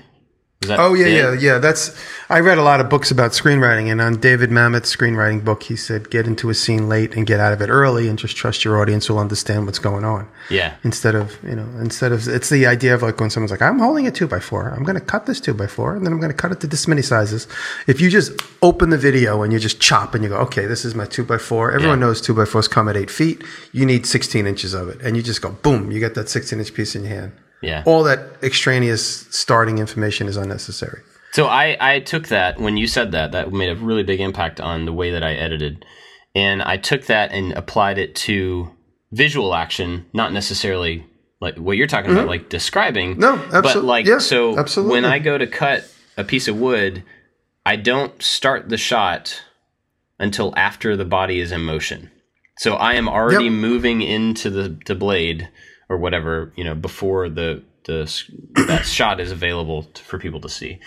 Oh 0.67 0.95
yeah, 0.95 1.05
it? 1.05 1.13
yeah, 1.15 1.33
yeah. 1.33 1.57
That's 1.59 1.95
I 2.27 2.39
read 2.39 2.57
a 2.57 2.63
lot 2.63 2.79
of 2.79 2.89
books 2.89 3.11
about 3.11 3.31
screenwriting, 3.31 3.91
and 3.91 4.01
on 4.01 4.19
David 4.19 4.49
Mamet's 4.49 4.93
screenwriting 4.95 5.45
book, 5.45 5.61
he 5.61 5.75
said 5.75 6.09
get 6.09 6.25
into 6.25 6.49
a 6.49 6.55
scene 6.55 6.89
late 6.89 7.15
and 7.15 7.27
get 7.27 7.39
out 7.39 7.53
of 7.53 7.61
it 7.61 7.69
early, 7.69 8.07
and 8.07 8.17
just 8.17 8.35
trust 8.35 8.65
your 8.65 8.81
audience 8.81 9.07
will 9.07 9.19
understand 9.19 9.67
what's 9.67 9.77
going 9.77 10.03
on. 10.03 10.27
Yeah. 10.49 10.73
Instead 10.83 11.13
of 11.13 11.37
you 11.43 11.55
know, 11.55 11.67
instead 11.79 12.11
of 12.11 12.27
it's 12.27 12.49
the 12.49 12.65
idea 12.65 12.95
of 12.95 13.03
like 13.03 13.19
when 13.19 13.29
someone's 13.29 13.51
like, 13.51 13.61
I'm 13.61 13.77
holding 13.77 14.07
a 14.07 14.11
two 14.11 14.27
by 14.27 14.39
four, 14.39 14.69
I'm 14.69 14.83
going 14.83 14.97
to 14.97 15.05
cut 15.05 15.27
this 15.27 15.39
two 15.39 15.53
by 15.53 15.67
four, 15.67 15.95
and 15.95 16.03
then 16.03 16.11
I'm 16.13 16.19
going 16.19 16.31
to 16.31 16.37
cut 16.37 16.51
it 16.51 16.61
to 16.61 16.67
this 16.67 16.87
many 16.87 17.03
sizes. 17.03 17.47
If 17.85 18.01
you 18.01 18.09
just 18.09 18.31
open 18.63 18.89
the 18.89 18.97
video 18.97 19.43
and 19.43 19.53
you 19.53 19.59
just 19.59 19.79
chop 19.79 20.15
and 20.15 20.23
you 20.23 20.29
go, 20.31 20.37
okay, 20.37 20.65
this 20.65 20.83
is 20.83 20.95
my 20.95 21.05
two 21.05 21.23
by 21.23 21.37
four. 21.37 21.73
Everyone 21.73 21.99
Yeah. 21.99 22.07
knows 22.07 22.21
two 22.21 22.33
by 22.33 22.45
fours 22.45 22.67
come 22.67 22.89
at 22.89 22.97
eight 22.97 23.11
feet. 23.11 23.43
You 23.71 23.85
need 23.85 24.07
16 24.07 24.47
inches 24.47 24.73
of 24.73 24.89
it, 24.89 24.99
and 25.01 25.15
you 25.15 25.21
just 25.21 25.43
go 25.43 25.51
boom, 25.51 25.91
you 25.91 25.99
get 25.99 26.15
that 26.15 26.27
16 26.27 26.57
inch 26.59 26.73
piece 26.73 26.95
in 26.95 27.03
your 27.03 27.13
hand. 27.13 27.33
Yeah. 27.61 27.83
All 27.85 28.03
that 28.03 28.19
extraneous 28.43 29.27
starting 29.31 29.77
information 29.79 30.27
is 30.27 30.37
unnecessary. 30.37 31.01
So 31.31 31.47
I, 31.47 31.77
I 31.79 31.99
took 31.99 32.27
that 32.29 32.59
when 32.59 32.77
you 32.77 32.87
said 32.87 33.11
that, 33.11 33.31
that 33.33 33.51
made 33.51 33.69
a 33.69 33.75
really 33.75 34.03
big 34.03 34.21
impact 34.21 34.61
on 34.61 34.85
the 34.85 34.93
way 34.93 35.11
that 35.11 35.23
I 35.23 35.33
edited. 35.33 35.85
And 36.33 36.61
I 36.61 36.77
took 36.77 37.05
that 37.07 37.31
and 37.31 37.51
applied 37.53 37.97
it 37.97 38.15
to 38.15 38.69
visual 39.11 39.53
action, 39.55 40.05
not 40.13 40.31
necessarily 40.33 41.05
like 41.41 41.57
what 41.57 41.75
you're 41.77 41.87
talking 41.87 42.11
about, 42.11 42.27
like 42.27 42.49
describing. 42.49 43.17
Mm-hmm. 43.17 43.51
No, 43.51 43.61
But 43.61 43.83
like, 43.83 44.05
yeah, 44.05 44.19
so 44.19 44.57
absolutely. 44.57 44.93
when 45.01 45.05
I 45.05 45.19
go 45.19 45.37
to 45.37 45.47
cut 45.47 45.89
a 46.17 46.23
piece 46.23 46.47
of 46.47 46.57
wood, 46.57 47.03
I 47.65 47.75
don't 47.75 48.21
start 48.21 48.69
the 48.69 48.77
shot 48.77 49.41
until 50.19 50.53
after 50.55 50.95
the 50.95 51.05
body 51.05 51.39
is 51.39 51.51
in 51.51 51.61
motion. 51.61 52.11
So 52.59 52.75
I 52.75 52.93
am 52.93 53.09
already 53.09 53.45
Yep. 53.45 53.53
moving 53.53 54.01
into 54.01 54.49
the, 54.49 54.77
the 54.85 54.95
blade 54.95 55.49
or 55.89 55.97
whatever, 55.97 56.51
you 56.55 56.63
know, 56.63 56.75
before 56.75 57.29
the, 57.29 57.63
the 57.85 58.11
that 58.67 58.85
shot 58.85 59.19
is 59.19 59.31
available 59.31 59.83
t- 59.83 60.03
for 60.03 60.17
people 60.17 60.41
to 60.41 60.49
see. 60.49 60.79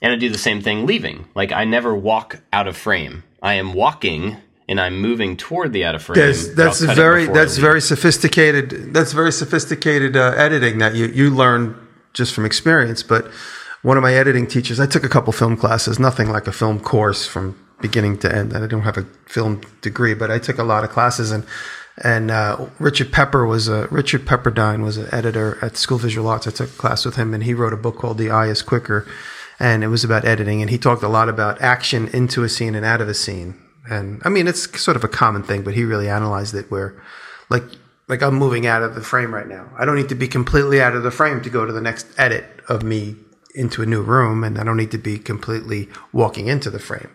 And 0.00 0.12
I 0.12 0.16
do 0.16 0.28
the 0.28 0.38
same 0.38 0.60
thing 0.60 0.86
leaving. 0.86 1.28
Like 1.34 1.52
I 1.52 1.64
never 1.64 1.94
walk 1.94 2.40
out 2.52 2.68
of 2.68 2.76
frame. 2.76 3.24
I 3.42 3.54
am 3.54 3.72
walking 3.72 4.36
and 4.68 4.80
I'm 4.80 5.00
moving 5.00 5.36
toward 5.36 5.72
the 5.72 5.84
out 5.84 5.94
of 5.94 6.02
frame. 6.02 6.18
That's 6.18 6.54
that's 6.54 6.80
I'll 6.82 6.88
cut 6.88 6.98
it 6.98 7.00
very 7.00 7.26
that's 7.26 7.56
very 7.56 7.80
sophisticated. 7.80 8.92
That's 8.92 9.12
very 9.12 9.32
sophisticated 9.32 10.16
uh, 10.16 10.34
editing 10.36 10.78
that 10.78 10.94
you 10.94 11.06
you 11.06 11.30
learn 11.30 11.76
just 12.12 12.32
from 12.32 12.44
experience. 12.44 13.02
But 13.02 13.30
one 13.82 13.96
of 13.96 14.02
my 14.02 14.14
editing 14.14 14.46
teachers, 14.46 14.80
I 14.80 14.86
took 14.86 15.04
a 15.04 15.08
couple 15.08 15.32
film 15.32 15.56
classes, 15.56 15.98
nothing 15.98 16.30
like 16.30 16.46
a 16.46 16.52
film 16.52 16.80
course 16.80 17.26
from 17.26 17.58
beginning 17.80 18.18
to 18.18 18.34
end. 18.34 18.56
I 18.56 18.66
don't 18.66 18.82
have 18.82 18.96
a 18.96 19.06
film 19.26 19.60
degree, 19.82 20.14
but 20.14 20.30
I 20.30 20.38
took 20.38 20.58
a 20.58 20.64
lot 20.64 20.84
of 20.84 20.90
classes 20.90 21.30
and. 21.30 21.44
And 22.02 22.30
uh, 22.30 22.66
Richard 22.78 23.12
Pepper 23.12 23.46
was 23.46 23.68
a 23.68 23.86
Richard 23.88 24.26
Pepperman 24.26 24.82
was 24.82 24.96
an 24.96 25.08
editor 25.12 25.58
at 25.62 25.76
School 25.76 25.98
Visual 25.98 26.28
Arts. 26.28 26.46
I 26.46 26.50
took 26.50 26.70
a 26.70 26.72
class 26.72 27.04
with 27.04 27.16
him, 27.16 27.32
and 27.32 27.44
he 27.44 27.54
wrote 27.54 27.72
a 27.72 27.76
book 27.76 27.98
called 27.98 28.18
The 28.18 28.30
Eye 28.30 28.48
Is 28.48 28.62
Quicker, 28.62 29.06
and 29.60 29.84
it 29.84 29.88
was 29.88 30.02
about 30.02 30.24
editing. 30.24 30.60
And 30.60 30.70
he 30.70 30.78
talked 30.78 31.04
a 31.04 31.08
lot 31.08 31.28
about 31.28 31.60
action 31.62 32.08
into 32.08 32.42
a 32.42 32.48
scene 32.48 32.74
and 32.74 32.84
out 32.84 33.00
of 33.00 33.08
a 33.08 33.14
scene. 33.14 33.60
And 33.88 34.20
I 34.24 34.28
mean, 34.28 34.48
it's 34.48 34.80
sort 34.80 34.96
of 34.96 35.04
a 35.04 35.08
common 35.08 35.44
thing, 35.44 35.62
but 35.62 35.74
he 35.74 35.84
really 35.84 36.08
analyzed 36.08 36.54
it 36.54 36.70
where, 36.70 37.00
like, 37.48 37.64
like 38.08 38.22
I'm 38.22 38.34
moving 38.34 38.66
out 38.66 38.82
of 38.82 38.94
the 38.94 39.02
frame 39.02 39.32
right 39.32 39.46
now. 39.46 39.70
I 39.78 39.84
don't 39.84 39.96
need 39.96 40.08
to 40.08 40.14
be 40.14 40.26
completely 40.26 40.80
out 40.80 40.96
of 40.96 41.04
the 41.04 41.10
frame 41.10 41.42
to 41.42 41.50
go 41.50 41.64
to 41.64 41.72
the 41.72 41.80
next 41.80 42.06
edit 42.18 42.44
of 42.68 42.82
me 42.82 43.16
into 43.54 43.82
a 43.82 43.86
new 43.86 44.02
room, 44.02 44.42
and 44.42 44.58
I 44.58 44.64
don't 44.64 44.76
need 44.76 44.90
to 44.90 44.98
be 44.98 45.18
completely 45.18 45.88
walking 46.12 46.48
into 46.48 46.70
the 46.70 46.80
frame. 46.80 47.10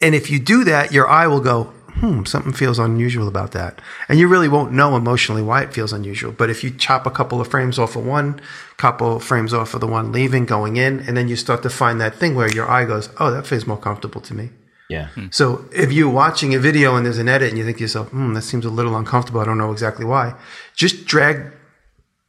And 0.00 0.14
if 0.14 0.30
you 0.30 0.38
do 0.38 0.64
that, 0.64 0.92
your 0.92 1.08
eye 1.08 1.26
will 1.26 1.40
go, 1.40 1.72
hmm, 1.94 2.24
something 2.24 2.52
feels 2.52 2.78
unusual 2.78 3.28
about 3.28 3.52
that. 3.52 3.80
And 4.08 4.18
you 4.18 4.28
really 4.28 4.48
won't 4.48 4.72
know 4.72 4.96
emotionally 4.96 5.42
why 5.42 5.62
it 5.62 5.72
feels 5.72 5.92
unusual. 5.92 6.32
But 6.32 6.50
if 6.50 6.62
you 6.62 6.70
chop 6.70 7.06
a 7.06 7.10
couple 7.10 7.40
of 7.40 7.48
frames 7.48 7.78
off 7.78 7.96
of 7.96 8.06
one, 8.06 8.40
couple 8.76 9.16
of 9.16 9.24
frames 9.24 9.52
off 9.52 9.74
of 9.74 9.80
the 9.80 9.86
one 9.86 10.12
leaving, 10.12 10.46
going 10.46 10.76
in, 10.76 11.00
and 11.00 11.16
then 11.16 11.28
you 11.28 11.36
start 11.36 11.62
to 11.62 11.70
find 11.70 12.00
that 12.00 12.14
thing 12.14 12.34
where 12.34 12.50
your 12.50 12.70
eye 12.70 12.84
goes, 12.84 13.10
oh, 13.18 13.30
that 13.30 13.46
feels 13.46 13.66
more 13.66 13.78
comfortable 13.78 14.20
to 14.20 14.34
me. 14.34 14.50
Yeah. 14.88 15.08
So 15.30 15.68
if 15.72 15.92
you're 15.92 16.08
watching 16.08 16.54
a 16.54 16.58
video 16.58 16.96
and 16.96 17.04
there's 17.04 17.18
an 17.18 17.28
edit 17.28 17.50
and 17.50 17.58
you 17.58 17.64
think 17.64 17.76
to 17.76 17.82
yourself, 17.82 18.08
hmm, 18.08 18.32
that 18.34 18.42
seems 18.42 18.64
a 18.64 18.70
little 18.70 18.96
uncomfortable. 18.96 19.40
I 19.40 19.44
don't 19.44 19.58
know 19.58 19.72
exactly 19.72 20.04
why. 20.04 20.34
Just 20.74 21.04
drag 21.04 21.52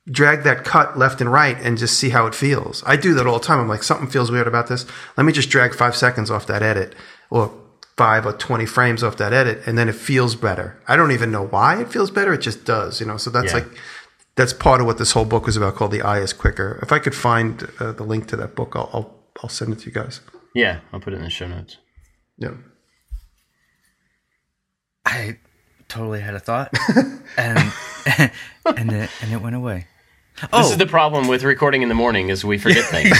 drag 0.09 0.41
that 0.43 0.65
cut 0.65 0.97
left 0.97 1.21
and 1.21 1.31
right 1.31 1.57
and 1.61 1.77
just 1.77 1.97
see 1.97 2.09
how 2.09 2.25
it 2.25 2.33
feels. 2.33 2.83
I 2.85 2.95
do 2.95 3.13
that 3.13 3.27
all 3.27 3.37
the 3.39 3.45
time. 3.45 3.59
I'm 3.59 3.67
like, 3.67 3.83
something 3.83 4.07
feels 4.07 4.31
weird 4.31 4.47
about 4.47 4.67
this. 4.67 4.85
Let 5.15 5.25
me 5.25 5.31
just 5.31 5.49
drag 5.49 5.75
five 5.75 5.95
seconds 5.95 6.31
off 6.31 6.47
that 6.47 6.63
edit 6.63 6.95
or 7.29 7.53
five 8.03 8.25
or 8.25 8.33
20 8.33 8.65
frames 8.65 9.03
off 9.03 9.15
that 9.17 9.33
edit. 9.33 9.57
And 9.67 9.77
then 9.77 9.87
it 9.89 9.95
feels 9.95 10.33
better. 10.35 10.67
I 10.87 10.95
don't 10.95 11.11
even 11.11 11.29
know 11.31 11.45
why 11.55 11.81
it 11.81 11.89
feels 11.91 12.09
better. 12.11 12.31
It 12.33 12.41
just 12.49 12.63
does, 12.65 12.99
you 13.01 13.05
know? 13.07 13.17
So 13.17 13.29
that's 13.29 13.51
Yeah. 13.53 13.59
like, 13.59 13.67
that's 14.35 14.53
part 14.53 14.79
of 14.81 14.87
what 14.87 14.97
this 14.97 15.11
whole 15.11 15.25
book 15.25 15.45
was 15.45 15.57
about 15.57 15.75
called 15.75 15.91
The 15.91 16.01
Eye 16.01 16.19
is 16.27 16.31
Quicker. 16.33 16.79
If 16.81 16.91
I 16.93 16.99
could 16.99 17.13
find 17.15 17.51
uh, 17.79 17.91
the 17.91 18.03
link 18.03 18.27
to 18.29 18.37
that 18.37 18.55
book, 18.55 18.71
I'll, 18.75 18.89
I'll, 18.93 19.09
I'll 19.43 19.49
send 19.49 19.73
it 19.73 19.79
to 19.79 19.85
you 19.87 19.91
guys. 19.91 20.21
Yeah. 20.55 20.79
I'll 20.93 21.01
put 21.01 21.11
it 21.13 21.17
in 21.17 21.23
the 21.23 21.29
show 21.29 21.47
notes. 21.47 21.77
Yeah. 22.37 22.53
I 25.05 25.37
totally 25.87 26.21
had 26.21 26.35
a 26.35 26.39
thought, 26.39 26.69
and 27.37 27.59
and 28.77 28.91
it, 28.91 29.09
and 29.21 29.33
it 29.33 29.41
went 29.41 29.55
away. 29.55 29.87
This 30.41 30.49
Oh, 30.53 30.71
is 30.71 30.77
the 30.77 30.85
problem 30.85 31.27
with 31.27 31.43
recording 31.43 31.81
in 31.81 31.89
the 31.89 31.95
morning 31.95 32.29
is 32.29 32.45
we 32.45 32.57
forget 32.57 32.85
things. 32.95 33.11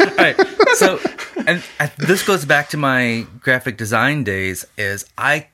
All 0.00 0.16
right. 0.16 0.36
So, 0.76 0.98
and 1.46 1.62
I, 1.78 1.90
this 1.98 2.22
goes 2.22 2.44
back 2.44 2.68
to 2.70 2.76
my 2.76 3.26
graphic 3.40 3.76
design 3.76 4.24
days. 4.24 4.64
Is 4.76 5.04
I 5.16 5.48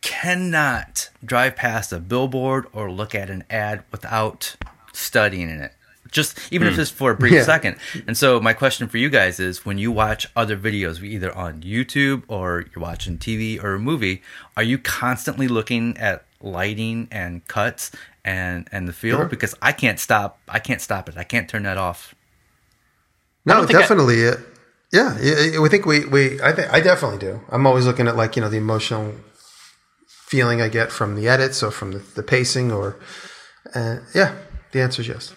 cannot 0.00 1.10
drive 1.24 1.56
past 1.56 1.92
a 1.92 1.98
billboard 1.98 2.66
or 2.72 2.90
look 2.90 3.14
at 3.14 3.30
an 3.30 3.44
ad 3.50 3.84
without 3.90 4.56
studying 4.92 5.50
in 5.50 5.60
it. 5.60 5.72
Just 6.10 6.38
even 6.50 6.68
if 6.68 6.74
hmm. 6.76 6.80
it's 6.80 6.90
for 6.90 7.10
a 7.10 7.14
brief 7.14 7.32
Yeah. 7.32 7.42
second. 7.42 7.76
And 8.06 8.16
so, 8.16 8.40
my 8.40 8.54
question 8.54 8.88
for 8.88 8.96
you 8.96 9.10
guys 9.10 9.38
is: 9.38 9.66
when 9.66 9.76
you 9.76 9.92
watch 9.92 10.26
other 10.34 10.56
videos, 10.56 11.02
either 11.02 11.34
on 11.36 11.60
YouTube 11.60 12.22
or 12.28 12.64
you're 12.74 12.82
watching 12.82 13.18
TV 13.18 13.62
or 13.62 13.74
a 13.74 13.78
movie, 13.78 14.22
are 14.56 14.62
you 14.62 14.78
constantly 14.78 15.48
looking 15.48 15.96
at 15.98 16.24
lighting 16.40 17.08
and 17.10 17.46
cuts 17.46 17.90
and 18.24 18.68
and 18.72 18.88
the 18.88 18.94
feel? 18.94 19.18
Sure. 19.18 19.26
Because 19.26 19.54
I 19.60 19.72
can't 19.72 20.00
stop. 20.00 20.38
I 20.48 20.60
can't 20.60 20.80
stop 20.80 21.10
it. 21.10 21.18
I 21.18 21.24
can't 21.24 21.46
turn 21.46 21.64
that 21.64 21.76
off. 21.76 22.14
No, 23.44 23.54
don't 23.54 23.66
think 23.66 23.78
I- 23.78 23.82
definitely. 23.82 24.30
Yeah, 24.92 25.18
yeah, 25.20 25.60
we 25.60 25.68
think 25.68 25.86
we, 25.86 26.04
we 26.06 26.40
I 26.40 26.52
think 26.52 26.72
I 26.72 26.80
definitely 26.80 27.18
do. 27.18 27.40
I'm 27.50 27.66
always 27.66 27.86
looking 27.86 28.08
at 28.08 28.16
like 28.16 28.36
you 28.36 28.42
know 28.42 28.48
the 28.48 28.56
emotional 28.56 29.14
feeling 30.06 30.60
I 30.60 30.68
get 30.68 30.92
from 30.92 31.14
the 31.14 31.28
edits 31.28 31.62
or 31.62 31.70
from 31.70 31.92
the, 31.92 31.98
the 32.14 32.22
pacing 32.22 32.72
or 32.72 32.96
uh, 33.74 33.98
yeah. 34.14 34.34
The 34.72 34.82
answer 34.82 35.00
is 35.00 35.08
yes. 35.08 35.34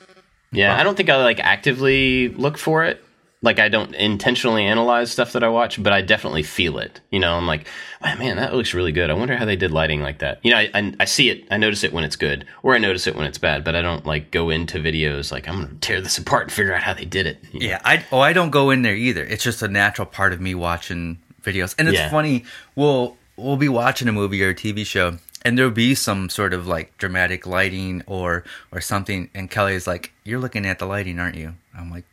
Yeah, 0.51 0.77
I 0.77 0.83
don't 0.83 0.95
think 0.95 1.09
I 1.09 1.15
like 1.23 1.39
actively 1.39 2.29
look 2.29 2.57
for 2.57 2.83
it. 2.83 3.03
Like 3.43 3.57
I 3.57 3.69
don't 3.69 3.95
intentionally 3.95 4.65
analyze 4.65 5.11
stuff 5.11 5.33
that 5.33 5.43
I 5.43 5.47
watch, 5.49 5.81
but 5.81 5.91
I 5.91 6.01
definitely 6.01 6.43
feel 6.43 6.77
it. 6.77 7.01
You 7.09 7.19
know, 7.19 7.33
I'm 7.33 7.47
like, 7.47 7.65
"Wow, 8.03 8.15
man, 8.17 8.37
that 8.37 8.53
looks 8.53 8.75
really 8.75 8.91
good. 8.91 9.09
I 9.09 9.13
wonder 9.13 9.35
how 9.35 9.45
they 9.45 9.55
did 9.55 9.71
lighting 9.71 9.99
like 10.01 10.19
that. 10.19 10.39
You 10.43 10.51
know, 10.51 10.57
I, 10.57 10.69
I, 10.75 10.93
I 10.99 11.05
see 11.05 11.29
it, 11.31 11.45
I 11.49 11.57
notice 11.57 11.83
it 11.83 11.91
when 11.91 12.03
it's 12.03 12.15
good, 12.15 12.45
or 12.61 12.75
I 12.75 12.77
notice 12.77 13.07
it 13.07 13.15
when 13.15 13.25
it's 13.25 13.39
bad. 13.39 13.63
But 13.63 13.75
I 13.75 13.81
don't 13.81 14.05
like 14.05 14.29
go 14.29 14.51
into 14.51 14.77
videos 14.77 15.31
like 15.31 15.47
I'm 15.47 15.55
gonna 15.63 15.73
tear 15.81 16.01
this 16.01 16.19
apart 16.19 16.43
and 16.43 16.51
figure 16.51 16.75
out 16.75 16.83
how 16.83 16.93
they 16.93 17.05
did 17.05 17.25
it. 17.25 17.39
you 17.51 17.61
know? 17.61 17.65
Yeah, 17.65 17.81
I 17.83 18.05
oh 18.11 18.19
I 18.19 18.33
don't 18.33 18.51
go 18.51 18.69
in 18.69 18.83
there 18.83 18.95
either. 18.95 19.23
It's 19.23 19.43
just 19.43 19.63
a 19.63 19.67
natural 19.67 20.05
part 20.05 20.33
of 20.33 20.39
me 20.41 20.53
watching 20.53 21.17
videos. 21.41 21.73
And 21.79 21.87
it's 21.87 21.97
Yeah. 21.97 22.11
funny, 22.11 22.45
we'll 22.75 23.17
we'll 23.37 23.57
be 23.57 23.69
watching 23.69 24.07
a 24.07 24.11
movie 24.11 24.43
or 24.43 24.49
a 24.49 24.55
TV 24.55 24.85
show 24.85 25.17
and 25.43 25.57
there'll 25.57 25.71
be 25.71 25.95
some 25.95 26.29
sort 26.29 26.53
of 26.53 26.67
like 26.67 26.95
dramatic 26.99 27.47
lighting 27.47 28.03
or 28.05 28.43
or 28.71 28.81
something 28.81 29.31
and 29.33 29.49
Kelly 29.49 29.73
is 29.73 29.87
like, 29.87 30.11
You're 30.23 30.37
looking 30.39 30.67
at 30.67 30.77
the 30.77 30.85
lighting, 30.85 31.17
aren't 31.19 31.37
you? 31.37 31.55
I'm 31.75 31.89
like 31.89 32.03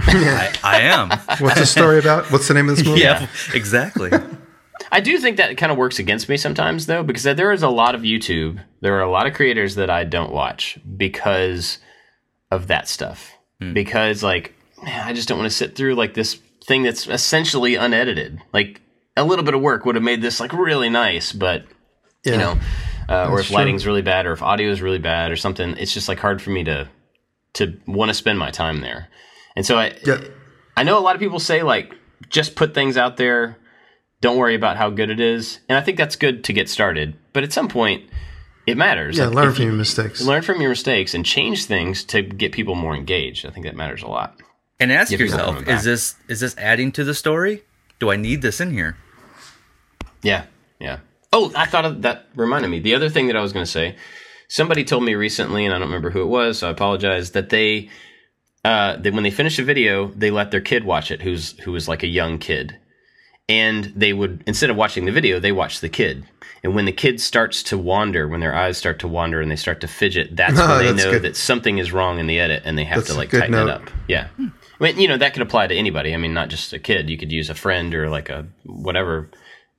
I, 0.00 0.54
I 0.62 0.80
am. 0.82 1.10
What's 1.40 1.60
the 1.60 1.66
story 1.66 1.98
about? 1.98 2.30
What's 2.30 2.48
the 2.48 2.54
name 2.54 2.68
of 2.68 2.76
this 2.76 2.86
movie? 2.86 3.00
yeah, 3.00 3.26
exactly. 3.54 4.10
I 4.92 5.00
do 5.00 5.18
think 5.18 5.36
that 5.36 5.56
kind 5.58 5.70
of 5.72 5.76
works 5.78 5.98
against 5.98 6.28
me 6.28 6.36
sometimes, 6.36 6.86
though, 6.86 7.02
because 7.02 7.24
there 7.24 7.52
is 7.52 7.62
a 7.62 7.68
lot 7.68 7.94
of 7.94 8.02
YouTube. 8.02 8.62
There 8.80 8.96
are 8.96 9.02
a 9.02 9.10
lot 9.10 9.26
of 9.26 9.34
creators 9.34 9.74
that 9.74 9.90
I 9.90 10.04
don't 10.04 10.32
watch 10.32 10.78
because 10.96 11.78
of 12.50 12.68
that 12.68 12.88
stuff. 12.88 13.32
Because, 13.72 14.22
like, 14.22 14.54
man, 14.82 15.06
I 15.06 15.12
just 15.12 15.28
don't 15.28 15.38
want 15.38 15.50
to 15.50 15.56
sit 15.56 15.74
through 15.74 15.96
like 15.96 16.14
this 16.14 16.38
thing 16.64 16.84
that's 16.84 17.08
essentially 17.08 17.74
unedited. 17.74 18.40
Like, 18.52 18.80
a 19.16 19.24
little 19.24 19.44
bit 19.44 19.54
of 19.54 19.60
work 19.60 19.84
would 19.84 19.96
have 19.96 20.04
made 20.04 20.22
this 20.22 20.38
like 20.38 20.52
really 20.52 20.88
nice, 20.88 21.32
but 21.32 21.64
Yeah. 22.24 22.32
you 22.32 22.38
know, 22.38 22.58
uh, 23.08 23.28
or 23.30 23.40
if 23.40 23.48
true. 23.48 23.56
lighting's 23.56 23.84
really 23.84 24.00
bad, 24.02 24.26
or 24.26 24.32
if 24.32 24.42
audio 24.42 24.70
is 24.70 24.80
really 24.80 25.00
bad, 25.00 25.32
or 25.32 25.36
something, 25.36 25.76
it's 25.76 25.92
just 25.92 26.08
like 26.08 26.20
hard 26.20 26.40
for 26.40 26.50
me 26.50 26.62
to 26.64 26.88
to 27.54 27.76
want 27.88 28.10
to 28.10 28.14
spend 28.14 28.38
my 28.38 28.52
time 28.52 28.80
there. 28.80 29.08
And 29.58 29.66
so 29.66 29.76
I, 29.76 29.92
Yeah. 30.06 30.20
I 30.76 30.84
know 30.84 30.96
a 30.98 31.02
lot 31.02 31.16
of 31.16 31.20
people 31.20 31.40
say 31.40 31.62
like 31.64 31.92
just 32.28 32.54
put 32.54 32.74
things 32.74 32.96
out 32.96 33.16
there, 33.16 33.56
don't 34.20 34.36
worry 34.36 34.54
about 34.54 34.76
how 34.76 34.88
good 34.90 35.10
it 35.10 35.18
is, 35.18 35.58
and 35.68 35.76
I 35.76 35.80
think 35.80 35.98
that's 35.98 36.14
good 36.14 36.44
to 36.44 36.52
get 36.52 36.68
started. 36.68 37.16
But 37.32 37.42
at 37.42 37.52
some 37.52 37.66
point, 37.66 38.04
it 38.68 38.76
matters. 38.76 39.18
Yeah, 39.18 39.26
Like, 39.26 39.34
learn 39.34 39.52
from 39.54 39.62
you- 39.64 39.68
your 39.70 39.76
mistakes. 39.78 40.22
learn 40.22 40.42
from 40.42 40.60
your 40.60 40.70
mistakes 40.70 41.12
and 41.12 41.26
change 41.26 41.64
things 41.64 42.04
to 42.04 42.22
get 42.22 42.52
people 42.52 42.76
more 42.76 42.94
engaged. 42.94 43.44
I 43.46 43.50
think 43.50 43.66
that 43.66 43.74
matters 43.74 44.02
a 44.02 44.06
lot. 44.06 44.36
And 44.78 44.92
ask 44.92 45.10
Give 45.10 45.18
yourself, 45.20 45.66
is 45.66 45.82
this 45.82 46.14
is 46.28 46.38
this 46.38 46.54
adding 46.56 46.92
to 46.92 47.02
the 47.02 47.14
story? 47.14 47.64
Do 47.98 48.10
I 48.12 48.16
need 48.16 48.42
this 48.42 48.60
in 48.60 48.70
here? 48.70 48.96
Yeah, 50.22 50.44
yeah. 50.78 50.98
Oh, 51.32 51.50
I 51.56 51.66
thought 51.66 51.84
of 51.84 52.02
that 52.02 52.26
reminded 52.36 52.68
me. 52.68 52.78
The 52.78 52.94
other 52.94 53.08
thing 53.10 53.26
that 53.26 53.36
I 53.36 53.40
was 53.42 53.52
going 53.52 53.64
to 53.64 53.70
say, 53.70 53.96
somebody 54.48 54.84
told 54.84 55.02
me 55.04 55.14
recently, 55.14 55.64
and 55.64 55.74
I 55.74 55.78
don't 55.78 55.88
remember 55.88 56.10
who 56.10 56.22
it 56.22 56.26
was, 56.28 56.58
so 56.58 56.68
I 56.68 56.70
apologize. 56.70 57.32
That 57.32 57.50
they, 57.50 57.88
uh, 58.64 58.96
that 58.96 59.12
when 59.14 59.22
they 59.22 59.30
finish 59.30 59.58
a 59.58 59.62
video, 59.64 60.08
they 60.08 60.30
let 60.30 60.50
their 60.50 60.60
kid 60.60 60.84
watch 60.84 61.10
it, 61.10 61.22
who's 61.22 61.58
who 61.60 61.72
was 61.72 61.88
like 61.88 62.02
a 62.02 62.06
young 62.08 62.38
kid, 62.38 62.76
and 63.48 63.84
they 63.96 64.12
would 64.12 64.42
instead 64.46 64.70
of 64.70 64.76
watching 64.76 65.04
the 65.04 65.12
video, 65.12 65.38
they 65.40 65.52
watch 65.52 65.80
the 65.80 65.88
kid. 65.88 66.24
And 66.64 66.74
when 66.74 66.86
the 66.86 66.92
kid 66.92 67.20
starts 67.20 67.62
to 67.64 67.78
wander, 67.78 68.26
when 68.26 68.40
their 68.40 68.54
eyes 68.54 68.76
start 68.76 68.98
to 69.00 69.08
wander 69.08 69.40
and 69.40 69.48
they 69.48 69.54
start 69.56 69.80
to 69.82 69.86
fidget, 69.88 70.34
that's 70.34 70.54
Oh, 70.58 70.68
when 70.68 70.78
they 70.78 70.92
that's 70.92 71.04
know 71.04 71.10
good. 71.12 71.22
that 71.22 71.36
something 71.36 71.78
is 71.78 71.92
wrong 71.92 72.18
in 72.18 72.26
the 72.26 72.40
edit, 72.40 72.62
and 72.64 72.76
they 72.76 72.84
have 72.84 72.98
That's 72.98 73.10
to 73.10 73.16
like 73.16 73.30
tighten 73.30 73.52
note. 73.52 73.68
it 73.68 73.74
up. 73.74 73.90
Yeah. 74.08 74.28
I 74.38 74.84
mean, 74.84 74.98
you 75.00 75.06
know, 75.08 75.16
that 75.16 75.32
could 75.34 75.42
apply 75.42 75.68
to 75.68 75.74
anybody. 75.74 76.14
I 76.14 76.16
mean, 76.16 76.34
not 76.34 76.48
just 76.48 76.72
a 76.72 76.78
kid. 76.80 77.08
You 77.08 77.16
could 77.16 77.30
use 77.32 77.48
a 77.50 77.54
friend 77.54 77.94
or 77.94 78.08
like 78.10 78.28
a 78.28 78.46
whatever. 78.64 79.30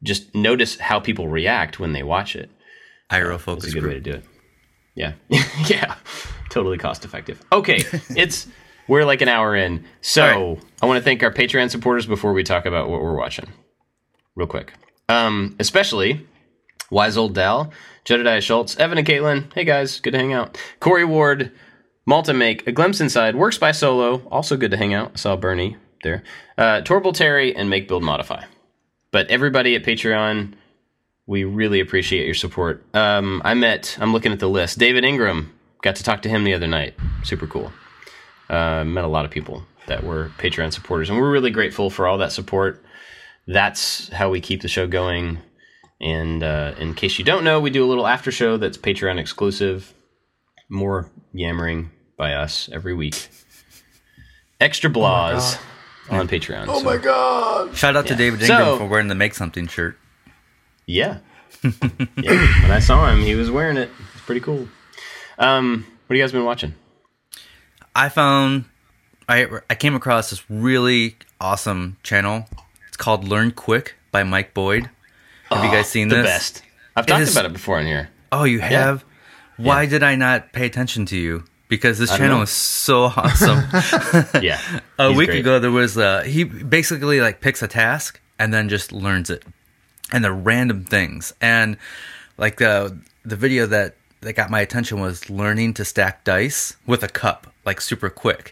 Just 0.04 0.34
notice 0.34 0.78
how 0.80 1.00
people 1.02 1.28
react 1.28 1.80
when 1.80 1.92
they 1.92 2.04
watch 2.04 2.36
it. 2.36 2.50
Iro 3.12 3.32
That's 3.32 3.44
focus 3.44 3.72
a 3.72 3.74
good 3.74 3.84
way 3.86 3.94
to 3.96 4.00
do 4.00 4.12
it. 4.12 4.24
Yeah. 4.96 5.14
yeah. 5.68 5.96
Totally 6.50 6.78
cost 6.78 7.04
effective. 7.04 7.42
Okay. 7.52 7.84
It's 8.16 8.48
we're 8.90 9.06
like 9.06 9.22
an 9.22 9.30
hour 9.30 9.56
in. 9.56 9.86
So 10.02 10.26
All 10.26 10.60
I 10.82 10.86
want 10.88 10.98
to 10.98 11.04
thank 11.04 11.24
our 11.24 11.32
Patreon 11.32 11.70
supporters 11.70 12.06
before 12.06 12.34
we 12.34 12.44
talk 12.44 12.66
about 12.66 12.90
what 12.90 13.02
we're 13.02 13.16
watching. 13.16 13.48
Real 14.36 14.48
quick. 14.48 14.74
Um, 15.08 15.56
especially 15.60 16.28
Wise 16.92 17.16
Old 17.16 17.34
Dal, 17.36 17.72
Jedediah 18.04 18.42
Schultz, 18.42 18.76
Evan 18.78 18.98
and 18.98 19.08
Caitlin. 19.08 19.54
Hey 19.54 19.64
guys, 19.64 20.00
good 20.00 20.12
to 20.12 20.18
hang 20.18 20.34
out. 20.34 20.58
Corey 20.80 21.06
Ward, 21.06 21.52
Malta 22.06 22.34
Make, 22.34 22.68
A 22.68 22.72
Glimpse 22.72 23.00
Inside, 23.00 23.36
Works 23.36 23.58
by 23.58 23.72
Solo, 23.72 24.24
also 24.30 24.58
good 24.58 24.72
to 24.72 24.78
hang 24.78 24.94
out. 24.94 25.12
I 25.14 25.18
saw 25.18 25.36
Bernie 25.36 25.78
there. 26.04 26.24
Uh, 26.58 26.82
Torbil 26.82 27.14
Terry, 27.14 27.56
and 27.56 27.70
Make 27.70 27.88
Build 27.88 28.04
Modify. 28.04 28.44
But 29.12 29.30
everybody 29.30 29.76
at 29.76 29.84
Patreon, 29.84 30.54
we 31.28 31.44
really 31.44 31.80
appreciate 31.80 32.26
your 32.26 32.36
support. 32.36 32.84
Um, 32.96 33.42
I 33.46 33.54
met, 33.54 33.98
I'm 34.00 34.14
looking 34.14 34.32
at 34.32 34.40
the 34.40 34.50
list, 34.50 34.80
David 34.80 35.04
Ingram. 35.04 35.54
Got 35.82 35.96
to 35.98 36.04
talk 36.04 36.22
to 36.24 36.30
him 36.30 36.44
the 36.44 36.54
other 36.54 36.68
night. 36.68 36.96
Super 37.24 37.48
cool. 37.48 37.72
Uh, 38.50 38.84
met 38.84 39.04
a 39.04 39.08
lot 39.08 39.26
of 39.26 39.32
people 39.32 39.64
that 39.88 40.04
were 40.04 40.32
Patreon 40.38 40.74
supporters, 40.74 41.10
and 41.10 41.20
we're 41.20 41.32
really 41.32 41.52
grateful 41.52 41.90
for 41.90 42.08
all 42.08 42.18
that 42.18 42.32
support. 42.32 42.84
That's 43.48 44.10
how 44.10 44.30
we 44.30 44.42
keep 44.42 44.62
the 44.62 44.68
show 44.68 44.88
going. 44.88 45.40
And 46.02 46.44
uh, 46.44 46.74
in 46.80 46.94
case 46.94 47.20
you 47.20 47.26
don't 47.26 47.44
know, 47.44 47.60
we 47.60 47.70
do 47.70 47.84
a 47.84 47.88
little 47.88 48.08
after 48.08 48.32
show 48.32 48.58
that's 48.58 48.78
Patreon 48.78 49.20
exclusive. 49.20 49.94
More 50.70 51.10
yammering 51.34 51.90
by 52.18 52.34
us 52.34 52.70
every 52.72 52.94
week. 52.94 53.28
Extra 54.62 54.90
blahs 54.90 55.60
on 56.10 56.28
Patreon. 56.28 56.66
Oh 56.68 56.80
so- 56.80 56.86
my 56.86 56.98
god! 56.98 57.76
Shout 57.76 57.96
out 57.96 58.08
to 58.08 58.16
David 58.16 58.42
Ingram 58.42 58.60
So- 58.66 58.78
for 58.78 58.86
wearing 58.88 59.08
the 59.08 59.16
make 59.16 59.34
something 59.34 59.68
shirt. 59.68 59.98
Yeah. 60.86 61.20
yeah. 61.64 61.72
When 62.62 62.72
I 62.72 62.80
saw 62.80 63.10
him, 63.12 63.22
he 63.22 63.36
was 63.36 63.52
wearing 63.52 63.78
it. 63.78 63.90
It's 64.14 64.22
pretty 64.26 64.42
cool. 64.42 64.68
Um, 65.38 65.86
what 66.08 66.16
have 66.16 66.18
you 66.18 66.24
guys 66.24 66.32
been 66.32 66.46
watching? 66.46 66.74
I 68.00 68.08
found 68.08 68.64
I 69.28 69.46
I 69.70 69.76
came 69.76 69.94
across 69.94 70.30
this 70.30 70.50
really 70.50 71.18
awesome 71.42 71.98
channel. 72.02 72.48
It's 72.88 72.96
called 72.96 73.28
Learn 73.28 73.52
Quick 73.52 73.96
by 74.10 74.24
Mike 74.24 74.54
Boyd. 74.54 74.90
Have 75.50 75.66
you 75.66 75.70
guys 75.70 75.90
seen 75.90 76.08
the 76.08 76.16
this? 76.16 76.26
best. 76.26 76.64
I've 76.96 77.06
talked 77.06 77.24
is- 77.24 77.32
about 77.36 77.46
it 77.46 77.52
before 77.52 77.78
in 77.78 77.88
here. 77.88 78.10
Oh, 78.32 78.46
you 78.46 78.60
have? 78.60 79.04
Why 79.58 79.86
did 79.86 80.02
I 80.02 80.16
not 80.16 80.54
pay 80.54 80.66
attention 80.66 81.06
to 81.08 81.18
you? 81.18 81.44
Because 81.68 82.00
this 82.00 82.10
channel 82.16 82.38
know. 82.38 82.44
is 82.44 82.52
so 82.52 83.04
awesome. 83.04 83.66
Yeah. 84.42 84.62
a 84.98 85.12
week 85.12 85.28
great. 85.28 85.40
ago 85.42 85.60
there 85.60 85.70
was 85.70 85.98
uh 85.98 86.22
he 86.22 86.46
basically 86.46 87.20
like 87.20 87.42
picks 87.42 87.62
a 87.62 87.68
task 87.68 88.22
and 88.40 88.54
then 88.54 88.70
just 88.70 88.94
learns 88.94 89.30
it 89.30 89.44
and 90.14 90.24
the 90.24 90.32
random 90.32 90.86
things 90.86 91.34
and 91.42 91.76
like 92.38 92.62
uh, 92.62 92.90
the 93.26 93.36
video 93.36 93.66
that 93.66 93.98
that 94.22 94.34
got 94.34 94.50
my 94.50 94.62
attention 94.62 95.00
was 95.02 95.30
learning 95.30 95.74
to 95.76 95.84
stack 95.86 96.24
dice 96.24 96.78
with 96.88 97.04
a 97.04 97.08
cup 97.08 97.48
like 97.70 97.80
super 97.82 98.10
quick 98.24 98.46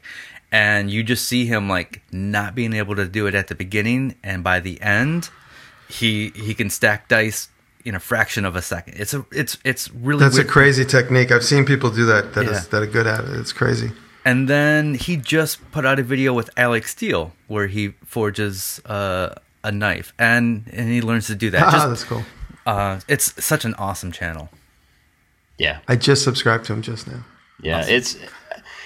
and 0.51 0.89
you 0.93 1.01
just 1.13 1.23
see 1.31 1.43
him 1.53 1.63
like 1.77 1.91
not 2.11 2.49
being 2.59 2.73
able 2.81 2.95
to 2.95 3.07
do 3.17 3.23
it 3.29 3.35
at 3.41 3.47
the 3.51 3.55
beginning 3.65 4.03
and 4.29 4.43
by 4.43 4.57
the 4.67 4.75
end 4.81 5.29
he 5.99 6.09
he 6.45 6.53
can 6.59 6.69
stack 6.69 7.07
dice 7.15 7.49
in 7.85 7.95
a 7.95 7.99
fraction 7.99 8.43
of 8.49 8.53
a 8.55 8.61
second 8.61 8.93
it's 9.03 9.13
a 9.13 9.21
it's 9.41 9.53
it's 9.71 9.83
really 10.07 10.23
That's 10.25 10.37
a 10.47 10.49
crazy 10.57 10.85
technique. 10.97 11.29
I've 11.35 11.47
seen 11.53 11.63
people 11.73 11.89
do 12.01 12.05
that. 12.13 12.23
That 12.35 12.45
is 12.45 12.51
Yeah. 12.51 12.69
that 12.71 12.81
are 12.85 12.91
good 12.97 13.07
at 13.15 13.21
it. 13.29 13.39
It's 13.41 13.53
crazy. 13.61 13.89
And 14.29 14.39
then 14.55 14.81
he 15.05 15.13
just 15.37 15.53
put 15.75 15.83
out 15.89 15.97
a 15.99 16.03
video 16.13 16.31
with 16.39 16.49
Alec 16.65 16.85
Steele 16.95 17.25
where 17.53 17.67
he 17.75 17.83
forges 18.15 18.81
uh, 18.97 19.29
a 19.63 19.71
knife 19.81 20.09
and 20.19 20.47
and 20.77 20.85
he 20.95 20.99
learns 21.09 21.25
to 21.27 21.35
do 21.43 21.47
that. 21.55 21.61
Ah, 21.67 21.71
Just, 21.75 21.87
that's 21.91 22.03
cool. 22.11 22.23
uh, 22.71 22.99
it's 23.13 23.27
such 23.51 23.63
an 23.69 23.73
awesome 23.85 24.11
channel. 24.19 24.45
Yeah, 25.65 25.75
I 25.87 25.95
just 26.09 26.21
subscribed 26.29 26.63
to 26.67 26.73
him 26.73 26.81
just 26.91 27.07
now. 27.07 27.21
yeah, 27.69 27.85
it's 27.97 28.11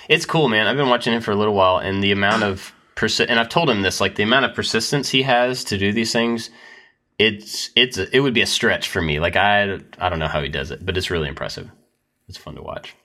it's 0.09 0.25
cool, 0.25 0.49
man. 0.49 0.67
I've 0.67 0.77
been 0.77 0.89
watching 0.89 1.13
him 1.13 1.21
for 1.21 1.31
a 1.31 1.35
little 1.35 1.53
while, 1.53 1.77
and 1.77 2.03
the 2.03 2.11
amount 2.11 2.43
of 2.43 2.73
persi- 2.95 3.25
and 3.27 3.39
I've 3.39 3.49
told 3.49 3.69
him 3.69 3.81
this, 3.81 4.01
like 4.01 4.15
the 4.15 4.23
amount 4.23 4.45
of 4.45 4.53
persistence 4.53 5.09
he 5.09 5.23
has 5.23 5.63
to 5.65 5.77
do 5.77 5.91
these 5.91 6.11
things. 6.11 6.49
It's 7.17 7.69
it's 7.75 7.97
it 7.97 8.19
would 8.19 8.33
be 8.33 8.41
a 8.41 8.47
stretch 8.47 8.89
for 8.89 9.01
me. 9.01 9.19
Like 9.19 9.35
I 9.35 9.79
I 9.99 10.09
don't 10.09 10.19
know 10.19 10.27
how 10.27 10.41
he 10.41 10.49
does 10.49 10.71
it, 10.71 10.85
but 10.85 10.97
it's 10.97 11.11
really 11.11 11.27
impressive. 11.27 11.69
It's 12.27 12.37
fun 12.37 12.55
to 12.55 12.61
watch. 12.61 12.95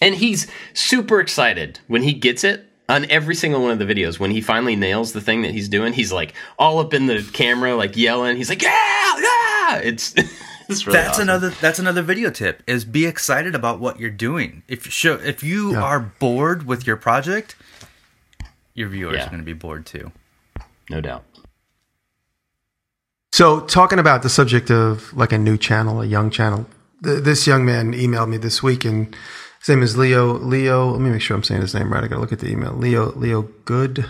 And 0.00 0.14
he's 0.14 0.46
super 0.74 1.20
excited 1.20 1.80
when 1.88 2.02
he 2.02 2.12
gets 2.14 2.44
it 2.44 2.64
on 2.88 3.10
every 3.10 3.34
single 3.34 3.60
one 3.60 3.72
of 3.72 3.78
the 3.78 3.84
videos. 3.84 4.18
When 4.18 4.30
he 4.30 4.40
finally 4.40 4.76
nails 4.76 5.12
the 5.12 5.20
thing 5.20 5.42
that 5.42 5.50
he's 5.50 5.68
doing, 5.68 5.92
he's 5.92 6.12
like 6.12 6.34
all 6.58 6.78
up 6.78 6.94
in 6.94 7.06
the 7.06 7.28
camera, 7.32 7.74
like 7.74 7.96
yelling. 7.96 8.36
He's 8.36 8.48
like, 8.48 8.62
"Yeah, 8.62 9.18
yeah!" 9.18 9.78
It's 9.78 10.14
it's 10.72 10.86
really 10.86 10.98
that's 10.98 11.10
awesome. 11.10 11.22
another 11.22 11.50
that's 11.50 11.78
another 11.78 12.02
video 12.02 12.30
tip 12.30 12.62
is 12.66 12.84
be 12.84 13.06
excited 13.06 13.54
about 13.54 13.80
what 13.80 13.98
you're 13.98 14.10
doing. 14.10 14.62
If 14.68 14.90
show 14.90 15.14
if 15.14 15.42
you 15.42 15.72
Yeah. 15.72 15.82
are 15.82 16.00
bored 16.00 16.66
with 16.66 16.86
your 16.86 16.96
project, 16.96 17.56
your 18.74 18.88
viewers 18.88 19.16
Yeah. 19.16 19.26
are 19.26 19.30
going 19.30 19.40
to 19.40 19.44
be 19.46 19.52
bored 19.54 19.86
too. 19.86 20.12
no 20.90 21.00
doubt. 21.00 21.24
So, 23.32 23.60
talking 23.60 23.98
about 23.98 24.22
the 24.22 24.28
subject 24.30 24.70
of 24.70 25.12
like 25.16 25.32
a 25.32 25.38
new 25.38 25.56
channel, 25.56 26.00
a 26.00 26.06
young 26.06 26.30
channel, 26.30 26.66
th- 27.04 27.22
this 27.22 27.46
young 27.46 27.64
man 27.64 27.92
emailed 27.92 28.28
me 28.28 28.36
this 28.36 28.62
week, 28.62 28.84
and 28.84 29.14
his 29.60 29.68
name 29.68 29.82
is 29.82 29.96
Leo. 29.96 30.32
Leo, 30.32 30.90
let 30.90 31.00
me 31.00 31.10
make 31.10 31.20
sure 31.20 31.36
I'm 31.36 31.42
saying 31.44 31.60
his 31.60 31.74
name 31.74 31.92
right. 31.92 32.02
I 32.02 32.08
gotta 32.08 32.20
look 32.20 32.32
at 32.32 32.40
the 32.40 32.48
email. 32.50 32.72
Leo, 32.72 33.12
Leo 33.12 33.42
Good, 33.64 34.06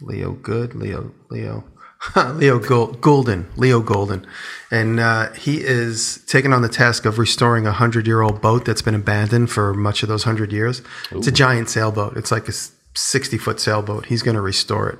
Leo 0.00 0.32
Good, 0.32 0.74
Leo, 0.74 1.12
Leo, 1.30 1.64
Leo 2.34 2.58
Gol- 2.58 2.92
Goolden, 2.94 3.46
Leo 3.56 3.80
Goolden, 3.80 4.26
and 4.70 5.00
uh, 5.00 5.32
he 5.32 5.58
is 5.58 6.24
taking 6.26 6.52
on 6.52 6.62
the 6.62 6.68
task 6.68 7.04
of 7.04 7.18
restoring 7.18 7.66
a 7.66 7.72
hundred 7.72 8.06
year 8.06 8.22
old 8.22 8.40
boat 8.40 8.64
that's 8.64 8.82
been 8.82 8.94
abandoned 8.94 9.50
for 9.50 9.74
much 9.74 10.02
of 10.02 10.08
those 10.08 10.24
hundred 10.24 10.52
years. 10.52 10.82
It's 11.10 11.26
a 11.26 11.32
giant 11.32 11.68
sailboat. 11.68 12.16
It's 12.16 12.32
like 12.32 12.48
a 12.48 12.52
sixty 12.94 13.38
foot 13.38 13.60
sailboat. 13.60 14.06
He's 14.06 14.22
going 14.22 14.36
to 14.36 14.40
restore 14.40 14.88
it 14.88 14.98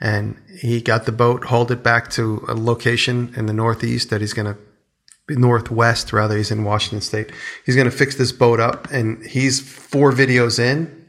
and 0.00 0.40
he 0.58 0.80
got 0.80 1.04
the 1.04 1.12
boat, 1.12 1.44
hauled 1.44 1.70
it 1.70 1.82
back 1.82 2.10
to 2.10 2.44
a 2.48 2.54
location 2.54 3.32
in 3.36 3.46
the 3.46 3.52
northeast 3.52 4.10
that 4.10 4.20
he's 4.20 4.32
going 4.32 4.52
to 4.52 4.58
northwest 5.28 6.12
rather 6.12 6.36
he's 6.36 6.50
in 6.50 6.64
washington 6.64 7.00
state 7.00 7.30
he's 7.64 7.76
going 7.76 7.88
to 7.88 7.96
fix 7.96 8.16
this 8.16 8.32
boat 8.32 8.58
up 8.58 8.90
and 8.90 9.24
he's 9.24 9.60
four 9.60 10.10
videos 10.10 10.58
in 10.58 10.99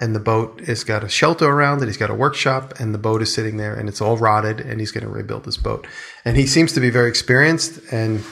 and 0.00 0.16
the 0.16 0.20
boat 0.20 0.60
has 0.62 0.82
got 0.82 1.04
a 1.04 1.08
shelter 1.08 1.46
around 1.46 1.82
it 1.82 1.86
he's 1.86 1.96
got 1.96 2.10
a 2.10 2.14
workshop 2.14 2.74
and 2.80 2.92
the 2.92 2.98
boat 2.98 3.22
is 3.22 3.32
sitting 3.32 3.56
there 3.56 3.74
and 3.74 3.88
it's 3.88 4.00
all 4.00 4.16
rotted 4.16 4.60
and 4.60 4.80
he's 4.80 4.90
going 4.90 5.04
to 5.04 5.10
rebuild 5.10 5.44
this 5.44 5.56
boat 5.56 5.86
and 6.24 6.36
he 6.36 6.46
seems 6.46 6.72
to 6.72 6.80
be 6.80 6.90
very 6.90 7.08
experienced 7.08 7.80
and 7.92 8.24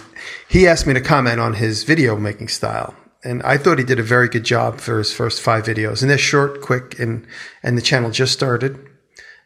he 0.49 0.66
asked 0.66 0.87
me 0.87 0.95
to 0.95 1.01
comment 1.01 1.39
on 1.39 1.55
his 1.55 1.85
video 1.85 2.16
making 2.16 2.49
style 2.49 2.97
and 3.25 3.43
I 3.43 3.57
thought 3.57 3.79
he 3.79 3.85
did 3.85 3.99
a 3.99 4.05
very 4.05 4.29
good 4.29 4.45
job 4.45 4.81
for 4.81 4.99
his 4.99 5.12
first 5.12 5.41
five 5.43 5.64
videos. 5.64 6.03
And 6.03 6.11
they're 6.11 6.19
short, 6.19 6.61
quick, 6.61 6.99
and 6.99 7.27
and 7.62 7.77
the 7.77 7.83
channel 7.83 8.11
just 8.11 8.33
started. 8.33 8.79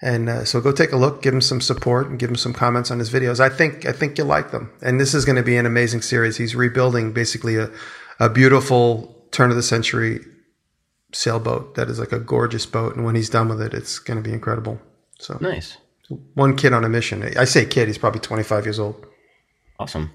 And 0.03 0.29
uh, 0.29 0.45
so 0.45 0.61
go 0.61 0.73
take 0.73 0.93
a 0.93 0.97
look, 0.97 1.23
give 1.23 1.33
him 1.33 1.41
some 1.41 1.61
support, 1.61 2.09
and 2.09 2.19
give 2.19 2.29
him 2.29 2.37
some 2.37 2.53
comments 2.53 2.91
on 2.91 2.99
his 2.99 3.11
videos. 3.11 3.41
I 3.41 3.49
think 3.49 3.87
I 3.87 3.93
think 3.93 4.19
you'll 4.19 4.27
like 4.27 4.51
them. 4.51 4.71
And 4.83 5.01
this 5.01 5.15
is 5.15 5.25
going 5.25 5.37
to 5.37 5.43
be 5.43 5.57
an 5.57 5.67
amazing 5.67 6.03
series. 6.03 6.37
He's 6.37 6.55
rebuilding 6.55 7.13
basically 7.13 7.57
a 7.57 7.71
a 8.21 8.29
beautiful 8.29 9.17
turn 9.31 9.51
of 9.51 9.57
the 9.57 9.63
century 9.63 10.21
sailboat 11.13 11.75
that 11.75 11.89
is 11.89 11.99
like 11.99 12.13
a 12.13 12.19
gorgeous 12.19 12.67
boat. 12.67 12.97
And 12.97 13.05
when 13.05 13.15
he's 13.15 13.31
done 13.31 13.49
with 13.49 13.61
it, 13.61 13.75
it's 13.75 13.99
going 13.99 14.23
to 14.23 14.29
be 14.29 14.33
incredible. 14.35 14.81
So 15.19 15.39
Nice. 15.41 15.77
one 16.35 16.57
kid 16.57 16.73
on 16.73 16.85
a 16.85 16.89
mission. 16.89 17.23
I 17.37 17.45
say 17.45 17.65
kid, 17.65 17.89
he's 17.89 17.99
probably 17.99 18.21
25 18.21 18.67
years 18.67 18.79
old. 18.79 19.07
Awesome. 19.79 20.11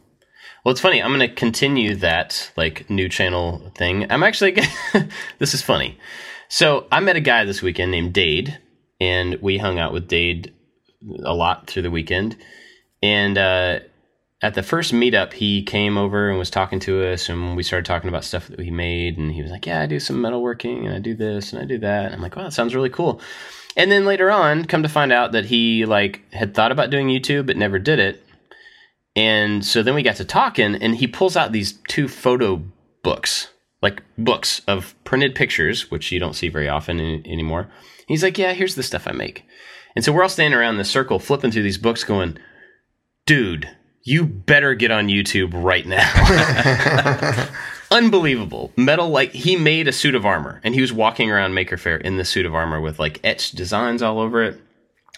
Well, 0.64 0.72
it's 0.72 0.82
funny. 0.82 1.02
I'm 1.02 1.14
going 1.16 1.28
to 1.28 1.34
continue 1.34 1.95
that 1.95 2.52
like 2.58 2.89
new 2.89 3.08
channel 3.10 3.72
thing. 3.76 4.12
I'm 4.12 4.24
actually 4.24 4.52
this 5.39 5.54
is 5.54 5.62
funny. 5.62 5.98
So 6.50 6.88
I 6.91 7.00
met 7.00 7.16
a 7.16 7.22
guy 7.22 7.43
this 7.45 7.62
weekend 7.62 7.91
named 7.91 8.14
Dade, 8.14 8.58
and 9.00 9.36
we 9.41 9.58
hung 9.58 9.80
out 9.80 9.93
with 9.93 10.08
Dade 10.08 10.54
a 11.24 11.34
lot 11.34 11.68
through 11.68 11.84
the 11.84 11.91
weekend. 11.91 12.38
And 13.04 13.38
uh, 13.38 13.80
at 14.41 14.53
the 14.53 14.63
first 14.63 14.93
meetup, 14.93 15.33
he 15.33 15.63
came 15.63 15.97
over 15.97 16.29
and 16.29 16.38
was 16.38 16.49
talking 16.49 16.79
to 16.81 17.11
us, 17.11 17.27
and 17.27 17.55
we 17.55 17.63
started 17.63 17.85
talking 17.85 18.09
about 18.09 18.23
stuff 18.23 18.47
that 18.47 18.59
we 18.59 18.69
made. 18.69 19.17
And 19.17 19.31
he 19.31 19.41
was 19.41 19.51
like, 19.51 19.65
"Yeah, 19.65 19.81
I 19.81 19.88
do 19.88 19.99
some 19.99 20.17
metalworking, 20.17 20.85
and 20.85 20.93
I 20.93 20.99
do 20.99 21.15
this, 21.15 21.53
and 21.53 21.61
I 21.61 21.65
do 21.65 21.79
that." 21.79 22.05
And 22.05 22.15
I'm 22.15 22.21
like, 22.21 22.35
"Wow, 22.35 22.43
that 22.43 22.53
sounds 22.53 22.75
really 22.75 22.89
cool." 22.89 23.19
And 23.75 23.91
then 23.91 24.05
later 24.05 24.29
on, 24.31 24.65
come 24.65 24.83
to 24.83 24.89
find 24.89 25.11
out 25.11 25.31
that 25.31 25.45
he 25.45 25.85
like 25.85 26.21
had 26.33 26.53
thought 26.53 26.71
about 26.71 26.89
doing 26.89 27.07
YouTube 27.07 27.47
but 27.47 27.57
never 27.57 27.79
did 27.79 27.99
it. 27.99 28.23
And 29.15 29.65
so 29.65 29.81
then 29.81 29.95
we 29.95 30.03
got 30.03 30.17
to 30.17 30.25
talking, 30.25 30.75
and 30.75 30.95
he 30.95 31.07
pulls 31.07 31.35
out 31.35 31.51
these 31.51 31.73
two 31.88 32.07
photo 32.07 32.61
books, 33.03 33.49
like 33.81 34.03
books 34.17 34.61
of 34.67 34.93
printed 35.03 35.33
pictures, 35.33 35.89
which 35.89 36.11
you 36.11 36.19
don't 36.19 36.35
see 36.35 36.49
very 36.49 36.69
often 36.69 36.99
in, 36.99 37.25
anymore. 37.25 37.69
He's 38.07 38.21
like, 38.21 38.38
Yeah, 38.38 38.53
here's 38.53 38.75
the 38.75 38.83
stuff 38.83 39.07
I 39.07 39.13
make. 39.13 39.45
And 39.95 40.05
so 40.05 40.11
we're 40.11 40.21
all 40.21 40.29
standing 40.29 40.57
around 40.57 40.77
the 40.77 40.85
circle, 40.85 41.17
flipping 41.17 41.51
through 41.51 41.63
these 41.63 41.79
books, 41.79 42.03
going, 42.03 42.38
Dude, 43.25 43.67
you 44.08 44.26
better 44.26 44.74
get 44.74 44.89
on 44.89 45.08
YouTube 45.08 45.51
right 45.53 45.86
now. 45.86 47.49
Unbelievable. 47.91 48.72
Metal, 48.78 49.10
like, 49.10 49.32
he 49.32 49.58
made 49.58 49.88
a 49.88 49.91
suit 49.91 50.16
of 50.16 50.26
armor, 50.26 50.62
and 50.64 50.74
he 50.74 50.82
was 50.82 50.93
walking 50.93 51.30
around 51.30 51.53
Maker 51.53 51.78
Faire 51.78 51.97
in 51.97 52.16
the 52.16 52.24
suit 52.24 52.45
of 52.45 52.55
armor 52.55 52.80
with 52.80 52.99
like 52.99 53.20
etched 53.24 53.55
designs 53.55 54.01
all 54.01 54.20
over 54.20 54.43
it. 54.43 54.62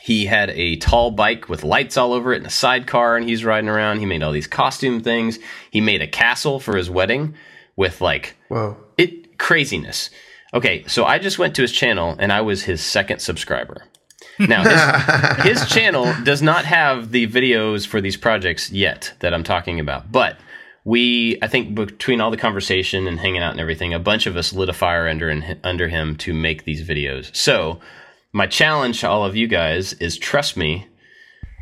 He 0.02 0.26
had 0.26 0.50
a 0.52 0.78
tall 0.78 1.12
bike 1.12 1.50
with 1.50 1.64
lights 1.64 1.98
all 1.98 2.14
over 2.14 2.34
it 2.34 2.38
and 2.38 2.48
a 2.48 2.52
sidecar, 2.52 3.16
and 3.16 3.28
he's 3.28 3.46
riding 3.46 3.70
around. 3.70 4.00
He 4.00 4.06
made 4.08 4.24
all 4.24 4.32
these 4.32 4.48
costume 4.48 5.02
things. 5.02 5.38
He 5.70 5.82
made 5.82 6.02
a 6.02 6.08
castle 6.08 6.60
for 6.60 6.76
his 6.76 6.90
wedding 6.90 7.36
with 7.76 8.02
like 8.02 8.36
Whoa. 8.48 8.78
it 8.98 9.38
craziness. 9.38 10.10
Okay, 10.54 10.84
so 10.88 11.06
I 11.06 11.20
just 11.20 11.38
went 11.38 11.56
to 11.56 11.62
his 11.62 11.72
channel 11.72 12.16
and 12.18 12.34
I 12.34 12.42
was 12.42 12.64
his 12.64 12.82
second 12.82 13.20
subscriber. 13.20 13.84
Now 14.40 14.64
his, 15.44 15.60
his 15.60 15.70
channel 15.70 16.14
does 16.24 16.42
not 16.42 16.66
have 16.66 17.12
the 17.12 17.28
videos 17.28 17.86
for 17.86 18.02
these 18.02 18.18
projects 18.18 18.72
yet 18.72 19.14
that 19.20 19.34
I'm 19.34 19.44
talking 19.44 19.80
about, 19.80 20.12
but 20.12 20.38
we 20.86 21.38
I 21.42 21.48
think 21.48 21.76
between 21.76 22.22
all 22.22 22.32
the 22.32 22.38
conversation 22.38 23.08
and 23.08 23.20
hanging 23.20 23.42
out 23.42 23.52
and 23.52 23.60
everything, 23.60 23.94
a 23.94 24.00
bunch 24.00 24.26
of 24.26 24.38
us 24.38 24.54
lit 24.54 24.70
a 24.70 24.74
fire 24.74 25.08
under 25.08 25.30
and 25.30 25.60
under 25.64 25.88
him 25.88 26.16
to 26.18 26.34
make 26.34 26.64
these 26.64 26.88
videos. 26.88 27.36
So 27.36 27.80
my 28.32 28.48
challenge 28.48 29.02
to 29.02 29.10
all 29.10 29.26
of 29.26 29.36
you 29.36 29.48
guys 29.48 29.94
is 29.94 30.18
trust 30.18 30.56
me 30.56 30.88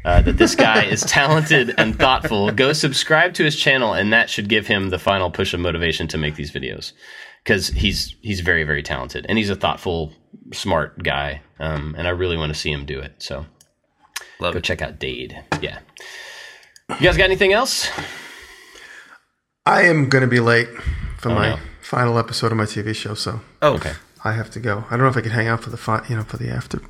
uh, 0.06 0.22
that 0.22 0.38
this 0.38 0.56
guy 0.56 0.86
is 0.86 1.02
talented 1.08 1.74
and 1.78 1.98
thoughtful. 1.98 2.52
Go 2.52 2.74
subscribe 2.74 3.34
to 3.36 3.44
his 3.44 3.58
channel, 3.58 3.94
and 3.94 4.14
that 4.14 4.30
should 4.30 4.48
give 4.48 4.68
him 4.68 4.90
the 4.90 5.00
final 5.00 5.32
push 5.32 5.54
of 5.54 5.60
motivation 5.60 6.08
to 6.10 6.18
make 6.18 6.36
these 6.36 6.52
videos 6.52 6.94
because 7.44 7.70
he's 7.70 8.16
he's 8.22 8.42
very 8.42 8.64
very 8.64 8.84
talented 8.84 9.26
and 9.28 9.38
he's 9.38 9.50
a 9.50 9.56
thoughtful, 9.56 10.14
smart 10.54 11.02
guy. 11.04 11.42
Um, 11.60 11.96
and 11.98 12.08
I 12.08 12.12
really 12.12 12.38
want 12.38 12.54
to 12.54 12.60
see 12.60 12.72
him 12.72 12.86
do 12.86 13.00
it. 13.00 13.14
So 13.20 13.46
Love 14.40 14.54
go 14.54 14.58
it. 14.60 14.64
check 14.64 14.82
out 14.82 15.00
Dade. 15.00 15.38
Yeah. 15.62 15.80
You 16.90 16.96
guys 17.02 17.18
got 17.18 17.26
anything 17.26 17.54
else? 17.54 17.90
I 19.66 19.84
am 19.84 20.08
going 20.10 20.22
to 20.22 20.28
be 20.28 20.40
late 20.40 20.70
for 21.18 21.30
my 21.30 21.50
no. 21.52 21.60
final 21.82 22.18
episode 22.18 22.52
of 22.52 22.58
my 22.58 22.64
TV 22.66 22.96
show, 22.96 23.14
so 23.16 23.42
Oh, 23.62 23.74
Okay. 23.74 23.94
I 24.24 24.32
have 24.34 24.50
to 24.52 24.60
go. 24.60 24.84
I 24.88 24.92
don't 24.92 25.02
know 25.02 25.08
if 25.10 25.18
I 25.18 25.22
can 25.22 25.32
hang 25.32 25.48
out 25.48 25.62
for 25.64 25.70
the 25.70 25.78
fi- 25.78 26.04
you 26.10 26.16
know 26.16 26.24
for 26.24 26.38
the 26.38 26.50
after 26.50 26.82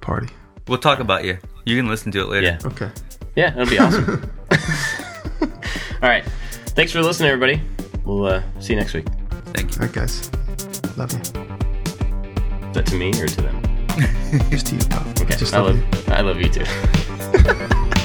party. 0.00 0.28
We'll 0.68 0.78
talk 0.78 0.98
about 0.98 1.24
you. 1.24 1.38
You 1.64 1.76
can 1.76 1.88
listen 1.88 2.12
to 2.12 2.20
it 2.20 2.28
later. 2.28 2.46
Yeah. 2.46 2.58
Okay. 2.64 2.90
Yeah, 3.34 3.52
it'll 3.52 3.66
be 3.66 3.78
awesome. 3.78 4.30
All 6.02 6.08
right. 6.08 6.24
Thanks 6.74 6.92
for 6.92 7.02
listening, 7.02 7.30
everybody. 7.30 7.60
We'll 8.04 8.24
uh, 8.26 8.42
see 8.60 8.72
you 8.74 8.78
next 8.78 8.94
week. 8.94 9.06
Thank 9.52 9.74
you. 9.74 9.80
All 9.80 9.86
right, 9.86 9.92
guys. 9.94 10.30
Love 10.96 11.12
you. 11.12 11.18
Is 11.20 12.74
that 12.74 12.86
to 12.86 12.94
me 12.96 13.10
or 13.20 13.26
to 13.26 13.42
them? 13.42 13.62
Just 14.50 14.66
to 14.66 14.74
you, 14.76 14.84
pal. 14.88 15.08
Okay. 15.20 15.36
Just 15.36 15.54
I 15.54 15.60
love 15.60 15.76
you. 15.76 15.84
I 16.08 16.20
love 16.20 16.38
you 16.38 16.48
too. 16.50 17.92